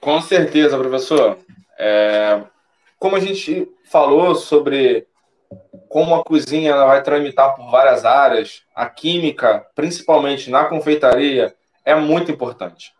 Com 0.00 0.20
certeza, 0.20 0.78
professor. 0.78 1.38
É, 1.78 2.42
como 2.98 3.16
a 3.16 3.20
gente 3.20 3.68
falou 3.90 4.34
sobre 4.34 5.06
como 5.88 6.14
a 6.14 6.24
cozinha 6.24 6.76
vai 6.76 7.02
tramitar 7.02 7.54
por 7.54 7.70
várias 7.70 8.04
áreas, 8.04 8.62
a 8.74 8.86
química, 8.86 9.66
principalmente 9.74 10.50
na 10.50 10.64
confeitaria, 10.64 11.54
é 11.84 11.94
muito 11.94 12.30
importante. 12.30 12.92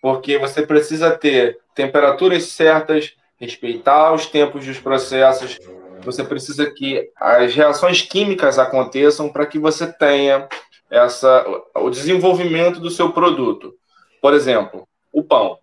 Porque 0.00 0.38
você 0.38 0.66
precisa 0.66 1.10
ter 1.10 1.58
temperaturas 1.74 2.44
certas, 2.46 3.14
respeitar 3.38 4.12
os 4.12 4.26
tempos 4.26 4.64
dos 4.64 4.78
processos, 4.78 5.58
você 6.02 6.24
precisa 6.24 6.70
que 6.70 7.10
as 7.16 7.54
reações 7.54 8.02
químicas 8.02 8.58
aconteçam 8.58 9.28
para 9.28 9.46
que 9.46 9.58
você 9.58 9.86
tenha 9.86 10.48
essa, 10.90 11.44
o 11.74 11.90
desenvolvimento 11.90 12.80
do 12.80 12.90
seu 12.90 13.12
produto. 13.12 13.74
Por 14.20 14.34
exemplo, 14.34 14.86
o 15.12 15.22
pão. 15.22 15.58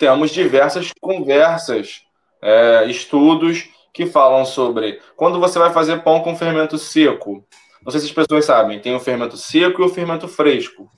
Temos 0.00 0.30
diversas 0.30 0.90
conversas, 0.98 2.00
é, 2.40 2.86
estudos 2.86 3.68
que 3.92 4.06
falam 4.06 4.46
sobre 4.46 4.98
quando 5.14 5.38
você 5.38 5.58
vai 5.58 5.70
fazer 5.74 6.02
pão 6.02 6.20
com 6.20 6.34
fermento 6.34 6.78
seco. 6.78 7.44
Não 7.84 7.92
sei 7.92 8.00
se 8.00 8.06
as 8.06 8.12
pessoas 8.12 8.46
sabem, 8.46 8.80
tem 8.80 8.94
o 8.94 9.00
fermento 9.00 9.36
seco 9.36 9.82
e 9.82 9.84
o 9.84 9.90
fermento 9.90 10.26
fresco. 10.26 10.90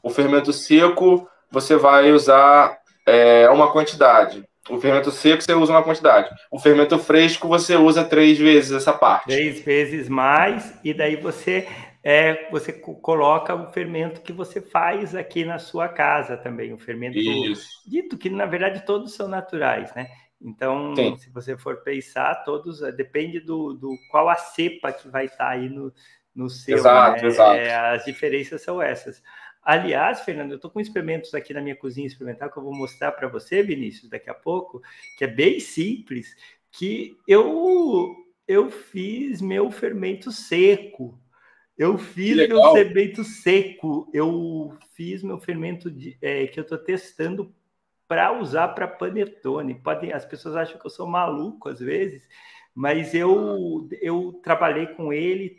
O 0.00 0.08
fermento 0.08 0.52
seco 0.52 1.28
você 1.50 1.74
vai 1.74 2.12
usar 2.12 2.78
é, 3.04 3.50
uma 3.50 3.72
quantidade. 3.72 4.44
O 4.70 4.78
fermento 4.78 5.10
seco 5.10 5.42
você 5.42 5.52
usa 5.52 5.72
uma 5.72 5.82
quantidade. 5.82 6.30
O 6.48 6.60
fermento 6.60 6.96
fresco 6.96 7.48
você 7.48 7.74
usa 7.74 8.04
três 8.04 8.38
vezes 8.38 8.70
essa 8.70 8.92
parte. 8.92 9.26
Três 9.26 9.64
vezes 9.64 10.08
mais, 10.08 10.78
e 10.84 10.94
daí 10.94 11.16
você 11.16 11.66
é, 12.06 12.50
você 12.50 12.70
coloca 12.70 13.54
o 13.54 13.72
fermento 13.72 14.20
que 14.20 14.32
você 14.32 14.60
faz 14.60 15.14
aqui 15.14 15.42
na 15.42 15.58
sua 15.58 15.88
casa 15.88 16.36
também. 16.36 16.70
O 16.70 16.78
fermento 16.78 17.18
Isso. 17.18 17.82
dito 17.88 18.18
que, 18.18 18.28
na 18.28 18.44
verdade, 18.44 18.84
todos 18.84 19.14
são 19.14 19.26
naturais, 19.26 19.94
né? 19.94 20.08
Então, 20.38 20.94
Sim. 20.94 21.16
se 21.16 21.30
você 21.30 21.56
for 21.56 21.78
pensar, 21.78 22.44
todos 22.44 22.82
é, 22.82 22.92
depende 22.92 23.40
do, 23.40 23.72
do 23.72 23.96
qual 24.10 24.28
a 24.28 24.34
cepa 24.34 24.92
que 24.92 25.08
vai 25.08 25.24
estar 25.24 25.48
aí 25.48 25.70
no, 25.70 25.90
no 26.34 26.50
seu. 26.50 26.76
Exato, 26.76 27.22
né? 27.22 27.26
exato. 27.26 27.54
É, 27.54 27.74
as 27.74 28.04
diferenças 28.04 28.60
são 28.60 28.82
essas. 28.82 29.22
Aliás, 29.62 30.20
Fernando, 30.20 30.50
eu 30.50 30.56
estou 30.56 30.70
com 30.70 30.80
experimentos 30.80 31.32
aqui 31.32 31.54
na 31.54 31.62
minha 31.62 31.74
cozinha 31.74 32.06
experimental 32.06 32.50
que 32.50 32.58
eu 32.58 32.62
vou 32.62 32.76
mostrar 32.76 33.12
para 33.12 33.28
você, 33.28 33.62
Vinícius, 33.62 34.10
daqui 34.10 34.28
a 34.28 34.34
pouco, 34.34 34.82
que 35.16 35.24
é 35.24 35.26
bem 35.26 35.58
simples, 35.58 36.36
que 36.70 37.16
eu 37.26 38.14
eu 38.46 38.70
fiz 38.70 39.40
meu 39.40 39.70
fermento 39.70 40.30
seco. 40.30 41.18
Eu 41.76 41.98
fiz 41.98 42.36
meu 42.48 42.72
fermento 42.72 43.24
seco. 43.24 44.08
Eu 44.12 44.76
fiz 44.92 45.22
meu 45.22 45.38
fermento 45.38 45.90
de, 45.90 46.16
é, 46.22 46.46
que 46.46 46.58
eu 46.58 46.62
estou 46.62 46.78
testando 46.78 47.54
para 48.06 48.38
usar 48.38 48.68
para 48.68 48.86
panetone. 48.86 49.74
Podem, 49.74 50.12
as 50.12 50.24
pessoas 50.24 50.56
acham 50.56 50.78
que 50.78 50.86
eu 50.86 50.90
sou 50.90 51.06
maluco 51.06 51.68
às 51.68 51.80
vezes, 51.80 52.28
mas 52.74 53.14
eu 53.14 53.88
eu 54.00 54.40
trabalhei 54.42 54.86
com 54.88 55.12
ele, 55.12 55.58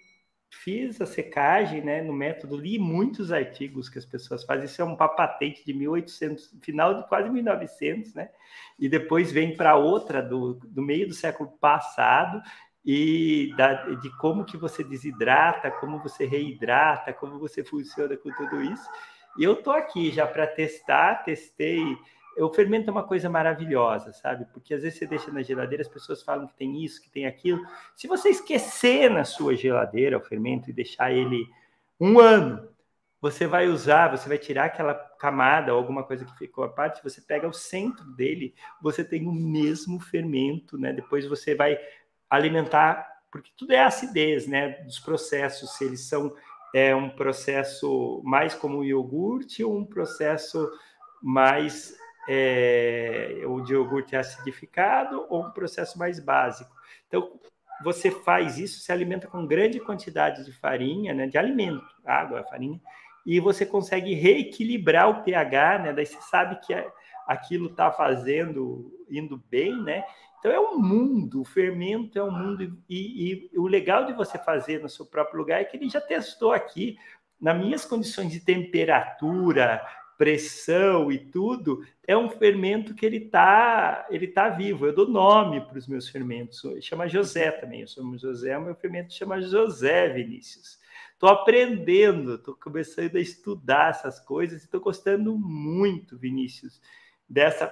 fiz 0.50 1.02
a 1.02 1.06
secagem, 1.06 1.82
né, 1.82 2.02
no 2.02 2.14
método, 2.14 2.56
li 2.56 2.80
muitos 2.80 3.32
artigos 3.32 3.90
que 3.90 3.98
as 3.98 4.06
pessoas 4.06 4.44
fazem, 4.44 4.66
isso 4.66 4.82
é 4.82 4.86
uma 4.86 5.08
patente 5.10 5.66
de 5.66 5.74
1800, 5.74 6.58
final 6.62 6.94
de 6.94 7.08
quase 7.08 7.30
1900, 7.30 8.14
né, 8.14 8.30
e 8.80 8.88
depois 8.88 9.32
vem 9.32 9.56
para 9.56 9.76
outra 9.76 10.22
do, 10.22 10.54
do 10.54 10.82
meio 10.82 11.08
do 11.08 11.14
século 11.14 11.50
passado, 11.60 12.42
e 12.86 13.54
da, 13.58 13.96
de 13.96 14.10
como 14.18 14.46
que 14.46 14.58
você 14.58 14.84
desidrata, 14.84 15.72
como 15.72 16.00
você 16.00 16.26
reidrata, 16.26 17.12
como 17.12 17.40
você 17.40 17.64
funciona 17.64 18.16
com 18.16 18.32
tudo 18.32 18.62
isso. 18.62 18.88
E 19.38 19.44
eu 19.44 19.56
tô 19.56 19.72
aqui 19.72 20.12
já 20.12 20.28
para 20.28 20.46
testar, 20.46 21.24
testei 21.24 21.98
o 22.38 22.54
fermento 22.54 22.90
é 22.90 22.92
uma 22.92 23.04
coisa 23.04 23.30
maravilhosa, 23.30 24.12
sabe? 24.12 24.46
Porque 24.52 24.74
às 24.74 24.84
vezes 24.84 25.00
você 25.00 25.08
deixa 25.08 25.32
na 25.32 25.42
geladeira, 25.42 25.82
as 25.82 25.88
pessoas 25.88 26.22
falam 26.22 26.48
que 26.48 26.54
tem 26.54 26.84
isso, 26.84 27.02
que 27.02 27.10
tem 27.10 27.26
aquilo. 27.26 27.66
Se 27.96 28.08
você 28.08 28.30
esquecer 28.30 29.10
na 29.10 29.24
sua 29.24 29.56
geladeira 29.56 30.18
o 30.18 30.22
fermento 30.22 30.70
e 30.70 30.74
deixar 30.74 31.14
ele 31.14 31.48
um 32.00 32.20
ano, 32.20 32.68
você 33.22 33.48
vai 33.48 33.68
usar, 33.68 34.10
você 34.10 34.28
vai 34.28 34.38
tirar 34.38 34.66
aquela 34.66 34.94
camada 34.94 35.74
ou 35.74 35.80
alguma 35.80 36.04
coisa 36.04 36.26
que 36.26 36.38
ficou 36.38 36.66
à 36.66 36.70
parte, 36.70 37.02
você 37.02 37.22
pega 37.22 37.48
o 37.48 37.54
centro 37.54 38.06
dele, 38.12 38.54
você 38.82 39.04
tem 39.04 39.26
o 39.28 39.32
mesmo 39.32 40.00
fermento, 40.00 40.78
né? 40.78 40.92
Depois 40.92 41.26
você 41.26 41.56
vai 41.56 41.80
alimentar, 42.30 43.08
porque 43.32 43.52
tudo 43.58 43.74
é 43.74 43.84
acidez, 43.84 44.48
né? 44.48 44.70
Dos 44.84 45.00
processos, 45.00 45.72
se 45.78 45.84
eles 45.86 46.08
são 46.08 46.34
é 46.74 46.94
um 46.94 47.10
processo 47.10 48.22
mais 48.26 48.54
como 48.54 48.80
o 48.80 48.84
iogurte 48.84 49.64
ou 49.64 49.78
um 49.78 49.86
processo 49.86 50.70
mais 51.24 51.96
é, 52.28 53.44
o 53.48 53.62
de 53.62 53.72
iogurte 53.72 54.14
acidificado 54.14 55.26
ou 55.30 55.46
um 55.46 55.52
processo 55.52 55.98
mais 55.98 56.20
básico. 56.20 56.76
Então, 57.08 57.40
você 57.82 58.12
faz 58.12 58.58
isso, 58.58 58.80
se 58.80 58.92
alimenta 58.92 59.26
com 59.26 59.46
grande 59.46 59.80
quantidade 59.80 60.44
de 60.44 60.52
farinha, 60.52 61.14
né, 61.14 61.28
de 61.28 61.38
alimento, 61.38 61.86
água, 62.06 62.44
farinha, 62.44 62.82
e 63.26 63.40
você 63.40 63.66
consegue 63.66 64.14
reequilibrar 64.14 65.10
o 65.10 65.24
pH, 65.24 65.80
né? 65.80 65.94
Daí 65.94 66.06
você 66.06 66.22
sabe 66.22 66.60
que 66.60 66.74
aquilo 67.26 67.68
está 67.68 67.92
fazendo, 67.92 68.94
indo 69.10 69.42
bem, 69.50 69.82
né? 69.82 70.04
Então 70.46 70.54
é 70.54 70.60
um 70.60 70.78
mundo, 70.78 71.42
o 71.42 71.44
fermento 71.44 72.20
é 72.20 72.24
um 72.24 72.30
mundo, 72.30 72.78
e, 72.88 73.50
e, 73.52 73.58
o 73.58 73.66
legal 73.66 74.06
de 74.06 74.14
você 74.14 74.38
fazer 74.38 74.80
no 74.80 74.88
seu 74.88 75.04
próprio 75.04 75.40
lugar 75.40 75.60
é 75.60 75.64
que 75.64 75.76
ele 75.76 75.90
já 75.90 76.00
testou 76.00 76.52
aqui, 76.52 77.00
nas 77.42 77.58
minhas 77.58 77.84
condições 77.84 78.32
de 78.32 78.40
temperatura, 78.40 79.84
pressão 80.20 81.12
e 81.12 81.18
tudo, 81.18 81.84
é 82.08 82.16
um 82.16 82.30
fermento 82.30 82.94
que 82.94 83.04
ele 83.04 83.18
está 83.18 84.06
ele 84.08 84.28
tá 84.28 84.50
vivo. 84.50 84.86
Eu 84.86 84.94
dou 84.94 85.08
nome 85.08 85.62
para 85.62 85.80
os 85.80 85.88
meus 85.88 86.08
fermentos. 86.08 86.62
Chama 86.80 87.08
José 87.08 87.50
também. 87.50 87.82
Eu 87.82 87.88
sou 87.88 88.16
José, 88.16 88.58
meu 88.60 88.76
fermento 88.76 89.16
chama 89.16 89.42
José 89.42 90.10
Vinícius. 90.10 90.78
Estou 91.14 91.28
aprendendo, 91.28 92.36
estou 92.36 92.56
começando 92.56 93.16
a 93.16 93.20
estudar 93.20 93.90
essas 93.90 94.20
coisas 94.20 94.62
e 94.62 94.66
estou 94.66 94.80
gostando 94.80 95.36
muito, 95.36 96.16
Vinícius, 96.20 96.80
dessa 97.28 97.68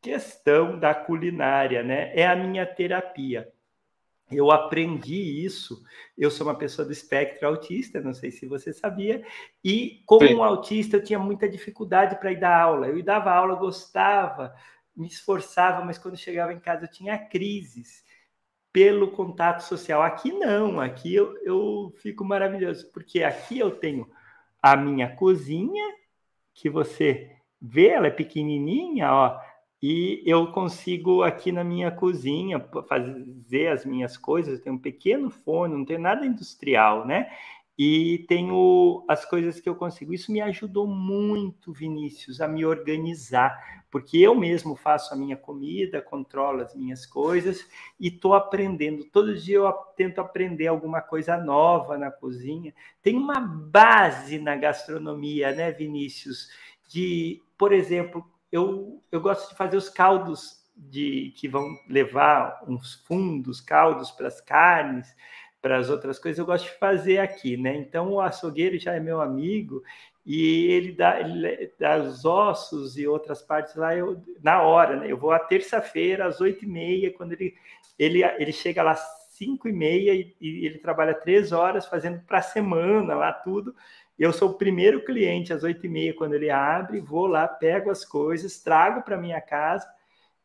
questão 0.00 0.78
da 0.78 0.94
culinária, 0.94 1.82
né? 1.82 2.14
É 2.14 2.26
a 2.26 2.36
minha 2.36 2.64
terapia 2.66 3.52
eu 4.30 4.50
aprendi 4.50 5.44
isso. 5.44 5.82
Eu 6.16 6.30
sou 6.30 6.46
uma 6.46 6.56
pessoa 6.56 6.84
do 6.84 6.92
espectro 6.92 7.46
autista, 7.46 8.00
não 8.00 8.12
sei 8.12 8.30
se 8.30 8.46
você 8.46 8.72
sabia, 8.72 9.24
e 9.62 10.02
como 10.04 10.26
Sim. 10.26 10.34
um 10.34 10.44
autista 10.44 10.96
eu 10.96 11.04
tinha 11.04 11.18
muita 11.18 11.48
dificuldade 11.48 12.18
para 12.18 12.32
ir 12.32 12.40
dar 12.40 12.60
aula. 12.60 12.88
Eu 12.88 13.02
dava 13.02 13.30
aula, 13.32 13.54
gostava, 13.54 14.54
me 14.96 15.06
esforçava, 15.06 15.84
mas 15.84 15.98
quando 15.98 16.16
chegava 16.16 16.52
em 16.52 16.60
casa 16.60 16.84
eu 16.84 16.90
tinha 16.90 17.18
crises 17.18 18.04
pelo 18.72 19.12
contato 19.12 19.60
social. 19.60 20.02
Aqui 20.02 20.32
não, 20.32 20.80
aqui 20.80 21.14
eu, 21.14 21.36
eu 21.44 21.94
fico 21.98 22.24
maravilhoso, 22.24 22.90
porque 22.92 23.22
aqui 23.22 23.58
eu 23.58 23.70
tenho 23.70 24.10
a 24.60 24.76
minha 24.76 25.14
cozinha, 25.14 25.84
que 26.52 26.68
você 26.68 27.30
vê, 27.60 27.88
ela 27.88 28.08
é 28.08 28.10
pequenininha, 28.10 29.12
ó, 29.12 29.40
e 29.82 30.22
eu 30.24 30.50
consigo 30.52 31.22
aqui 31.22 31.52
na 31.52 31.62
minha 31.62 31.90
cozinha 31.90 32.64
fazer 32.88 33.68
as 33.68 33.84
minhas 33.84 34.16
coisas. 34.16 34.54
Eu 34.54 34.62
tenho 34.62 34.76
um 34.76 34.80
pequeno 34.80 35.30
forno, 35.30 35.76
não 35.76 35.84
tenho 35.84 36.00
nada 36.00 36.24
industrial, 36.24 37.06
né? 37.06 37.30
E 37.78 38.24
tenho 38.26 39.04
as 39.06 39.26
coisas 39.26 39.60
que 39.60 39.68
eu 39.68 39.74
consigo. 39.74 40.14
Isso 40.14 40.32
me 40.32 40.40
ajudou 40.40 40.86
muito, 40.86 41.74
Vinícius, 41.74 42.40
a 42.40 42.48
me 42.48 42.64
organizar, 42.64 43.84
porque 43.90 44.16
eu 44.16 44.34
mesmo 44.34 44.74
faço 44.74 45.12
a 45.12 45.16
minha 45.16 45.36
comida, 45.36 46.00
controlo 46.00 46.62
as 46.62 46.74
minhas 46.74 47.04
coisas 47.04 47.68
e 48.00 48.08
estou 48.08 48.32
aprendendo. 48.32 49.04
Todo 49.04 49.36
dia 49.36 49.56
eu 49.56 49.70
tento 49.94 50.22
aprender 50.22 50.68
alguma 50.68 51.02
coisa 51.02 51.36
nova 51.36 51.98
na 51.98 52.10
cozinha. 52.10 52.72
Tem 53.02 53.14
uma 53.14 53.38
base 53.40 54.38
na 54.38 54.56
gastronomia, 54.56 55.52
né, 55.54 55.70
Vinícius? 55.70 56.48
De, 56.88 57.42
por 57.58 57.74
exemplo, 57.74 58.24
eu, 58.50 59.02
eu 59.10 59.20
gosto 59.20 59.50
de 59.50 59.56
fazer 59.56 59.76
os 59.76 59.88
caldos 59.88 60.64
de 60.76 61.32
que 61.36 61.48
vão 61.48 61.78
levar 61.88 62.62
uns 62.68 62.94
fundos, 63.06 63.60
caldos 63.60 64.10
para 64.10 64.28
as 64.28 64.40
carnes, 64.40 65.14
para 65.60 65.78
as 65.78 65.90
outras 65.90 66.18
coisas, 66.18 66.38
eu 66.38 66.46
gosto 66.46 66.66
de 66.66 66.78
fazer 66.78 67.18
aqui, 67.18 67.56
né? 67.56 67.74
Então 67.76 68.12
o 68.12 68.20
açougueiro 68.20 68.78
já 68.78 68.94
é 68.94 69.00
meu 69.00 69.20
amigo 69.20 69.82
e 70.24 70.66
ele 70.66 70.92
dá, 70.92 71.18
ele 71.20 71.72
dá 71.78 71.96
os 71.98 72.24
ossos 72.24 72.96
e 72.98 73.06
outras 73.06 73.42
partes 73.42 73.74
lá 73.74 73.96
eu, 73.96 74.22
na 74.42 74.62
hora, 74.62 74.96
né? 74.96 75.10
Eu 75.10 75.16
vou 75.16 75.32
à 75.32 75.38
terça-feira 75.38 76.26
às 76.26 76.40
oito 76.40 76.64
e 76.64 76.68
meia, 76.68 77.12
quando 77.12 77.32
ele, 77.32 77.54
ele, 77.98 78.22
ele 78.22 78.52
chega 78.52 78.82
lá 78.82 78.92
às 78.92 79.26
cinco 79.30 79.68
e 79.68 79.72
meia 79.72 80.14
e, 80.14 80.36
e 80.40 80.66
ele 80.66 80.78
trabalha 80.78 81.14
três 81.14 81.52
horas 81.52 81.86
fazendo 81.86 82.20
para 82.20 82.38
a 82.38 82.42
semana 82.42 83.14
lá 83.14 83.32
tudo 83.32 83.74
eu 84.18 84.32
sou 84.32 84.50
o 84.50 84.54
primeiro 84.54 85.04
cliente 85.04 85.52
às 85.52 85.62
oito 85.62 85.84
e 85.84 85.88
meia 85.88 86.14
quando 86.14 86.34
ele 86.34 86.50
abre, 86.50 87.00
vou 87.00 87.26
lá, 87.26 87.46
pego 87.46 87.90
as 87.90 88.04
coisas, 88.04 88.62
trago 88.62 89.02
para 89.02 89.16
minha 89.18 89.40
casa 89.40 89.86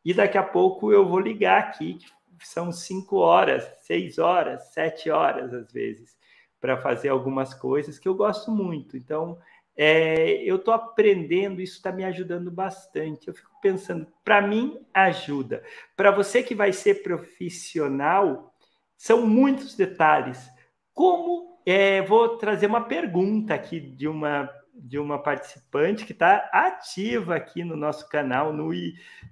e 0.04 0.12
daqui 0.12 0.36
a 0.36 0.42
pouco 0.42 0.92
eu 0.92 1.08
vou 1.08 1.20
ligar 1.20 1.60
aqui, 1.60 1.98
que 2.38 2.48
são 2.48 2.72
cinco 2.72 3.18
horas, 3.18 3.68
seis 3.82 4.18
horas, 4.18 4.72
sete 4.72 5.08
horas 5.10 5.54
às 5.54 5.72
vezes, 5.72 6.16
para 6.60 6.76
fazer 6.76 7.08
algumas 7.08 7.54
coisas 7.54 7.98
que 7.98 8.08
eu 8.08 8.14
gosto 8.14 8.50
muito. 8.50 8.96
Então, 8.96 9.38
é, 9.76 10.42
eu 10.42 10.56
estou 10.56 10.74
aprendendo, 10.74 11.60
isso 11.60 11.76
está 11.76 11.92
me 11.92 12.04
ajudando 12.04 12.50
bastante. 12.50 13.28
Eu 13.28 13.34
fico 13.34 13.50
pensando, 13.60 14.06
para 14.24 14.42
mim, 14.42 14.84
ajuda. 14.92 15.62
Para 15.96 16.10
você 16.10 16.42
que 16.42 16.54
vai 16.54 16.72
ser 16.72 17.02
profissional, 17.02 18.52
são 18.96 19.26
muitos 19.26 19.76
detalhes. 19.76 20.48
Como 20.92 21.51
é, 21.64 22.02
vou 22.02 22.36
trazer 22.36 22.66
uma 22.66 22.82
pergunta 22.82 23.54
aqui 23.54 23.80
de 23.80 24.08
uma 24.08 24.50
de 24.74 24.98
uma 24.98 25.18
participante 25.18 26.04
que 26.04 26.12
está 26.12 26.48
ativa 26.52 27.36
aqui 27.36 27.62
no 27.62 27.76
nosso 27.76 28.08
canal 28.08 28.52
no, 28.52 28.70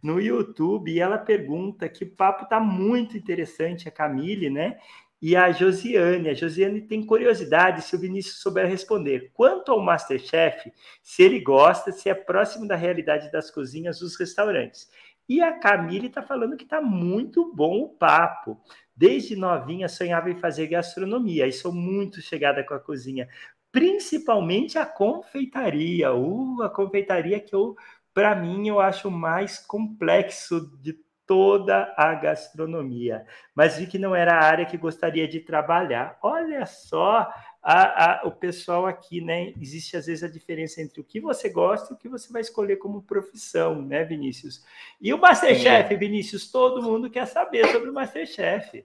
no 0.03 0.21
YouTube 0.21 0.93
e 0.93 1.01
ela 1.01 1.19
pergunta 1.19 1.89
que 1.89 2.05
papo 2.05 2.45
está 2.45 2.61
muito 2.61 3.17
interessante, 3.17 3.89
a 3.89 3.91
Camille, 3.91 4.51
né? 4.51 4.77
e 5.21 5.37
a 5.37 5.53
Josiane. 5.53 6.31
A 6.31 6.35
Josiane 6.35 6.81
tem 6.81 7.05
curiosidade 7.05 7.83
se 7.83 7.95
o 7.95 7.99
Vinícius 7.99 8.41
souber 8.41 8.67
responder. 8.67 9.31
Quanto 9.35 9.71
ao 9.73 9.83
Masterchef, 9.83 10.73
se 11.03 11.23
ele 11.23 11.41
gosta, 11.41 11.93
se 11.93 12.09
é 12.09 12.15
próximo 12.15 12.67
da 12.67 12.77
realidade 12.77 13.31
das 13.31 13.51
cozinhas 13.51 14.01
dos 14.01 14.17
restaurantes. 14.17 14.89
E 15.31 15.41
a 15.41 15.53
Camille 15.53 16.09
está 16.09 16.25
falando 16.25 16.57
que 16.57 16.65
está 16.65 16.81
muito 16.81 17.55
bom 17.55 17.83
o 17.83 17.89
papo. 17.89 18.61
Desde 18.97 19.37
novinha 19.37 19.89
sonhava 19.89 20.29
em 20.29 20.35
fazer 20.35 20.67
gastronomia 20.67 21.47
e 21.47 21.53
sou 21.53 21.73
muito 21.73 22.21
chegada 22.21 22.65
com 22.65 22.75
a 22.75 22.81
cozinha, 22.81 23.29
principalmente 23.71 24.77
a 24.77 24.85
confeitaria. 24.85 26.13
Uh, 26.13 26.63
a 26.65 26.69
confeitaria 26.69 27.39
que 27.39 27.55
eu, 27.55 27.77
para 28.13 28.35
mim, 28.35 28.67
eu 28.67 28.81
acho 28.81 29.09
mais 29.09 29.57
complexo 29.57 30.77
de 30.83 30.99
toda 31.25 31.95
a 31.97 32.13
gastronomia, 32.13 33.25
mas 33.55 33.79
vi 33.79 33.87
que 33.87 34.01
não 34.01 34.17
era 34.17 34.35
a 34.35 34.45
área 34.45 34.67
que 34.67 34.77
gostaria 34.77 35.29
de 35.29 35.39
trabalhar. 35.39 36.19
Olha 36.21 36.67
só 36.67 37.33
a, 37.63 38.23
a, 38.23 38.27
o 38.27 38.31
pessoal 38.31 38.87
aqui, 38.87 39.21
né? 39.21 39.53
Existe 39.61 39.97
às 39.97 40.07
vezes 40.07 40.25
a 40.25 40.29
diferença 40.29 40.81
entre 40.81 41.01
o 41.01 41.05
que 41.05 41.21
você 41.21 41.49
gosta 41.49 41.93
e 41.93 41.95
o 41.95 41.99
que 41.99 42.09
você 42.09 42.33
vai 42.33 42.41
escolher 42.41 42.77
como 42.77 43.03
profissão, 43.03 43.83
né, 43.83 44.03
Vinícius? 44.05 44.65
E 45.01 45.13
o 45.13 45.19
Masterchef, 45.19 45.95
Vinícius, 45.97 46.51
todo 46.51 46.83
mundo 46.83 47.11
quer 47.11 47.27
saber 47.27 47.67
sobre 47.71 47.91
o 47.91 47.93
Masterchef. 47.93 48.85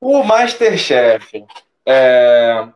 O 0.00 0.22
Masterchef. 0.22 1.44
É... 1.84 2.68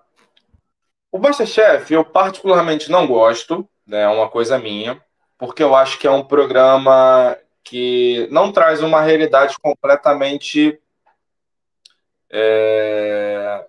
O 1.10 1.18
Masterchef, 1.18 1.92
eu 1.92 2.04
particularmente 2.04 2.90
não 2.90 3.06
gosto, 3.06 3.68
né? 3.86 4.02
É 4.02 4.08
uma 4.08 4.28
coisa 4.28 4.58
minha, 4.58 5.02
porque 5.38 5.62
eu 5.62 5.74
acho 5.74 5.98
que 5.98 6.06
é 6.06 6.10
um 6.10 6.24
programa 6.24 7.36
que 7.64 8.28
não 8.30 8.52
traz 8.52 8.82
uma 8.82 9.00
realidade 9.00 9.58
completamente 9.58 10.78
é, 12.30 13.66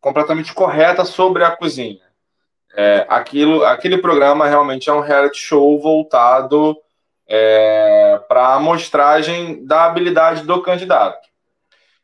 completamente 0.00 0.52
correta 0.54 1.04
sobre 1.04 1.44
a 1.44 1.50
cozinha. 1.50 2.00
É, 2.74 3.04
aquilo, 3.08 3.64
aquele 3.64 3.98
programa 3.98 4.46
realmente 4.46 4.88
é 4.88 4.92
um 4.92 5.00
reality 5.00 5.38
show 5.38 5.80
voltado 5.80 6.76
é, 7.28 8.20
para 8.28 8.48
a 8.48 8.54
amostragem 8.54 9.64
da 9.64 9.84
habilidade 9.84 10.42
do 10.42 10.62
candidato. 10.62 11.28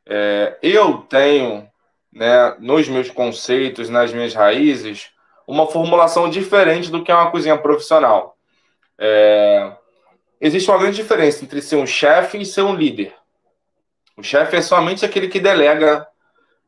É, 0.04 0.56
eu 0.62 0.98
tenho, 0.98 1.68
né, 2.12 2.56
nos 2.58 2.88
meus 2.88 3.10
conceitos, 3.10 3.88
nas 3.88 4.12
minhas 4.12 4.34
raízes, 4.34 5.10
uma 5.46 5.66
formulação 5.66 6.28
diferente 6.28 6.90
do 6.90 7.02
que 7.02 7.10
é 7.10 7.14
uma 7.14 7.30
cozinha 7.30 7.56
profissional. 7.56 8.36
É, 8.98 9.72
existe 10.40 10.70
uma 10.70 10.78
grande 10.78 10.96
diferença 10.96 11.44
entre 11.44 11.62
ser 11.62 11.76
um 11.76 11.86
chefe 11.86 12.40
e 12.40 12.46
ser 12.46 12.62
um 12.62 12.74
líder. 12.74 13.14
O 14.16 14.22
chefe 14.22 14.56
é 14.56 14.62
somente 14.62 15.04
aquele 15.04 15.28
que 15.28 15.38
delega 15.38 16.06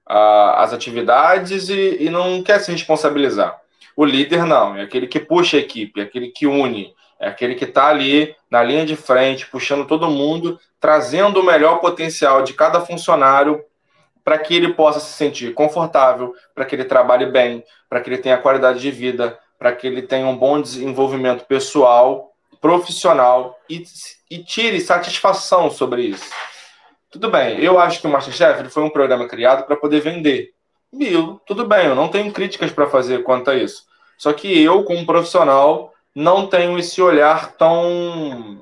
as 0.09 0.73
atividades 0.73 1.69
e, 1.69 1.99
e, 2.01 2.09
não 2.09 2.43
quer 2.43 2.61
se 2.61 2.73
responsabilizar. 2.73 3.61
O 3.95 4.05
líder 4.05 4.45
não, 4.45 4.77
é 4.77 4.83
aquele 4.83 5.07
que 5.07 5.21
puxa 5.21 5.57
a 5.57 5.61
equipe, 5.61 6.01
é 6.01 6.05
aquele 6.05 6.29
que 6.29 6.47
une, 6.47 6.95
é 7.21 7.29
aquele 7.29 7.55
que 7.55 7.65
está 7.65 7.89
ali 7.89 8.35
na 8.51 8.63
linha 8.63 8.87
de 8.87 8.97
frente, 8.97 9.47
puxando 9.47 9.87
todo 9.87 10.11
mundo, 10.11 10.59
trazendo 10.81 11.41
o 11.41 11.45
melhor 11.45 11.81
potencial 11.81 12.43
de 12.43 12.55
cada 12.55 12.81
funcionário 12.81 13.63
para 14.25 14.39
que 14.39 14.55
ele 14.55 14.73
possa 14.73 15.01
se 15.01 15.13
sentir 15.13 15.53
confortável, 15.53 16.35
para 16.55 16.65
que 16.65 16.75
ele 16.75 16.85
trabalhe 16.85 17.27
bem, 17.27 17.65
para 17.89 18.01
que 18.01 18.09
ele 18.09 18.19
tenha 18.19 18.39
qualidade 18.39 18.81
de 18.81 18.91
vida, 18.91 19.39
para 19.59 19.73
que 19.73 19.87
ele 19.87 20.03
tenha 20.03 20.27
um 20.27 20.37
bom 20.37 20.61
desenvolvimento 20.61 21.45
pessoal 21.45 22.33
profissional 22.61 23.59
e, 23.69 23.83
e 24.31 24.39
tire 24.39 24.81
satisfação 24.81 25.71
sobre 25.71 26.03
isso. 26.03 26.31
Tudo 27.11 27.31
bem, 27.31 27.59
eu 27.61 27.79
acho 27.79 28.01
que 28.01 28.07
o 28.07 28.11
Masterchef 28.11 28.69
foi 28.69 28.83
um 28.83 28.91
programa 28.91 29.27
criado 29.27 29.67
para 29.67 29.77
poder 29.77 30.01
vender. 30.01 30.53
Eu, 30.93 31.41
tudo 31.47 31.67
bem, 31.67 31.87
eu 31.87 31.95
não 31.95 32.09
tenho 32.09 32.33
críticas 32.33 32.71
para 32.71 32.89
fazer 32.89 33.23
quanto 33.23 33.51
a 33.51 33.55
isso. 33.55 33.85
Só 34.17 34.33
que 34.33 34.63
eu, 34.63 34.85
como 34.85 35.07
profissional, 35.07 35.93
não 36.15 36.47
tenho 36.47 36.79
esse 36.79 37.01
olhar 37.01 37.53
tão, 37.53 38.61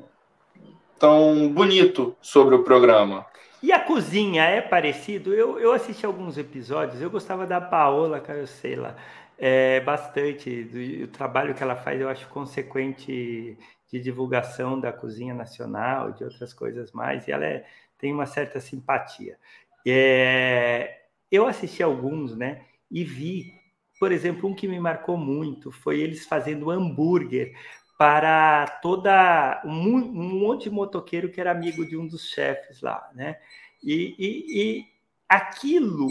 tão 0.98 1.48
bonito 1.48 2.16
sobre 2.20 2.54
o 2.54 2.62
programa. 2.62 3.24
E 3.62 3.72
a 3.72 3.80
cozinha 3.80 4.44
é 4.44 4.60
parecido? 4.60 5.32
Eu, 5.32 5.58
eu 5.58 5.72
assisti 5.72 6.04
alguns 6.04 6.36
episódios, 6.36 7.00
eu 7.00 7.10
gostava 7.10 7.46
da 7.46 7.60
Paola 7.60 8.20
Carosella 8.20 8.96
é, 9.38 9.80
bastante. 9.80 10.64
Do, 10.64 11.04
o 11.04 11.08
trabalho 11.08 11.54
que 11.54 11.62
ela 11.62 11.76
faz 11.76 12.00
eu 12.00 12.08
acho 12.08 12.28
consequente 12.28 13.58
de 13.90 14.00
divulgação 14.00 14.78
da 14.78 14.92
cozinha 14.92 15.34
nacional, 15.34 16.12
de 16.12 16.24
outras 16.24 16.52
coisas 16.52 16.92
mais, 16.92 17.26
e 17.26 17.32
ela 17.32 17.44
é, 17.44 17.64
tem 17.98 18.12
uma 18.12 18.26
certa 18.26 18.60
simpatia. 18.60 19.38
É, 19.86 21.02
eu 21.30 21.46
assisti 21.46 21.82
alguns, 21.82 22.36
né, 22.36 22.64
e 22.90 23.04
vi, 23.04 23.52
por 23.98 24.12
exemplo, 24.12 24.48
um 24.48 24.54
que 24.54 24.68
me 24.68 24.78
marcou 24.78 25.16
muito 25.16 25.70
foi 25.70 26.00
eles 26.00 26.26
fazendo 26.26 26.70
hambúrguer 26.70 27.52
para 27.98 28.66
toda 28.82 29.62
um, 29.64 29.96
um 29.96 30.38
monte 30.38 30.64
de 30.64 30.70
motoqueiro 30.70 31.30
que 31.30 31.40
era 31.40 31.50
amigo 31.50 31.86
de 31.86 31.96
um 31.96 32.06
dos 32.06 32.28
chefes 32.28 32.82
lá, 32.82 33.10
né? 33.14 33.38
E, 33.82 34.14
e, 34.18 34.60
e 34.60 34.84
aquilo 35.28 36.08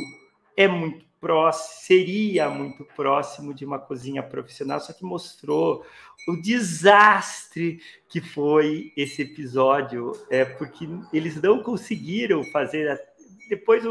é 0.57 0.67
muito 0.67 1.05
próximo, 1.25 1.81
seria 1.81 2.47
muito 2.51 2.85
próximo 2.85 3.51
de 3.51 3.65
uma 3.65 3.79
cozinha 3.79 4.21
profissional, 4.21 4.79
só 4.79 4.93
que 4.93 5.03
mostrou 5.03 5.83
o 6.27 6.39
desastre 6.39 7.81
que 8.07 8.21
foi 8.21 8.93
esse 8.95 9.23
episódio, 9.23 10.11
é 10.29 10.45
porque 10.45 10.87
eles 11.11 11.41
não 11.41 11.63
conseguiram 11.63 12.43
fazer. 12.43 13.01
Depois 13.49 13.83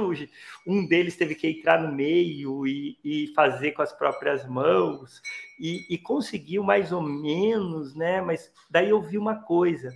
um 0.64 0.86
deles 0.86 1.16
teve 1.16 1.34
que 1.34 1.48
entrar 1.48 1.82
no 1.82 1.92
meio 1.92 2.68
e, 2.68 2.96
e 3.04 3.26
fazer 3.34 3.72
com 3.72 3.82
as 3.82 3.92
próprias 3.92 4.48
mãos 4.48 5.20
e, 5.58 5.84
e 5.90 5.98
conseguiu 5.98 6.62
mais 6.62 6.92
ou 6.92 7.02
menos, 7.02 7.96
né? 7.96 8.20
Mas 8.20 8.52
daí 8.70 8.90
eu 8.90 9.02
vi 9.02 9.18
uma 9.18 9.42
coisa, 9.42 9.92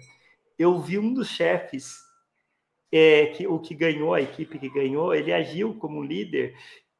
eu 0.58 0.76
vi 0.80 0.98
um 0.98 1.14
dos 1.14 1.28
chefes 1.28 1.98
é, 2.90 3.26
que 3.26 3.46
o 3.46 3.60
que 3.60 3.76
ganhou, 3.76 4.12
a 4.12 4.20
equipe 4.20 4.58
que 4.58 4.68
ganhou, 4.68 5.14
ele 5.14 5.32
agiu 5.32 5.74
como 5.74 6.02
líder 6.02 6.56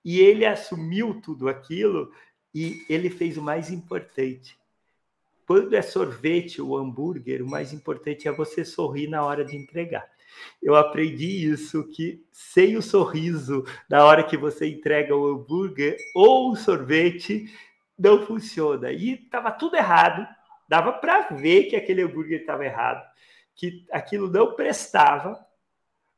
e 0.08 0.20
ele 0.20 0.46
assumiu 0.46 1.20
tudo 1.20 1.50
aquilo 1.50 2.10
e 2.54 2.82
ele 2.88 3.10
fez 3.10 3.36
o 3.36 3.42
mais 3.42 3.70
importante. 3.70 4.58
Quando 5.46 5.76
é 5.76 5.82
sorvete 5.82 6.62
ou 6.62 6.78
hambúrguer, 6.78 7.42
o 7.42 7.46
mais 7.46 7.74
importante 7.74 8.26
é 8.26 8.32
você 8.32 8.64
sorrir 8.64 9.06
na 9.06 9.22
hora 9.22 9.44
de 9.44 9.54
entregar. 9.54 10.10
Eu 10.62 10.74
aprendi 10.76 11.46
isso 11.52 11.86
que 11.88 12.24
sem 12.32 12.74
o 12.74 12.80
sorriso 12.80 13.66
na 13.86 14.02
hora 14.02 14.24
que 14.24 14.34
você 14.34 14.66
entrega 14.66 15.14
o 15.14 15.26
hambúrguer 15.26 15.98
ou 16.14 16.52
o 16.52 16.56
sorvete 16.56 17.44
não 17.98 18.24
funciona. 18.24 18.90
E 18.90 19.12
estava 19.12 19.50
tudo 19.50 19.76
errado. 19.76 20.26
Dava 20.66 20.90
para 20.90 21.28
ver 21.32 21.64
que 21.64 21.76
aquele 21.76 22.00
hambúrguer 22.00 22.40
estava 22.40 22.64
errado, 22.64 23.06
que 23.54 23.84
aquilo 23.92 24.30
não 24.30 24.54
prestava, 24.54 25.38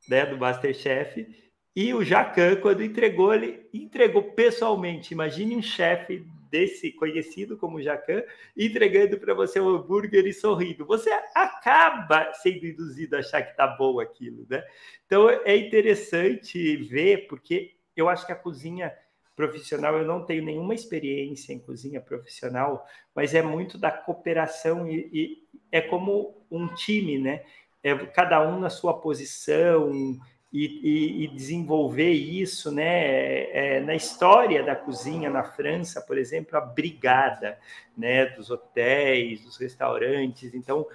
né, 0.07 0.25
do 0.25 0.37
MasterChef 0.37 1.50
e 1.75 1.93
o 1.93 2.03
Jacan, 2.03 2.57
quando 2.57 2.83
entregou, 2.83 3.33
ele 3.33 3.65
entregou 3.73 4.23
pessoalmente. 4.23 5.13
Imagine 5.13 5.55
um 5.55 5.61
chefe 5.61 6.25
desse 6.49 6.91
conhecido 6.91 7.57
como 7.57 7.81
Jacan 7.81 8.23
entregando 8.57 9.17
para 9.17 9.33
você 9.33 9.59
um 9.59 9.69
hambúrguer 9.69 10.27
e 10.27 10.33
sorrindo. 10.33 10.85
Você 10.85 11.09
acaba 11.33 12.33
sendo 12.33 12.65
induzido 12.65 13.15
a 13.15 13.19
achar 13.19 13.41
que 13.41 13.51
está 13.51 13.65
bom 13.65 14.01
aquilo, 14.01 14.45
né? 14.49 14.61
Então 15.05 15.29
é 15.29 15.55
interessante 15.55 16.75
ver, 16.75 17.27
porque 17.27 17.73
eu 17.95 18.09
acho 18.09 18.25
que 18.25 18.33
a 18.33 18.35
cozinha 18.35 18.93
profissional, 19.33 19.97
eu 19.97 20.05
não 20.05 20.25
tenho 20.25 20.43
nenhuma 20.43 20.75
experiência 20.75 21.53
em 21.53 21.59
cozinha 21.59 22.01
profissional, 22.01 22.85
mas 23.15 23.33
é 23.33 23.41
muito 23.41 23.77
da 23.77 23.89
cooperação 23.89 24.87
e, 24.87 25.09
e 25.13 25.47
é 25.71 25.79
como 25.79 26.45
um 26.51 26.67
time, 26.75 27.17
né? 27.17 27.43
É 27.81 27.95
cada 28.07 28.45
um 28.45 28.59
na 28.59 28.69
sua 28.69 28.93
posição, 28.99 30.19
e, 30.51 30.65
e, 30.65 31.23
e 31.23 31.27
desenvolver 31.29 32.11
isso, 32.11 32.71
né? 32.71 32.83
É, 32.83 33.77
é, 33.77 33.79
na 33.79 33.95
história 33.95 34.61
da 34.61 34.75
cozinha 34.75 35.29
na 35.29 35.43
França, 35.43 36.01
por 36.01 36.17
exemplo, 36.17 36.57
a 36.57 36.61
brigada, 36.61 37.57
né? 37.97 38.25
Dos 38.25 38.51
hotéis, 38.51 39.45
dos 39.45 39.57
restaurantes, 39.57 40.53
então, 40.53 40.85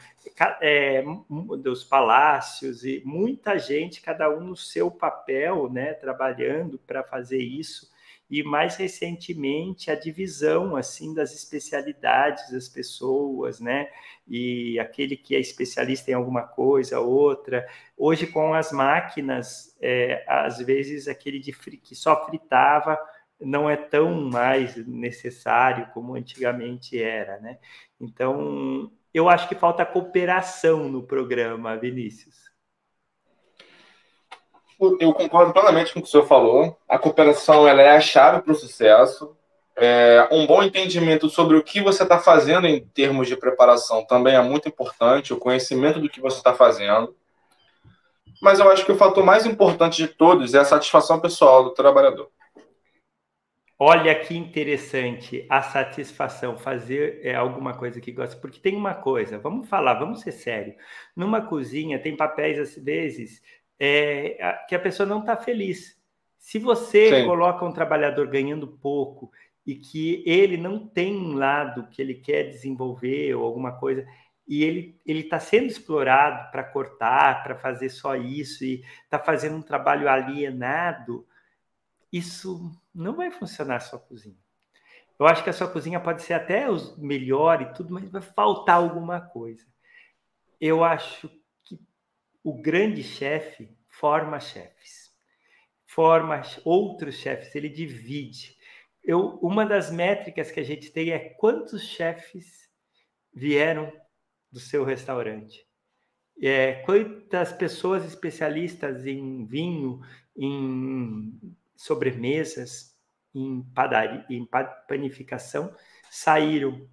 é, 0.60 1.02
dos 1.58 1.82
palácios 1.82 2.84
e 2.84 3.02
muita 3.04 3.58
gente, 3.58 4.02
cada 4.02 4.28
um 4.28 4.40
no 4.40 4.56
seu 4.56 4.90
papel, 4.90 5.70
né? 5.72 5.94
Trabalhando 5.94 6.78
para 6.86 7.02
fazer 7.02 7.38
isso 7.38 7.90
e 8.30 8.42
mais 8.42 8.76
recentemente 8.76 9.90
a 9.90 9.94
divisão 9.94 10.76
assim 10.76 11.14
das 11.14 11.32
especialidades 11.34 12.50
das 12.50 12.68
pessoas, 12.68 13.60
né? 13.60 13.88
E 14.26 14.78
aquele 14.80 15.16
que 15.16 15.36
é 15.36 15.40
especialista 15.40 16.10
em 16.10 16.14
alguma 16.14 16.42
coisa, 16.42 17.00
outra. 17.00 17.66
Hoje 17.96 18.26
com 18.26 18.52
as 18.54 18.72
máquinas, 18.72 19.76
é, 19.80 20.24
às 20.28 20.58
vezes 20.58 21.08
aquele 21.08 21.38
de 21.38 21.52
que 21.52 21.94
só 21.94 22.26
fritava 22.26 22.98
não 23.40 23.68
é 23.68 23.76
tão 23.76 24.22
mais 24.22 24.76
necessário 24.86 25.88
como 25.92 26.14
antigamente 26.14 27.00
era, 27.00 27.38
né? 27.38 27.58
Então 28.00 28.90
eu 29.14 29.28
acho 29.28 29.48
que 29.48 29.54
falta 29.54 29.86
cooperação 29.86 30.88
no 30.88 31.02
programa, 31.02 31.76
Vinícius. 31.76 32.45
Eu 35.00 35.12
concordo 35.14 35.52
plenamente 35.52 35.92
com 35.92 36.00
o 36.00 36.02
que 36.02 36.08
o 36.08 36.10
senhor 36.10 36.26
falou. 36.26 36.76
A 36.88 36.98
cooperação 36.98 37.66
ela 37.66 37.82
é 37.82 37.90
a 37.90 38.00
chave 38.00 38.42
para 38.42 38.52
o 38.52 38.54
sucesso. 38.54 39.36
É, 39.78 40.26
um 40.32 40.46
bom 40.46 40.62
entendimento 40.62 41.28
sobre 41.28 41.56
o 41.56 41.62
que 41.62 41.82
você 41.82 42.02
está 42.02 42.18
fazendo 42.18 42.66
em 42.66 42.80
termos 42.80 43.28
de 43.28 43.36
preparação 43.36 44.04
também 44.06 44.34
é 44.34 44.40
muito 44.40 44.68
importante, 44.68 45.34
o 45.34 45.38
conhecimento 45.38 46.00
do 46.00 46.08
que 46.08 46.20
você 46.20 46.38
está 46.38 46.54
fazendo. 46.54 47.14
Mas 48.40 48.58
eu 48.58 48.70
acho 48.70 48.84
que 48.84 48.92
o 48.92 48.96
fator 48.96 49.24
mais 49.24 49.44
importante 49.44 49.96
de 49.96 50.08
todos 50.08 50.54
é 50.54 50.58
a 50.58 50.64
satisfação 50.64 51.20
pessoal 51.20 51.64
do 51.64 51.70
trabalhador. 51.70 52.30
Olha 53.78 54.14
que 54.18 54.34
interessante 54.34 55.44
a 55.50 55.60
satisfação, 55.60 56.56
fazer 56.56 57.20
é, 57.22 57.34
alguma 57.34 57.76
coisa 57.76 58.00
que 58.00 58.10
gosta. 58.10 58.34
Porque 58.34 58.58
tem 58.58 58.74
uma 58.74 58.94
coisa, 58.94 59.38
vamos 59.38 59.68
falar, 59.68 59.94
vamos 59.94 60.22
ser 60.22 60.32
sério. 60.32 60.74
Numa 61.14 61.42
cozinha 61.42 61.98
tem 61.98 62.16
papéis, 62.16 62.58
às 62.58 62.82
vezes, 62.82 63.42
é, 63.78 64.64
que 64.68 64.74
a 64.74 64.80
pessoa 64.80 65.06
não 65.06 65.20
está 65.20 65.36
feliz. 65.36 65.96
Se 66.38 66.58
você 66.58 67.20
Sim. 67.20 67.26
coloca 67.26 67.64
um 67.64 67.72
trabalhador 67.72 68.28
ganhando 68.28 68.66
pouco 68.66 69.30
e 69.66 69.74
que 69.74 70.22
ele 70.26 70.56
não 70.56 70.86
tem 70.86 71.16
um 71.16 71.34
lado 71.34 71.88
que 71.88 72.00
ele 72.00 72.14
quer 72.14 72.44
desenvolver 72.44 73.34
ou 73.34 73.44
alguma 73.44 73.72
coisa, 73.72 74.06
e 74.46 74.62
ele 74.62 74.96
ele 75.04 75.20
está 75.20 75.40
sendo 75.40 75.66
explorado 75.66 76.50
para 76.52 76.62
cortar, 76.62 77.42
para 77.42 77.56
fazer 77.56 77.88
só 77.88 78.14
isso 78.14 78.64
e 78.64 78.84
está 79.04 79.18
fazendo 79.18 79.56
um 79.56 79.62
trabalho 79.62 80.08
alienado, 80.08 81.26
isso 82.12 82.70
não 82.94 83.16
vai 83.16 83.30
funcionar 83.30 83.76
a 83.76 83.80
sua 83.80 83.98
cozinha. 83.98 84.38
Eu 85.18 85.26
acho 85.26 85.42
que 85.42 85.50
a 85.50 85.52
sua 85.52 85.68
cozinha 85.68 85.98
pode 85.98 86.22
ser 86.22 86.34
até 86.34 86.66
melhor 86.98 87.62
e 87.62 87.72
tudo, 87.72 87.92
mas 87.92 88.08
vai 88.08 88.22
faltar 88.22 88.76
alguma 88.76 89.20
coisa. 89.20 89.66
Eu 90.60 90.84
acho 90.84 91.30
o 92.46 92.54
grande 92.54 93.02
chefe 93.02 93.68
forma 93.88 94.38
chefes, 94.38 95.10
forma 95.84 96.40
outros 96.64 97.16
chefes, 97.16 97.52
ele 97.56 97.68
divide. 97.68 98.56
Eu, 99.02 99.30
uma 99.42 99.66
das 99.66 99.90
métricas 99.90 100.52
que 100.52 100.60
a 100.60 100.62
gente 100.62 100.92
tem 100.92 101.10
é 101.10 101.18
quantos 101.18 101.82
chefes 101.82 102.70
vieram 103.34 103.92
do 104.48 104.60
seu 104.60 104.84
restaurante. 104.84 105.66
É, 106.40 106.74
quantas 106.84 107.52
pessoas 107.52 108.04
especialistas 108.04 109.04
em 109.04 109.44
vinho, 109.44 110.00
em 110.36 111.56
sobremesas, 111.74 112.96
em 113.34 113.60
padaria, 113.74 114.24
em 114.30 114.48
panificação, 114.86 115.74
saíram 116.08 116.88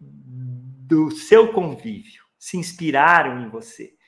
do 0.00 1.10
seu 1.10 1.52
convívio, 1.52 2.24
se 2.38 2.56
inspiraram 2.56 3.42
em 3.42 3.50
você. 3.50 3.98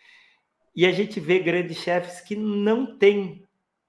E 0.75 0.87
a 0.87 0.93
gente 0.93 1.21
vê 1.21 1.39
grandes 1.39 1.77
chefes 1.79 2.21
que 2.21 2.35
não 2.35 2.99
têm, 2.99 3.47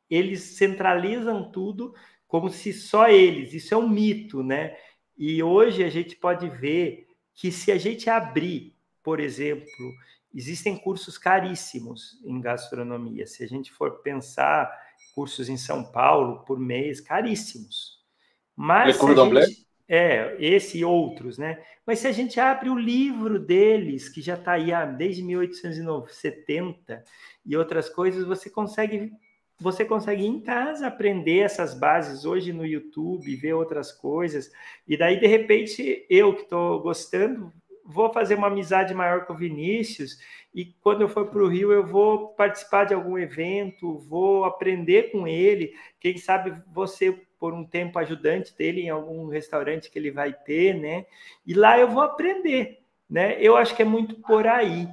eles 0.10 0.42
centralizam 0.42 1.52
tudo 1.52 1.94
como 2.28 2.50
se 2.50 2.74
só 2.74 3.08
eles, 3.08 3.54
isso 3.54 3.74
é 3.74 3.78
um 3.78 3.88
mito, 3.88 4.44
né? 4.44 4.76
E 5.18 5.42
hoje 5.42 5.84
a 5.84 5.90
gente 5.90 6.16
pode 6.16 6.50
ver 6.50 7.08
que 7.34 7.52
se 7.52 7.72
a 7.72 7.78
gente 7.78 8.10
abrir, 8.10 8.76
por 9.02 9.20
exemplo, 9.20 9.94
existem 10.34 10.78
cursos 10.78 11.18
caríssimos 11.18 12.20
em 12.26 12.40
gastronomia. 12.42 13.26
Se 13.26 13.44
a 13.44 13.48
gente 13.48 13.72
for 13.72 14.02
pensar 14.02 14.70
cursos 15.14 15.48
em 15.48 15.58
São 15.58 15.84
Paulo 15.84 16.44
por 16.46 16.60
mês, 16.60 17.00
caríssimos. 17.00 18.04
Mas 18.56 18.98
se 18.98 19.02
gente, 19.16 19.65
é, 19.88 20.36
esse 20.40 20.80
e 20.80 20.86
outros, 20.86 21.38
né? 21.38 21.62
Mas 21.86 22.00
se 22.00 22.08
a 22.08 22.12
gente 22.12 22.40
abre 22.40 22.70
o 22.70 22.78
livro 22.78 23.40
deles, 23.40 24.10
que 24.10 24.22
já 24.22 24.34
está 24.34 24.54
aí 24.54 24.72
desde 24.98 25.24
1870 25.24 27.04
e 27.46 27.56
outras 27.56 27.90
coisas, 27.90 28.26
você 28.26 28.50
consegue 28.50 29.12
você 29.58 29.86
consegue 29.86 30.26
em 30.26 30.42
casa 30.42 30.86
aprender 30.86 31.40
essas 31.40 31.74
bases 31.74 32.26
hoje 32.26 32.52
no 32.52 32.66
YouTube, 32.66 33.34
ver 33.38 33.54
outras 33.54 33.90
coisas, 33.90 34.52
e 34.86 34.98
daí 34.98 35.18
de 35.18 35.28
repente 35.28 36.06
eu 36.10 36.34
que 36.36 36.42
estou 36.42 36.82
gostando 36.82 37.54
vou 37.86 38.12
fazer 38.12 38.36
uma 38.36 38.48
amizade 38.48 38.94
maior 38.94 39.26
com 39.26 39.34
o 39.34 39.38
Vinícius 39.38 40.18
e 40.54 40.66
quando 40.82 41.02
eu 41.02 41.10
for 41.10 41.28
para 41.28 41.44
o 41.44 41.48
Rio 41.48 41.72
eu 41.72 41.86
vou 41.86 42.30
participar 42.30 42.86
de 42.86 42.96
algum 42.96 43.18
evento, 43.18 44.00
vou 44.00 44.44
aprender 44.44 45.12
com 45.12 45.28
ele, 45.28 45.74
quem 46.00 46.18
sabe 46.18 46.60
você 46.74 47.25
por 47.40 47.54
um 47.54 47.66
tempo 47.66 48.00
ajudante 48.00 48.56
dele 48.58 48.82
em 48.82 48.90
algum 48.90 49.28
restaurante 49.28 49.90
que 49.90 50.00
ele 50.00 50.12
vai 50.12 50.34
ter, 50.34 50.74
né? 50.74 51.06
E 51.46 51.54
lá 51.54 51.78
eu 51.80 51.88
vou 51.90 52.02
aprender, 52.02 52.80
né? 53.10 53.38
Eu 53.40 53.56
acho 53.56 53.76
que 53.76 53.82
é 53.82 53.86
muito 53.86 54.16
por 54.22 54.48
aí. 54.48 54.88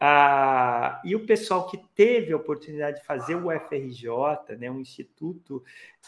Ah, 0.00 1.00
e 1.04 1.16
o 1.16 1.26
pessoal 1.26 1.66
que 1.66 1.76
teve 1.94 2.32
a 2.32 2.36
oportunidade 2.36 3.00
de 3.00 3.06
fazer 3.06 3.34
o 3.34 3.50
FRJ, 3.50 4.56
né, 4.56 4.70
um 4.70 4.80
instituto 4.80 5.62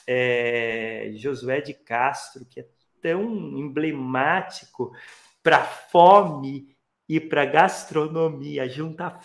é, 0.06 1.10
Josué 1.16 1.60
de 1.60 1.74
Castro, 1.74 2.44
que 2.44 2.60
é 2.60 2.68
tão 3.02 3.24
emblemático 3.58 4.92
para 5.42 5.64
fome 5.64 6.76
e 7.08 7.18
para 7.18 7.44
gastronomia, 7.44 8.68
juntar 8.68 9.20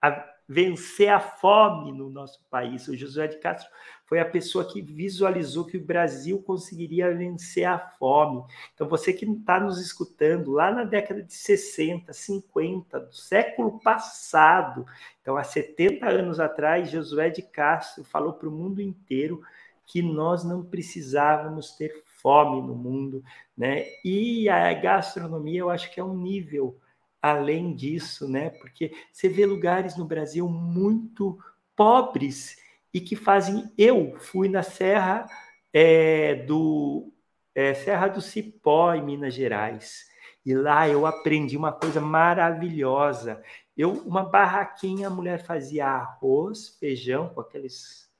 a 0.00 0.32
vencer 0.48 1.08
a 1.08 1.20
fome 1.20 1.92
no 1.92 2.08
nosso 2.08 2.42
país. 2.48 2.88
O 2.88 2.96
José 2.96 3.26
de 3.26 3.38
Castro 3.38 3.70
foi 4.12 4.20
a 4.20 4.26
pessoa 4.26 4.62
que 4.62 4.82
visualizou 4.82 5.64
que 5.64 5.78
o 5.78 5.82
Brasil 5.86 6.42
conseguiria 6.42 7.16
vencer 7.16 7.64
a 7.64 7.78
fome. 7.78 8.44
Então, 8.74 8.86
você 8.86 9.10
que 9.10 9.24
está 9.24 9.58
nos 9.58 9.80
escutando 9.80 10.50
lá 10.50 10.70
na 10.70 10.84
década 10.84 11.22
de 11.22 11.32
60, 11.32 12.12
50, 12.12 13.00
do 13.00 13.14
século 13.14 13.80
passado, 13.80 14.84
então 15.22 15.38
há 15.38 15.42
70 15.42 16.06
anos 16.06 16.38
atrás, 16.38 16.90
Josué 16.90 17.30
de 17.30 17.40
Castro 17.40 18.04
falou 18.04 18.34
para 18.34 18.50
o 18.50 18.52
mundo 18.52 18.82
inteiro 18.82 19.40
que 19.86 20.02
nós 20.02 20.44
não 20.44 20.62
precisávamos 20.62 21.70
ter 21.70 22.04
fome 22.20 22.60
no 22.60 22.74
mundo, 22.74 23.24
né? 23.56 23.86
E 24.04 24.46
a 24.46 24.74
gastronomia, 24.74 25.60
eu 25.60 25.70
acho 25.70 25.90
que 25.90 25.98
é 25.98 26.04
um 26.04 26.18
nível 26.18 26.78
além 27.22 27.74
disso, 27.74 28.28
né? 28.28 28.50
Porque 28.50 28.92
você 29.10 29.26
vê 29.26 29.46
lugares 29.46 29.96
no 29.96 30.04
Brasil 30.04 30.46
muito 30.50 31.38
pobres 31.74 32.60
e 32.92 33.00
que 33.00 33.16
fazem. 33.16 33.72
Eu 33.76 34.16
fui 34.18 34.48
na 34.48 34.62
Serra 34.62 35.26
é, 35.72 36.34
do 36.34 37.12
é, 37.54 37.74
Serra 37.74 38.08
do 38.08 38.20
Cipó, 38.20 38.94
em 38.94 39.02
Minas 39.02 39.34
Gerais, 39.34 40.06
e 40.44 40.54
lá 40.54 40.88
eu 40.88 41.06
aprendi 41.06 41.56
uma 41.56 41.72
coisa 41.72 42.00
maravilhosa. 42.00 43.42
Eu, 43.76 43.92
uma 44.06 44.24
barraquinha, 44.24 45.06
a 45.06 45.10
mulher 45.10 45.44
fazia 45.44 45.86
arroz, 45.86 46.76
feijão, 46.78 47.28
com 47.28 47.40
aquelas 47.40 48.10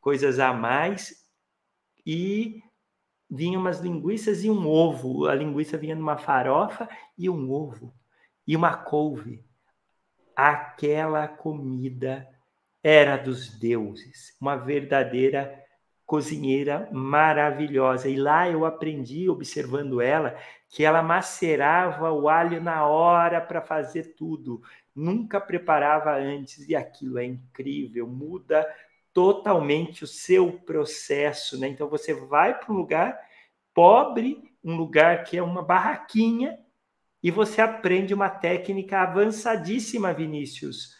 coisas 0.00 0.38
a 0.38 0.52
mais, 0.52 1.28
e 2.06 2.62
vinha 3.30 3.58
umas 3.58 3.80
linguiças 3.80 4.44
e 4.44 4.50
um 4.50 4.66
ovo. 4.66 5.26
A 5.26 5.34
linguiça 5.34 5.76
vinha 5.76 5.94
numa 5.94 6.18
farofa 6.18 6.88
e 7.16 7.28
um 7.28 7.50
ovo. 7.50 7.94
E 8.46 8.56
uma 8.56 8.76
couve. 8.76 9.44
Aquela 10.36 11.28
comida 11.28 12.28
era 12.82 13.16
dos 13.16 13.48
deuses. 13.48 14.36
Uma 14.40 14.56
verdadeira 14.56 15.62
cozinheira 16.04 16.88
maravilhosa. 16.92 18.08
E 18.08 18.16
lá 18.16 18.48
eu 18.48 18.64
aprendi, 18.64 19.28
observando 19.28 20.00
ela, 20.00 20.36
que 20.68 20.84
ela 20.84 21.02
macerava 21.02 22.10
o 22.12 22.28
alho 22.28 22.62
na 22.62 22.86
hora 22.86 23.40
para 23.40 23.62
fazer 23.62 24.14
tudo. 24.14 24.62
Nunca 24.94 25.40
preparava 25.40 26.14
antes. 26.14 26.68
E 26.68 26.74
aquilo 26.74 27.18
é 27.18 27.24
incrível. 27.24 28.06
Muda 28.06 28.66
totalmente 29.12 30.04
o 30.04 30.06
seu 30.06 30.52
processo, 30.52 31.58
né? 31.58 31.68
Então 31.68 31.88
você 31.88 32.14
vai 32.14 32.58
para 32.58 32.72
um 32.72 32.76
lugar 32.76 33.18
pobre, 33.74 34.52
um 34.64 34.76
lugar 34.76 35.24
que 35.24 35.36
é 35.36 35.42
uma 35.42 35.62
barraquinha, 35.62 36.58
e 37.22 37.30
você 37.30 37.60
aprende 37.60 38.12
uma 38.12 38.28
técnica 38.28 39.00
avançadíssima, 39.00 40.12
Vinícius. 40.12 40.96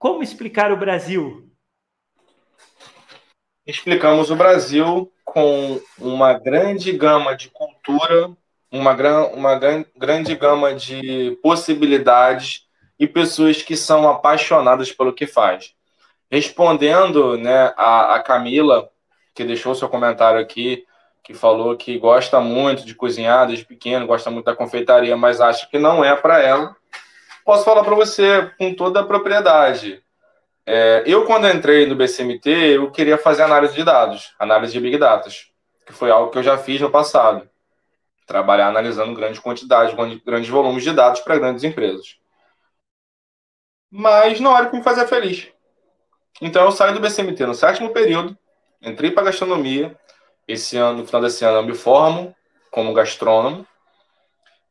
Como 0.00 0.22
explicar 0.22 0.72
o 0.72 0.78
Brasil? 0.78 1.46
Explicamos 3.66 4.30
o 4.30 4.34
Brasil 4.34 5.12
com 5.26 5.78
uma 5.98 6.32
grande 6.32 6.90
gama 6.90 7.36
de 7.36 7.50
cultura, 7.50 8.34
uma, 8.72 8.94
gran, 8.94 9.26
uma 9.26 9.58
gran, 9.58 9.84
grande 9.94 10.34
gama 10.34 10.74
de 10.74 11.38
possibilidades 11.42 12.66
e 12.98 13.06
pessoas 13.06 13.60
que 13.60 13.76
são 13.76 14.08
apaixonadas 14.08 14.90
pelo 14.90 15.12
que 15.12 15.26
faz. 15.26 15.74
Respondendo 16.30 17.36
né, 17.36 17.74
a, 17.76 18.14
a 18.14 18.22
Camila, 18.22 18.88
que 19.34 19.44
deixou 19.44 19.74
seu 19.74 19.90
comentário 19.90 20.40
aqui, 20.40 20.86
que 21.22 21.34
falou 21.34 21.76
que 21.76 21.98
gosta 21.98 22.40
muito 22.40 22.86
de 22.86 22.94
cozinhar 22.94 23.46
desde 23.46 23.66
pequeno, 23.66 24.06
gosta 24.06 24.30
muito 24.30 24.46
da 24.46 24.56
confeitaria, 24.56 25.14
mas 25.14 25.42
acha 25.42 25.68
que 25.70 25.78
não 25.78 26.02
é 26.02 26.16
para 26.16 26.40
ela. 26.40 26.74
Posso 27.44 27.64
falar 27.64 27.82
para 27.82 27.94
você 27.94 28.50
com 28.58 28.74
toda 28.74 29.00
a 29.00 29.04
propriedade. 29.04 30.02
É, 30.66 31.02
eu, 31.06 31.24
quando 31.24 31.48
entrei 31.48 31.86
no 31.86 31.96
BCMT, 31.96 32.50
eu 32.50 32.90
queria 32.90 33.18
fazer 33.18 33.42
análise 33.42 33.74
de 33.74 33.82
dados, 33.82 34.34
análise 34.38 34.72
de 34.72 34.80
Big 34.80 34.98
Data, 34.98 35.28
que 35.86 35.92
foi 35.92 36.10
algo 36.10 36.30
que 36.30 36.38
eu 36.38 36.42
já 36.42 36.56
fiz 36.58 36.80
no 36.80 36.90
passado. 36.90 37.48
Trabalhar 38.26 38.68
analisando 38.68 39.14
grandes 39.14 39.40
quantidades, 39.40 39.94
grandes 40.24 40.48
volumes 40.48 40.84
de 40.84 40.92
dados 40.92 41.20
para 41.20 41.38
grandes 41.38 41.64
empresas. 41.64 42.18
Mas 43.90 44.38
não 44.38 44.56
era 44.56 44.68
o 44.68 44.70
que 44.70 44.76
me 44.76 44.84
fazia 44.84 45.08
feliz. 45.08 45.48
Então 46.40 46.64
eu 46.64 46.70
saí 46.70 46.92
do 46.94 47.00
BCMT 47.00 47.44
no 47.46 47.54
sétimo 47.54 47.90
período, 47.90 48.38
entrei 48.80 49.10
para 49.10 49.24
gastronomia. 49.24 49.98
Esse 50.46 50.76
ano, 50.76 50.98
no 50.98 51.06
final 51.06 51.22
desse 51.22 51.44
ano, 51.44 51.58
eu 51.58 51.62
me 51.64 51.74
formo 51.74 52.34
como 52.70 52.94
gastrônomo. 52.94 53.66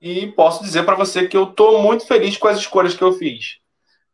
E 0.02 0.28
posso 0.28 0.64
dizer 0.64 0.84
para 0.84 0.96
você 0.96 1.28
que 1.28 1.36
eu 1.36 1.44
estou 1.44 1.82
muito 1.82 2.06
feliz 2.06 2.38
com 2.38 2.48
as 2.48 2.58
escolhas 2.58 2.94
que 2.94 3.04
eu 3.04 3.14
fiz. 3.14 3.58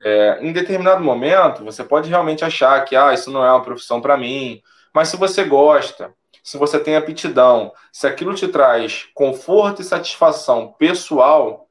É, 0.04 0.40
em 0.42 0.52
determinado 0.52 1.04
momento, 1.04 1.64
você 1.64 1.84
pode 1.84 2.10
realmente 2.10 2.44
achar 2.44 2.84
que 2.86 2.96
ah, 2.96 3.14
isso 3.14 3.32
não 3.32 3.44
é 3.44 3.52
uma 3.52 3.64
profissão 3.64 4.02
para 4.02 4.18
mim, 4.18 4.62
mas 4.94 5.10
se 5.10 5.18
você 5.18 5.44
gosta, 5.44 6.14
se 6.44 6.58
você 6.58 6.80
tem 6.80 6.96
aptidão, 6.96 7.72
se 7.92 8.08
aquilo 8.08 8.34
te 8.34 8.48
traz 8.48 9.08
conforto 9.14 9.82
e 9.82 9.86
satisfação 9.86 10.74
pessoal, 10.78 11.68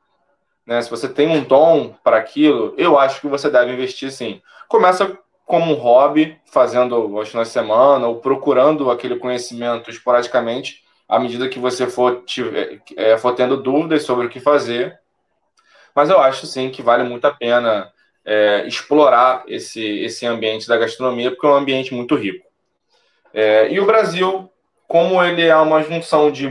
né, 0.67 0.81
se 0.81 0.91
você 0.91 1.09
tem 1.09 1.29
um 1.29 1.45
dom 1.45 1.95
para 2.03 2.17
aquilo, 2.17 2.75
eu 2.77 2.99
acho 2.99 3.21
que 3.21 3.29
você 3.29 3.51
deve 3.51 3.73
investir 3.73 4.11
sim. 4.11 4.41
Começa 4.69 5.19
como 5.47 5.73
um 5.73 5.77
hobby, 5.77 6.39
fazendo 6.47 6.95
aos 6.95 7.29
finais 7.29 7.49
de 7.49 7.55
semana 7.55 8.07
ou 8.09 8.17
procurando 8.21 8.91
aquele 8.91 9.17
conhecimento 9.17 9.91
esporadicamente, 9.91 10.84
à 11.15 11.19
medida 11.21 11.49
que 11.49 11.61
você 11.61 11.87
for, 11.87 12.23
tiver, 12.27 12.81
é, 12.97 13.17
for 13.17 13.35
tendo 13.35 13.57
dúvidas 13.57 14.03
sobre 14.03 14.27
o 14.27 14.29
que 14.29 14.41
fazer. 14.41 14.99
Mas 15.95 16.11
eu 16.11 16.19
acho 16.19 16.45
sim 16.45 16.71
que 16.71 16.83
vale 16.83 17.05
muito 17.05 17.25
a 17.25 17.31
pena 17.31 17.93
é, 18.25 18.67
explorar 18.67 19.45
esse, 19.47 19.81
esse 20.01 20.27
ambiente 20.27 20.67
da 20.67 20.77
gastronomia, 20.77 21.31
porque 21.31 21.47
é 21.47 21.51
um 21.51 21.55
ambiente 21.55 21.95
muito 21.95 22.17
rico. 22.17 22.45
É, 23.33 23.71
e 23.71 23.79
o 23.79 23.87
Brasil, 23.87 24.51
como 24.89 25.23
ele 25.23 25.43
é 25.43 25.57
uma 25.57 25.83
junção 25.83 26.33
de, 26.33 26.49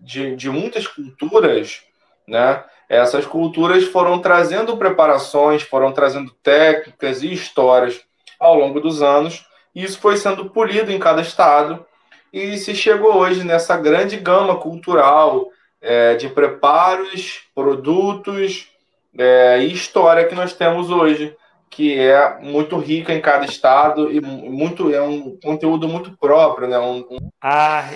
de, 0.00 0.34
de 0.34 0.50
muitas 0.50 0.88
culturas, 0.88 1.82
né, 2.26 2.64
essas 2.88 3.24
culturas 3.24 3.84
foram 3.84 4.18
trazendo 4.18 4.76
preparações, 4.76 5.62
foram 5.62 5.92
trazendo 5.92 6.32
técnicas 6.42 7.22
e 7.22 7.32
histórias 7.32 8.00
ao 8.40 8.56
longo 8.56 8.80
dos 8.80 9.02
anos, 9.02 9.46
e 9.72 9.84
isso 9.84 10.00
foi 10.00 10.16
sendo 10.16 10.50
polido 10.50 10.90
em 10.90 10.98
cada 10.98 11.22
estado, 11.22 11.86
e 12.32 12.56
se 12.56 12.74
chegou 12.74 13.16
hoje 13.16 13.44
nessa 13.44 13.76
grande 13.76 14.16
gama 14.16 14.56
cultural 14.56 15.48
é, 15.80 16.14
de 16.14 16.28
preparos, 16.28 17.42
produtos 17.54 18.70
é, 19.18 19.60
e 19.60 19.72
história 19.72 20.26
que 20.26 20.34
nós 20.34 20.52
temos 20.52 20.90
hoje, 20.90 21.36
que 21.68 21.98
é 21.98 22.38
muito 22.40 22.76
rica 22.78 23.12
em 23.12 23.20
cada 23.20 23.44
estado 23.44 24.10
e 24.10 24.20
muito 24.20 24.92
é 24.92 25.00
um 25.00 25.38
conteúdo 25.42 25.88
muito 25.88 26.16
próprio, 26.16 26.68
né? 26.68 26.78
Um, 26.78 27.06
um... 27.10 27.30
A, 27.40 27.90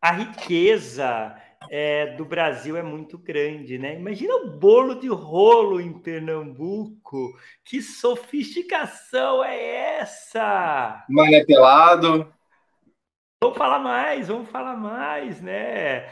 a 0.00 0.12
riqueza 0.12 1.34
é, 1.70 2.14
do 2.16 2.24
Brasil 2.24 2.76
é 2.76 2.82
muito 2.82 3.18
grande, 3.18 3.78
né? 3.78 3.96
Imagina 3.96 4.34
o 4.36 4.50
bolo 4.50 4.94
de 4.94 5.08
rolo 5.08 5.80
em 5.80 5.92
Pernambuco. 5.92 7.32
Que 7.64 7.82
sofisticação 7.82 9.44
é 9.44 9.98
essa? 9.98 11.04
Mané 11.08 11.44
pelado. 11.44 12.32
Vamos 13.42 13.58
falar 13.58 13.80
mais, 13.80 14.28
vamos 14.28 14.48
falar 14.48 14.76
mais, 14.76 15.42
né? 15.42 16.08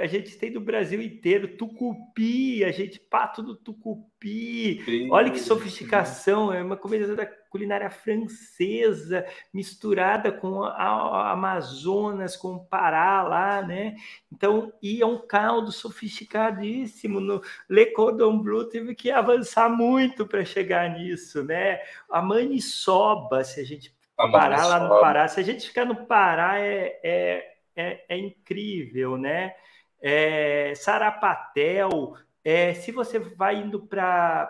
A 0.00 0.06
gente 0.06 0.38
tem 0.38 0.52
do 0.52 0.60
Brasil 0.60 1.02
inteiro, 1.02 1.56
tucupi, 1.56 2.62
a 2.62 2.70
gente 2.70 3.00
pato 3.00 3.42
do 3.42 3.56
tucupi. 3.56 4.80
Sim, 4.84 5.08
Olha 5.10 5.32
que 5.32 5.40
sofisticação, 5.40 6.52
é 6.52 6.62
uma 6.62 6.76
comida 6.76 7.16
da 7.16 7.26
culinária 7.26 7.90
francesa 7.90 9.26
misturada 9.52 10.30
com 10.30 10.62
a, 10.62 10.70
a 10.70 11.32
Amazonas, 11.32 12.36
com 12.36 12.54
o 12.54 12.64
Pará 12.64 13.24
lá, 13.24 13.62
né? 13.62 13.96
Então, 14.32 14.72
e 14.80 15.02
é 15.02 15.06
um 15.06 15.18
caldo 15.26 15.72
sofisticadíssimo. 15.72 17.18
No 17.18 17.42
Le 17.68 17.86
Cordon 17.86 18.38
Bleu 18.38 18.68
teve 18.68 18.94
que 18.94 19.10
avançar 19.10 19.68
muito 19.68 20.24
para 20.24 20.44
chegar 20.44 20.88
nisso, 20.88 21.42
né? 21.42 21.80
A 22.08 22.22
maniçoba, 22.22 23.42
se 23.42 23.58
a 23.58 23.64
gente 23.64 23.92
parar 24.30 24.66
lá 24.66 24.80
no 24.80 25.00
Pará, 25.00 25.28
se 25.28 25.40
a 25.40 25.42
gente 25.42 25.66
ficar 25.66 25.84
no 25.84 26.06
Pará 26.06 26.58
é, 26.58 27.00
é, 27.02 27.52
é, 27.76 28.04
é 28.08 28.18
incrível, 28.18 29.16
né? 29.16 29.54
é, 30.00 30.74
Sarapatel, 30.74 32.14
é, 32.42 32.72
se 32.74 32.90
você 32.90 33.18
vai 33.18 33.56
indo 33.56 33.86
para 33.86 34.48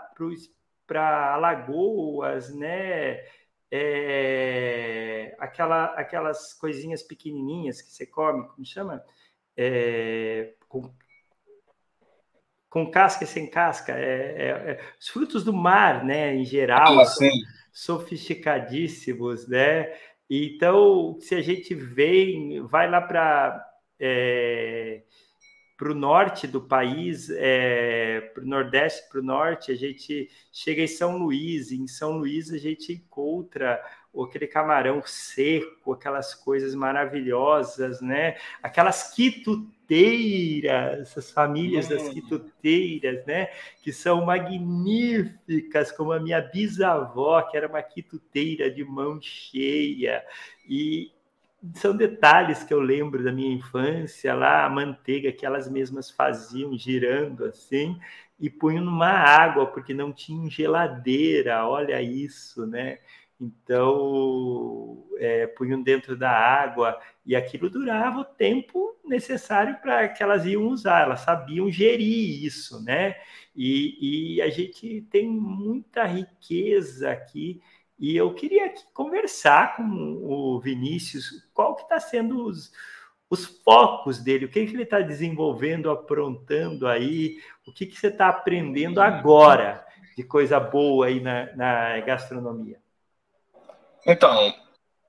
Alagoas, 1.35 2.55
né? 2.55 3.21
É, 3.73 5.37
aquela, 5.39 5.87
aquelas 5.95 6.53
coisinhas 6.55 7.03
pequenininhas 7.03 7.81
que 7.81 7.91
você 7.91 8.07
come, 8.07 8.49
como 8.49 8.65
chama? 8.65 9.03
É, 9.57 10.55
com, 10.69 10.93
com 12.69 12.91
casca 12.91 13.25
e 13.25 13.27
sem 13.27 13.49
casca, 13.49 13.93
é, 13.93 14.03
é, 14.03 14.49
é, 14.49 14.81
os 14.99 15.09
frutos 15.09 15.45
do 15.45 15.53
mar, 15.53 16.05
né, 16.05 16.35
em 16.35 16.45
geral, 16.45 16.99
ah, 16.99 17.05
são 17.05 17.29
sofisticadíssimos, 17.73 19.47
né? 19.49 19.93
Então, 20.29 21.19
se 21.21 21.35
a 21.35 21.43
gente 21.43 21.75
vem, 21.75 22.63
vai 22.67 22.89
lá 22.89 23.01
para 23.01 23.67
é, 23.99 25.03
o 25.81 25.95
norte 25.95 26.47
do 26.47 26.61
país, 26.61 27.31
é, 27.31 28.21
para 28.33 28.43
o 28.43 28.47
nordeste, 28.47 29.09
para 29.09 29.21
o 29.21 29.25
norte, 29.25 29.73
a 29.73 29.75
gente 29.75 30.29
chega 30.53 30.83
em 30.83 30.87
São 30.87 31.19
Luís, 31.19 31.71
e 31.71 31.77
em 31.77 31.89
São 31.89 32.19
Luís 32.19 32.53
a 32.53 32.59
gente 32.59 32.93
encontra 32.93 33.83
aquele 34.25 34.47
camarão 34.47 35.03
seco, 35.05 35.93
aquelas 35.93 36.35
coisas 36.35 36.75
maravilhosas, 36.75 38.01
né? 38.01 38.37
Aquelas 38.63 39.15
quituteiras, 39.15 41.17
as 41.17 41.31
famílias 41.31 41.89
das 41.89 42.03
hum. 42.03 42.13
quituteiras, 42.13 43.25
né? 43.27 43.49
Que 43.83 43.93
são 43.93 44.25
magníficas, 44.25 45.93
como 45.93 46.13
a 46.13 46.21
minha 46.21 46.41
bisavó, 46.41 47.43
que 47.43 47.57
era 47.57 47.69
uma 47.69 47.83
quituteira 47.83 48.71
de 48.71 48.85
mão 48.85 49.21
cheia. 49.21 50.25
E, 50.69 51.13
são 51.75 51.95
detalhes 51.95 52.65
que 52.65 52.73
eu 52.73 52.81
lembro 52.81 53.23
da 53.23 53.31
minha 53.31 53.53
infância, 53.53 54.35
lá 54.35 54.65
a 54.65 54.71
manteiga 54.71 55.31
que 55.31 55.45
elas 55.45 55.71
mesmas 55.71 56.11
faziam 56.11 56.77
girando 56.77 57.45
assim 57.45 58.01
e 58.41 58.49
punham 58.49 58.83
numa 58.83 59.11
água 59.11 59.67
porque 59.67 59.93
não 59.93 60.13
tinha 60.13 60.51
geladeira, 60.51 61.69
olha 61.69 62.01
isso, 62.01 62.67
né? 62.67 62.99
Então, 63.41 65.07
é, 65.17 65.47
punham 65.47 65.83
dentro 65.83 66.17
da 66.17 66.31
água 66.31 67.01
e 67.25 67.35
aquilo 67.35 67.71
durava 67.71 68.21
o 68.21 68.25
tempo 68.25 68.95
necessário 69.05 69.79
para 69.81 70.09
que 70.09 70.23
elas 70.23 70.45
iam 70.45 70.69
usar, 70.69 71.03
elas 71.03 71.21
sabiam 71.21 71.71
gerir 71.71 72.45
isso, 72.45 72.85
né? 72.85 73.17
E, 73.57 74.37
e 74.37 74.43
a 74.43 74.51
gente 74.51 75.03
tem 75.11 75.29
muita 75.29 76.05
riqueza 76.05 77.11
aqui 77.11 77.63
e 77.99 78.17
eu 78.17 78.33
queria 78.33 78.67
aqui 78.67 78.83
conversar 78.95 79.77
com 79.77 79.85
o 79.85 80.59
Vinícius, 80.59 81.47
qual 81.53 81.77
que 81.77 81.83
está 81.83 82.01
sendo 82.01 82.47
os, 82.47 82.73
os 83.29 83.45
focos 83.63 84.19
dele, 84.19 84.47
o 84.47 84.49
que, 84.49 84.65
que 84.67 84.73
ele 84.73 84.85
está 84.85 85.01
desenvolvendo, 85.01 85.91
aprontando 85.91 86.89
aí, 86.89 87.39
o 87.67 87.73
que, 87.73 87.85
que 87.85 87.99
você 87.99 88.07
está 88.07 88.29
aprendendo 88.29 89.03
agora 89.03 89.87
de 90.17 90.25
coisa 90.25 90.59
boa 90.59 91.07
aí 91.07 91.21
na, 91.21 91.55
na 91.55 92.01
gastronomia? 92.01 92.81
Então, 94.07 94.55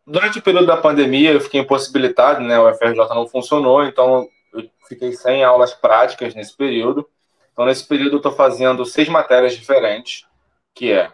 durante 0.06 0.40
o 0.40 0.42
período 0.42 0.68
da 0.68 0.78
pandemia 0.78 1.32
eu 1.32 1.42
fiquei 1.42 1.62
impossibilitado, 1.62 2.42
né? 2.42 2.60
O 2.60 2.74
FRJ 2.74 3.10
não 3.10 3.28
funcionou, 3.28 3.84
então 3.84 4.28
eu 4.54 4.70
fiquei 4.88 5.14
sem 5.14 5.44
aulas 5.44 5.74
práticas 5.74 6.36
nesse 6.36 6.56
período. 6.56 7.08
Então, 7.54 7.66
nesse 7.66 7.86
período 7.86 8.14
eu 8.14 8.18
estou 8.18 8.32
fazendo 8.32 8.86
seis 8.86 9.10
matérias 9.10 9.54
diferentes, 9.56 10.26
que 10.74 10.92
é 10.92 11.12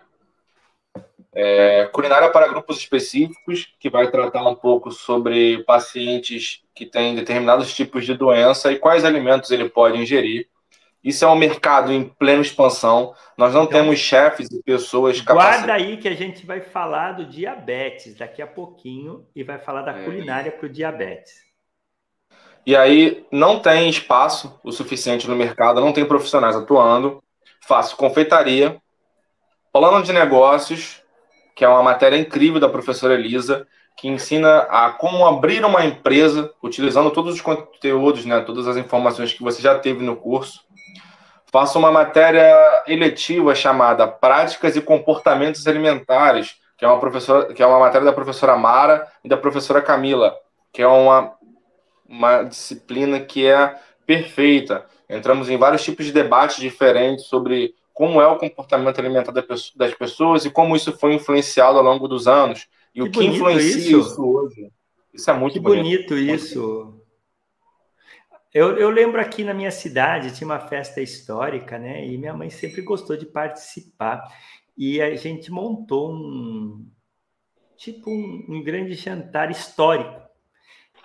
é, 1.40 1.86
culinária 1.94 2.32
para 2.32 2.48
grupos 2.48 2.80
específicos, 2.80 3.72
que 3.80 3.92
vai 3.92 4.10
tratar 4.10 4.44
um 4.48 4.56
pouco 4.56 4.92
sobre 4.92 5.64
pacientes 5.66 6.64
que 6.74 6.84
têm 6.84 7.14
determinados 7.14 7.76
tipos 7.76 8.08
de 8.08 8.16
doença 8.16 8.72
e 8.72 8.80
quais 8.80 9.06
alimentos 9.06 9.52
ele 9.52 9.70
pode 9.70 10.00
ingerir. 10.00 10.48
Isso 11.08 11.24
é 11.24 11.28
um 11.30 11.38
mercado 11.38 11.94
em 11.94 12.04
plena 12.04 12.42
expansão. 12.42 13.14
Nós 13.38 13.54
não 13.54 13.64
então, 13.64 13.80
temos 13.80 13.98
chefes 13.98 14.52
e 14.52 14.62
pessoas 14.62 15.22
capazes. 15.22 15.62
Guarda 15.62 15.74
aí 15.74 15.96
que 15.96 16.10
a 16.10 16.14
gente 16.14 16.46
vai 16.46 16.60
falar 16.60 17.14
do 17.14 17.26
diabetes 17.26 18.18
daqui 18.18 18.42
a 18.42 18.46
pouquinho 18.46 19.26
e 19.34 19.42
vai 19.42 19.58
falar 19.58 19.84
da 19.84 19.98
é. 19.98 20.04
culinária 20.04 20.52
para 20.52 20.66
o 20.66 20.70
diabetes. 20.70 21.46
E 22.66 22.76
aí 22.76 23.26
não 23.32 23.58
tem 23.58 23.90
espaço 23.90 24.60
o 24.62 24.70
suficiente 24.70 25.30
no 25.30 25.36
mercado, 25.38 25.80
não 25.80 25.94
tem 25.94 26.04
profissionais 26.04 26.58
atuando. 26.58 27.24
Faço 27.66 27.96
confeitaria, 27.96 28.76
plano 29.72 30.04
de 30.04 30.12
negócios, 30.12 31.02
que 31.56 31.64
é 31.64 31.70
uma 31.70 31.84
matéria 31.84 32.18
incrível 32.18 32.60
da 32.60 32.68
professora 32.68 33.14
Elisa, 33.14 33.66
que 33.96 34.10
ensina 34.10 34.60
a 34.70 34.92
como 34.92 35.26
abrir 35.26 35.64
uma 35.64 35.86
empresa 35.86 36.54
utilizando 36.62 37.12
todos 37.12 37.34
os 37.34 37.40
conteúdos, 37.40 38.26
né, 38.26 38.42
todas 38.42 38.68
as 38.68 38.76
informações 38.76 39.32
que 39.32 39.42
você 39.42 39.62
já 39.62 39.80
teve 39.80 40.04
no 40.04 40.18
curso. 40.18 40.67
Faço 41.52 41.80
uma 41.80 41.92
matéria 41.92 42.84
eletiva 42.88 43.56
chamada 43.56 44.08
Práticas 44.08 44.76
e 44.76 44.82
Comportamentos 44.82 45.66
Alimentares, 45.66 46.58
que 46.78 46.84
é 46.84 46.88
uma 46.88 47.00
professora, 47.00 47.54
que 47.54 47.64
é 47.64 47.66
uma 47.66 47.80
matéria 47.80 48.06
da 48.06 48.14
professora 48.14 48.56
Mara 48.58 49.08
e 49.24 49.30
da 49.30 49.38
professora 49.38 49.82
Camila, 49.82 50.36
que 50.72 50.82
é 50.82 50.88
uma 50.88 51.36
uma 52.08 52.44
disciplina 52.44 53.20
que 53.20 53.46
é 53.46 53.76
perfeita. 54.06 54.86
Entramos 55.10 55.50
em 55.50 55.58
vários 55.58 55.84
tipos 55.84 56.06
de 56.06 56.12
debates 56.12 56.58
diferentes 56.58 57.26
sobre 57.26 57.74
como 57.94 58.22
é 58.22 58.28
o 58.28 58.38
comportamento 58.38 59.00
alimentar 59.00 59.32
das 59.32 59.94
pessoas 59.96 60.46
e 60.46 60.52
como 60.52 60.76
isso 60.76 60.96
foi 60.98 61.14
influenciado 61.16 61.78
ao 61.78 61.84
longo 61.84 62.08
dos 62.08 62.28
anos 62.28 62.68
e 62.94 63.02
que 63.02 63.08
o 63.08 63.12
que 63.12 63.26
influencia 63.26 63.78
isso. 63.78 64.00
isso. 64.00 64.26
hoje. 64.26 64.72
Isso 65.14 65.30
é 65.30 65.34
muito 65.34 65.54
que 65.54 65.60
bonito. 65.60 66.14
bonito 66.14 66.18
isso. 66.18 66.97
Eu, 68.54 68.78
eu, 68.78 68.90
lembro 68.90 69.20
aqui 69.22 69.44
na 69.44 69.54
minha 69.54 69.72
cidade 69.72 70.36
tinha 70.36 70.48
uma 70.48 70.60
festa 70.60 71.02
histórica, 71.02 71.78
né? 71.78 72.06
E 72.06 72.18
minha 72.18 72.34
mãe 72.34 72.50
sempre 72.50 72.82
gostou 72.82 73.18
de 73.18 73.26
participar. 73.26 74.24
E 74.78 75.02
a 75.02 75.16
gente 75.16 75.52
montou 75.52 76.12
um 76.12 76.90
tipo 77.76 78.10
um, 78.10 78.46
um 78.50 78.64
grande 78.64 78.94
jantar 78.96 79.52
histórico 79.52 80.28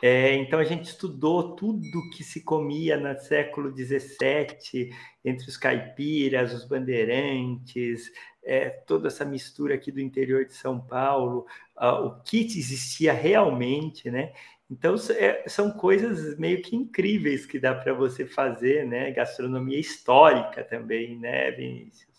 é, 0.02 0.34
então 0.34 0.58
a 0.58 0.64
gente 0.64 0.86
estudou 0.86 1.54
tudo 1.54 2.10
que 2.10 2.24
se 2.24 2.42
comia 2.42 2.96
no 2.96 3.16
século 3.20 3.70
XVII, 3.70 4.90
entre 5.24 5.48
os 5.48 5.56
caipiras, 5.56 6.52
os 6.52 6.64
bandeirantes, 6.64 8.10
é, 8.42 8.68
toda 8.68 9.06
essa 9.06 9.24
mistura 9.24 9.76
aqui 9.76 9.92
do 9.92 10.00
interior 10.00 10.44
de 10.44 10.54
São 10.54 10.80
Paulo, 10.80 11.46
uh, 11.80 12.06
o 12.06 12.20
que 12.24 12.40
existia 12.40 13.12
realmente, 13.12 14.10
né? 14.10 14.32
Então 14.72 14.94
é, 15.18 15.44
são 15.48 15.70
coisas 15.70 16.38
meio 16.38 16.62
que 16.62 16.74
incríveis 16.74 17.44
que 17.44 17.60
dá 17.60 17.74
para 17.74 17.92
você 17.92 18.24
fazer, 18.24 18.86
né? 18.86 19.10
Gastronomia 19.10 19.78
histórica 19.78 20.64
também, 20.64 21.18
né, 21.18 21.50
Vinícius? 21.50 22.10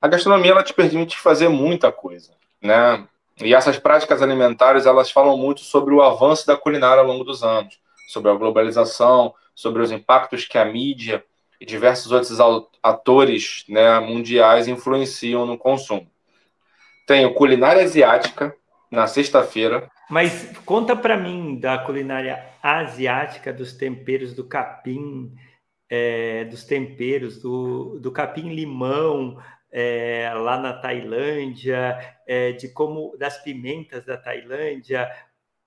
A 0.00 0.08
gastronomia 0.08 0.52
ela 0.52 0.62
te 0.62 0.72
permite 0.72 1.18
fazer 1.18 1.50
muita 1.50 1.92
coisa, 1.92 2.32
né? 2.62 3.06
E 3.42 3.54
essas 3.54 3.78
práticas 3.78 4.22
alimentares, 4.22 4.86
elas 4.86 5.10
falam 5.10 5.36
muito 5.36 5.60
sobre 5.60 5.92
o 5.92 6.00
avanço 6.00 6.46
da 6.46 6.56
culinária 6.56 7.02
ao 7.02 7.06
longo 7.06 7.24
dos 7.24 7.42
anos, 7.42 7.78
sobre 8.08 8.30
a 8.30 8.34
globalização, 8.34 9.34
sobre 9.54 9.82
os 9.82 9.92
impactos 9.92 10.46
que 10.46 10.56
a 10.56 10.64
mídia 10.64 11.22
e 11.60 11.66
diversos 11.66 12.10
outros 12.12 12.38
atores 12.82 13.66
né, 13.68 14.00
mundiais 14.00 14.68
influenciam 14.68 15.44
no 15.44 15.58
consumo. 15.58 16.10
Tenho 17.06 17.34
culinária 17.34 17.82
asiática 17.82 18.56
na 18.94 19.06
sexta-feira. 19.06 19.90
Mas 20.08 20.56
conta 20.64 20.96
para 20.96 21.16
mim 21.16 21.58
da 21.58 21.78
culinária 21.78 22.44
asiática, 22.62 23.52
dos 23.52 23.72
temperos 23.72 24.32
do 24.32 24.44
capim, 24.44 25.32
é, 25.90 26.44
dos 26.44 26.64
temperos 26.64 27.40
do, 27.42 27.98
do 28.00 28.10
capim-limão, 28.10 29.38
é, 29.70 30.32
lá 30.34 30.58
na 30.58 30.72
Tailândia, 30.72 31.98
é, 32.26 32.52
de 32.52 32.68
como 32.68 33.16
das 33.18 33.42
pimentas 33.42 34.04
da 34.06 34.16
Tailândia, 34.16 35.10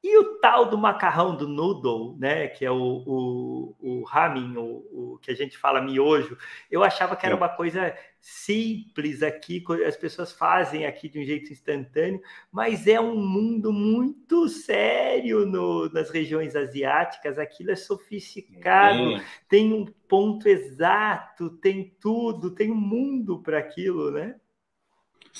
e 0.03 0.17
o 0.17 0.39
tal 0.39 0.69
do 0.69 0.77
macarrão 0.77 1.35
do 1.35 1.47
noodle, 1.47 2.15
né, 2.19 2.47
que 2.47 2.63
é 2.63 2.71
o, 2.71 3.03
o, 3.05 3.75
o 3.79 4.03
ramen, 4.03 4.55
o, 4.55 4.63
o, 4.63 5.19
que 5.21 5.31
a 5.31 5.35
gente 5.35 5.57
fala 5.57 5.81
miojo, 5.81 6.37
eu 6.69 6.83
achava 6.83 7.15
que 7.15 7.25
era 7.25 7.35
uma 7.35 7.49
coisa 7.49 7.95
simples 8.21 9.23
aqui, 9.23 9.63
as 9.85 9.97
pessoas 9.97 10.31
fazem 10.31 10.85
aqui 10.85 11.09
de 11.09 11.19
um 11.19 11.23
jeito 11.23 11.51
instantâneo, 11.51 12.21
mas 12.51 12.87
é 12.87 12.99
um 12.99 13.17
mundo 13.17 13.73
muito 13.73 14.47
sério 14.47 15.45
no, 15.45 15.89
nas 15.89 16.09
regiões 16.09 16.55
asiáticas, 16.55 17.39
aquilo 17.39 17.71
é 17.71 17.75
sofisticado, 17.75 19.21
tem 19.49 19.73
um 19.73 19.85
ponto 20.07 20.47
exato, 20.47 21.49
tem 21.57 21.95
tudo, 21.99 22.53
tem 22.53 22.71
um 22.71 22.75
mundo 22.75 23.41
para 23.41 23.57
aquilo, 23.57 24.11
né? 24.11 24.35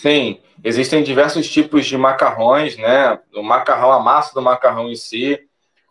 Sim, 0.01 0.39
existem 0.63 1.01
diversos 1.01 1.49
tipos 1.49 1.87
de 1.87 1.97
macarrões, 1.97 2.77
né? 2.77 3.19
O 3.33 3.41
macarrão, 3.41 3.91
a 3.91 3.99
massa 3.99 4.31
do 4.31 4.43
macarrão 4.43 4.91
em 4.91 4.95
si, 4.95 5.39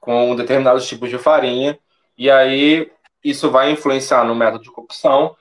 com 0.01 0.37
determinados 0.37 0.87
tipos 0.87 1.11
de 1.11 1.19
farinha, 1.19 1.77
e 2.17 2.31
aí 2.31 2.89
isso 3.25 3.51
vai 3.51 3.73
influenciar 3.73 4.23
no 4.23 4.33
método 4.33 4.63
de 4.63 4.71
cocção. 4.71 5.37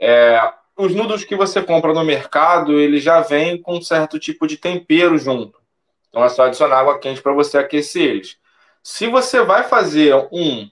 É, 0.00 0.40
os 0.74 0.94
noodles 0.94 1.24
que 1.24 1.36
você 1.36 1.62
compra 1.62 1.92
no 1.92 2.02
mercado, 2.02 2.80
ele 2.80 2.98
já 2.98 3.20
vem 3.20 3.60
com 3.60 3.76
um 3.76 3.82
certo 3.82 4.18
tipo 4.18 4.46
de 4.46 4.56
tempero 4.56 5.18
junto. 5.18 5.60
Então 6.08 6.24
é 6.24 6.30
só 6.30 6.44
adicionar 6.44 6.78
água 6.78 6.98
quente 6.98 7.20
para 7.20 7.34
você 7.34 7.58
aquecer 7.58 8.02
eles. 8.02 8.38
Se 8.82 9.06
você 9.06 9.42
vai 9.42 9.64
fazer 9.64 10.14
um, 10.32 10.66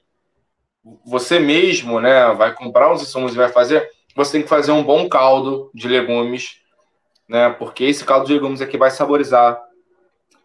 você 1.05 1.39
mesmo, 1.39 2.01
né, 2.01 2.33
vai 2.33 2.55
comprar 2.55 2.91
os 2.91 3.03
insumos 3.03 3.35
e 3.35 3.37
vai 3.37 3.51
fazer, 3.51 3.91
você 4.15 4.33
tem 4.33 4.43
que 4.43 4.49
fazer 4.49 4.73
um 4.73 4.83
bom 4.83 5.07
caldo 5.07 5.71
de 5.75 5.87
legumes 5.87 6.65
né? 7.29 7.51
Porque 7.51 7.85
esse 7.85 8.05
caldo 8.05 8.27
de 8.27 8.35
legumes 8.35 8.61
aqui 8.61 8.77
vai 8.77 8.91
saborizar 8.91 9.61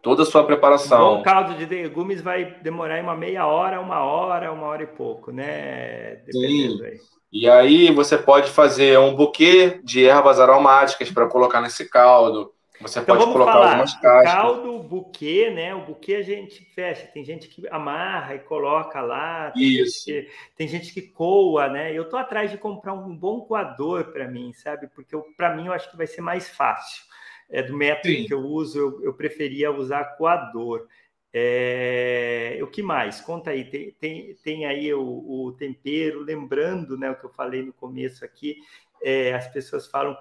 toda 0.00 0.22
a 0.22 0.26
sua 0.26 0.44
preparação. 0.44 1.20
Um 1.20 1.22
caldo 1.22 1.54
de 1.54 1.64
legumes 1.64 2.20
vai 2.20 2.56
demorar 2.62 3.02
uma 3.02 3.16
meia 3.16 3.46
hora, 3.46 3.80
uma 3.80 4.00
hora, 4.00 4.52
uma 4.52 4.66
hora 4.66 4.82
e 4.82 4.86
pouco, 4.86 5.30
né? 5.30 6.16
Dependendo 6.26 6.78
Sim. 6.78 6.84
Aí. 6.84 7.00
E 7.32 7.48
aí 7.48 7.90
você 7.94 8.18
pode 8.18 8.50
fazer 8.50 8.98
um 8.98 9.14
buquê 9.14 9.80
de 9.82 10.04
ervas 10.04 10.38
aromáticas 10.38 11.10
para 11.10 11.26
colocar 11.26 11.62
nesse 11.62 11.88
caldo. 11.88 12.52
Você 12.80 13.00
então, 13.00 13.16
pode 13.16 13.32
colocar 13.32 13.52
falar, 13.52 13.70
algumas 13.70 13.94
cascas. 13.94 14.32
O 14.32 14.36
caldo, 14.36 14.74
o 14.74 14.82
buquê, 14.82 15.50
né? 15.50 15.74
O 15.74 15.84
buquê 15.84 16.14
a 16.16 16.22
gente 16.22 16.64
fecha. 16.64 17.06
Tem 17.06 17.24
gente 17.24 17.48
que 17.48 17.66
amarra 17.68 18.34
e 18.34 18.40
coloca 18.40 19.00
lá. 19.00 19.50
Tem 19.50 19.62
Isso. 19.62 20.10
Gente 20.10 20.26
que, 20.26 20.32
tem 20.56 20.68
gente 20.68 20.92
que 20.92 21.02
coa, 21.02 21.68
né? 21.68 21.92
Eu 21.92 22.08
tô 22.08 22.16
atrás 22.16 22.50
de 22.50 22.58
comprar 22.58 22.94
um 22.94 23.14
bom 23.16 23.42
coador 23.42 24.12
para 24.12 24.26
mim, 24.26 24.52
sabe? 24.52 24.88
Porque 24.94 25.16
para 25.36 25.54
mim 25.54 25.66
eu 25.66 25.72
acho 25.72 25.90
que 25.90 25.96
vai 25.96 26.06
ser 26.06 26.22
mais 26.22 26.48
fácil. 26.48 27.04
É 27.48 27.62
do 27.62 27.76
método 27.76 28.14
Sim. 28.14 28.24
que 28.24 28.32
eu 28.32 28.40
uso, 28.40 28.78
eu, 28.78 29.04
eu 29.04 29.14
preferia 29.14 29.70
usar 29.70 30.16
coador. 30.16 30.86
É, 31.34 32.58
o 32.62 32.66
que 32.66 32.82
mais? 32.82 33.20
Conta 33.20 33.50
aí. 33.50 33.64
Tem, 33.64 33.90
tem, 33.92 34.34
tem 34.42 34.66
aí 34.66 34.92
o, 34.92 35.02
o, 35.02 35.52
tempero, 35.52 36.20
lembrando, 36.20 36.96
né, 36.96 37.10
o 37.10 37.16
que 37.16 37.24
eu 37.24 37.30
falei 37.30 37.62
no 37.62 37.72
começo 37.72 38.24
aqui. 38.24 38.56
É, 39.02 39.34
as 39.34 39.48
pessoas 39.48 39.86
falam 39.86 40.16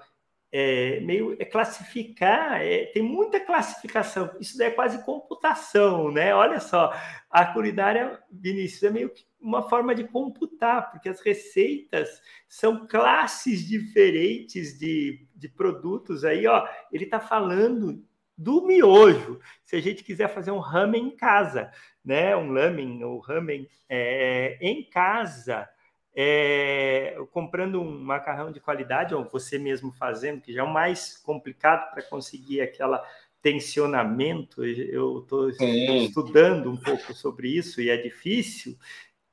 é, 0.51 0.99
meio 0.99 1.35
é 1.39 1.45
classificar, 1.45 2.61
é, 2.61 2.85
tem 2.87 3.01
muita 3.01 3.39
classificação, 3.39 4.29
isso 4.39 4.57
daí 4.57 4.67
é 4.67 4.71
quase 4.71 5.03
computação, 5.05 6.11
né? 6.11 6.35
Olha 6.35 6.59
só, 6.59 6.93
a 7.29 7.45
culinária, 7.45 8.21
Vinícius, 8.29 8.83
é 8.83 8.89
meio 8.89 9.09
que 9.09 9.25
uma 9.39 9.67
forma 9.67 9.95
de 9.95 10.03
computar, 10.03 10.91
porque 10.91 11.09
as 11.09 11.21
receitas 11.21 12.21
são 12.47 12.85
classes 12.85 13.67
diferentes 13.67 14.77
de, 14.77 15.25
de 15.35 15.49
produtos. 15.49 16.23
Aí, 16.23 16.45
ó, 16.45 16.67
ele 16.91 17.05
está 17.05 17.19
falando 17.19 18.05
do 18.37 18.65
miojo. 18.65 19.39
Se 19.63 19.75
a 19.75 19.81
gente 19.81 20.03
quiser 20.03 20.27
fazer 20.27 20.51
um 20.51 20.59
ramen 20.59 21.07
em 21.07 21.15
casa, 21.15 21.71
né? 22.03 22.35
Um 22.35 22.51
lamen 22.51 23.03
ou 23.03 23.19
ramen 23.19 23.67
é, 23.89 24.57
em 24.61 24.83
casa, 24.89 25.67
é, 26.13 27.15
comprando 27.31 27.81
um 27.81 27.99
macarrão 28.03 28.51
de 28.51 28.59
qualidade, 28.59 29.15
ou 29.15 29.23
você 29.23 29.57
mesmo 29.57 29.91
fazendo, 29.93 30.41
que 30.41 30.53
já 30.53 30.61
é 30.61 30.63
o 30.63 30.71
mais 30.71 31.17
complicado 31.17 31.91
para 31.91 32.03
conseguir 32.03 32.61
aquela 32.61 33.03
tensionamento. 33.41 34.63
Eu 34.63 35.19
estou 35.19 35.49
estudando 35.49 36.71
um 36.71 36.77
pouco 36.77 37.13
sobre 37.13 37.49
isso 37.49 37.81
e 37.81 37.89
é 37.89 37.97
difícil. 37.97 38.77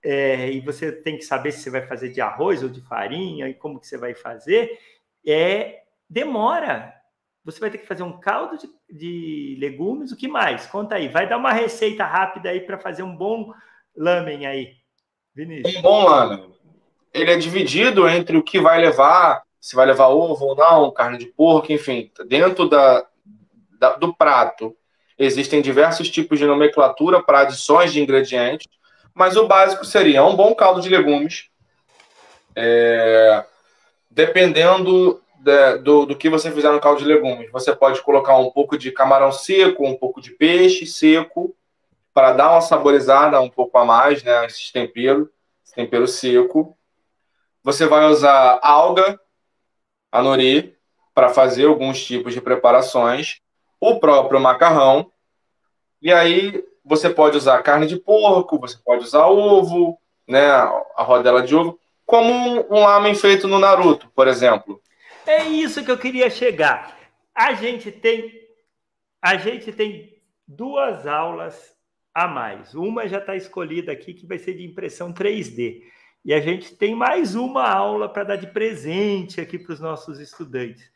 É, 0.03 0.51
e 0.51 0.61
você 0.61 0.93
tem 0.93 1.19
que 1.19 1.25
saber 1.25 1.53
se 1.53 1.61
você 1.61 1.71
vai 1.71 1.87
fazer 1.87 2.11
de 2.11 2.21
arroz 2.21 2.63
ou 2.63 2.69
de 2.69 2.81
farinha 2.81 3.49
e 3.49 3.55
como 3.55 3.81
que 3.81 3.87
você 3.87 3.99
vai 3.99 4.15
fazer. 4.15 4.79
É 5.27 5.83
demora. 6.09 6.95
Você 7.45 7.61
vai 7.61 7.71
ter 7.71 7.79
que 7.79 7.87
fazer 7.87 8.03
um 8.03 8.19
caldo 8.19 8.57
de, 8.57 8.69
de 8.91 9.57
legumes. 9.59 10.13
O 10.13 10.17
que 10.17 10.29
mais? 10.29 10.67
Conta 10.67 10.95
aí. 10.95 11.09
Vai 11.09 11.29
dar 11.29 11.37
uma 11.37 11.53
receita 11.53 12.05
rápida 12.05 12.51
aí 12.51 12.61
para 12.61 12.79
fazer 12.79 13.03
um 13.03 13.17
bom 13.17 13.53
lamen 13.97 14.47
aí, 14.47 14.77
Vinícius. 15.35 15.77
Um 15.77 15.83
bom 15.83 16.05
lamen 16.05 16.58
ele 17.13 17.31
é 17.31 17.37
dividido 17.37 18.09
entre 18.09 18.37
o 18.37 18.43
que 18.43 18.61
vai 18.61 18.81
levar, 18.81 19.43
se 19.61 19.75
vai 19.75 19.87
levar 19.87 20.09
ovo 20.09 20.45
ou 20.45 20.57
não, 20.57 20.91
carne 20.91 21.19
de 21.19 21.27
porco, 21.27 21.73
enfim, 21.73 22.11
dentro 22.27 22.69
da, 22.69 23.07
da 23.79 23.97
do 23.97 24.15
prato 24.15 24.75
existem 25.19 25.61
diversos 25.61 26.09
tipos 26.09 26.39
de 26.39 26.47
nomenclatura 26.47 27.21
para 27.23 27.41
adições 27.41 27.93
de 27.93 28.01
ingredientes, 28.01 28.69
mas 29.13 29.37
o 29.37 29.49
básico 29.49 29.85
seria 29.85 30.25
um 30.25 30.37
bom 30.37 30.55
caldo 30.55 30.81
de 30.81 30.89
legumes, 30.89 31.51
é, 32.55 33.45
dependendo 34.09 35.21
de, 35.41 35.79
do, 35.79 36.07
do 36.07 36.17
que 36.17 36.29
você 36.29 36.53
fizer 36.53 36.71
no 36.71 36.81
caldo 36.81 37.01
de 37.01 37.09
legumes. 37.09 37.51
Você 37.51 37.75
pode 37.75 38.01
colocar 38.03 38.37
um 38.37 38.51
pouco 38.51 38.79
de 38.79 38.93
camarão 38.93 39.33
seco, 39.33 39.85
um 39.85 39.97
pouco 39.97 40.21
de 40.21 40.31
peixe 40.31 40.87
seco, 40.87 41.55
para 42.15 42.33
dar 42.33 42.53
uma 42.53 42.61
saborizada 42.61 43.41
um 43.41 43.51
pouco 43.51 43.77
a 43.79 43.85
mais, 43.85 44.23
né? 44.23 44.47
Esse 44.47 44.73
tempero, 44.73 45.31
esse 45.65 45.75
tempero 45.75 46.07
seco. 46.07 46.78
Você 47.63 47.87
vai 47.87 48.07
usar 48.07 48.59
alga, 48.63 49.21
a 50.11 50.23
nori, 50.23 50.77
para 51.15 51.29
fazer 51.29 51.67
alguns 51.67 52.05
tipos 52.05 52.33
de 52.33 52.41
preparações, 52.41 53.41
o 53.81 53.99
próprio 53.99 54.41
macarrão, 54.41 55.11
e 56.01 56.13
aí 56.13 56.65
você 56.85 57.11
pode 57.11 57.37
usar 57.37 57.63
carne 57.63 57.87
de 57.87 57.97
porco, 57.97 58.59
você 58.59 58.79
pode 58.85 59.05
usar 59.05 59.27
ovo, 59.27 59.99
né, 60.27 60.49
a 60.49 61.03
rodela 61.03 61.43
de 61.43 61.55
ovo, 61.55 61.79
como 62.07 62.33
um, 62.33 63.11
um 63.11 63.15
feito 63.15 63.47
no 63.47 63.59
Naruto, 63.59 64.11
por 64.15 64.29
exemplo. 64.29 64.81
É 65.27 65.43
isso 65.43 65.85
que 65.85 65.91
eu 65.91 65.99
queria 65.99 66.31
chegar. 66.31 66.97
A 67.35 67.53
gente 67.53 67.93
tem 67.93 68.49
a 69.21 69.37
gente 69.37 69.73
tem 69.73 70.17
duas 70.47 71.07
aulas 71.07 71.75
a 72.15 72.27
mais. 72.27 72.75
Uma 72.75 73.09
já 73.09 73.19
está 73.19 73.37
escolhida 73.37 73.93
aqui 73.93 74.15
que 74.15 74.27
vai 74.27 74.39
ser 74.39 74.55
de 74.55 74.65
impressão 74.65 75.13
3D. 75.13 75.83
E 76.29 76.35
a 76.35 76.41
gente 76.43 76.77
tem 76.77 76.95
mais 76.95 77.35
uma 77.35 77.67
aula 77.67 78.07
para 78.07 78.23
dar 78.23 78.37
de 78.37 78.47
presente 78.47 79.41
aqui 79.41 79.59
para 79.59 79.73
os 79.73 79.81
nossos 79.81 80.21
estudantes. 80.21 80.93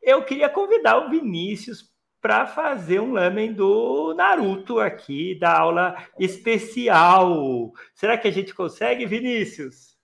Eu 0.00 0.22
queria 0.24 0.48
convidar 0.48 0.98
o 0.98 1.10
Vinícius 1.10 1.90
para 2.22 2.46
fazer 2.46 3.00
um 3.00 3.12
lamen 3.12 3.52
do 3.52 4.14
Naruto 4.14 4.78
aqui, 4.78 5.36
da 5.36 5.58
aula 5.58 5.96
especial. 6.16 7.72
Será 7.92 8.16
que 8.16 8.28
a 8.28 8.30
gente 8.30 8.54
consegue, 8.54 9.04
Vinícius? 9.04 9.96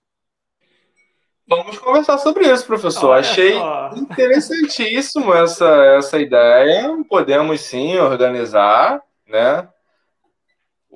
Vamos 1.47 1.79
conversar 1.79 2.19
sobre 2.19 2.53
isso, 2.53 2.67
professor. 2.67 3.11
Olha 3.11 3.21
Achei 3.21 3.53
só. 3.53 3.93
interessantíssimo 3.95 5.33
essa, 5.33 5.69
essa 5.99 6.19
ideia. 6.19 6.91
Podemos 7.09 7.61
sim 7.61 7.97
organizar, 7.99 9.01
né? 9.25 9.69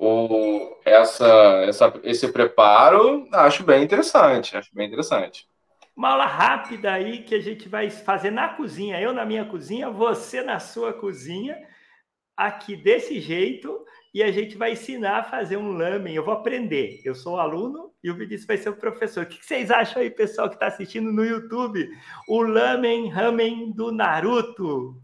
O, 0.01 0.77
essa, 0.85 1.27
essa, 1.67 1.93
esse 2.03 2.31
preparo, 2.31 3.27
acho 3.33 3.65
bem 3.65 3.83
interessante. 3.83 4.55
Acho 4.55 4.73
bem 4.73 4.87
interessante. 4.87 5.45
Uma 5.93 6.11
aula 6.11 6.25
rápida 6.25 6.93
aí 6.93 7.23
que 7.23 7.35
a 7.35 7.41
gente 7.41 7.67
vai 7.67 7.89
fazer 7.89 8.31
na 8.31 8.47
cozinha. 8.47 9.01
Eu 9.01 9.11
na 9.11 9.25
minha 9.25 9.43
cozinha, 9.43 9.89
você 9.89 10.41
na 10.41 10.57
sua 10.57 10.93
cozinha, 10.93 11.57
aqui 12.37 12.77
desse 12.77 13.19
jeito, 13.19 13.85
e 14.13 14.23
a 14.23 14.31
gente 14.31 14.55
vai 14.55 14.71
ensinar 14.71 15.17
a 15.17 15.23
fazer 15.23 15.57
um 15.57 15.73
lamen. 15.73 16.15
Eu 16.15 16.23
vou 16.23 16.33
aprender. 16.33 17.01
Eu 17.03 17.13
sou 17.13 17.37
aluno 17.37 17.91
e 18.01 18.09
o 18.09 18.15
Vinícius 18.15 18.45
vai 18.45 18.55
ser 18.55 18.69
o 18.69 18.77
professor. 18.77 19.23
O 19.23 19.27
que 19.27 19.45
vocês 19.45 19.69
acham 19.69 20.01
aí, 20.01 20.09
pessoal 20.09 20.47
que 20.47 20.55
está 20.55 20.67
assistindo 20.67 21.11
no 21.11 21.25
YouTube? 21.25 21.89
O 22.25 22.41
lamen 22.41 23.09
ramen 23.09 23.73
do 23.73 23.91
Naruto. 23.91 24.95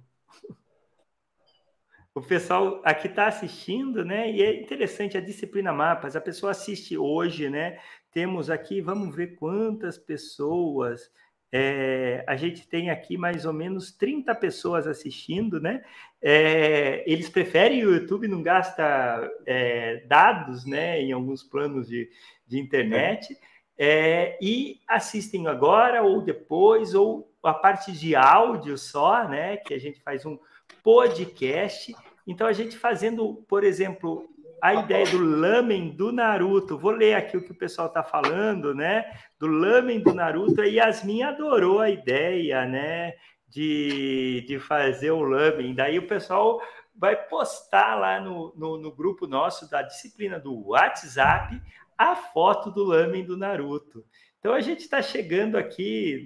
O 2.15 2.21
pessoal 2.21 2.79
aqui 2.85 3.07
está 3.07 3.27
assistindo, 3.27 4.05
né? 4.05 4.31
E 4.31 4.41
é 4.41 4.61
interessante 4.61 5.17
a 5.17 5.21
disciplina 5.21 5.73
mapas. 5.73 6.15
A 6.15 6.21
pessoa 6.21 6.53
assiste 6.53 6.97
hoje, 6.97 7.49
né? 7.49 7.77
Temos 8.09 8.49
aqui, 8.49 8.79
vamos 8.79 9.13
ver 9.13 9.35
quantas 9.35 9.97
pessoas. 9.97 11.11
É, 11.51 12.23
a 12.25 12.37
gente 12.37 12.65
tem 12.69 12.89
aqui 12.89 13.17
mais 13.17 13.45
ou 13.45 13.51
menos 13.51 13.91
30 13.91 14.33
pessoas 14.35 14.87
assistindo, 14.87 15.59
né? 15.59 15.83
É, 16.21 17.03
eles 17.05 17.27
preferem 17.27 17.85
o 17.85 17.93
YouTube, 17.93 18.29
não 18.29 18.41
gasta 18.41 19.29
é, 19.45 19.97
dados, 20.07 20.65
né? 20.65 21.01
Em 21.01 21.11
alguns 21.11 21.43
planos 21.43 21.85
de, 21.85 22.09
de 22.47 22.57
internet. 22.57 23.37
É, 23.77 24.37
e 24.41 24.79
assistem 24.87 25.47
agora 25.47 26.01
ou 26.01 26.21
depois, 26.21 26.95
ou 26.95 27.29
a 27.43 27.53
parte 27.53 27.91
de 27.91 28.15
áudio 28.15 28.77
só, 28.77 29.27
né? 29.27 29.57
Que 29.57 29.73
a 29.73 29.79
gente 29.79 30.01
faz 30.01 30.25
um 30.25 30.39
podcast. 30.81 31.93
Então, 32.25 32.47
a 32.47 32.53
gente 32.53 32.77
fazendo, 32.77 33.45
por 33.47 33.63
exemplo, 33.63 34.27
a 34.61 34.73
ideia 34.73 35.05
do 35.05 35.19
lamen 35.19 35.89
do 35.91 36.11
Naruto. 36.11 36.77
Vou 36.77 36.91
ler 36.91 37.13
aqui 37.13 37.37
o 37.37 37.43
que 37.43 37.51
o 37.51 37.57
pessoal 37.57 37.87
está 37.87 38.03
falando, 38.03 38.73
né? 38.73 39.05
Do 39.39 39.47
lamen 39.47 39.99
do 39.99 40.13
Naruto. 40.13 40.61
A 40.61 40.65
Yasmin 40.65 41.23
adorou 41.23 41.79
a 41.79 41.89
ideia, 41.89 42.65
né? 42.65 43.13
De, 43.47 44.43
de 44.47 44.59
fazer 44.59 45.11
o 45.11 45.21
lamen. 45.21 45.75
Daí 45.75 45.99
o 45.99 46.07
pessoal 46.07 46.59
vai 46.95 47.15
postar 47.15 47.95
lá 47.95 48.19
no, 48.19 48.53
no, 48.55 48.77
no 48.77 48.91
grupo 48.91 49.27
nosso 49.27 49.69
da 49.69 49.81
disciplina 49.81 50.39
do 50.39 50.69
WhatsApp 50.69 51.61
a 51.97 52.15
foto 52.15 52.71
do 52.71 52.83
lamen 52.83 53.23
do 53.23 53.37
Naruto. 53.37 54.03
Então 54.39 54.53
a 54.53 54.61
gente 54.61 54.81
está 54.81 55.01
chegando 55.01 55.57
aqui 55.57 56.25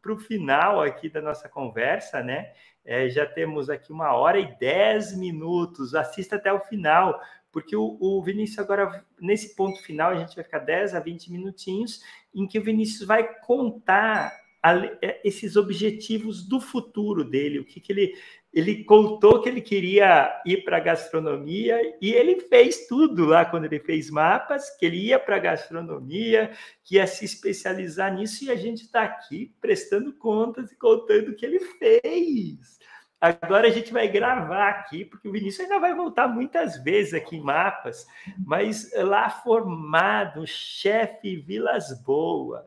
para 0.00 0.12
o 0.12 0.18
final 0.18 0.80
aqui 0.80 1.08
da 1.08 1.20
nossa 1.20 1.48
conversa, 1.48 2.22
né? 2.22 2.52
É, 2.90 3.06
já 3.10 3.26
temos 3.26 3.68
aqui 3.68 3.92
uma 3.92 4.14
hora 4.14 4.40
e 4.40 4.58
dez 4.58 5.14
minutos. 5.14 5.94
Assista 5.94 6.36
até 6.36 6.50
o 6.50 6.60
final, 6.60 7.20
porque 7.52 7.76
o, 7.76 7.98
o, 8.00 8.22
Vinícius 8.22 8.58
agora, 8.58 9.04
nesse 9.20 9.54
ponto 9.54 9.82
final, 9.82 10.10
a 10.10 10.16
gente 10.16 10.34
vai 10.34 10.42
ficar 10.42 10.60
10 10.60 10.94
a 10.94 11.00
20 11.00 11.30
minutinhos, 11.30 12.00
em 12.34 12.46
que 12.46 12.58
o 12.58 12.64
Vinícius 12.64 13.06
vai 13.06 13.28
contar 13.40 14.32
a, 14.62 14.74
é, 15.02 15.20
esses 15.22 15.54
objetivos 15.54 16.48
do 16.48 16.62
futuro 16.62 17.24
dele, 17.24 17.58
o 17.58 17.64
que, 17.66 17.78
que 17.78 17.92
ele. 17.92 18.14
Ele 18.52 18.82
contou 18.84 19.42
que 19.42 19.48
ele 19.48 19.60
queria 19.60 20.40
ir 20.44 20.64
para 20.64 20.78
a 20.78 20.80
gastronomia 20.80 21.78
e 22.00 22.12
ele 22.12 22.40
fez 22.40 22.86
tudo 22.86 23.26
lá 23.26 23.44
quando 23.44 23.66
ele 23.66 23.78
fez 23.78 24.10
mapas, 24.10 24.74
que 24.78 24.86
ele 24.86 24.96
ia 24.96 25.18
para 25.18 25.36
a 25.36 25.40
gastronomia, 25.40 26.50
que 26.82 26.96
ia 26.96 27.06
se 27.06 27.24
especializar 27.24 28.14
nisso, 28.14 28.44
e 28.44 28.50
a 28.50 28.56
gente 28.56 28.84
está 28.84 29.02
aqui 29.02 29.54
prestando 29.60 30.12
contas 30.14 30.72
e 30.72 30.76
contando 30.76 31.28
o 31.28 31.34
que 31.34 31.44
ele 31.44 31.60
fez. 31.60 32.78
Agora 33.20 33.66
a 33.66 33.70
gente 33.70 33.92
vai 33.92 34.06
gravar 34.06 34.68
aqui, 34.68 35.04
porque 35.04 35.28
o 35.28 35.32
Vinícius 35.32 35.64
ainda 35.64 35.80
vai 35.80 35.92
voltar 35.92 36.28
muitas 36.28 36.82
vezes 36.82 37.14
aqui 37.14 37.36
em 37.36 37.42
mapas, 37.42 38.06
mas 38.46 38.92
lá 38.94 39.28
formado, 39.28 40.46
chefe 40.46 41.36
Vilas 41.36 42.00
Boas. 42.02 42.64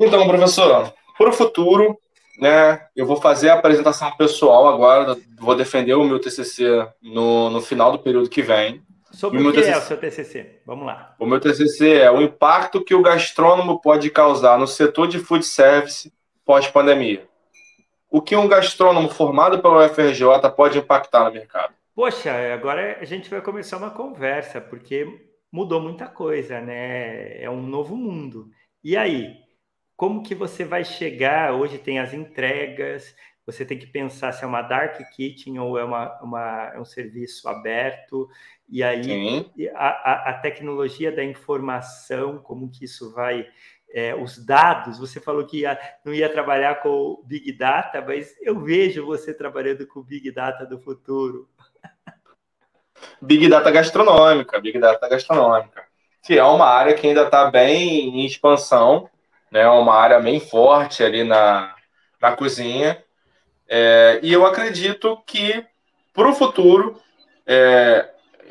Então, 0.00 0.26
professor, 0.26 0.92
para 1.16 1.28
o 1.28 1.32
futuro, 1.32 1.98
né, 2.38 2.86
eu 2.94 3.06
vou 3.06 3.16
fazer 3.16 3.50
a 3.50 3.54
apresentação 3.54 4.10
pessoal 4.16 4.68
agora, 4.68 5.16
vou 5.38 5.54
defender 5.54 5.94
o 5.94 6.04
meu 6.04 6.18
TCC 6.18 6.86
no, 7.02 7.50
no 7.50 7.60
final 7.60 7.92
do 7.92 7.98
período 7.98 8.28
que 8.28 8.42
vem. 8.42 8.82
Sobre 9.12 9.42
o, 9.42 9.48
o 9.48 9.52
que 9.52 9.58
TCC, 9.58 9.72
é 9.72 9.78
o 9.78 9.82
seu 9.82 9.96
TCC? 9.96 10.60
Vamos 10.66 10.86
lá. 10.86 11.14
O 11.18 11.26
meu 11.26 11.40
TCC 11.40 11.94
é 11.94 12.10
o 12.10 12.20
impacto 12.20 12.84
que 12.84 12.94
o 12.94 13.02
gastrônomo 13.02 13.80
pode 13.80 14.10
causar 14.10 14.58
no 14.58 14.66
setor 14.66 15.08
de 15.08 15.18
food 15.18 15.44
service 15.44 16.12
pós-pandemia 16.44 17.26
o 18.10 18.22
que 18.22 18.36
um 18.36 18.48
gastrônomo 18.48 19.08
formado 19.08 19.60
pela 19.60 19.84
UFRJ 19.86 20.50
pode 20.56 20.78
impactar 20.78 21.24
no 21.24 21.32
mercado? 21.32 21.74
Poxa, 21.94 22.32
agora 22.54 22.98
a 23.00 23.04
gente 23.04 23.28
vai 23.28 23.40
começar 23.40 23.78
uma 23.78 23.90
conversa, 23.90 24.60
porque 24.60 25.06
mudou 25.52 25.80
muita 25.80 26.06
coisa, 26.06 26.60
né? 26.60 27.42
É 27.42 27.50
um 27.50 27.62
novo 27.62 27.96
mundo. 27.96 28.48
E 28.82 28.96
aí, 28.96 29.34
como 29.96 30.22
que 30.22 30.34
você 30.34 30.64
vai 30.64 30.84
chegar? 30.84 31.54
Hoje 31.54 31.78
tem 31.78 31.98
as 31.98 32.12
entregas, 32.12 33.14
você 33.46 33.64
tem 33.64 33.78
que 33.78 33.86
pensar 33.86 34.32
se 34.32 34.44
é 34.44 34.46
uma 34.46 34.60
dark 34.60 35.00
kitchen 35.14 35.58
ou 35.58 35.78
é, 35.78 35.84
uma, 35.84 36.20
uma 36.20 36.72
é 36.74 36.80
um 36.80 36.84
serviço 36.84 37.48
aberto. 37.48 38.28
E 38.68 38.82
aí, 38.82 39.48
a, 39.74 40.30
a, 40.30 40.34
tecnologia 40.34 41.12
da 41.12 41.24
informação, 41.24 42.38
como 42.38 42.70
que 42.70 42.84
isso 42.84 43.12
vai 43.12 43.46
é, 43.94 44.14
os 44.14 44.44
dados, 44.44 44.98
você 44.98 45.20
falou 45.20 45.46
que 45.46 45.60
ia, 45.60 45.78
não 46.04 46.12
ia 46.12 46.28
trabalhar 46.28 46.82
com 46.82 47.22
Big 47.24 47.52
Data, 47.52 48.02
mas 48.02 48.34
eu 48.42 48.60
vejo 48.60 49.06
você 49.06 49.32
trabalhando 49.32 49.86
com 49.86 50.02
Big 50.02 50.30
Data 50.32 50.66
do 50.66 50.78
futuro. 50.78 51.48
Big 53.22 53.48
Data 53.48 53.70
gastronômica, 53.70 54.60
Big 54.60 54.78
Data 54.78 55.08
gastronômica, 55.08 55.84
que 56.22 56.36
é 56.36 56.44
uma 56.44 56.66
área 56.66 56.94
que 56.94 57.06
ainda 57.06 57.22
está 57.22 57.50
bem 57.50 58.08
em 58.08 58.26
expansão, 58.26 59.08
né? 59.56 59.62
É 59.62 59.68
uma 59.68 59.94
área 59.94 60.20
bem 60.20 60.38
forte 60.38 61.02
ali 61.02 61.24
na, 61.24 61.74
na 62.20 62.32
cozinha. 62.36 63.02
É, 63.66 64.20
e 64.22 64.30
eu 64.32 64.44
acredito 64.44 65.18
que 65.26 65.64
para 66.12 66.28
o 66.28 66.34
futuro, 66.34 67.00
é, 67.46 68.08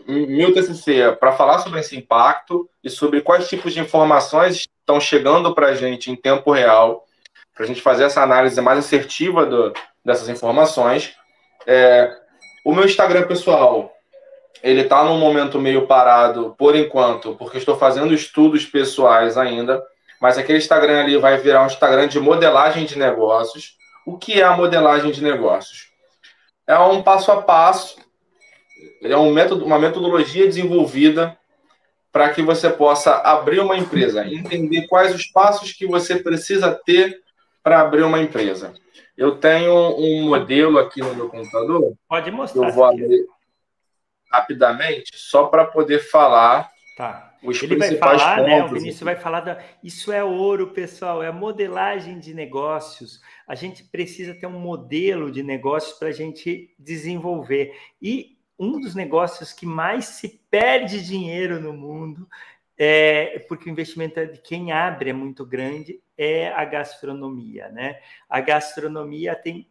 meu 0.07 0.53
TCC 0.53 1.15
para 1.19 1.32
falar 1.32 1.60
sobre 1.60 1.80
esse 1.80 1.95
impacto 1.95 2.68
e 2.84 2.90
sobre 2.90 3.22
quais 3.22 3.48
tipos 3.48 3.73
de 3.73 3.80
informações 3.80 4.68
estão 4.80 4.99
chegando 4.99 5.53
para 5.53 5.68
a 5.68 5.76
gente 5.76 6.11
em 6.11 6.15
tempo 6.15 6.52
real, 6.52 7.06
para 7.53 7.64
a 7.64 7.68
gente 7.68 7.82
fazer 7.82 8.06
essa 8.06 8.22
análise 8.22 8.60
mais 8.60 8.80
assertiva 8.80 9.45
do, 9.45 9.73
dessas 10.03 10.27
informações. 10.27 11.15
É, 11.68 12.11
o 12.65 12.73
meu 12.73 12.86
Instagram 12.86 13.27
pessoal, 13.27 13.94
ele 14.61 14.82
está 14.82 15.03
num 15.03 15.19
momento 15.19 15.60
meio 15.60 15.86
parado 15.86 16.56
por 16.57 16.76
enquanto, 16.76 17.36
porque 17.36 17.57
estou 17.57 17.77
fazendo 17.77 18.14
estudos 18.14 18.65
pessoais 18.65 19.38
ainda, 19.38 19.84
mas 20.22 20.38
aquele 20.38 20.58
Instagram 20.58 21.02
ali 21.02 21.18
vai 21.18 21.38
virar 21.38 21.64
um 21.64 21.68
Instagram 21.68 22.08
de 22.08 22.20
modelagem 22.20 22.86
de 22.86 22.98
negócios. 22.98 23.78
O 24.06 24.18
que 24.18 24.40
é 24.40 24.44
a 24.44 24.56
modelagem 24.56 25.12
de 25.12 25.24
negócios? 25.24 25.92
É 26.68 26.78
um 26.78 27.02
passo 27.02 27.32
a 27.32 27.42
passo, 27.42 27.98
é 29.02 29.16
um 29.18 29.32
método, 29.32 29.66
uma 29.66 29.80
metodologia 29.80 30.46
desenvolvida 30.46 31.38
para 32.12 32.30
que 32.30 32.42
você 32.42 32.70
possa 32.70 33.16
abrir 33.18 33.60
uma 33.60 33.78
empresa, 33.78 34.26
entender 34.26 34.88
quais 34.88 35.14
os 35.14 35.26
passos 35.28 35.74
que 35.74 35.86
você 35.86 36.16
precisa 36.16 36.72
ter 36.86 37.22
para 37.62 37.82
abrir 37.82 38.04
uma 38.04 38.22
empresa. 38.22 38.74
Eu 39.18 39.38
tenho 39.38 39.74
um 39.98 40.30
modelo 40.30 40.80
aqui 40.80 41.02
no 41.02 41.14
meu 41.14 41.30
computador. 41.30 41.94
Pode 42.08 42.32
mostrar. 42.32 42.68
Eu 42.68 42.74
vou 42.74 42.86
abrir 42.86 43.26
rapidamente, 44.32 45.12
só 45.16 45.48
para 45.48 45.66
poder 45.66 46.00
falar 46.00 46.70
tá. 46.98 47.24
Os 47.50 47.62
Ele 47.62 47.76
vai 47.76 47.96
falar, 47.96 48.38
pontos. 48.38 48.52
Né, 48.52 48.64
o 48.64 48.68
Vinícius 48.70 49.02
vai 49.02 49.16
falar 49.16 49.42
da. 49.42 49.64
Isso 49.84 50.12
é 50.12 50.24
ouro, 50.24 50.72
pessoal, 50.72 51.22
é 51.22 51.32
modelagem 51.32 52.20
de 52.20 52.34
negócios. 52.34 53.22
A 53.48 53.56
gente 53.56 53.84
precisa 53.84 54.34
ter 54.34 54.48
um 54.48 54.60
modelo 54.60 55.32
de 55.32 55.44
negócios 55.44 55.98
para 55.98 56.10
a 56.10 56.12
gente 56.12 56.74
desenvolver. 56.78 57.76
E 58.02 58.38
um 58.58 58.80
dos 58.80 58.96
negócios 58.96 59.52
que 59.52 59.66
mais 59.66 60.06
se 60.06 60.42
perde 60.50 61.06
dinheiro 61.06 61.60
no 61.60 61.74
mundo, 61.74 62.28
é, 62.78 63.40
porque 63.48 63.70
o 63.70 63.72
investimento 63.72 64.20
é 64.20 64.26
de 64.26 64.40
quem 64.40 64.72
abre 64.72 65.10
é 65.10 65.14
muito 65.14 65.46
grande, 65.46 66.02
é 66.18 66.50
a 66.50 66.64
gastronomia, 66.66 67.70
né? 67.70 68.00
A 68.30 68.42
gastronomia 68.42 69.36
tem 69.36 69.70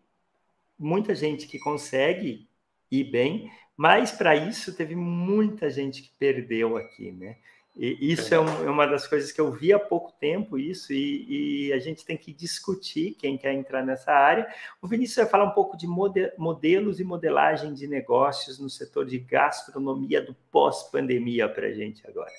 muita 0.78 1.14
gente 1.14 1.46
que 1.46 1.58
consegue 1.58 2.48
ir 2.90 3.04
bem, 3.04 3.50
mas 3.76 4.12
para 4.12 4.36
isso 4.36 4.76
teve 4.76 4.94
muita 4.94 5.68
gente 5.70 6.02
que 6.02 6.10
perdeu 6.18 6.76
aqui, 6.76 7.10
né? 7.12 7.36
E 7.76 8.12
isso 8.12 8.32
é, 8.32 8.38
um, 8.38 8.66
é, 8.66 8.70
uma 8.70 8.86
das 8.86 9.04
coisas 9.06 9.32
que 9.32 9.40
eu 9.40 9.50
vi 9.50 9.72
há 9.72 9.78
pouco 9.80 10.12
tempo, 10.12 10.56
isso, 10.56 10.92
e, 10.92 11.66
e, 11.68 11.72
a 11.72 11.78
gente 11.80 12.04
tem 12.04 12.16
que 12.16 12.32
discutir 12.32 13.16
quem 13.18 13.36
quer 13.36 13.52
entrar 13.52 13.84
nessa 13.84 14.12
área. 14.12 14.46
O 14.80 14.86
Vinícius 14.86 15.16
vai 15.16 15.26
falar 15.26 15.44
um 15.44 15.54
pouco 15.54 15.76
de 15.76 15.86
modelos 15.86 17.00
e 17.00 17.04
modelagem 17.04 17.74
de 17.74 17.88
negócios 17.88 18.60
no 18.60 18.70
setor 18.70 19.04
de 19.04 19.18
gastronomia 19.18 20.22
do 20.22 20.34
pós-pandemia 20.52 21.48
para 21.48 21.66
a 21.66 21.72
gente 21.72 22.06
agora. 22.06 22.30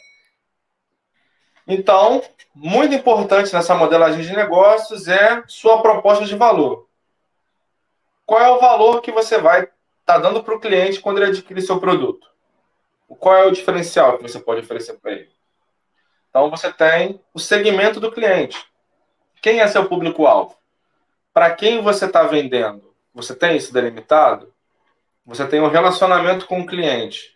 Então, 1.67 2.23
muito 2.53 2.95
importante 2.95 3.51
nessa 3.53 3.75
modelagem 3.75 4.21
de 4.21 4.33
negócios 4.33 5.07
é 5.09 5.43
sua 5.47 5.81
proposta 5.81 6.23
de 6.23 6.35
valor. 6.35 6.87
Qual 8.25 8.39
é 8.39 8.49
o 8.49 8.59
valor 8.59 9.01
que 9.01 9.11
você 9.11 9.37
vai 9.37 9.63
estar 9.63 9.73
tá 10.05 10.17
dando 10.17 10.41
para 10.43 10.55
o 10.55 10.59
cliente 10.59 11.01
quando 11.01 11.17
ele 11.17 11.31
adquirir 11.31 11.61
seu 11.61 11.79
produto? 11.79 12.34
Qual 13.07 13.35
é 13.35 13.45
o 13.45 13.51
diferencial 13.51 14.17
que 14.17 14.23
você 14.23 14.39
pode 14.39 14.61
oferecer 14.61 14.93
para 14.93 15.11
ele? 15.11 15.29
Então, 16.29 16.49
você 16.49 16.71
tem 16.71 17.21
o 17.33 17.39
segmento 17.39 17.99
do 17.99 18.11
cliente. 18.11 18.65
Quem 19.41 19.59
é 19.59 19.67
seu 19.67 19.87
público-alvo? 19.87 20.55
Para 21.33 21.51
quem 21.51 21.81
você 21.81 22.05
está 22.05 22.23
vendendo? 22.23 22.93
Você 23.13 23.35
tem 23.35 23.55
isso 23.55 23.73
delimitado? 23.73 24.53
Você 25.25 25.45
tem 25.47 25.61
um 25.61 25.69
relacionamento 25.69 26.45
com 26.45 26.61
o 26.61 26.65
cliente. 26.65 27.35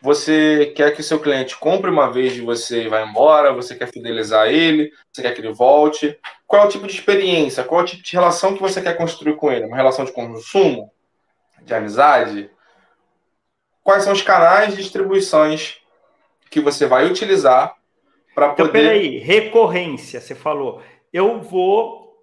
Você 0.00 0.72
quer 0.76 0.94
que 0.94 1.02
seu 1.02 1.18
cliente 1.18 1.56
compre 1.56 1.90
uma 1.90 2.10
vez 2.10 2.32
de 2.32 2.40
você 2.40 2.84
e 2.84 2.88
vá 2.88 3.02
embora? 3.02 3.52
Você 3.52 3.74
quer 3.74 3.90
fidelizar 3.92 4.46
ele? 4.46 4.92
Você 5.12 5.22
quer 5.22 5.34
que 5.34 5.40
ele 5.40 5.52
volte? 5.52 6.18
Qual 6.46 6.62
é 6.62 6.66
o 6.66 6.68
tipo 6.68 6.86
de 6.86 6.94
experiência? 6.94 7.64
Qual 7.64 7.80
é 7.80 7.84
o 7.84 7.86
tipo 7.86 8.02
de 8.02 8.12
relação 8.12 8.54
que 8.54 8.62
você 8.62 8.80
quer 8.80 8.96
construir 8.96 9.36
com 9.36 9.50
ele? 9.50 9.66
Uma 9.66 9.76
relação 9.76 10.04
de 10.04 10.12
consumo? 10.12 10.92
De 11.62 11.74
amizade? 11.74 12.50
Quais 13.88 14.04
são 14.04 14.12
os 14.12 14.20
canais 14.20 14.76
de 14.76 14.82
distribuições 14.82 15.78
que 16.50 16.60
você 16.60 16.84
vai 16.84 17.10
utilizar 17.10 17.74
para 18.34 18.52
então, 18.52 18.66
poder. 18.66 18.80
Então, 18.80 18.92
peraí, 18.92 19.18
recorrência, 19.18 20.20
você 20.20 20.34
falou. 20.34 20.82
Eu 21.10 21.40
vou. 21.40 22.14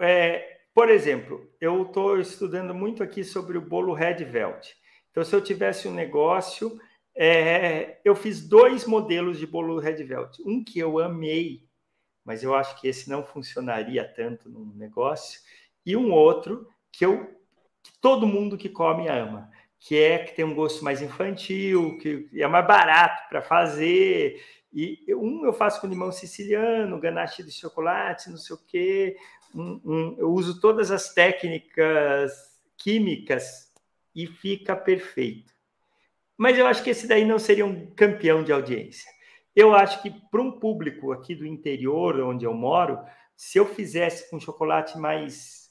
É, 0.00 0.60
por 0.72 0.88
exemplo, 0.88 1.46
eu 1.60 1.82
estou 1.82 2.18
estudando 2.18 2.72
muito 2.72 3.02
aqui 3.02 3.24
sobre 3.24 3.58
o 3.58 3.60
bolo 3.60 3.92
Red 3.92 4.24
Velvet. 4.24 4.74
Então, 5.10 5.22
se 5.22 5.36
eu 5.36 5.42
tivesse 5.42 5.86
um 5.86 5.92
negócio, 5.92 6.80
é, 7.14 7.98
eu 8.02 8.16
fiz 8.16 8.48
dois 8.48 8.86
modelos 8.86 9.38
de 9.38 9.46
bolo 9.46 9.78
Red 9.78 10.02
Velvet. 10.04 10.38
Um 10.46 10.64
que 10.64 10.78
eu 10.78 10.98
amei, 10.98 11.66
mas 12.24 12.42
eu 12.42 12.54
acho 12.54 12.80
que 12.80 12.88
esse 12.88 13.10
não 13.10 13.22
funcionaria 13.22 14.02
tanto 14.02 14.48
no 14.48 14.74
negócio, 14.74 15.40
e 15.84 15.94
um 15.94 16.10
outro 16.10 16.66
que 16.90 17.04
eu 17.04 17.38
que 17.82 17.92
todo 18.00 18.28
mundo 18.28 18.56
que 18.56 18.68
come 18.68 19.08
ama 19.08 19.51
que 19.84 19.98
é 19.98 20.20
que 20.20 20.34
tem 20.34 20.44
um 20.44 20.54
gosto 20.54 20.84
mais 20.84 21.02
infantil, 21.02 21.98
que 21.98 22.28
é 22.34 22.46
mais 22.46 22.66
barato 22.66 23.28
para 23.28 23.42
fazer. 23.42 24.40
E 24.72 25.04
um 25.14 25.44
eu 25.44 25.52
faço 25.52 25.80
com 25.80 25.88
limão 25.88 26.12
siciliano, 26.12 27.00
ganache 27.00 27.42
de 27.42 27.50
chocolate, 27.50 28.30
não 28.30 28.36
sei 28.36 28.54
o 28.54 28.60
quê. 28.64 29.16
Um, 29.52 29.80
um, 29.84 30.16
eu 30.18 30.30
uso 30.30 30.60
todas 30.60 30.92
as 30.92 31.12
técnicas 31.12 32.32
químicas 32.78 33.72
e 34.14 34.26
fica 34.26 34.76
perfeito. 34.76 35.52
Mas 36.38 36.56
eu 36.56 36.66
acho 36.66 36.82
que 36.82 36.90
esse 36.90 37.08
daí 37.08 37.24
não 37.24 37.38
seria 37.38 37.66
um 37.66 37.86
campeão 37.94 38.44
de 38.44 38.52
audiência. 38.52 39.10
Eu 39.54 39.74
acho 39.74 40.00
que 40.00 40.10
para 40.30 40.40
um 40.40 40.52
público 40.52 41.12
aqui 41.12 41.34
do 41.34 41.44
interior, 41.44 42.20
onde 42.20 42.44
eu 42.44 42.54
moro, 42.54 43.00
se 43.36 43.58
eu 43.58 43.66
fizesse 43.66 44.30
com 44.30 44.38
chocolate 44.38 44.96
mais 44.96 45.70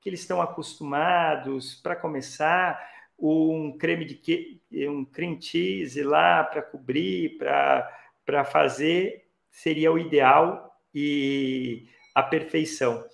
que 0.00 0.08
eles 0.08 0.20
estão 0.20 0.40
acostumados, 0.40 1.74
para 1.74 1.94
começar, 1.94 2.80
um 3.20 3.76
creme 3.76 4.04
de 4.04 4.14
que, 4.14 4.62
um 4.88 5.04
cream 5.04 5.40
cheese 5.40 6.02
lá 6.02 6.42
para 6.44 6.62
cobrir, 6.62 7.36
para 7.38 8.44
fazer, 8.44 9.28
seria 9.50 9.92
o 9.92 9.98
ideal 9.98 10.74
e 10.94 11.86
a 12.14 12.22
perfeição. 12.22 13.04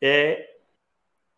É, 0.00 0.48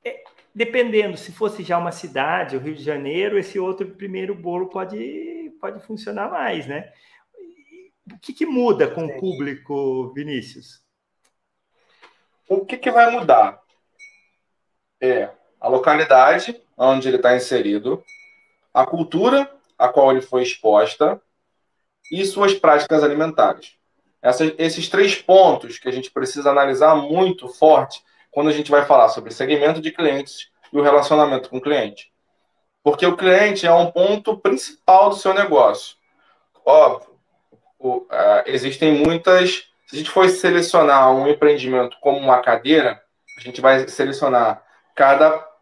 é, 0.04 0.24
dependendo, 0.54 1.16
se 1.16 1.32
fosse 1.32 1.62
já 1.62 1.76
uma 1.76 1.92
cidade, 1.92 2.56
o 2.56 2.60
Rio 2.60 2.74
de 2.74 2.82
Janeiro, 2.82 3.38
esse 3.38 3.58
outro 3.58 3.86
primeiro 3.90 4.34
bolo 4.34 4.68
pode, 4.68 5.54
pode 5.60 5.84
funcionar 5.84 6.30
mais, 6.30 6.66
né? 6.66 6.92
O 8.12 8.18
que, 8.18 8.32
que 8.32 8.46
muda 8.46 8.88
com 8.88 9.06
o 9.06 9.20
público, 9.20 10.12
Vinícius? 10.14 10.82
O 12.48 12.64
que, 12.64 12.76
que 12.76 12.90
vai 12.90 13.10
mudar? 13.10 13.60
É 15.00 15.30
a 15.64 15.68
localidade 15.68 16.60
onde 16.76 17.08
ele 17.08 17.16
está 17.16 17.34
inserido, 17.34 18.04
a 18.72 18.84
cultura 18.84 19.50
a 19.78 19.88
qual 19.88 20.10
ele 20.10 20.20
foi 20.20 20.42
exposta 20.42 21.18
e 22.12 22.22
suas 22.26 22.52
práticas 22.52 23.02
alimentares. 23.02 23.72
Esses 24.58 24.90
três 24.90 25.14
pontos 25.14 25.78
que 25.78 25.88
a 25.88 25.90
gente 25.90 26.10
precisa 26.10 26.50
analisar 26.50 26.94
muito 26.94 27.48
forte 27.48 28.02
quando 28.30 28.50
a 28.50 28.52
gente 28.52 28.70
vai 28.70 28.84
falar 28.84 29.08
sobre 29.08 29.32
segmento 29.32 29.80
de 29.80 29.90
clientes 29.90 30.50
e 30.70 30.78
o 30.78 30.82
relacionamento 30.82 31.48
com 31.48 31.56
o 31.56 31.62
cliente. 31.62 32.12
Porque 32.82 33.06
o 33.06 33.16
cliente 33.16 33.66
é 33.66 33.72
um 33.72 33.90
ponto 33.90 34.36
principal 34.36 35.08
do 35.08 35.16
seu 35.16 35.32
negócio. 35.32 35.96
Óbvio, 36.62 37.08
o, 37.78 37.96
uh, 38.00 38.08
existem 38.44 38.92
muitas. 38.92 39.66
Se 39.86 39.96
a 39.96 39.96
gente 39.96 40.10
for 40.10 40.28
selecionar 40.28 41.10
um 41.10 41.26
empreendimento 41.26 41.96
como 42.02 42.18
uma 42.18 42.42
cadeira, 42.42 43.02
a 43.38 43.40
gente 43.40 43.62
vai 43.62 43.88
selecionar 43.88 44.62
cada, 44.94 45.53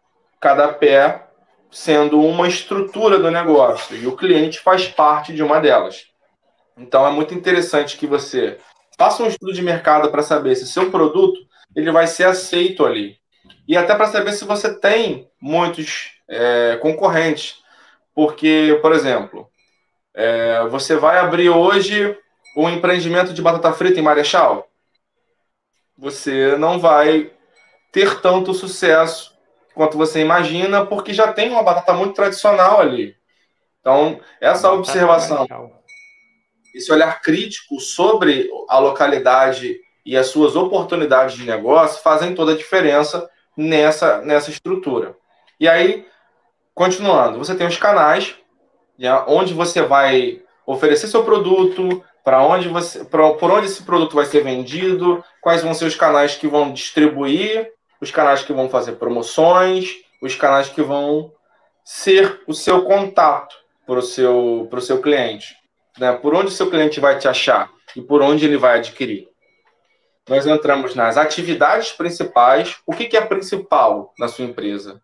cada 0.43 0.67
pé 0.67 1.23
sendo 1.71 2.19
uma 2.19 2.49
estrutura 2.49 3.17
do 3.17 3.31
negócio 3.31 3.95
e 3.95 4.05
o 4.05 4.17
cliente 4.17 4.59
faz 4.59 4.85
parte 4.85 5.33
de 5.33 5.41
uma 5.41 5.61
delas. 5.61 6.07
Então 6.77 7.07
é 7.07 7.11
muito 7.11 7.33
interessante 7.33 7.95
que 7.95 8.05
você 8.05 8.57
faça 8.99 9.23
um 9.23 9.27
estudo 9.27 9.53
de 9.53 9.61
mercado 9.61 10.11
para 10.11 10.21
saber 10.21 10.55
se 10.55 10.67
seu 10.67 10.91
produto 10.91 11.39
ele 11.73 11.89
vai 11.93 12.07
ser 12.07 12.25
aceito 12.25 12.85
ali. 12.85 13.15
E 13.65 13.77
até 13.77 13.95
para 13.95 14.07
saber 14.07 14.33
se 14.33 14.43
você 14.43 14.77
tem 14.77 15.29
muitos 15.41 16.11
é, 16.27 16.77
concorrentes, 16.81 17.63
porque 18.13 18.77
por 18.81 18.91
exemplo 18.91 19.47
é, 20.13 20.67
você 20.67 20.97
vai 20.97 21.19
abrir 21.19 21.49
hoje 21.49 22.17
um 22.57 22.69
empreendimento 22.69 23.33
de 23.33 23.41
batata 23.41 23.71
frita 23.71 23.97
em 23.97 24.03
Marechal, 24.03 24.67
você 25.97 26.57
não 26.57 26.79
vai 26.79 27.31
ter 27.93 28.19
tanto 28.19 28.53
sucesso 28.53 29.32
quanto 29.73 29.97
você 29.97 30.21
imagina, 30.21 30.85
porque 30.85 31.13
já 31.13 31.31
tem 31.31 31.49
uma 31.49 31.63
batata 31.63 31.93
muito 31.93 32.13
tradicional 32.13 32.79
ali. 32.79 33.15
Então, 33.79 34.19
essa 34.39 34.71
observação, 34.71 35.45
esse 36.73 36.91
olhar 36.91 37.21
crítico 37.21 37.79
sobre 37.79 38.49
a 38.69 38.79
localidade 38.79 39.77
e 40.05 40.15
as 40.15 40.27
suas 40.27 40.55
oportunidades 40.55 41.35
de 41.35 41.45
negócio 41.45 42.01
fazem 42.01 42.33
toda 42.33 42.53
a 42.53 42.57
diferença 42.57 43.29
nessa, 43.57 44.21
nessa 44.21 44.49
estrutura. 44.49 45.15
E 45.59 45.67
aí, 45.67 46.05
continuando, 46.73 47.37
você 47.37 47.55
tem 47.55 47.67
os 47.67 47.77
canais, 47.77 48.35
né, 48.97 49.11
onde 49.27 49.53
você 49.53 49.81
vai 49.81 50.41
oferecer 50.65 51.07
seu 51.07 51.23
produto, 51.23 52.03
para 52.23 52.41
onde 52.41 52.69
você, 52.69 53.03
pra, 53.03 53.33
por 53.33 53.51
onde 53.51 53.67
esse 53.67 53.83
produto 53.83 54.15
vai 54.15 54.25
ser 54.25 54.43
vendido, 54.43 55.23
quais 55.41 55.61
vão 55.61 55.73
ser 55.73 55.85
os 55.85 55.95
canais 55.95 56.35
que 56.35 56.47
vão 56.47 56.71
distribuir 56.71 57.69
os 58.03 58.11
canais 58.11 58.43
que 58.43 58.51
vão 58.51 58.67
fazer 58.67 58.93
promoções, 58.93 59.95
os 60.21 60.35
canais 60.35 60.67
que 60.67 60.81
vão 60.81 61.31
ser 61.85 62.41
o 62.45 62.53
seu 62.53 62.83
contato 62.83 63.55
para 63.87 63.99
o 63.99 64.01
seu, 64.01 64.67
pro 64.69 64.81
seu 64.81 65.01
cliente. 65.01 65.55
Né? 65.97 66.11
Por 66.11 66.35
onde 66.35 66.47
o 66.47 66.51
seu 66.51 66.69
cliente 66.69 66.99
vai 66.99 67.17
te 67.17 67.29
achar 67.29 67.71
e 67.95 68.01
por 68.01 68.21
onde 68.21 68.45
ele 68.45 68.57
vai 68.57 68.79
adquirir. 68.79 69.29
Nós 70.27 70.45
entramos 70.45 70.95
nas 70.95 71.15
atividades 71.15 71.93
principais. 71.93 72.75
O 72.85 72.93
que, 72.93 73.05
que 73.05 73.15
é 73.15 73.21
principal 73.21 74.13
na 74.19 74.27
sua 74.27 74.43
empresa? 74.43 75.01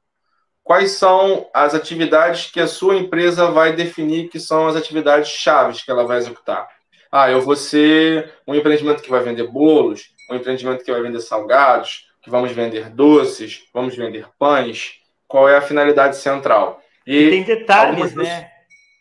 Quais 0.62 0.92
são 0.92 1.50
as 1.54 1.74
atividades 1.74 2.52
que 2.52 2.60
a 2.60 2.68
sua 2.68 2.98
empresa 2.98 3.50
vai 3.50 3.74
definir 3.74 4.28
que 4.28 4.42
são 4.42 4.68
as 4.68 4.76
atividades 4.76 5.30
chaves 5.30 5.82
que 5.82 5.90
ela 5.90 6.06
vai 6.06 6.18
executar? 6.18 6.68
Ah, 7.10 7.32
eu 7.32 7.40
vou 7.40 7.56
ser 7.56 8.34
um 8.46 8.54
empreendimento 8.54 9.02
que 9.02 9.10
vai 9.10 9.22
vender 9.22 9.48
bolos, 9.48 10.14
um 10.30 10.36
empreendimento 10.36 10.84
que 10.84 10.92
vai 10.92 11.02
vender 11.02 11.22
salgados, 11.22 12.09
que 12.22 12.30
vamos 12.30 12.52
vender 12.52 12.90
doces, 12.90 13.68
vamos 13.74 13.96
vender 13.96 14.28
pães, 14.38 15.02
qual 15.28 15.48
é 15.48 15.58
a 15.58 15.62
finalidade 15.62 16.18
central. 16.18 16.82
E, 17.06 17.16
e 17.16 17.30
tem 17.30 17.44
detalhes, 17.44 18.16
né? 18.16 18.52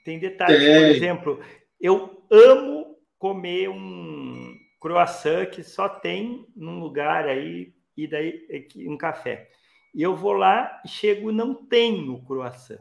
Tem 0.05 0.19
detalhes. 0.19 0.59
Tem. 0.59 0.81
Por 0.81 0.87
exemplo, 0.87 1.41
eu 1.81 2.25
amo 2.31 2.97
comer 3.19 3.69
um 3.69 4.57
croissant 4.81 5.47
que 5.47 5.63
só 5.63 5.89
tem 5.89 6.47
num 6.55 6.79
lugar 6.79 7.27
aí 7.27 7.73
e 7.97 8.07
daí 8.07 8.47
um 8.87 8.97
café. 8.97 9.49
E 9.95 10.03
eu 10.03 10.15
vou 10.15 10.33
lá, 10.33 10.81
chego, 10.87 11.33
não 11.33 11.55
tem 11.55 12.09
o 12.09 12.23
croissant. 12.23 12.81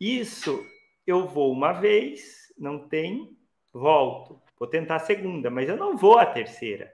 Isso 0.00 0.64
eu 1.06 1.26
vou 1.26 1.52
uma 1.52 1.72
vez, 1.72 2.52
não 2.58 2.88
tem, 2.88 3.36
volto. 3.72 4.40
Vou 4.58 4.68
tentar 4.68 4.96
a 4.96 5.00
segunda, 5.00 5.50
mas 5.50 5.68
eu 5.68 5.76
não 5.76 5.96
vou 5.96 6.18
a 6.18 6.26
terceira. 6.26 6.92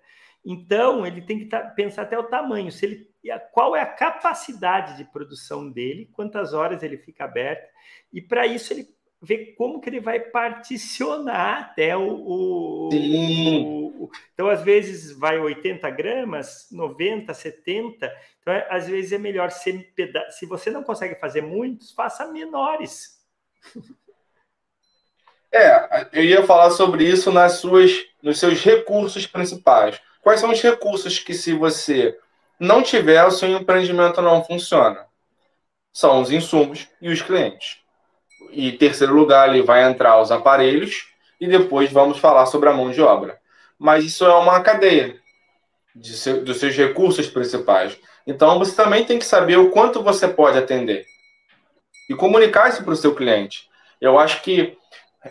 Então, 0.50 1.06
ele 1.06 1.20
tem 1.20 1.38
que 1.38 1.50
pensar 1.76 2.02
até 2.04 2.18
o 2.18 2.22
tamanho, 2.22 2.72
se 2.72 2.86
ele, 2.86 3.10
qual 3.52 3.76
é 3.76 3.82
a 3.82 3.86
capacidade 3.86 4.96
de 4.96 5.04
produção 5.04 5.70
dele, 5.70 6.08
quantas 6.14 6.54
horas 6.54 6.82
ele 6.82 6.96
fica 6.96 7.24
aberto, 7.24 7.68
e 8.10 8.22
para 8.22 8.46
isso 8.46 8.72
ele 8.72 8.88
ver 9.20 9.54
como 9.58 9.78
que 9.78 9.90
ele 9.90 10.00
vai 10.00 10.20
particionar 10.20 11.60
até 11.60 11.94
o, 11.94 12.08
o, 12.08 12.88
o, 12.88 14.10
Então, 14.32 14.48
às 14.48 14.62
vezes, 14.62 15.12
vai 15.12 15.38
80 15.38 15.90
gramas, 15.90 16.66
90, 16.72 17.34
70. 17.34 18.10
Então, 18.40 18.54
é, 18.54 18.66
às 18.70 18.88
vezes 18.88 19.12
é 19.12 19.18
melhor 19.18 19.50
ser. 19.50 19.92
Se 20.30 20.46
você 20.46 20.70
não 20.70 20.82
consegue 20.82 21.16
fazer 21.16 21.42
muitos, 21.42 21.92
faça 21.92 22.26
menores. 22.26 23.18
É, 25.52 26.08
eu 26.12 26.24
ia 26.24 26.42
falar 26.42 26.70
sobre 26.70 27.04
isso 27.04 27.30
nas 27.30 27.54
suas, 27.54 27.92
nos 28.22 28.38
seus 28.38 28.62
recursos 28.62 29.26
principais. 29.26 30.00
Quais 30.22 30.40
são 30.40 30.50
os 30.50 30.60
recursos 30.60 31.18
que, 31.18 31.34
se 31.34 31.52
você 31.52 32.16
não 32.58 32.82
tiver, 32.82 33.24
o 33.24 33.30
seu 33.30 33.48
empreendimento 33.48 34.20
não 34.20 34.44
funciona? 34.44 35.06
São 35.92 36.20
os 36.20 36.30
insumos 36.30 36.88
e 37.00 37.08
os 37.10 37.22
clientes. 37.22 37.78
E 38.50 38.72
terceiro 38.72 39.14
lugar, 39.14 39.48
ali 39.48 39.62
vai 39.62 39.84
entrar 39.84 40.20
os 40.20 40.30
aparelhos 40.30 41.08
e 41.40 41.46
depois 41.46 41.90
vamos 41.90 42.18
falar 42.18 42.46
sobre 42.46 42.68
a 42.68 42.72
mão 42.72 42.90
de 42.90 43.00
obra. 43.00 43.38
Mas 43.78 44.04
isso 44.04 44.24
é 44.24 44.34
uma 44.34 44.60
cadeia 44.60 45.16
seu, 46.02 46.44
dos 46.44 46.58
seus 46.58 46.76
recursos 46.76 47.26
principais. 47.28 47.98
Então 48.26 48.58
você 48.58 48.74
também 48.74 49.04
tem 49.04 49.18
que 49.18 49.24
saber 49.24 49.58
o 49.58 49.70
quanto 49.70 50.02
você 50.02 50.28
pode 50.28 50.58
atender 50.58 51.04
e 52.08 52.14
comunicar 52.14 52.68
isso 52.68 52.82
para 52.82 52.92
o 52.92 52.96
seu 52.96 53.14
cliente. 53.14 53.68
Eu 54.00 54.18
acho 54.18 54.42
que 54.42 54.76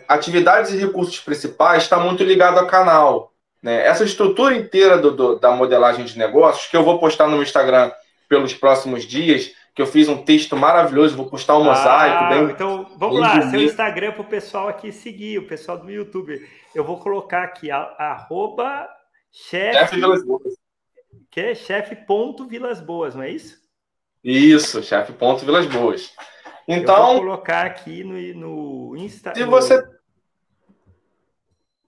atividades 0.06 0.72
e 0.72 0.78
recursos 0.78 1.18
principais 1.20 1.84
está 1.84 1.98
muito 1.98 2.22
ligado 2.22 2.58
ao 2.58 2.66
canal. 2.66 3.32
Né? 3.62 3.86
Essa 3.86 4.04
estrutura 4.04 4.54
inteira 4.56 4.98
do, 4.98 5.10
do, 5.10 5.38
da 5.38 5.50
modelagem 5.50 6.04
de 6.04 6.16
negócios, 6.16 6.68
que 6.68 6.76
eu 6.76 6.84
vou 6.84 6.98
postar 6.98 7.26
no 7.26 7.42
Instagram 7.42 7.90
pelos 8.28 8.54
próximos 8.54 9.04
dias, 9.04 9.52
que 9.74 9.82
eu 9.82 9.86
fiz 9.86 10.08
um 10.08 10.22
texto 10.22 10.56
maravilhoso, 10.56 11.16
vou 11.16 11.30
postar 11.30 11.56
um 11.56 11.64
mosaico. 11.64 12.24
Ah, 12.24 12.28
bem, 12.28 12.44
então, 12.50 12.86
vamos 12.96 13.20
lá, 13.20 13.50
seu 13.50 13.62
Instagram 13.62 14.12
para 14.12 14.22
o 14.22 14.26
pessoal 14.26 14.68
aqui 14.68 14.92
seguir, 14.92 15.38
o 15.38 15.46
pessoal 15.46 15.78
do 15.78 15.90
YouTube. 15.90 16.46
Eu 16.74 16.84
vou 16.84 16.98
colocar 16.98 17.44
aqui, 17.44 17.70
a, 17.70 17.78
arroba 17.98 18.88
chefe... 19.30 19.96
Vilas 19.96 20.24
Boas. 20.24 20.54
Que 21.30 21.40
é 21.40 21.54
chefe 21.54 21.94
ponto 21.94 22.46
Vilas 22.46 22.80
Boas, 22.80 23.14
não 23.14 23.22
é 23.22 23.30
isso? 23.30 23.58
Isso, 24.22 24.82
chefe 24.82 25.12
ponto 25.12 25.44
Vilas 25.44 25.66
Boas. 25.66 26.12
Então... 26.66 26.96
Eu 26.96 27.12
vou 27.12 27.20
colocar 27.20 27.64
aqui 27.64 28.02
no, 28.04 28.14
no 28.34 28.96
Insta... 28.96 29.34
Se 29.34 29.44
você... 29.44 29.82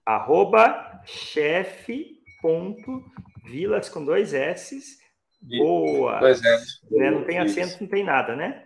Arroba 0.05 0.90
chefe 1.05 2.19
ponto 2.41 3.03
Vilas 3.45 3.89
com 3.89 4.03
dois 4.03 4.33
S's 4.33 5.01
Boa. 5.41 6.19
Pois 6.19 6.43
é. 6.43 6.57
Né? 6.91 7.11
Não 7.11 7.23
tem 7.23 7.39
acento, 7.39 7.77
não 7.81 7.87
tem 7.87 8.03
nada, 8.03 8.35
né? 8.35 8.63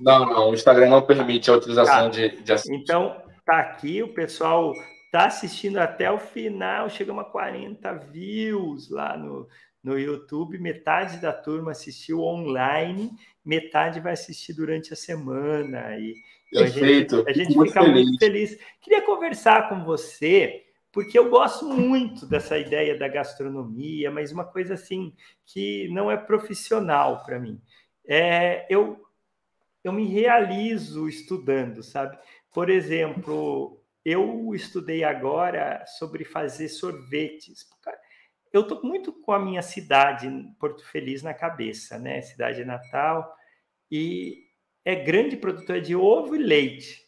Não, 0.00 0.24
não. 0.24 0.50
O 0.50 0.54
Instagram 0.54 0.88
não 0.88 1.02
permite 1.02 1.50
a 1.50 1.54
utilização 1.54 2.04
tá. 2.04 2.08
de, 2.08 2.42
de 2.42 2.52
acento. 2.52 2.74
Então, 2.74 3.22
tá 3.44 3.58
aqui, 3.60 4.02
o 4.02 4.08
pessoal 4.08 4.72
tá 5.12 5.26
assistindo 5.26 5.78
até 5.78 6.10
o 6.10 6.18
final, 6.18 6.88
chegamos 6.88 7.22
a 7.22 7.26
40 7.26 7.92
views 8.10 8.90
lá 8.90 9.16
no, 9.16 9.46
no 9.82 9.98
YouTube, 9.98 10.58
metade 10.58 11.18
da 11.18 11.32
turma 11.32 11.70
assistiu 11.70 12.20
online, 12.22 13.10
metade 13.44 14.00
vai 14.00 14.14
assistir 14.14 14.54
durante 14.54 14.92
a 14.92 14.96
semana. 14.96 15.96
E, 15.98 16.14
Perfeito. 16.50 17.24
A 17.26 17.32
gente, 17.32 17.40
a 17.40 17.44
gente 17.44 17.68
fica 17.68 17.82
feliz. 17.82 18.02
muito 18.02 18.18
feliz. 18.18 18.58
Queria 18.80 19.02
conversar 19.02 19.68
com 19.68 19.84
você 19.84 20.63
porque 20.94 21.18
eu 21.18 21.28
gosto 21.28 21.66
muito 21.66 22.24
dessa 22.24 22.56
ideia 22.56 22.96
da 22.96 23.08
gastronomia, 23.08 24.12
mas 24.12 24.30
uma 24.30 24.44
coisa 24.44 24.74
assim 24.74 25.12
que 25.44 25.88
não 25.88 26.08
é 26.08 26.16
profissional 26.16 27.24
para 27.24 27.40
mim. 27.40 27.60
É, 28.06 28.64
eu, 28.72 29.04
eu 29.82 29.92
me 29.92 30.06
realizo 30.06 31.08
estudando, 31.08 31.82
sabe? 31.82 32.16
Por 32.52 32.70
exemplo, 32.70 33.82
eu 34.04 34.54
estudei 34.54 35.02
agora 35.02 35.84
sobre 35.84 36.24
fazer 36.24 36.68
sorvetes. 36.68 37.68
Eu 38.52 38.60
estou 38.60 38.80
muito 38.84 39.12
com 39.12 39.32
a 39.32 39.38
minha 39.40 39.62
cidade, 39.62 40.30
Porto 40.60 40.86
Feliz, 40.86 41.24
na 41.24 41.34
cabeça, 41.34 41.98
né? 41.98 42.20
Cidade 42.20 42.64
natal, 42.64 43.34
e 43.90 44.44
é 44.84 44.94
grande 44.94 45.36
produtora 45.36 45.80
de 45.80 45.96
ovo 45.96 46.36
e 46.36 46.38
leite. 46.38 47.02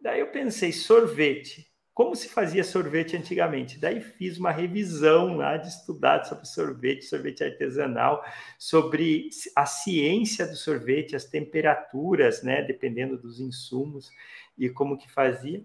Daí 0.00 0.20
eu 0.20 0.28
pensei, 0.28 0.72
sorvete 0.72 1.73
como 1.94 2.16
se 2.16 2.28
fazia 2.28 2.64
sorvete 2.64 3.16
antigamente. 3.16 3.78
Daí 3.78 4.00
fiz 4.00 4.36
uma 4.36 4.50
revisão 4.50 5.36
lá 5.36 5.56
de 5.56 5.68
estudar 5.68 6.24
sobre 6.24 6.44
sorvete, 6.44 7.04
sorvete 7.04 7.44
artesanal, 7.44 8.24
sobre 8.58 9.30
a 9.54 9.64
ciência 9.64 10.44
do 10.44 10.56
sorvete, 10.56 11.14
as 11.14 11.24
temperaturas, 11.24 12.42
né, 12.42 12.62
dependendo 12.62 13.16
dos 13.16 13.38
insumos 13.38 14.10
e 14.58 14.68
como 14.68 14.98
que 14.98 15.08
fazia. 15.08 15.64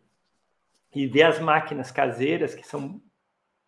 E 0.93 1.07
ver 1.07 1.23
as 1.23 1.39
máquinas 1.39 1.91
caseiras 1.91 2.53
que 2.53 2.65
são 2.65 3.01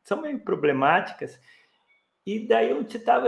são 0.03 0.21
meio 0.21 0.39
problemáticas. 0.39 1.39
E 2.25 2.39
daí 2.47 2.69
eu 2.69 2.81
estava 2.81 3.27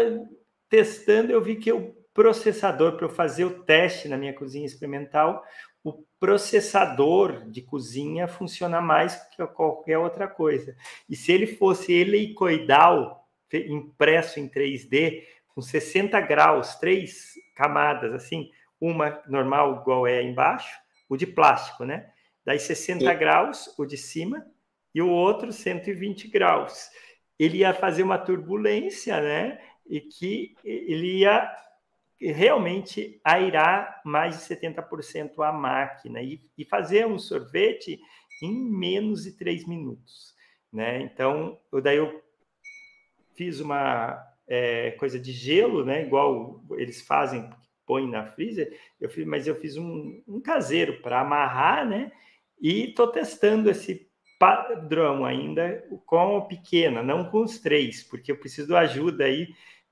testando, 0.69 1.31
eu 1.31 1.41
vi 1.41 1.55
que 1.55 1.71
o 1.71 1.93
processador 2.13 2.95
para 2.95 3.05
eu 3.05 3.09
fazer 3.09 3.45
o 3.45 3.63
teste 3.63 4.07
na 4.07 4.17
minha 4.17 4.33
cozinha 4.33 4.65
experimental, 4.65 5.43
o 5.83 6.05
processador 6.19 7.49
de 7.49 7.61
cozinha 7.61 8.27
funciona 8.27 8.79
mais 8.79 9.15
que 9.29 9.45
qualquer 9.47 9.97
outra 9.97 10.27
coisa. 10.27 10.75
E 11.09 11.15
se 11.15 11.31
ele 11.31 11.45
fosse 11.45 11.91
helicoidal, 11.91 13.27
impresso 13.51 14.39
em 14.39 14.47
3D, 14.47 15.23
com 15.49 15.61
60 15.61 16.19
graus, 16.21 16.75
três 16.75 17.33
camadas, 17.55 18.13
assim, 18.13 18.49
uma 18.79 19.21
normal 19.27 19.81
igual 19.81 20.07
é 20.07 20.23
embaixo, 20.23 20.79
o 21.07 21.17
de 21.17 21.27
plástico, 21.27 21.85
né? 21.85 22.09
Daí 22.45 22.59
60 22.59 22.99
Sim. 22.99 23.17
graus, 23.17 23.73
o 23.77 23.85
de 23.85 23.97
cima, 23.97 24.45
e 24.95 25.01
o 25.01 25.09
outro 25.09 25.51
120 25.51 26.27
graus. 26.27 26.89
Ele 27.37 27.59
ia 27.59 27.73
fazer 27.73 28.03
uma 28.03 28.17
turbulência, 28.17 29.19
né? 29.21 29.59
E 29.87 29.99
que 30.01 30.55
ele 30.63 31.19
ia 31.19 31.49
realmente 32.19 33.19
airar 33.23 34.01
mais 34.05 34.37
de 34.37 34.55
70% 34.55 35.43
a 35.43 35.51
máquina 35.51 36.21
e, 36.21 36.41
e, 36.57 36.63
fazer 36.63 37.05
um 37.05 37.19
sorvete 37.19 37.99
em 38.41 38.53
menos 38.53 39.23
de 39.23 39.33
três 39.33 39.67
minutos. 39.67 40.33
Né? 40.71 41.01
Então, 41.01 41.59
eu, 41.71 41.81
daí 41.81 41.97
eu 41.97 42.21
fiz 43.35 43.59
uma 43.59 44.21
é, 44.47 44.91
coisa 44.91 45.19
de 45.19 45.31
gelo, 45.31 45.83
né? 45.83 46.05
igual 46.05 46.63
eles 46.71 47.01
fazem, 47.01 47.49
põe 47.85 48.09
na 48.09 48.25
freezer, 48.25 48.77
eu 48.99 49.09
fiz, 49.09 49.25
mas 49.25 49.47
eu 49.47 49.55
fiz 49.55 49.77
um, 49.77 50.23
um 50.27 50.41
caseiro 50.41 51.01
para 51.01 51.21
amarrar, 51.21 51.87
né? 51.87 52.11
E 52.61 52.89
estou 52.89 53.07
testando 53.07 53.69
esse 53.69 54.09
padrão 54.39 55.25
ainda 55.25 55.85
com 56.05 56.37
a 56.37 56.41
pequena, 56.45 57.01
não 57.01 57.29
com 57.29 57.43
os 57.43 57.59
três, 57.59 58.03
porque 58.03 58.31
eu 58.31 58.37
preciso 58.37 58.75
ajuda 58.75 59.25
aí 59.25 59.47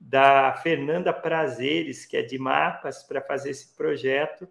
da 0.08 0.52
Fernanda 0.54 1.12
Prazeres, 1.12 2.04
que 2.04 2.16
é 2.16 2.22
de 2.22 2.36
mapas, 2.36 3.02
para 3.02 3.22
fazer 3.22 3.50
esse 3.50 3.74
projeto 3.76 4.48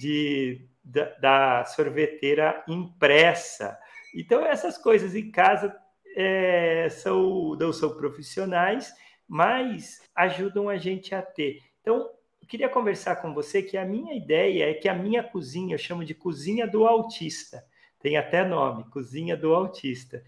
de, 0.00 0.68
da, 0.82 1.04
da, 1.18 1.64
sorveteira 1.64 2.62
impressa. 2.68 3.78
Então, 4.14 4.44
essas 4.44 4.76
coisas 4.76 5.14
em 5.14 5.30
casa 5.30 5.74
é, 6.16 6.88
são, 6.90 7.54
não 7.58 7.72
são 7.72 7.96
profissionais, 7.96 8.92
mas 9.26 10.02
ajudam 10.14 10.68
a 10.68 10.76
gente 10.76 11.14
a 11.14 11.22
ter. 11.22 11.62
Então, 11.80 12.10
eu 12.42 12.48
queria 12.48 12.68
conversar 12.68 13.16
com 13.16 13.32
você 13.32 13.62
que 13.62 13.76
a 13.76 13.84
minha 13.84 14.14
ideia 14.14 14.70
é 14.70 14.74
que 14.74 14.88
a 14.88 14.94
minha 14.94 15.22
cozinha, 15.22 15.74
eu 15.74 15.78
chamo 15.78 16.04
de 16.04 16.14
cozinha 16.14 16.66
do 16.66 16.86
autista, 16.86 17.64
tem 18.00 18.16
até 18.16 18.44
nome, 18.44 18.84
cozinha 18.90 19.36
do 19.36 19.54
autista. 19.54 20.22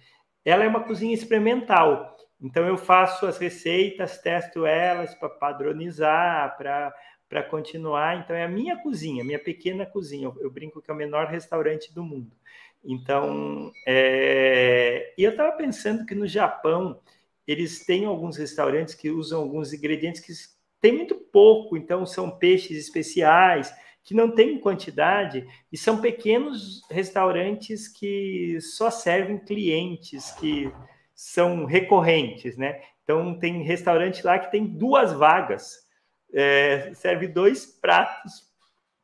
Ela 0.44 0.64
é 0.64 0.68
uma 0.68 0.84
cozinha 0.84 1.14
experimental. 1.14 2.16
Então 2.42 2.66
eu 2.66 2.76
faço 2.78 3.26
as 3.26 3.38
receitas, 3.38 4.18
testo 4.18 4.64
elas 4.64 5.14
para 5.14 5.28
padronizar, 5.28 6.56
para 6.56 7.42
continuar. 7.50 8.18
Então 8.18 8.34
é 8.34 8.44
a 8.44 8.48
minha 8.48 8.76
cozinha, 8.78 9.24
minha 9.24 9.38
pequena 9.38 9.84
cozinha. 9.84 10.26
Eu, 10.26 10.36
eu 10.40 10.50
brinco 10.50 10.80
que 10.80 10.90
é 10.90 10.94
o 10.94 10.96
menor 10.96 11.26
restaurante 11.26 11.92
do 11.92 12.02
mundo. 12.02 12.32
Então, 12.82 13.70
é... 13.86 15.12
e 15.16 15.22
eu 15.22 15.32
estava 15.32 15.52
pensando 15.52 16.06
que 16.06 16.14
no 16.14 16.26
Japão 16.26 16.98
eles 17.46 17.84
têm 17.84 18.06
alguns 18.06 18.36
restaurantes 18.36 18.94
que 18.94 19.10
usam 19.10 19.42
alguns 19.42 19.72
ingredientes 19.72 20.20
que 20.20 20.32
tem 20.80 20.92
muito 20.92 21.14
pouco, 21.14 21.76
então 21.76 22.06
são 22.06 22.30
peixes 22.30 22.78
especiais 22.78 23.72
que 24.02 24.14
não 24.14 24.30
tem 24.30 24.58
quantidade 24.58 25.46
e 25.70 25.76
são 25.76 26.00
pequenos 26.00 26.82
restaurantes 26.90 27.86
que 27.86 28.58
só 28.60 28.90
servem 28.90 29.38
clientes 29.38 30.30
que 30.32 30.72
são 31.20 31.66
recorrentes, 31.66 32.56
né? 32.56 32.80
Então 33.04 33.38
tem 33.38 33.62
restaurante 33.62 34.24
lá 34.24 34.38
que 34.38 34.50
tem 34.50 34.64
duas 34.64 35.12
vagas, 35.12 35.86
é, 36.32 36.94
serve 36.94 37.28
dois 37.28 37.66
pratos 37.66 38.48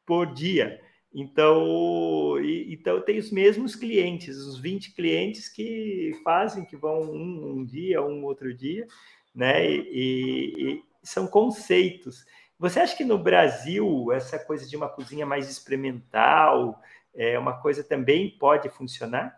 por 0.06 0.32
dia. 0.32 0.80
Então, 1.12 2.40
e, 2.40 2.72
então 2.72 3.02
tem 3.02 3.18
os 3.18 3.30
mesmos 3.30 3.76
clientes, 3.76 4.34
os 4.38 4.59
20 4.59 4.94
clientes 4.94 5.51
que 5.51 6.18
fazem, 6.24 6.64
que 6.64 6.74
vão 6.74 7.02
um, 7.02 7.59
um 7.59 7.64
dia, 7.66 8.02
um 8.02 8.24
outro 8.24 8.55
dia, 8.55 8.86
né? 9.34 9.70
E, 9.70 10.55
e, 10.56 10.82
são 11.02 11.26
conceitos. 11.26 12.24
Você 12.59 12.80
acha 12.80 12.97
que 12.97 13.05
no 13.05 13.18
Brasil 13.18 14.10
essa 14.10 14.38
coisa 14.38 14.66
de 14.66 14.74
uma 14.74 14.88
cozinha 14.88 15.26
mais 15.26 15.51
experimental 15.51 16.80
é 17.14 17.38
uma 17.38 17.60
coisa 17.60 17.84
também 17.84 18.30
pode 18.38 18.70
funcionar? 18.70 19.36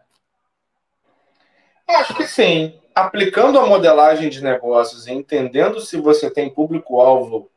Acho 1.89 2.15
que 2.15 2.27
sim. 2.27 2.79
Aplicando 2.95 3.59
a 3.59 3.67
modelagem 3.67 4.29
de 4.29 4.43
negócios 4.43 5.07
e 5.07 5.13
entendendo 5.13 5.81
se 5.81 5.97
você 5.97 6.31
tem 6.31 6.53
público-alvo 6.53 7.51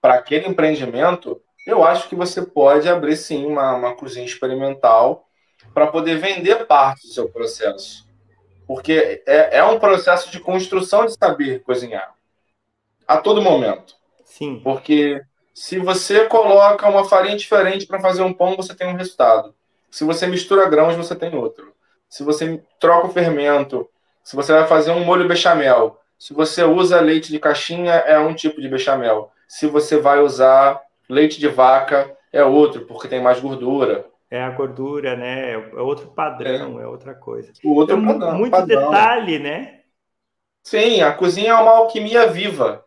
para 0.00 0.14
aquele 0.14 0.48
empreendimento, 0.48 1.40
eu 1.66 1.84
acho 1.84 2.08
que 2.08 2.14
você 2.14 2.42
pode 2.42 2.88
abrir 2.88 3.16
sim 3.16 3.46
uma, 3.46 3.74
uma 3.74 3.94
cozinha 3.94 4.24
experimental 4.24 5.28
para 5.74 5.86
poder 5.86 6.18
vender 6.18 6.66
parte 6.66 7.06
do 7.06 7.12
seu 7.12 7.28
processo. 7.28 8.06
Porque 8.66 9.22
é, 9.26 9.58
é 9.58 9.64
um 9.64 9.78
processo 9.78 10.30
de 10.30 10.40
construção 10.40 11.06
de 11.06 11.12
saber 11.12 11.62
cozinhar 11.62 12.14
a 13.06 13.18
todo 13.18 13.42
momento. 13.42 13.94
Sim. 14.24 14.60
Porque 14.62 15.22
se 15.54 15.78
você 15.78 16.26
coloca 16.26 16.88
uma 16.88 17.04
farinha 17.04 17.36
diferente 17.36 17.86
para 17.86 18.00
fazer 18.00 18.22
um 18.22 18.32
pão, 18.32 18.56
você 18.56 18.74
tem 18.74 18.86
um 18.86 18.96
resultado. 18.96 19.54
Se 19.90 20.04
você 20.04 20.26
mistura 20.26 20.68
grãos, 20.68 20.94
você 20.94 21.16
tem 21.16 21.34
outro. 21.34 21.74
Se 22.08 22.22
você 22.22 22.62
troca 22.80 23.06
o 23.06 23.12
fermento, 23.12 23.88
se 24.24 24.34
você 24.34 24.52
vai 24.52 24.66
fazer 24.66 24.90
um 24.90 25.04
molho 25.04 25.28
bechamel, 25.28 26.00
se 26.18 26.34
você 26.34 26.64
usa 26.64 27.00
leite 27.00 27.30
de 27.30 27.38
caixinha, 27.38 27.92
é 27.92 28.18
um 28.18 28.34
tipo 28.34 28.60
de 28.60 28.68
bechamel. 28.68 29.30
Se 29.46 29.66
você 29.66 29.98
vai 29.98 30.20
usar 30.20 30.80
leite 31.08 31.38
de 31.38 31.48
vaca, 31.48 32.14
é 32.32 32.42
outro, 32.42 32.84
porque 32.86 33.08
tem 33.08 33.22
mais 33.22 33.40
gordura. 33.40 34.06
É 34.30 34.42
a 34.42 34.50
gordura, 34.50 35.16
né? 35.16 35.54
É 35.54 35.80
outro 35.80 36.08
padrão, 36.08 36.78
é, 36.78 36.82
é 36.82 36.86
outra 36.86 37.14
coisa. 37.14 37.52
O 37.64 37.74
outro 37.74 37.96
então, 37.96 38.18
padrão, 38.18 38.38
muito 38.38 38.50
padrão. 38.50 38.90
detalhe, 38.90 39.38
né? 39.38 39.80
Sim, 40.62 41.00
a 41.00 41.12
cozinha 41.12 41.52
é 41.52 41.54
uma 41.54 41.78
alquimia 41.78 42.26
viva. 42.26 42.84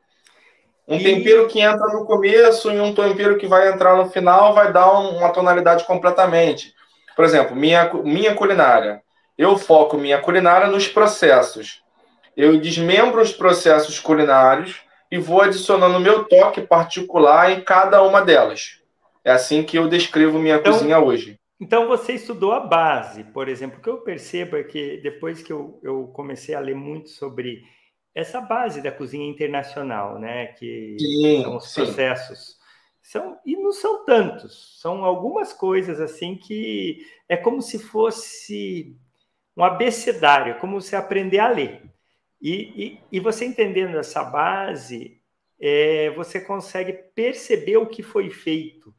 Um 0.88 0.98
e... 0.98 1.04
tempero 1.04 1.48
que 1.48 1.60
entra 1.60 1.88
no 1.88 2.06
começo 2.06 2.70
e 2.70 2.80
um 2.80 2.94
tempero 2.94 3.38
que 3.38 3.48
vai 3.48 3.72
entrar 3.72 3.96
no 3.96 4.10
final 4.10 4.54
vai 4.54 4.72
dar 4.72 4.92
uma 4.92 5.30
tonalidade 5.30 5.84
completamente. 5.86 6.76
Por 7.16 7.26
exemplo, 7.26 7.56
minha, 7.56 7.92
minha 8.04 8.36
culinária. 8.36 9.02
Eu 9.42 9.58
foco 9.58 9.98
minha 9.98 10.22
culinária 10.22 10.68
nos 10.68 10.88
processos. 10.88 11.82
Eu 12.38 12.60
desmembro 12.60 13.20
os 13.20 13.34
processos 13.34 14.00
culinários 14.00 14.84
e 15.12 15.18
vou 15.18 15.42
adicionando 15.42 16.00
meu 16.00 16.26
toque 16.26 16.62
particular 16.62 17.52
em 17.52 17.62
cada 17.62 18.04
uma 18.04 18.22
delas. 18.22 18.80
É 19.26 19.32
assim 19.32 19.64
que 19.64 19.76
eu 19.80 19.88
descrevo 19.88 20.38
minha 20.38 20.58
então, 20.58 20.72
cozinha 20.72 21.00
hoje. 21.00 21.40
Então 21.60 21.88
você 21.88 22.14
estudou 22.14 22.52
a 22.52 22.60
base, 22.60 23.24
por 23.24 23.50
exemplo. 23.50 23.80
O 23.80 23.82
que 23.82 23.90
eu 23.90 24.02
percebo 24.02 24.58
é 24.58 24.64
que 24.64 24.98
depois 25.02 25.42
que 25.42 25.52
eu, 25.52 25.80
eu 25.82 26.12
comecei 26.14 26.54
a 26.54 26.60
ler 26.60 26.76
muito 26.76 27.10
sobre 27.10 27.64
essa 28.14 28.42
base 28.42 28.80
da 28.80 28.92
cozinha 28.92 29.28
internacional, 29.28 30.20
né? 30.20 30.48
Que 30.54 30.98
sim, 31.00 31.42
são 31.42 31.58
os 31.58 31.68
sim. 31.68 31.82
processos. 31.82 32.62
São, 33.02 33.40
e 33.44 33.58
não 33.58 33.72
são 33.72 34.06
tantos, 34.06 34.80
são 34.80 35.04
algumas 35.04 35.52
coisas 35.52 36.00
assim 36.00 36.36
que 36.36 37.00
é 37.28 37.36
como 37.36 37.60
se 37.60 37.80
fosse 37.80 38.96
um 39.56 39.64
abecedário, 39.64 40.60
como 40.60 40.80
você 40.80 40.96
aprender 40.96 41.40
a 41.40 41.50
ler. 41.50 41.82
E, 42.42 42.54
e, 42.86 43.00
e 43.12 43.20
você 43.20 43.46
entendendo 43.46 43.98
essa 43.98 44.24
base, 44.24 45.22
é, 45.60 46.10
você 46.12 46.42
consegue 46.42 46.94
perceber 46.94 47.78
o 47.78 47.88
que 47.88 48.02
foi 48.02 48.30
feito. 48.30 48.94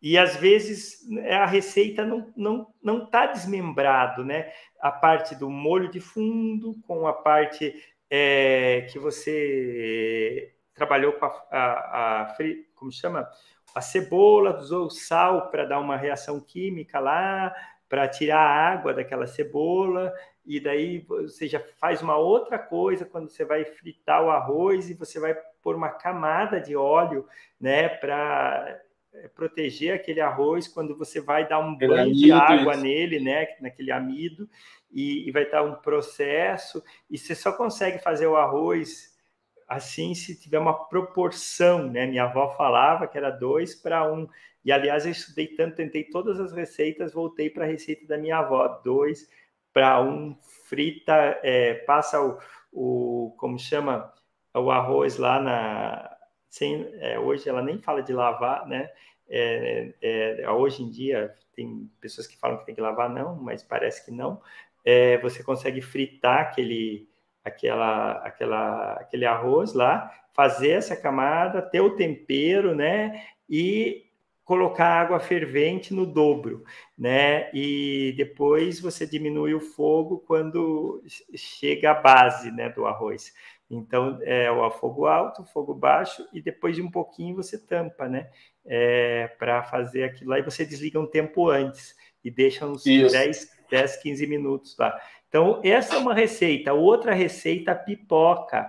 E 0.00 0.16
às 0.16 0.36
vezes 0.36 1.00
a 1.28 1.44
receita 1.44 2.04
não 2.04 2.32
não 2.36 2.72
não 2.82 3.04
está 3.04 3.26
desmembrado, 3.26 4.24
né? 4.24 4.52
A 4.80 4.92
parte 4.92 5.34
do 5.34 5.50
molho 5.50 5.90
de 5.90 6.00
fundo 6.00 6.80
com 6.86 7.06
a 7.06 7.12
parte 7.12 7.74
é, 8.08 8.86
que 8.90 8.98
você 8.98 10.54
trabalhou 10.72 11.12
com 11.14 11.26
a, 11.26 11.44
a, 11.50 12.22
a 12.22 12.36
como 12.74 12.92
chama? 12.92 13.28
A 13.74 13.80
cebola, 13.80 14.56
usou 14.56 14.88
sal 14.88 15.50
para 15.50 15.64
dar 15.64 15.80
uma 15.80 15.96
reação 15.96 16.40
química 16.40 16.98
lá, 17.00 17.54
para 17.88 18.08
tirar 18.08 18.38
a 18.38 18.72
água 18.72 18.92
daquela 18.92 19.26
cebola, 19.26 20.12
e 20.44 20.60
daí 20.60 21.00
você 21.00 21.46
já 21.46 21.60
faz 21.60 22.02
uma 22.02 22.16
outra 22.16 22.58
coisa 22.58 23.04
quando 23.04 23.28
você 23.28 23.44
vai 23.44 23.64
fritar 23.64 24.24
o 24.24 24.30
arroz 24.30 24.88
e 24.88 24.94
você 24.94 25.18
vai 25.18 25.34
pôr 25.62 25.74
uma 25.76 25.90
camada 25.90 26.60
de 26.60 26.76
óleo, 26.76 27.26
né, 27.60 27.88
para 27.88 28.80
é, 29.14 29.28
proteger 29.28 29.94
aquele 29.94 30.20
arroz 30.20 30.68
quando 30.68 30.96
você 30.96 31.20
vai 31.20 31.46
dar 31.46 31.58
um 31.58 31.76
banho 31.76 32.14
de 32.14 32.32
água 32.32 32.72
isso. 32.72 32.82
nele, 32.82 33.20
né, 33.20 33.48
naquele 33.60 33.90
amido, 33.90 34.48
e, 34.90 35.28
e 35.28 35.30
vai 35.32 35.42
estar 35.42 35.62
um 35.62 35.74
processo, 35.74 36.82
e 37.10 37.18
você 37.18 37.34
só 37.34 37.52
consegue 37.52 37.98
fazer 37.98 38.26
o 38.26 38.36
arroz 38.36 39.16
assim 39.68 40.14
se 40.14 40.40
tiver 40.40 40.58
uma 40.58 40.88
proporção, 40.88 41.90
né? 41.90 42.06
Minha 42.06 42.24
avó 42.24 42.54
falava 42.56 43.06
que 43.06 43.18
era 43.18 43.30
dois 43.30 43.74
para 43.74 44.10
um. 44.10 44.26
E 44.68 44.72
aliás, 44.72 45.06
eu 45.06 45.12
estudei 45.12 45.46
tanto, 45.46 45.76
tentei 45.76 46.04
todas 46.04 46.38
as 46.38 46.52
receitas, 46.52 47.14
voltei 47.14 47.48
para 47.48 47.64
a 47.64 47.66
receita 47.66 48.06
da 48.06 48.18
minha 48.18 48.36
avó, 48.36 48.68
dois 48.84 49.26
para 49.72 50.02
um, 50.02 50.36
frita, 50.66 51.40
é, 51.42 51.72
passa 51.72 52.20
o, 52.20 52.38
o, 52.70 53.34
como 53.38 53.58
chama, 53.58 54.12
o 54.54 54.70
arroz 54.70 55.16
lá 55.16 55.40
na. 55.40 56.16
Sem, 56.50 56.86
é, 57.00 57.18
hoje 57.18 57.48
ela 57.48 57.62
nem 57.62 57.80
fala 57.80 58.02
de 58.02 58.12
lavar, 58.12 58.68
né? 58.68 58.90
É, 59.26 59.94
é, 60.02 60.50
hoje 60.50 60.82
em 60.82 60.90
dia 60.90 61.34
tem 61.56 61.90
pessoas 61.98 62.26
que 62.26 62.36
falam 62.36 62.58
que 62.58 62.66
tem 62.66 62.74
que 62.74 62.80
lavar, 62.82 63.08
não, 63.08 63.36
mas 63.36 63.62
parece 63.62 64.04
que 64.04 64.10
não 64.10 64.38
é, 64.84 65.16
você 65.16 65.42
consegue 65.42 65.80
fritar 65.80 66.40
aquele, 66.40 67.08
aquela, 67.42 68.12
aquela, 68.18 68.92
aquele 68.96 69.24
arroz 69.24 69.72
lá, 69.72 70.12
fazer 70.34 70.72
essa 70.72 70.94
camada, 70.94 71.62
ter 71.62 71.80
o 71.80 71.96
tempero, 71.96 72.74
né? 72.74 73.24
E 73.48 74.07
colocar 74.48 75.02
água 75.02 75.20
fervente 75.20 75.92
no 75.92 76.06
dobro, 76.06 76.64
né? 76.96 77.50
E 77.52 78.14
depois 78.16 78.80
você 78.80 79.06
diminui 79.06 79.52
o 79.52 79.60
fogo 79.60 80.24
quando 80.26 81.04
chega 81.36 81.90
a 81.90 82.00
base, 82.00 82.50
né, 82.50 82.70
do 82.70 82.86
arroz. 82.86 83.34
Então 83.70 84.18
é 84.22 84.50
o 84.50 84.70
fogo 84.70 85.04
alto, 85.04 85.44
fogo 85.44 85.74
baixo 85.74 86.26
e 86.32 86.40
depois 86.40 86.74
de 86.74 86.80
um 86.80 86.90
pouquinho 86.90 87.36
você 87.36 87.58
tampa, 87.58 88.08
né? 88.08 88.30
É, 88.64 89.26
para 89.38 89.62
fazer 89.64 90.04
aquilo 90.04 90.30
lá 90.30 90.38
e 90.38 90.42
você 90.42 90.64
desliga 90.64 90.98
um 90.98 91.06
tempo 91.06 91.50
antes 91.50 91.94
e 92.24 92.30
deixa 92.30 92.64
uns 92.66 92.86
Isso. 92.86 93.12
10, 93.12 93.50
10, 93.70 93.96
15 93.98 94.26
minutos 94.26 94.74
lá. 94.78 94.98
Então, 95.28 95.60
essa 95.62 95.96
é 95.96 95.98
uma 95.98 96.14
receita. 96.14 96.72
Outra 96.72 97.12
receita, 97.12 97.74
pipoca. 97.74 98.66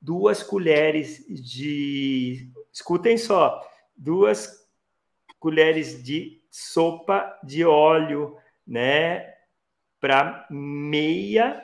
Duas 0.00 0.42
colheres 0.42 1.24
de. 1.28 2.50
Escutem 2.72 3.16
só. 3.16 3.60
Duas 3.96 4.61
colheres 5.42 6.00
de 6.00 6.40
sopa 6.48 7.36
de 7.42 7.64
óleo, 7.64 8.36
né? 8.64 9.34
Para 10.00 10.46
meia 10.48 11.60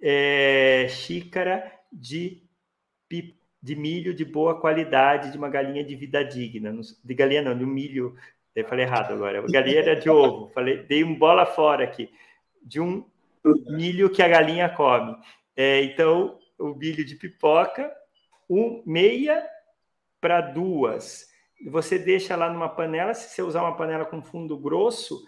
é, 0.00 0.86
xícara 0.88 1.70
de, 1.92 2.42
de 3.62 3.76
milho 3.76 4.14
de 4.14 4.24
boa 4.24 4.58
qualidade 4.58 5.30
de 5.30 5.36
uma 5.36 5.50
galinha 5.50 5.84
de 5.84 5.94
vida 5.94 6.24
digna. 6.24 6.74
De 7.04 7.14
galinha 7.14 7.42
não, 7.42 7.56
de 7.56 7.62
um 7.62 7.68
milho 7.68 8.16
eu 8.54 8.66
falei 8.66 8.86
errado 8.86 9.12
agora. 9.12 9.42
Galinha 9.42 9.80
era 9.80 9.96
de 9.96 10.08
ovo. 10.08 10.48
Falei, 10.48 10.78
dei 10.78 11.04
um 11.04 11.14
bola 11.14 11.44
fora 11.44 11.84
aqui. 11.84 12.10
De 12.62 12.80
um 12.80 13.04
milho 13.68 14.08
que 14.10 14.22
a 14.22 14.28
galinha 14.28 14.68
come. 14.70 15.14
É, 15.54 15.82
então, 15.84 16.38
o 16.58 16.74
milho 16.74 17.04
de 17.04 17.16
pipoca, 17.16 17.92
um, 18.48 18.82
meia 18.86 19.46
para 20.20 20.40
duas. 20.40 21.29
Você 21.66 21.98
deixa 21.98 22.36
lá 22.36 22.50
numa 22.50 22.68
panela. 22.68 23.12
Se 23.14 23.28
você 23.28 23.42
usar 23.42 23.62
uma 23.62 23.76
panela 23.76 24.04
com 24.04 24.22
fundo 24.22 24.56
grosso, 24.56 25.22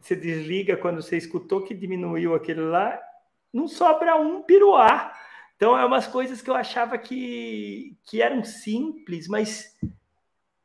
você 0.00 0.16
desliga 0.16 0.76
quando 0.76 1.02
você 1.02 1.16
escutou 1.16 1.62
que 1.62 1.74
diminuiu 1.74 2.34
aquele 2.34 2.62
lá, 2.62 3.00
não 3.52 3.68
sobra 3.68 4.16
um 4.16 4.42
piruá. 4.42 5.12
Então, 5.56 5.78
é 5.78 5.84
umas 5.84 6.06
coisas 6.06 6.40
que 6.40 6.48
eu 6.48 6.54
achava 6.54 6.96
que, 6.96 7.96
que 8.04 8.22
eram 8.22 8.42
simples, 8.42 9.28
mas 9.28 9.76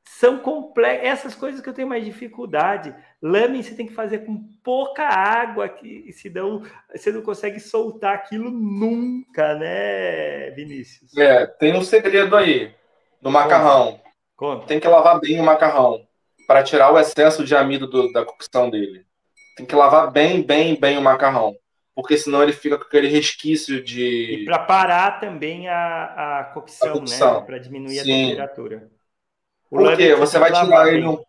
são 0.06 0.40
complexas. 0.40 1.06
Essas 1.06 1.36
coisas 1.36 1.60
que 1.60 1.68
eu 1.68 1.74
tenho 1.74 1.90
mais 1.90 2.06
dificuldade. 2.06 2.96
Lame 3.22 3.62
você 3.62 3.76
tem 3.76 3.86
que 3.86 3.94
fazer 3.94 4.20
com 4.20 4.42
pouca 4.64 5.04
água, 5.04 5.68
que 5.68 6.12
senão 6.14 6.64
você 6.90 7.12
não 7.12 7.22
consegue 7.22 7.60
soltar 7.60 8.16
aquilo 8.16 8.50
nunca, 8.50 9.56
né, 9.56 10.52
Vinícius? 10.52 11.16
É, 11.18 11.46
tem 11.46 11.76
um 11.76 11.82
segredo 11.82 12.36
aí 12.36 12.74
no 13.22 13.30
macarrão. 13.30 14.00
Conta. 14.36 14.68
Tem 14.68 14.80
que 14.80 14.88
lavar 14.88 15.20
bem 15.20 15.40
o 15.40 15.44
macarrão 15.44 16.06
para 16.48 16.64
tirar 16.64 16.92
o 16.92 17.00
excesso 17.00 17.44
de 17.44 17.56
amido 17.56 17.88
do, 17.88 18.12
da 18.12 18.26
cocção 18.26 18.70
dele. 18.70 19.06
Tem 19.56 19.66
que 19.66 19.76
lavar 19.76 20.12
bem, 20.12 20.42
bem, 20.42 20.80
bem 20.80 20.98
o 20.98 21.02
macarrão. 21.02 21.56
Porque 21.96 22.18
senão 22.18 22.44
ele 22.44 22.52
fica 22.52 22.78
com 22.78 22.84
aquele 22.84 23.08
resquício 23.08 23.82
de. 23.82 24.42
E 24.42 24.46
para 24.46 24.60
parar 24.60 25.20
também 25.20 25.70
a, 25.70 26.40
a 26.40 26.44
cocção, 26.54 26.90
a 26.90 26.92
cocção. 26.92 27.40
né? 27.40 27.46
Para 27.46 27.58
diminuir 27.58 28.00
Sim. 28.02 28.26
a 28.26 28.28
temperatura. 28.30 28.90
Por 29.70 29.96
quê? 29.96 30.14
Você 30.14 30.38
vai 30.38 30.52
tirar 30.52 30.94
ele 30.94 31.08
um, 31.08 31.24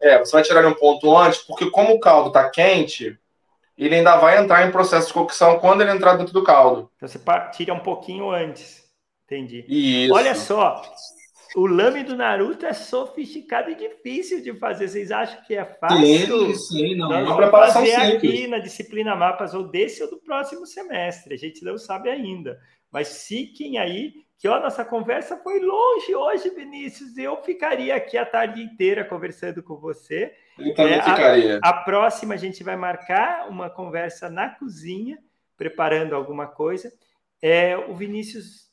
é, 0.00 0.18
você 0.18 0.32
vai 0.32 0.42
tirar 0.42 0.60
ele 0.60 0.68
um 0.68 0.74
ponto 0.74 1.16
antes, 1.16 1.40
porque 1.42 1.70
como 1.70 1.94
o 1.94 2.00
caldo 2.00 2.28
está 2.28 2.48
quente, 2.50 3.18
ele 3.78 3.94
ainda 3.94 4.16
vai 4.16 4.38
entrar 4.38 4.66
em 4.66 4.72
processo 4.72 5.08
de 5.08 5.12
cocção 5.14 5.58
quando 5.58 5.80
ele 5.80 5.92
entrar 5.92 6.16
dentro 6.16 6.32
do 6.32 6.42
caldo. 6.42 6.90
Então 6.96 7.08
você 7.08 7.20
tira 7.52 7.72
um 7.72 7.80
pouquinho 7.80 8.30
antes. 8.30 8.82
Entendi. 9.24 9.64
Isso. 9.68 10.14
Olha 10.14 10.34
só, 10.34 10.82
o 11.54 11.66
lame 11.66 12.02
do 12.02 12.16
Naruto 12.16 12.64
é 12.64 12.72
sofisticado 12.72 13.70
e 13.70 13.74
difícil 13.74 14.42
de 14.42 14.54
fazer. 14.54 14.88
Vocês 14.88 15.10
acham 15.10 15.42
que 15.44 15.54
é 15.54 15.64
fácil? 15.64 16.46
Sim, 16.46 16.54
sim, 16.54 16.94
não. 16.96 17.08
Nós 17.08 17.36
preparação 17.36 17.82
fazer 17.82 18.00
simples. 18.00 18.32
aqui 18.32 18.46
na 18.46 18.58
disciplina 18.58 19.14
mapas 19.14 19.52
ou 19.54 19.64
desse 19.68 20.02
ou 20.02 20.10
do 20.10 20.18
próximo 20.18 20.66
semestre. 20.66 21.34
A 21.34 21.38
gente 21.38 21.64
não 21.64 21.76
sabe 21.76 22.08
ainda. 22.08 22.58
Mas 22.90 23.26
fiquem 23.26 23.78
aí 23.78 24.12
que 24.38 24.48
ó, 24.48 24.58
nossa 24.60 24.84
conversa 24.84 25.36
foi 25.36 25.60
longe 25.60 26.14
hoje, 26.14 26.50
Vinícius. 26.50 27.16
Eu 27.16 27.40
ficaria 27.42 27.94
aqui 27.94 28.18
a 28.18 28.26
tarde 28.26 28.60
inteira 28.60 29.04
conversando 29.04 29.62
com 29.62 29.76
você. 29.76 30.34
Eu 30.58 30.74
também 30.74 30.94
é, 30.94 31.02
ficaria. 31.02 31.60
A, 31.62 31.68
a 31.68 31.72
próxima 31.84 32.34
a 32.34 32.36
gente 32.36 32.64
vai 32.64 32.76
marcar 32.76 33.48
uma 33.48 33.70
conversa 33.70 34.28
na 34.28 34.48
cozinha, 34.48 35.18
preparando 35.56 36.14
alguma 36.14 36.46
coisa. 36.46 36.92
É, 37.40 37.76
o 37.76 37.94
Vinícius 37.94 38.71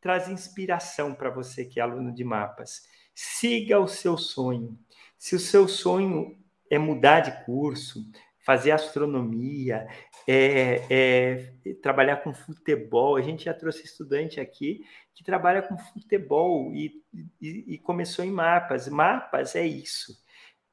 traz 0.00 0.28
inspiração 0.28 1.14
para 1.14 1.30
você 1.30 1.64
que 1.64 1.78
é 1.78 1.82
aluno 1.82 2.12
de 2.12 2.24
mapas. 2.24 2.82
Siga 3.14 3.78
o 3.78 3.88
seu 3.88 4.16
sonho. 4.16 4.78
Se 5.18 5.36
o 5.36 5.40
seu 5.40 5.68
sonho 5.68 6.38
é 6.70 6.78
mudar 6.78 7.20
de 7.20 7.44
curso, 7.44 8.04
fazer 8.38 8.70
astronomia, 8.70 9.86
é, 10.26 10.82
é, 10.90 11.74
trabalhar 11.82 12.16
com 12.18 12.32
futebol. 12.32 13.16
A 13.16 13.22
gente 13.22 13.44
já 13.44 13.54
trouxe 13.54 13.84
estudante 13.84 14.40
aqui 14.40 14.84
que 15.14 15.22
trabalha 15.22 15.62
com 15.62 15.76
futebol 15.76 16.72
e, 16.74 17.02
e, 17.40 17.74
e 17.74 17.78
começou 17.78 18.24
em 18.24 18.30
mapas. 18.30 18.88
Mapas 18.88 19.54
é 19.54 19.66
isso, 19.66 20.16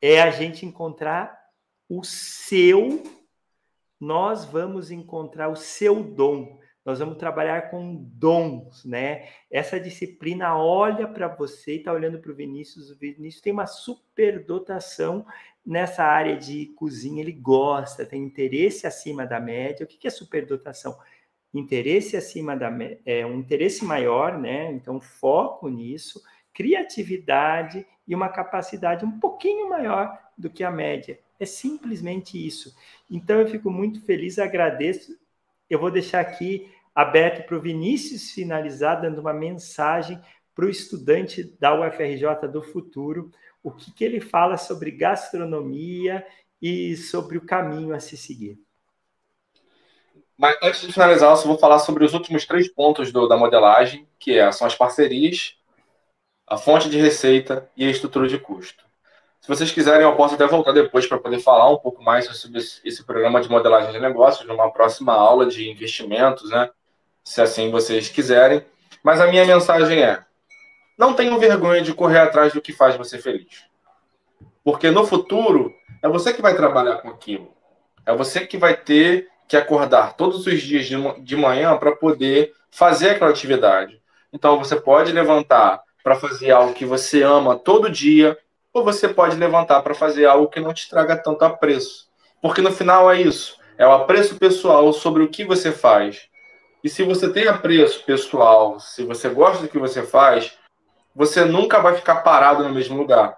é 0.02 0.22
a 0.22 0.30
gente 0.30 0.66
encontrar 0.66 1.38
o 1.90 2.04
seu, 2.04 3.04
nós 4.00 4.46
vamos 4.46 4.92
encontrar 4.92 5.50
o 5.50 5.56
seu 5.56 6.04
dom. 6.04 6.60
Nós 6.88 7.00
vamos 7.00 7.18
trabalhar 7.18 7.70
com 7.70 7.96
dons, 8.14 8.86
né? 8.86 9.28
Essa 9.52 9.78
disciplina 9.78 10.58
olha 10.58 11.06
para 11.06 11.28
você 11.28 11.74
e 11.74 11.78
está 11.80 11.92
olhando 11.92 12.18
para 12.18 12.32
o 12.32 12.34
Vinícius. 12.34 12.90
O 12.90 12.98
Vinícius 12.98 13.42
tem 13.42 13.52
uma 13.52 13.68
superdotação 13.68 15.26
nessa 15.66 16.06
área 16.06 16.38
de 16.38 16.68
cozinha, 16.78 17.22
ele 17.22 17.34
gosta, 17.34 18.06
tem 18.06 18.24
interesse 18.24 18.88
acima 18.88 19.28
da 19.28 19.38
média. 19.38 19.84
O 19.84 19.88
que 19.88 20.08
é 20.08 20.10
superdotação? 20.10 20.98
Interesse 21.54 22.16
acima 22.16 22.56
da 22.56 22.72
é 23.06 23.26
um 23.26 23.36
interesse 23.36 23.84
maior, 23.84 24.38
né? 24.40 24.72
Então 24.72 25.02
foco 25.02 25.68
nisso, 25.68 26.24
criatividade 26.54 27.86
e 28.08 28.16
uma 28.16 28.30
capacidade 28.30 29.04
um 29.04 29.20
pouquinho 29.20 29.68
maior 29.68 30.18
do 30.38 30.50
que 30.50 30.64
a 30.64 30.72
média. 30.72 31.20
É 31.38 31.46
simplesmente 31.46 32.38
isso. 32.48 32.74
Então 33.12 33.42
eu 33.42 33.48
fico 33.50 33.70
muito 33.70 34.00
feliz, 34.06 34.40
agradeço. 34.40 35.20
Eu 35.70 35.80
vou 35.80 35.92
deixar 35.92 36.22
aqui 36.22 36.72
aberto 36.98 37.46
para 37.46 37.56
o 37.56 37.62
Vinícius 37.62 38.32
finalizar, 38.32 39.00
dando 39.00 39.22
uma 39.22 39.32
mensagem 39.32 40.20
para 40.56 40.66
o 40.66 40.70
estudante 40.70 41.44
da 41.60 41.80
UFRJ 41.80 42.48
do 42.52 42.64
futuro, 42.64 43.32
o 43.62 43.70
que, 43.70 43.94
que 43.94 44.04
ele 44.04 44.20
fala 44.20 44.58
sobre 44.58 44.90
gastronomia 44.90 46.26
e 46.60 46.98
sobre 46.98 47.38
o 47.38 47.46
caminho 47.46 47.94
a 47.94 48.00
se 48.00 48.18
seguir. 48.18 48.60
Mas 50.36 50.58
antes 50.64 50.82
de 50.82 50.92
finalizar, 50.92 51.30
eu 51.30 51.38
só 51.38 51.48
vou 51.48 51.60
falar 51.60 51.78
sobre 51.78 52.04
os 52.04 52.16
últimos 52.16 52.48
três 52.48 52.68
pontos 52.68 53.12
do, 53.12 53.28
da 53.28 53.38
modelagem, 53.38 54.08
que 54.18 54.36
é, 54.36 54.52
são 54.52 54.66
as 54.66 54.74
parcerias, 54.74 55.56
a 56.48 56.58
fonte 56.58 56.90
de 56.90 57.00
receita 57.00 57.70
e 57.78 57.86
a 57.86 57.92
estrutura 57.92 58.28
de 58.28 58.40
custo. 58.40 58.84
Se 59.40 59.48
vocês 59.48 59.72
quiserem, 59.72 60.02
eu 60.02 60.16
posso 60.16 60.34
até 60.34 60.48
voltar 60.48 60.72
depois 60.72 61.06
para 61.06 61.20
poder 61.20 61.40
falar 61.42 61.70
um 61.70 61.78
pouco 61.78 62.04
mais 62.04 62.26
sobre 62.26 62.58
esse, 62.58 62.82
esse 62.84 63.04
programa 63.04 63.40
de 63.40 63.50
modelagem 63.50 63.92
de 63.92 64.00
negócios, 64.00 64.48
numa 64.48 64.72
próxima 64.72 65.14
aula 65.14 65.46
de 65.46 65.70
investimentos, 65.70 66.50
né? 66.50 66.72
Se 67.28 67.42
assim 67.42 67.70
vocês 67.70 68.08
quiserem. 68.08 68.66
Mas 69.04 69.20
a 69.20 69.28
minha 69.28 69.46
mensagem 69.46 70.02
é: 70.02 70.24
não 70.98 71.14
tenham 71.14 71.38
vergonha 71.38 71.82
de 71.82 71.94
correr 71.94 72.20
atrás 72.20 72.54
do 72.54 72.62
que 72.62 72.72
faz 72.72 72.96
você 72.96 73.18
feliz. 73.18 73.66
Porque 74.64 74.90
no 74.90 75.06
futuro 75.06 75.74
é 76.02 76.08
você 76.08 76.34
que 76.34 76.42
vai 76.42 76.56
trabalhar 76.56 76.98
com 76.98 77.10
aquilo. 77.10 77.54
É 78.06 78.16
você 78.16 78.48
que 78.48 78.58
vai 78.58 78.78
ter 78.78 79.28
que 79.46 79.58
acordar 79.58 80.14
todos 80.14 80.48
os 80.48 80.62
dias 80.62 80.86
de 80.86 81.36
manhã 81.36 81.78
para 81.78 81.96
poder 81.96 82.54
fazer 82.72 83.12
aquela 83.12 83.30
atividade. 83.30 84.02
Então 84.32 84.58
você 84.58 84.78
pode 84.78 85.12
levantar 85.12 85.82
para 86.04 86.16
fazer 86.16 86.52
algo 86.52 86.74
que 86.74 86.86
você 86.86 87.24
ama 87.24 87.58
todo 87.58 87.90
dia, 87.90 88.38
ou 88.74 88.86
você 88.86 89.10
pode 89.10 89.36
levantar 89.36 89.82
para 89.82 89.94
fazer 89.94 90.26
algo 90.26 90.48
que 90.48 90.62
não 90.62 90.74
te 90.74 90.90
traga 90.90 91.18
tanto 91.18 91.44
apreço. 91.44 92.08
Porque 92.42 92.62
no 92.62 92.72
final 92.72 93.12
é 93.12 93.22
isso, 93.22 93.58
é 93.78 93.86
o 93.86 93.92
apreço 93.92 94.38
pessoal 94.38 94.94
sobre 94.94 95.24
o 95.24 95.28
que 95.28 95.44
você 95.44 95.72
faz. 95.72 96.30
E 96.88 96.90
se 96.90 97.04
você 97.04 97.28
tem 97.28 97.50
apreço 97.50 98.06
pessoal, 98.06 98.80
se 98.80 99.04
você 99.04 99.28
gosta 99.28 99.62
do 99.62 99.68
que 99.68 99.78
você 99.78 100.04
faz, 100.04 100.58
você 101.14 101.44
nunca 101.44 101.82
vai 101.82 101.94
ficar 101.98 102.22
parado 102.22 102.64
no 102.64 102.74
mesmo 102.74 102.96
lugar. 102.96 103.38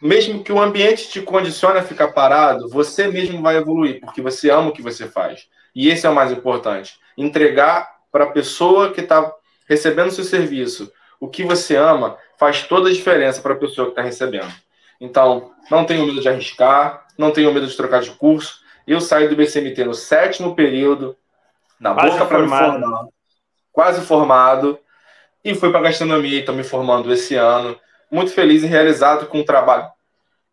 Mesmo 0.00 0.42
que 0.42 0.50
o 0.50 0.58
ambiente 0.58 1.10
te 1.10 1.20
condicione 1.20 1.78
a 1.78 1.82
ficar 1.82 2.14
parado, 2.14 2.70
você 2.70 3.06
mesmo 3.06 3.42
vai 3.42 3.58
evoluir, 3.58 4.00
porque 4.00 4.22
você 4.22 4.48
ama 4.48 4.70
o 4.70 4.72
que 4.72 4.80
você 4.80 5.06
faz. 5.06 5.46
E 5.74 5.90
esse 5.90 6.06
é 6.06 6.08
o 6.08 6.14
mais 6.14 6.32
importante. 6.32 6.98
Entregar 7.18 7.96
para 8.10 8.24
a 8.24 8.30
pessoa 8.30 8.90
que 8.90 9.02
está 9.02 9.30
recebendo 9.68 10.10
seu 10.10 10.24
serviço 10.24 10.90
o 11.20 11.28
que 11.28 11.44
você 11.44 11.76
ama 11.76 12.16
faz 12.38 12.62
toda 12.62 12.88
a 12.88 12.92
diferença 12.94 13.42
para 13.42 13.52
a 13.52 13.58
pessoa 13.58 13.88
que 13.88 13.92
está 13.92 14.00
recebendo. 14.00 14.54
Então, 14.98 15.52
não 15.70 15.84
tenho 15.84 16.06
medo 16.06 16.22
de 16.22 16.28
arriscar, 16.30 17.06
não 17.18 17.30
tenho 17.30 17.52
medo 17.52 17.66
de 17.66 17.76
trocar 17.76 18.00
de 18.00 18.12
curso. 18.12 18.62
Eu 18.86 19.02
saí 19.02 19.28
do 19.28 19.36
BCMT 19.36 19.84
no 19.84 19.92
sétimo 19.92 20.56
período, 20.56 21.14
na 21.78 21.94
quase 21.94 22.10
boca 22.10 22.26
para 22.26 22.38
me 22.38 22.48
formar, 22.48 23.06
quase 23.72 24.00
formado, 24.02 24.78
e 25.44 25.54
fui 25.54 25.70
para 25.70 25.82
gastronomia, 25.82 26.40
estou 26.40 26.54
me 26.54 26.64
formando 26.64 27.12
esse 27.12 27.34
ano, 27.34 27.78
muito 28.10 28.32
feliz 28.32 28.62
e 28.62 28.66
realizado 28.66 29.26
com 29.26 29.40
o 29.40 29.44
trabalho, 29.44 29.88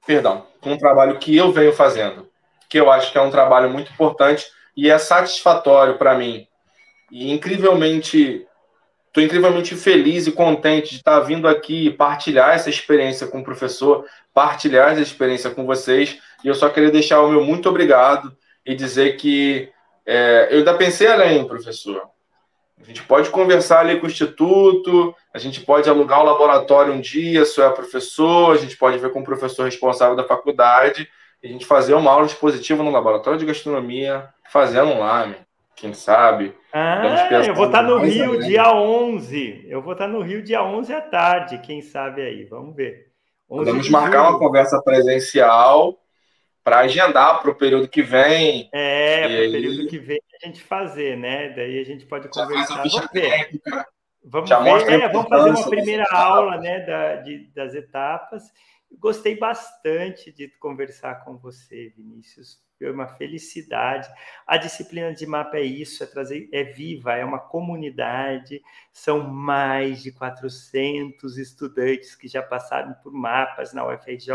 perdão, 0.06 0.45
com 0.62 0.74
o 0.74 0.78
trabalho 0.78 1.18
que 1.18 1.36
eu 1.36 1.52
venho 1.52 1.74
fazendo, 1.74 2.30
que 2.70 2.80
eu 2.80 2.91
acho 2.91 3.12
que 3.12 3.18
é 3.18 3.22
um 3.22 3.32
trabalho 3.32 3.70
muito 3.70 3.91
importante 3.91 4.45
e 4.76 4.90
é 4.90 4.98
satisfatório 4.98 5.98
para 5.98 6.18
mim. 6.18 6.48
E 7.12 7.32
incrivelmente, 7.32 8.45
estou 9.08 9.24
incrivelmente 9.24 9.76
feliz 9.76 10.26
e 10.26 10.32
contente 10.32 10.90
de 10.90 10.95
estar 10.98 11.20
vindo 11.20 11.48
aqui 11.48 11.91
partilhar 11.91 12.56
essa 12.56 12.70
experiência 12.70 13.28
com 13.28 13.40
o 13.40 13.44
professor, 13.44 14.06
partilhar 14.34 14.91
essa 14.91 15.02
experiência 15.02 15.52
com 15.52 15.66
vocês. 15.66 16.18
E 16.44 16.48
eu 16.48 16.56
só 16.56 16.70
queria 16.70 16.90
deixar 16.90 17.22
o 17.22 17.30
meu 17.30 17.44
muito 17.44 17.70
obrigado 17.70 18.36
e 18.66 18.74
dizer 18.74 19.18
que 19.18 19.72
é, 20.06 20.50
eu 20.52 20.60
ainda 20.60 20.74
pensei 20.76 21.08
além, 21.08 21.48
professor. 21.48 22.02
A 22.82 22.86
gente 22.86 23.04
pode 23.04 23.30
conversar 23.30 23.80
ali 23.80 24.00
com 24.00 24.08
o 24.08 24.10
instituto, 24.10 25.16
a 25.34 25.38
gente 25.38 25.62
pode 25.62 25.90
alugar 25.90 26.22
um 26.22 26.26
laboratório 26.26 26.94
um 26.94 27.00
dia, 27.00 27.46
se 27.46 27.62
é 27.62 27.70
professor, 27.70 28.54
a 28.54 28.58
gente 28.58 28.76
pode 28.76 28.98
ver 28.98 29.10
com 29.12 29.22
o 29.22 29.24
professor 29.24 29.64
responsável 29.64 30.18
da 30.18 30.26
faculdade, 30.26 31.08
e 31.42 31.48
a 31.48 31.50
gente 31.50 31.66
fazer 31.66 31.94
uma 31.94 32.12
aula 32.12 32.26
expositiva 32.26 32.84
no 32.84 32.92
laboratório 32.92 33.40
de 33.40 33.46
gastronomia, 33.46 34.28
fazendo 34.52 35.00
lá, 35.00 35.34
quem 35.76 35.94
sabe. 35.94 36.54
Ah, 36.74 37.30
eu 37.46 37.54
vou 37.54 37.68
estar 37.68 37.84
no 37.84 38.00
Rio 38.00 38.40
dia 38.40 38.74
11. 38.74 39.66
Eu 39.70 39.82
vou 39.82 39.94
estar 39.94 40.08
no 40.08 40.22
Rio 40.22 40.44
dia 40.44 40.62
11 40.64 40.94
à 40.94 41.02
tarde, 41.02 41.60
quem 41.60 41.82
sabe 41.82 42.22
aí, 42.22 42.44
vamos 42.46 42.76
ver. 42.76 43.08
Podemos 43.48 43.90
marcar 43.90 44.30
uma 44.30 44.40
conversa 44.40 44.82
presencial 44.82 46.03
para 46.64 46.80
agendar 46.80 47.41
para 47.41 47.52
o 47.52 47.56
período 47.56 47.88
que 47.88 48.02
vem. 48.02 48.69
É, 48.72 49.22
para 49.22 49.48
o 49.48 49.52
período 49.52 49.88
que 49.88 49.98
vem 49.98 50.19
a 50.41 50.45
gente 50.45 50.61
fazer, 50.61 51.18
né? 51.18 51.49
Daí 51.49 51.80
a 51.80 51.84
gente 51.84 52.06
pode 52.06 52.30
conversar. 52.30 52.77
Vamos 52.77 53.07
ver. 53.11 53.49
Vamos, 54.26 54.49
ver, 54.85 55.02
é, 55.02 55.10
vamos 55.10 55.27
fazer 55.27 55.49
uma 55.49 55.69
primeira 55.69 56.06
aula 56.10 56.57
né, 56.57 56.80
da, 56.85 57.15
de, 57.18 57.52
das 57.53 57.73
etapas. 57.76 58.44
Gostei 58.99 59.38
bastante 59.38 60.31
de 60.31 60.48
conversar 60.60 61.26
com 61.26 61.38
você, 61.38 61.91
Vinícius 61.98 62.64
foi 62.84 62.91
uma 62.91 63.07
felicidade. 63.07 64.10
A 64.45 64.57
disciplina 64.57 65.14
de 65.14 65.26
mapa 65.26 65.55
é 65.55 65.61
isso, 65.61 66.03
é 66.03 66.05
trazer, 66.05 66.49
é 66.51 66.65
viva, 66.65 67.14
é 67.14 67.23
uma 67.23 67.39
comunidade. 67.39 68.61
São 68.91 69.23
mais 69.23 70.03
de 70.03 70.11
400 70.11 71.38
estudantes 71.38 72.14
que 72.14 72.27
já 72.27 72.43
passaram 72.43 72.93
por 72.95 73.14
mapas 73.14 73.73
na 73.73 73.88
UFRJ. 73.88 74.34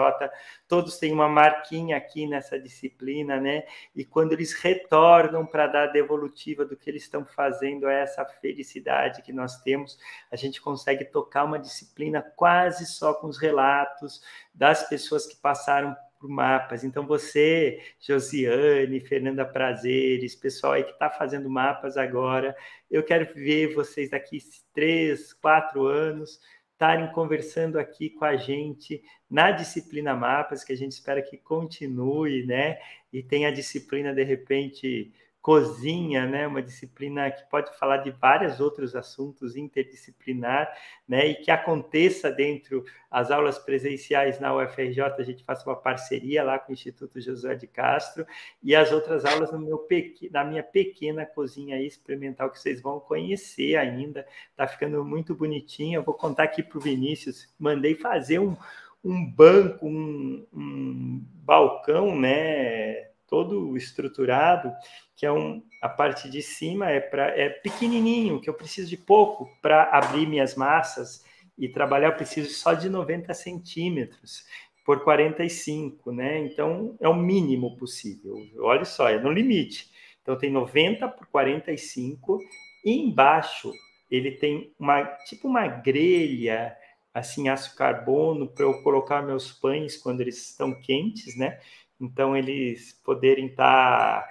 Todos 0.66 0.96
têm 0.96 1.12
uma 1.12 1.28
marquinha 1.28 1.98
aqui 1.98 2.26
nessa 2.26 2.58
disciplina, 2.58 3.38
né? 3.38 3.64
E 3.94 4.02
quando 4.02 4.32
eles 4.32 4.54
retornam 4.54 5.44
para 5.44 5.66
dar 5.66 5.82
a 5.82 5.92
devolutiva 5.92 6.64
do 6.64 6.74
que 6.74 6.88
eles 6.88 7.02
estão 7.02 7.26
fazendo, 7.26 7.86
é 7.86 8.00
essa 8.00 8.24
felicidade 8.24 9.20
que 9.20 9.32
nós 9.32 9.60
temos. 9.60 9.98
A 10.32 10.36
gente 10.36 10.58
consegue 10.58 11.04
tocar 11.04 11.44
uma 11.44 11.58
disciplina 11.58 12.22
quase 12.22 12.86
só 12.86 13.12
com 13.12 13.26
os 13.26 13.36
relatos 13.36 14.22
das 14.54 14.88
pessoas 14.88 15.26
que 15.26 15.36
passaram 15.36 15.94
por 16.18 16.28
mapas. 16.28 16.84
Então, 16.84 17.06
você, 17.06 17.80
Josiane, 18.00 19.00
Fernanda 19.00 19.44
Prazeres, 19.44 20.34
pessoal 20.34 20.74
aí 20.74 20.84
que 20.84 20.92
está 20.92 21.08
fazendo 21.08 21.48
mapas 21.48 21.96
agora, 21.96 22.56
eu 22.90 23.02
quero 23.02 23.32
ver 23.34 23.74
vocês 23.74 24.10
daqui 24.10 24.38
três, 24.74 25.32
quatro 25.32 25.86
anos 25.86 26.40
estarem 26.72 27.10
conversando 27.12 27.76
aqui 27.76 28.08
com 28.08 28.24
a 28.24 28.36
gente 28.36 29.02
na 29.28 29.50
disciplina 29.50 30.14
Mapas, 30.14 30.62
que 30.62 30.72
a 30.72 30.76
gente 30.76 30.92
espera 30.92 31.20
que 31.20 31.36
continue, 31.36 32.46
né? 32.46 32.78
E 33.12 33.20
tenha 33.20 33.48
a 33.48 33.52
disciplina, 33.52 34.14
de 34.14 34.22
repente, 34.22 35.12
cozinha, 35.40 36.26
né? 36.26 36.46
Uma 36.46 36.62
disciplina 36.62 37.30
que 37.30 37.48
pode 37.48 37.76
falar 37.78 37.98
de 37.98 38.10
vários 38.10 38.60
outros 38.60 38.94
assuntos 38.94 39.56
interdisciplinar, 39.56 40.70
né? 41.06 41.26
E 41.26 41.34
que 41.36 41.50
aconteça 41.50 42.30
dentro 42.30 42.84
as 43.10 43.30
aulas 43.30 43.58
presenciais 43.58 44.38
na 44.40 44.54
UFRJ, 44.54 45.00
a 45.18 45.22
gente 45.22 45.44
faça 45.44 45.68
uma 45.68 45.76
parceria 45.76 46.42
lá 46.42 46.58
com 46.58 46.70
o 46.70 46.74
Instituto 46.74 47.20
José 47.20 47.54
de 47.54 47.66
Castro 47.66 48.26
e 48.62 48.74
as 48.74 48.92
outras 48.92 49.24
aulas 49.24 49.50
no 49.52 49.58
meu 49.58 49.86
na 50.30 50.44
minha 50.44 50.62
pequena 50.62 51.24
cozinha 51.24 51.80
experimental 51.80 52.50
que 52.50 52.58
vocês 52.58 52.80
vão 52.80 53.00
conhecer 53.00 53.76
ainda. 53.76 54.26
Tá 54.56 54.66
ficando 54.66 55.04
muito 55.04 55.34
bonitinho. 55.34 55.98
Eu 55.98 56.02
vou 56.02 56.14
contar 56.14 56.44
aqui 56.44 56.62
para 56.62 56.78
o 56.78 56.80
Vinícius, 56.80 57.52
mandei 57.58 57.94
fazer 57.94 58.38
um 58.38 58.56
um 59.04 59.24
banco, 59.24 59.86
um, 59.86 60.46
um 60.52 61.24
balcão, 61.44 62.18
né? 62.18 63.08
Todo 63.28 63.76
estruturado, 63.76 64.72
que 65.14 65.26
é 65.26 65.32
um, 65.32 65.62
a 65.82 65.88
parte 65.88 66.30
de 66.30 66.40
cima 66.42 66.90
é, 66.90 67.00
pra, 67.00 67.26
é 67.38 67.48
pequenininho, 67.48 68.40
que 68.40 68.48
eu 68.48 68.54
preciso 68.54 68.88
de 68.88 68.96
pouco 68.96 69.48
para 69.60 69.84
abrir 69.84 70.26
minhas 70.26 70.54
massas 70.54 71.24
e 71.56 71.68
trabalhar, 71.68 72.08
eu 72.08 72.16
preciso 72.16 72.50
só 72.50 72.72
de 72.72 72.88
90 72.88 73.34
centímetros 73.34 74.44
por 74.84 75.04
45, 75.04 76.12
né? 76.12 76.38
Então, 76.38 76.96
é 77.00 77.08
o 77.08 77.14
mínimo 77.14 77.76
possível. 77.76 78.36
Olha 78.60 78.84
só, 78.84 79.08
é 79.08 79.20
no 79.20 79.30
limite. 79.30 79.90
Então, 80.22 80.38
tem 80.38 80.50
90 80.50 81.08
por 81.08 81.26
45 81.26 82.38
e 82.84 82.92
embaixo 82.92 83.72
ele 84.10 84.32
tem 84.32 84.72
uma, 84.78 85.04
tipo 85.26 85.48
uma 85.48 85.66
grelha, 85.66 86.76
assim, 87.12 87.48
aço 87.48 87.76
carbono 87.76 88.48
para 88.48 88.64
eu 88.64 88.82
colocar 88.82 89.20
meus 89.20 89.52
pães 89.52 89.96
quando 89.96 90.20
eles 90.20 90.50
estão 90.50 90.80
quentes, 90.80 91.36
né? 91.36 91.58
Então 92.00 92.36
eles 92.36 92.92
poderem 93.04 93.46
estar 93.46 94.26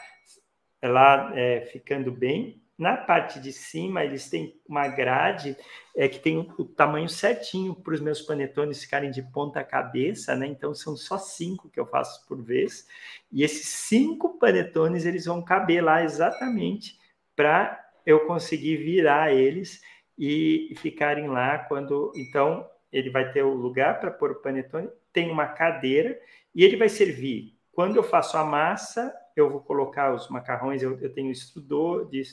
tá 0.79 0.87
lá 0.87 1.31
é, 1.35 1.61
ficando 1.61 2.11
bem. 2.11 2.61
Na 2.77 2.95
parte 2.95 3.39
de 3.39 3.51
cima, 3.51 4.03
eles 4.03 4.29
têm 4.29 4.61
uma 4.67 4.87
grade 4.87 5.57
é, 5.95 6.07
que 6.07 6.19
tem 6.19 6.37
o, 6.37 6.63
tamanho 6.63 7.09
certinho 7.09 7.73
para 7.73 7.95
os 7.95 7.99
meus 7.99 8.21
panetones 8.21 8.83
ficarem 8.83 9.09
de 9.09 9.23
ponta 9.23 9.63
cabeça, 9.63 10.35
né? 10.35 10.45
Então 10.45 10.75
são 10.75 10.95
só 10.95 11.17
cinco 11.17 11.69
que 11.69 11.79
eu 11.79 11.87
faço 11.87 12.25
por 12.27 12.39
vez. 12.39 12.87
E 13.31 13.43
esses 13.43 13.67
cinco 13.67 14.37
panetones 14.37 15.05
eles 15.05 15.25
vão 15.25 15.43
caber 15.43 15.83
lá 15.83 16.03
exatamente 16.03 16.99
para 17.35 17.83
eu 18.05 18.27
conseguir 18.27 18.77
virar 18.77 19.33
eles 19.33 19.81
e 20.17 20.71
ficarem 20.77 21.27
lá 21.27 21.57
quando. 21.57 22.13
Então 22.15 22.69
ele 22.91 23.09
vai 23.09 23.31
ter 23.31 23.41
o 23.41 23.55
lugar 23.55 23.99
para 23.99 24.11
pôr 24.11 24.31
o 24.31 24.41
panetone, 24.41 24.87
tem 25.11 25.31
uma 25.31 25.47
cadeira 25.47 26.17
e 26.53 26.63
ele 26.63 26.77
vai 26.77 26.89
servir 26.89 27.56
quando 27.77 27.95
eu 27.95 28.01
faço 28.01 28.35
a 28.37 28.43
massa, 28.43 29.15
eu 29.35 29.51
vou 29.51 29.61
colocar 29.61 30.11
os 30.11 30.27
macarrões, 30.29 30.81
eu, 30.81 30.99
eu 30.99 31.13
tenho 31.13 31.29
extrudor, 31.29 32.09
de, 32.09 32.23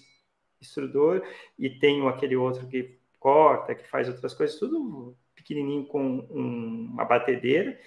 extrudor 0.59 1.23
e 1.59 1.69
tenho 1.69 2.09
aquele 2.09 2.35
outro 2.35 2.67
que 2.67 2.99
corta, 3.21 3.75
que 3.75 3.87
faz 3.87 4.09
outras 4.09 4.33
coisas, 4.33 4.59
tudo 4.59 5.15
pequenininho 5.35 5.85
com 5.85 6.27
um, 6.31 6.89
uma 6.95 7.05
batedeira. 7.05 7.79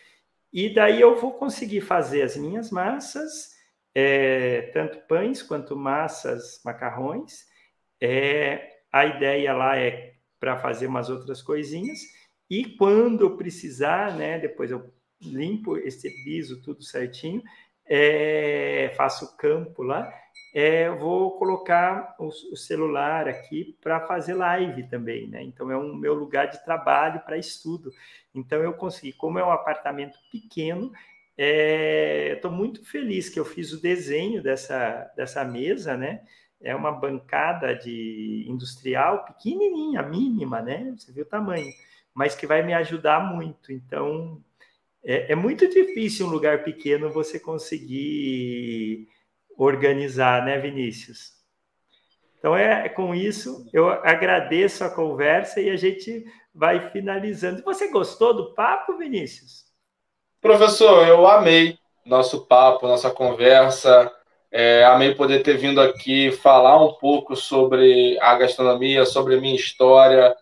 E 0.54 0.72
daí 0.72 1.02
eu 1.02 1.16
vou 1.16 1.34
conseguir 1.34 1.82
fazer 1.82 2.22
as 2.22 2.38
minhas 2.38 2.70
massas, 2.70 3.56
é, 3.96 4.70
tanto 4.72 5.00
pães 5.08 5.42
quanto 5.42 5.76
massas, 5.76 6.62
macarrões. 6.64 7.48
É, 8.00 8.82
a 8.92 9.04
ideia 9.04 9.52
lá 9.56 9.76
é 9.76 10.14
para 10.40 10.60
fazer 10.60 10.86
umas 10.86 11.10
outras 11.10 11.42
coisinhas. 11.42 12.02
E 12.48 12.78
quando 12.78 13.22
eu 13.22 13.36
precisar, 13.36 14.16
né, 14.16 14.38
depois 14.38 14.70
eu 14.70 14.94
limpo, 15.22 15.78
esterilizo 15.78 16.62
tudo 16.62 16.84
certinho, 16.84 17.44
é, 17.86 18.94
faço 18.96 19.26
o 19.26 19.38
campo 19.38 19.82
lá, 19.82 20.12
é, 20.54 20.90
vou 20.90 21.38
colocar 21.38 22.16
o, 22.20 22.28
o 22.28 22.56
celular 22.56 23.28
aqui 23.28 23.78
para 23.82 24.06
fazer 24.08 24.34
live 24.34 24.88
também, 24.88 25.28
né? 25.28 25.44
Então 25.44 25.72
é 25.72 25.78
um 25.78 25.96
meu 25.96 26.14
lugar 26.14 26.48
de 26.48 26.64
trabalho 26.64 27.22
para 27.22 27.38
estudo. 27.38 27.92
Então 28.34 28.62
eu 28.62 28.74
consegui, 28.74 29.14
como 29.14 29.40
é 29.40 29.46
um 29.46 29.52
apartamento 29.52 30.18
pequeno, 30.32 30.92
estou 31.38 32.52
é, 32.52 32.54
muito 32.54 32.84
feliz 32.84 33.30
que 33.30 33.40
eu 33.40 33.46
fiz 33.46 33.72
o 33.72 33.82
desenho 33.82 34.42
dessa, 34.42 35.12
dessa 35.16 35.44
mesa, 35.46 35.96
né? 35.96 36.22
É 36.60 36.76
uma 36.76 36.92
bancada 36.92 37.76
de 37.76 38.46
industrial 38.48 39.26
pequenininha, 39.26 40.02
mínima, 40.02 40.62
né? 40.62 40.96
Você 40.98 41.12
viu 41.12 41.24
o 41.24 41.28
tamanho, 41.28 41.72
mas 42.14 42.34
que 42.34 42.48
vai 42.48 42.64
me 42.64 42.74
ajudar 42.74 43.20
muito. 43.20 43.72
Então 43.72 44.42
é, 45.04 45.32
é 45.32 45.36
muito 45.36 45.68
difícil 45.68 46.28
um 46.28 46.30
lugar 46.30 46.64
pequeno 46.64 47.10
você 47.10 47.40
conseguir 47.40 49.08
organizar, 49.58 50.44
né, 50.46 50.58
Vinícius? 50.58 51.38
Então 52.40 52.56
é, 52.56 52.86
é 52.86 52.90
com 52.90 53.16
isso, 53.16 53.68
eu 53.74 53.90
agradeço 53.90 54.84
a 54.84 54.90
conversa 54.90 55.60
e 55.60 55.70
a 55.70 55.76
gente 55.76 56.24
vai 56.54 56.92
finalizando. 56.92 57.64
Você 57.64 57.90
gostou 57.90 58.34
do 58.34 58.54
papo, 58.54 58.98
Vinícius? 58.98 59.66
Professor, 60.42 61.08
eu 61.08 61.28
amei 61.28 61.78
nosso 62.06 62.46
papo, 62.46 62.88
nossa 62.88 63.12
conversa. 63.12 64.12
É, 64.52 64.84
amei 64.86 65.14
poder 65.14 65.44
ter 65.44 65.58
vindo 65.58 65.82
aqui 65.82 66.32
falar 66.32 66.82
um 66.84 66.94
pouco 66.94 67.36
sobre 67.36 68.18
a 68.22 68.36
gastronomia, 68.36 69.06
sobre 69.06 69.40
minha 69.42 69.56
história, 69.56 70.36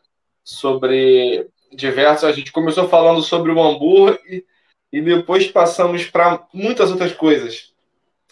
sobre 0.43 1.49
diversos. 1.71 2.23
A 2.23 2.31
gente 2.31 2.51
começou 2.51 2.87
falando 2.87 3.21
sobre 3.21 3.51
o 3.51 3.61
hambúrguer 3.61 4.43
e 4.91 5.01
depois 5.01 5.47
passamos 5.47 6.05
para 6.05 6.45
muitas 6.53 6.91
outras 6.91 7.13
coisas. 7.13 7.73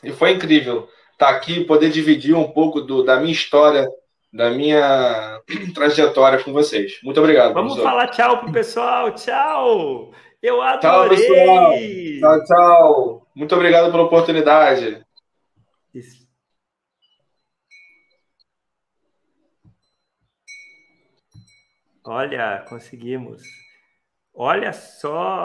E 0.03 0.11
foi 0.11 0.31
incrível 0.31 0.87
estar 1.13 1.27
tá 1.27 1.29
aqui, 1.29 1.63
poder 1.63 1.89
dividir 1.89 2.35
um 2.35 2.51
pouco 2.51 2.81
do, 2.81 3.03
da 3.03 3.19
minha 3.19 3.31
história, 3.31 3.87
da 4.31 4.49
minha 4.49 5.41
trajetória 5.73 6.43
com 6.43 6.51
vocês. 6.51 6.99
Muito 7.03 7.19
obrigado. 7.19 7.53
Vamos 7.53 7.73
professor. 7.73 7.89
falar 7.89 8.07
tchau 8.09 8.39
pro 8.39 8.51
pessoal. 8.51 9.11
Tchau! 9.11 10.11
Eu 10.41 10.61
adorei! 10.61 11.17
Tchau, 11.17 11.37
pessoal! 11.39 11.73
Tchau, 12.19 12.45
tchau! 12.45 13.27
Muito 13.35 13.55
obrigado 13.55 13.91
pela 13.91 14.03
oportunidade. 14.03 15.03
Isso. 15.93 16.23
Olha, 22.05 22.65
conseguimos. 22.67 23.41
Olha 24.33 24.73
só. 24.73 25.41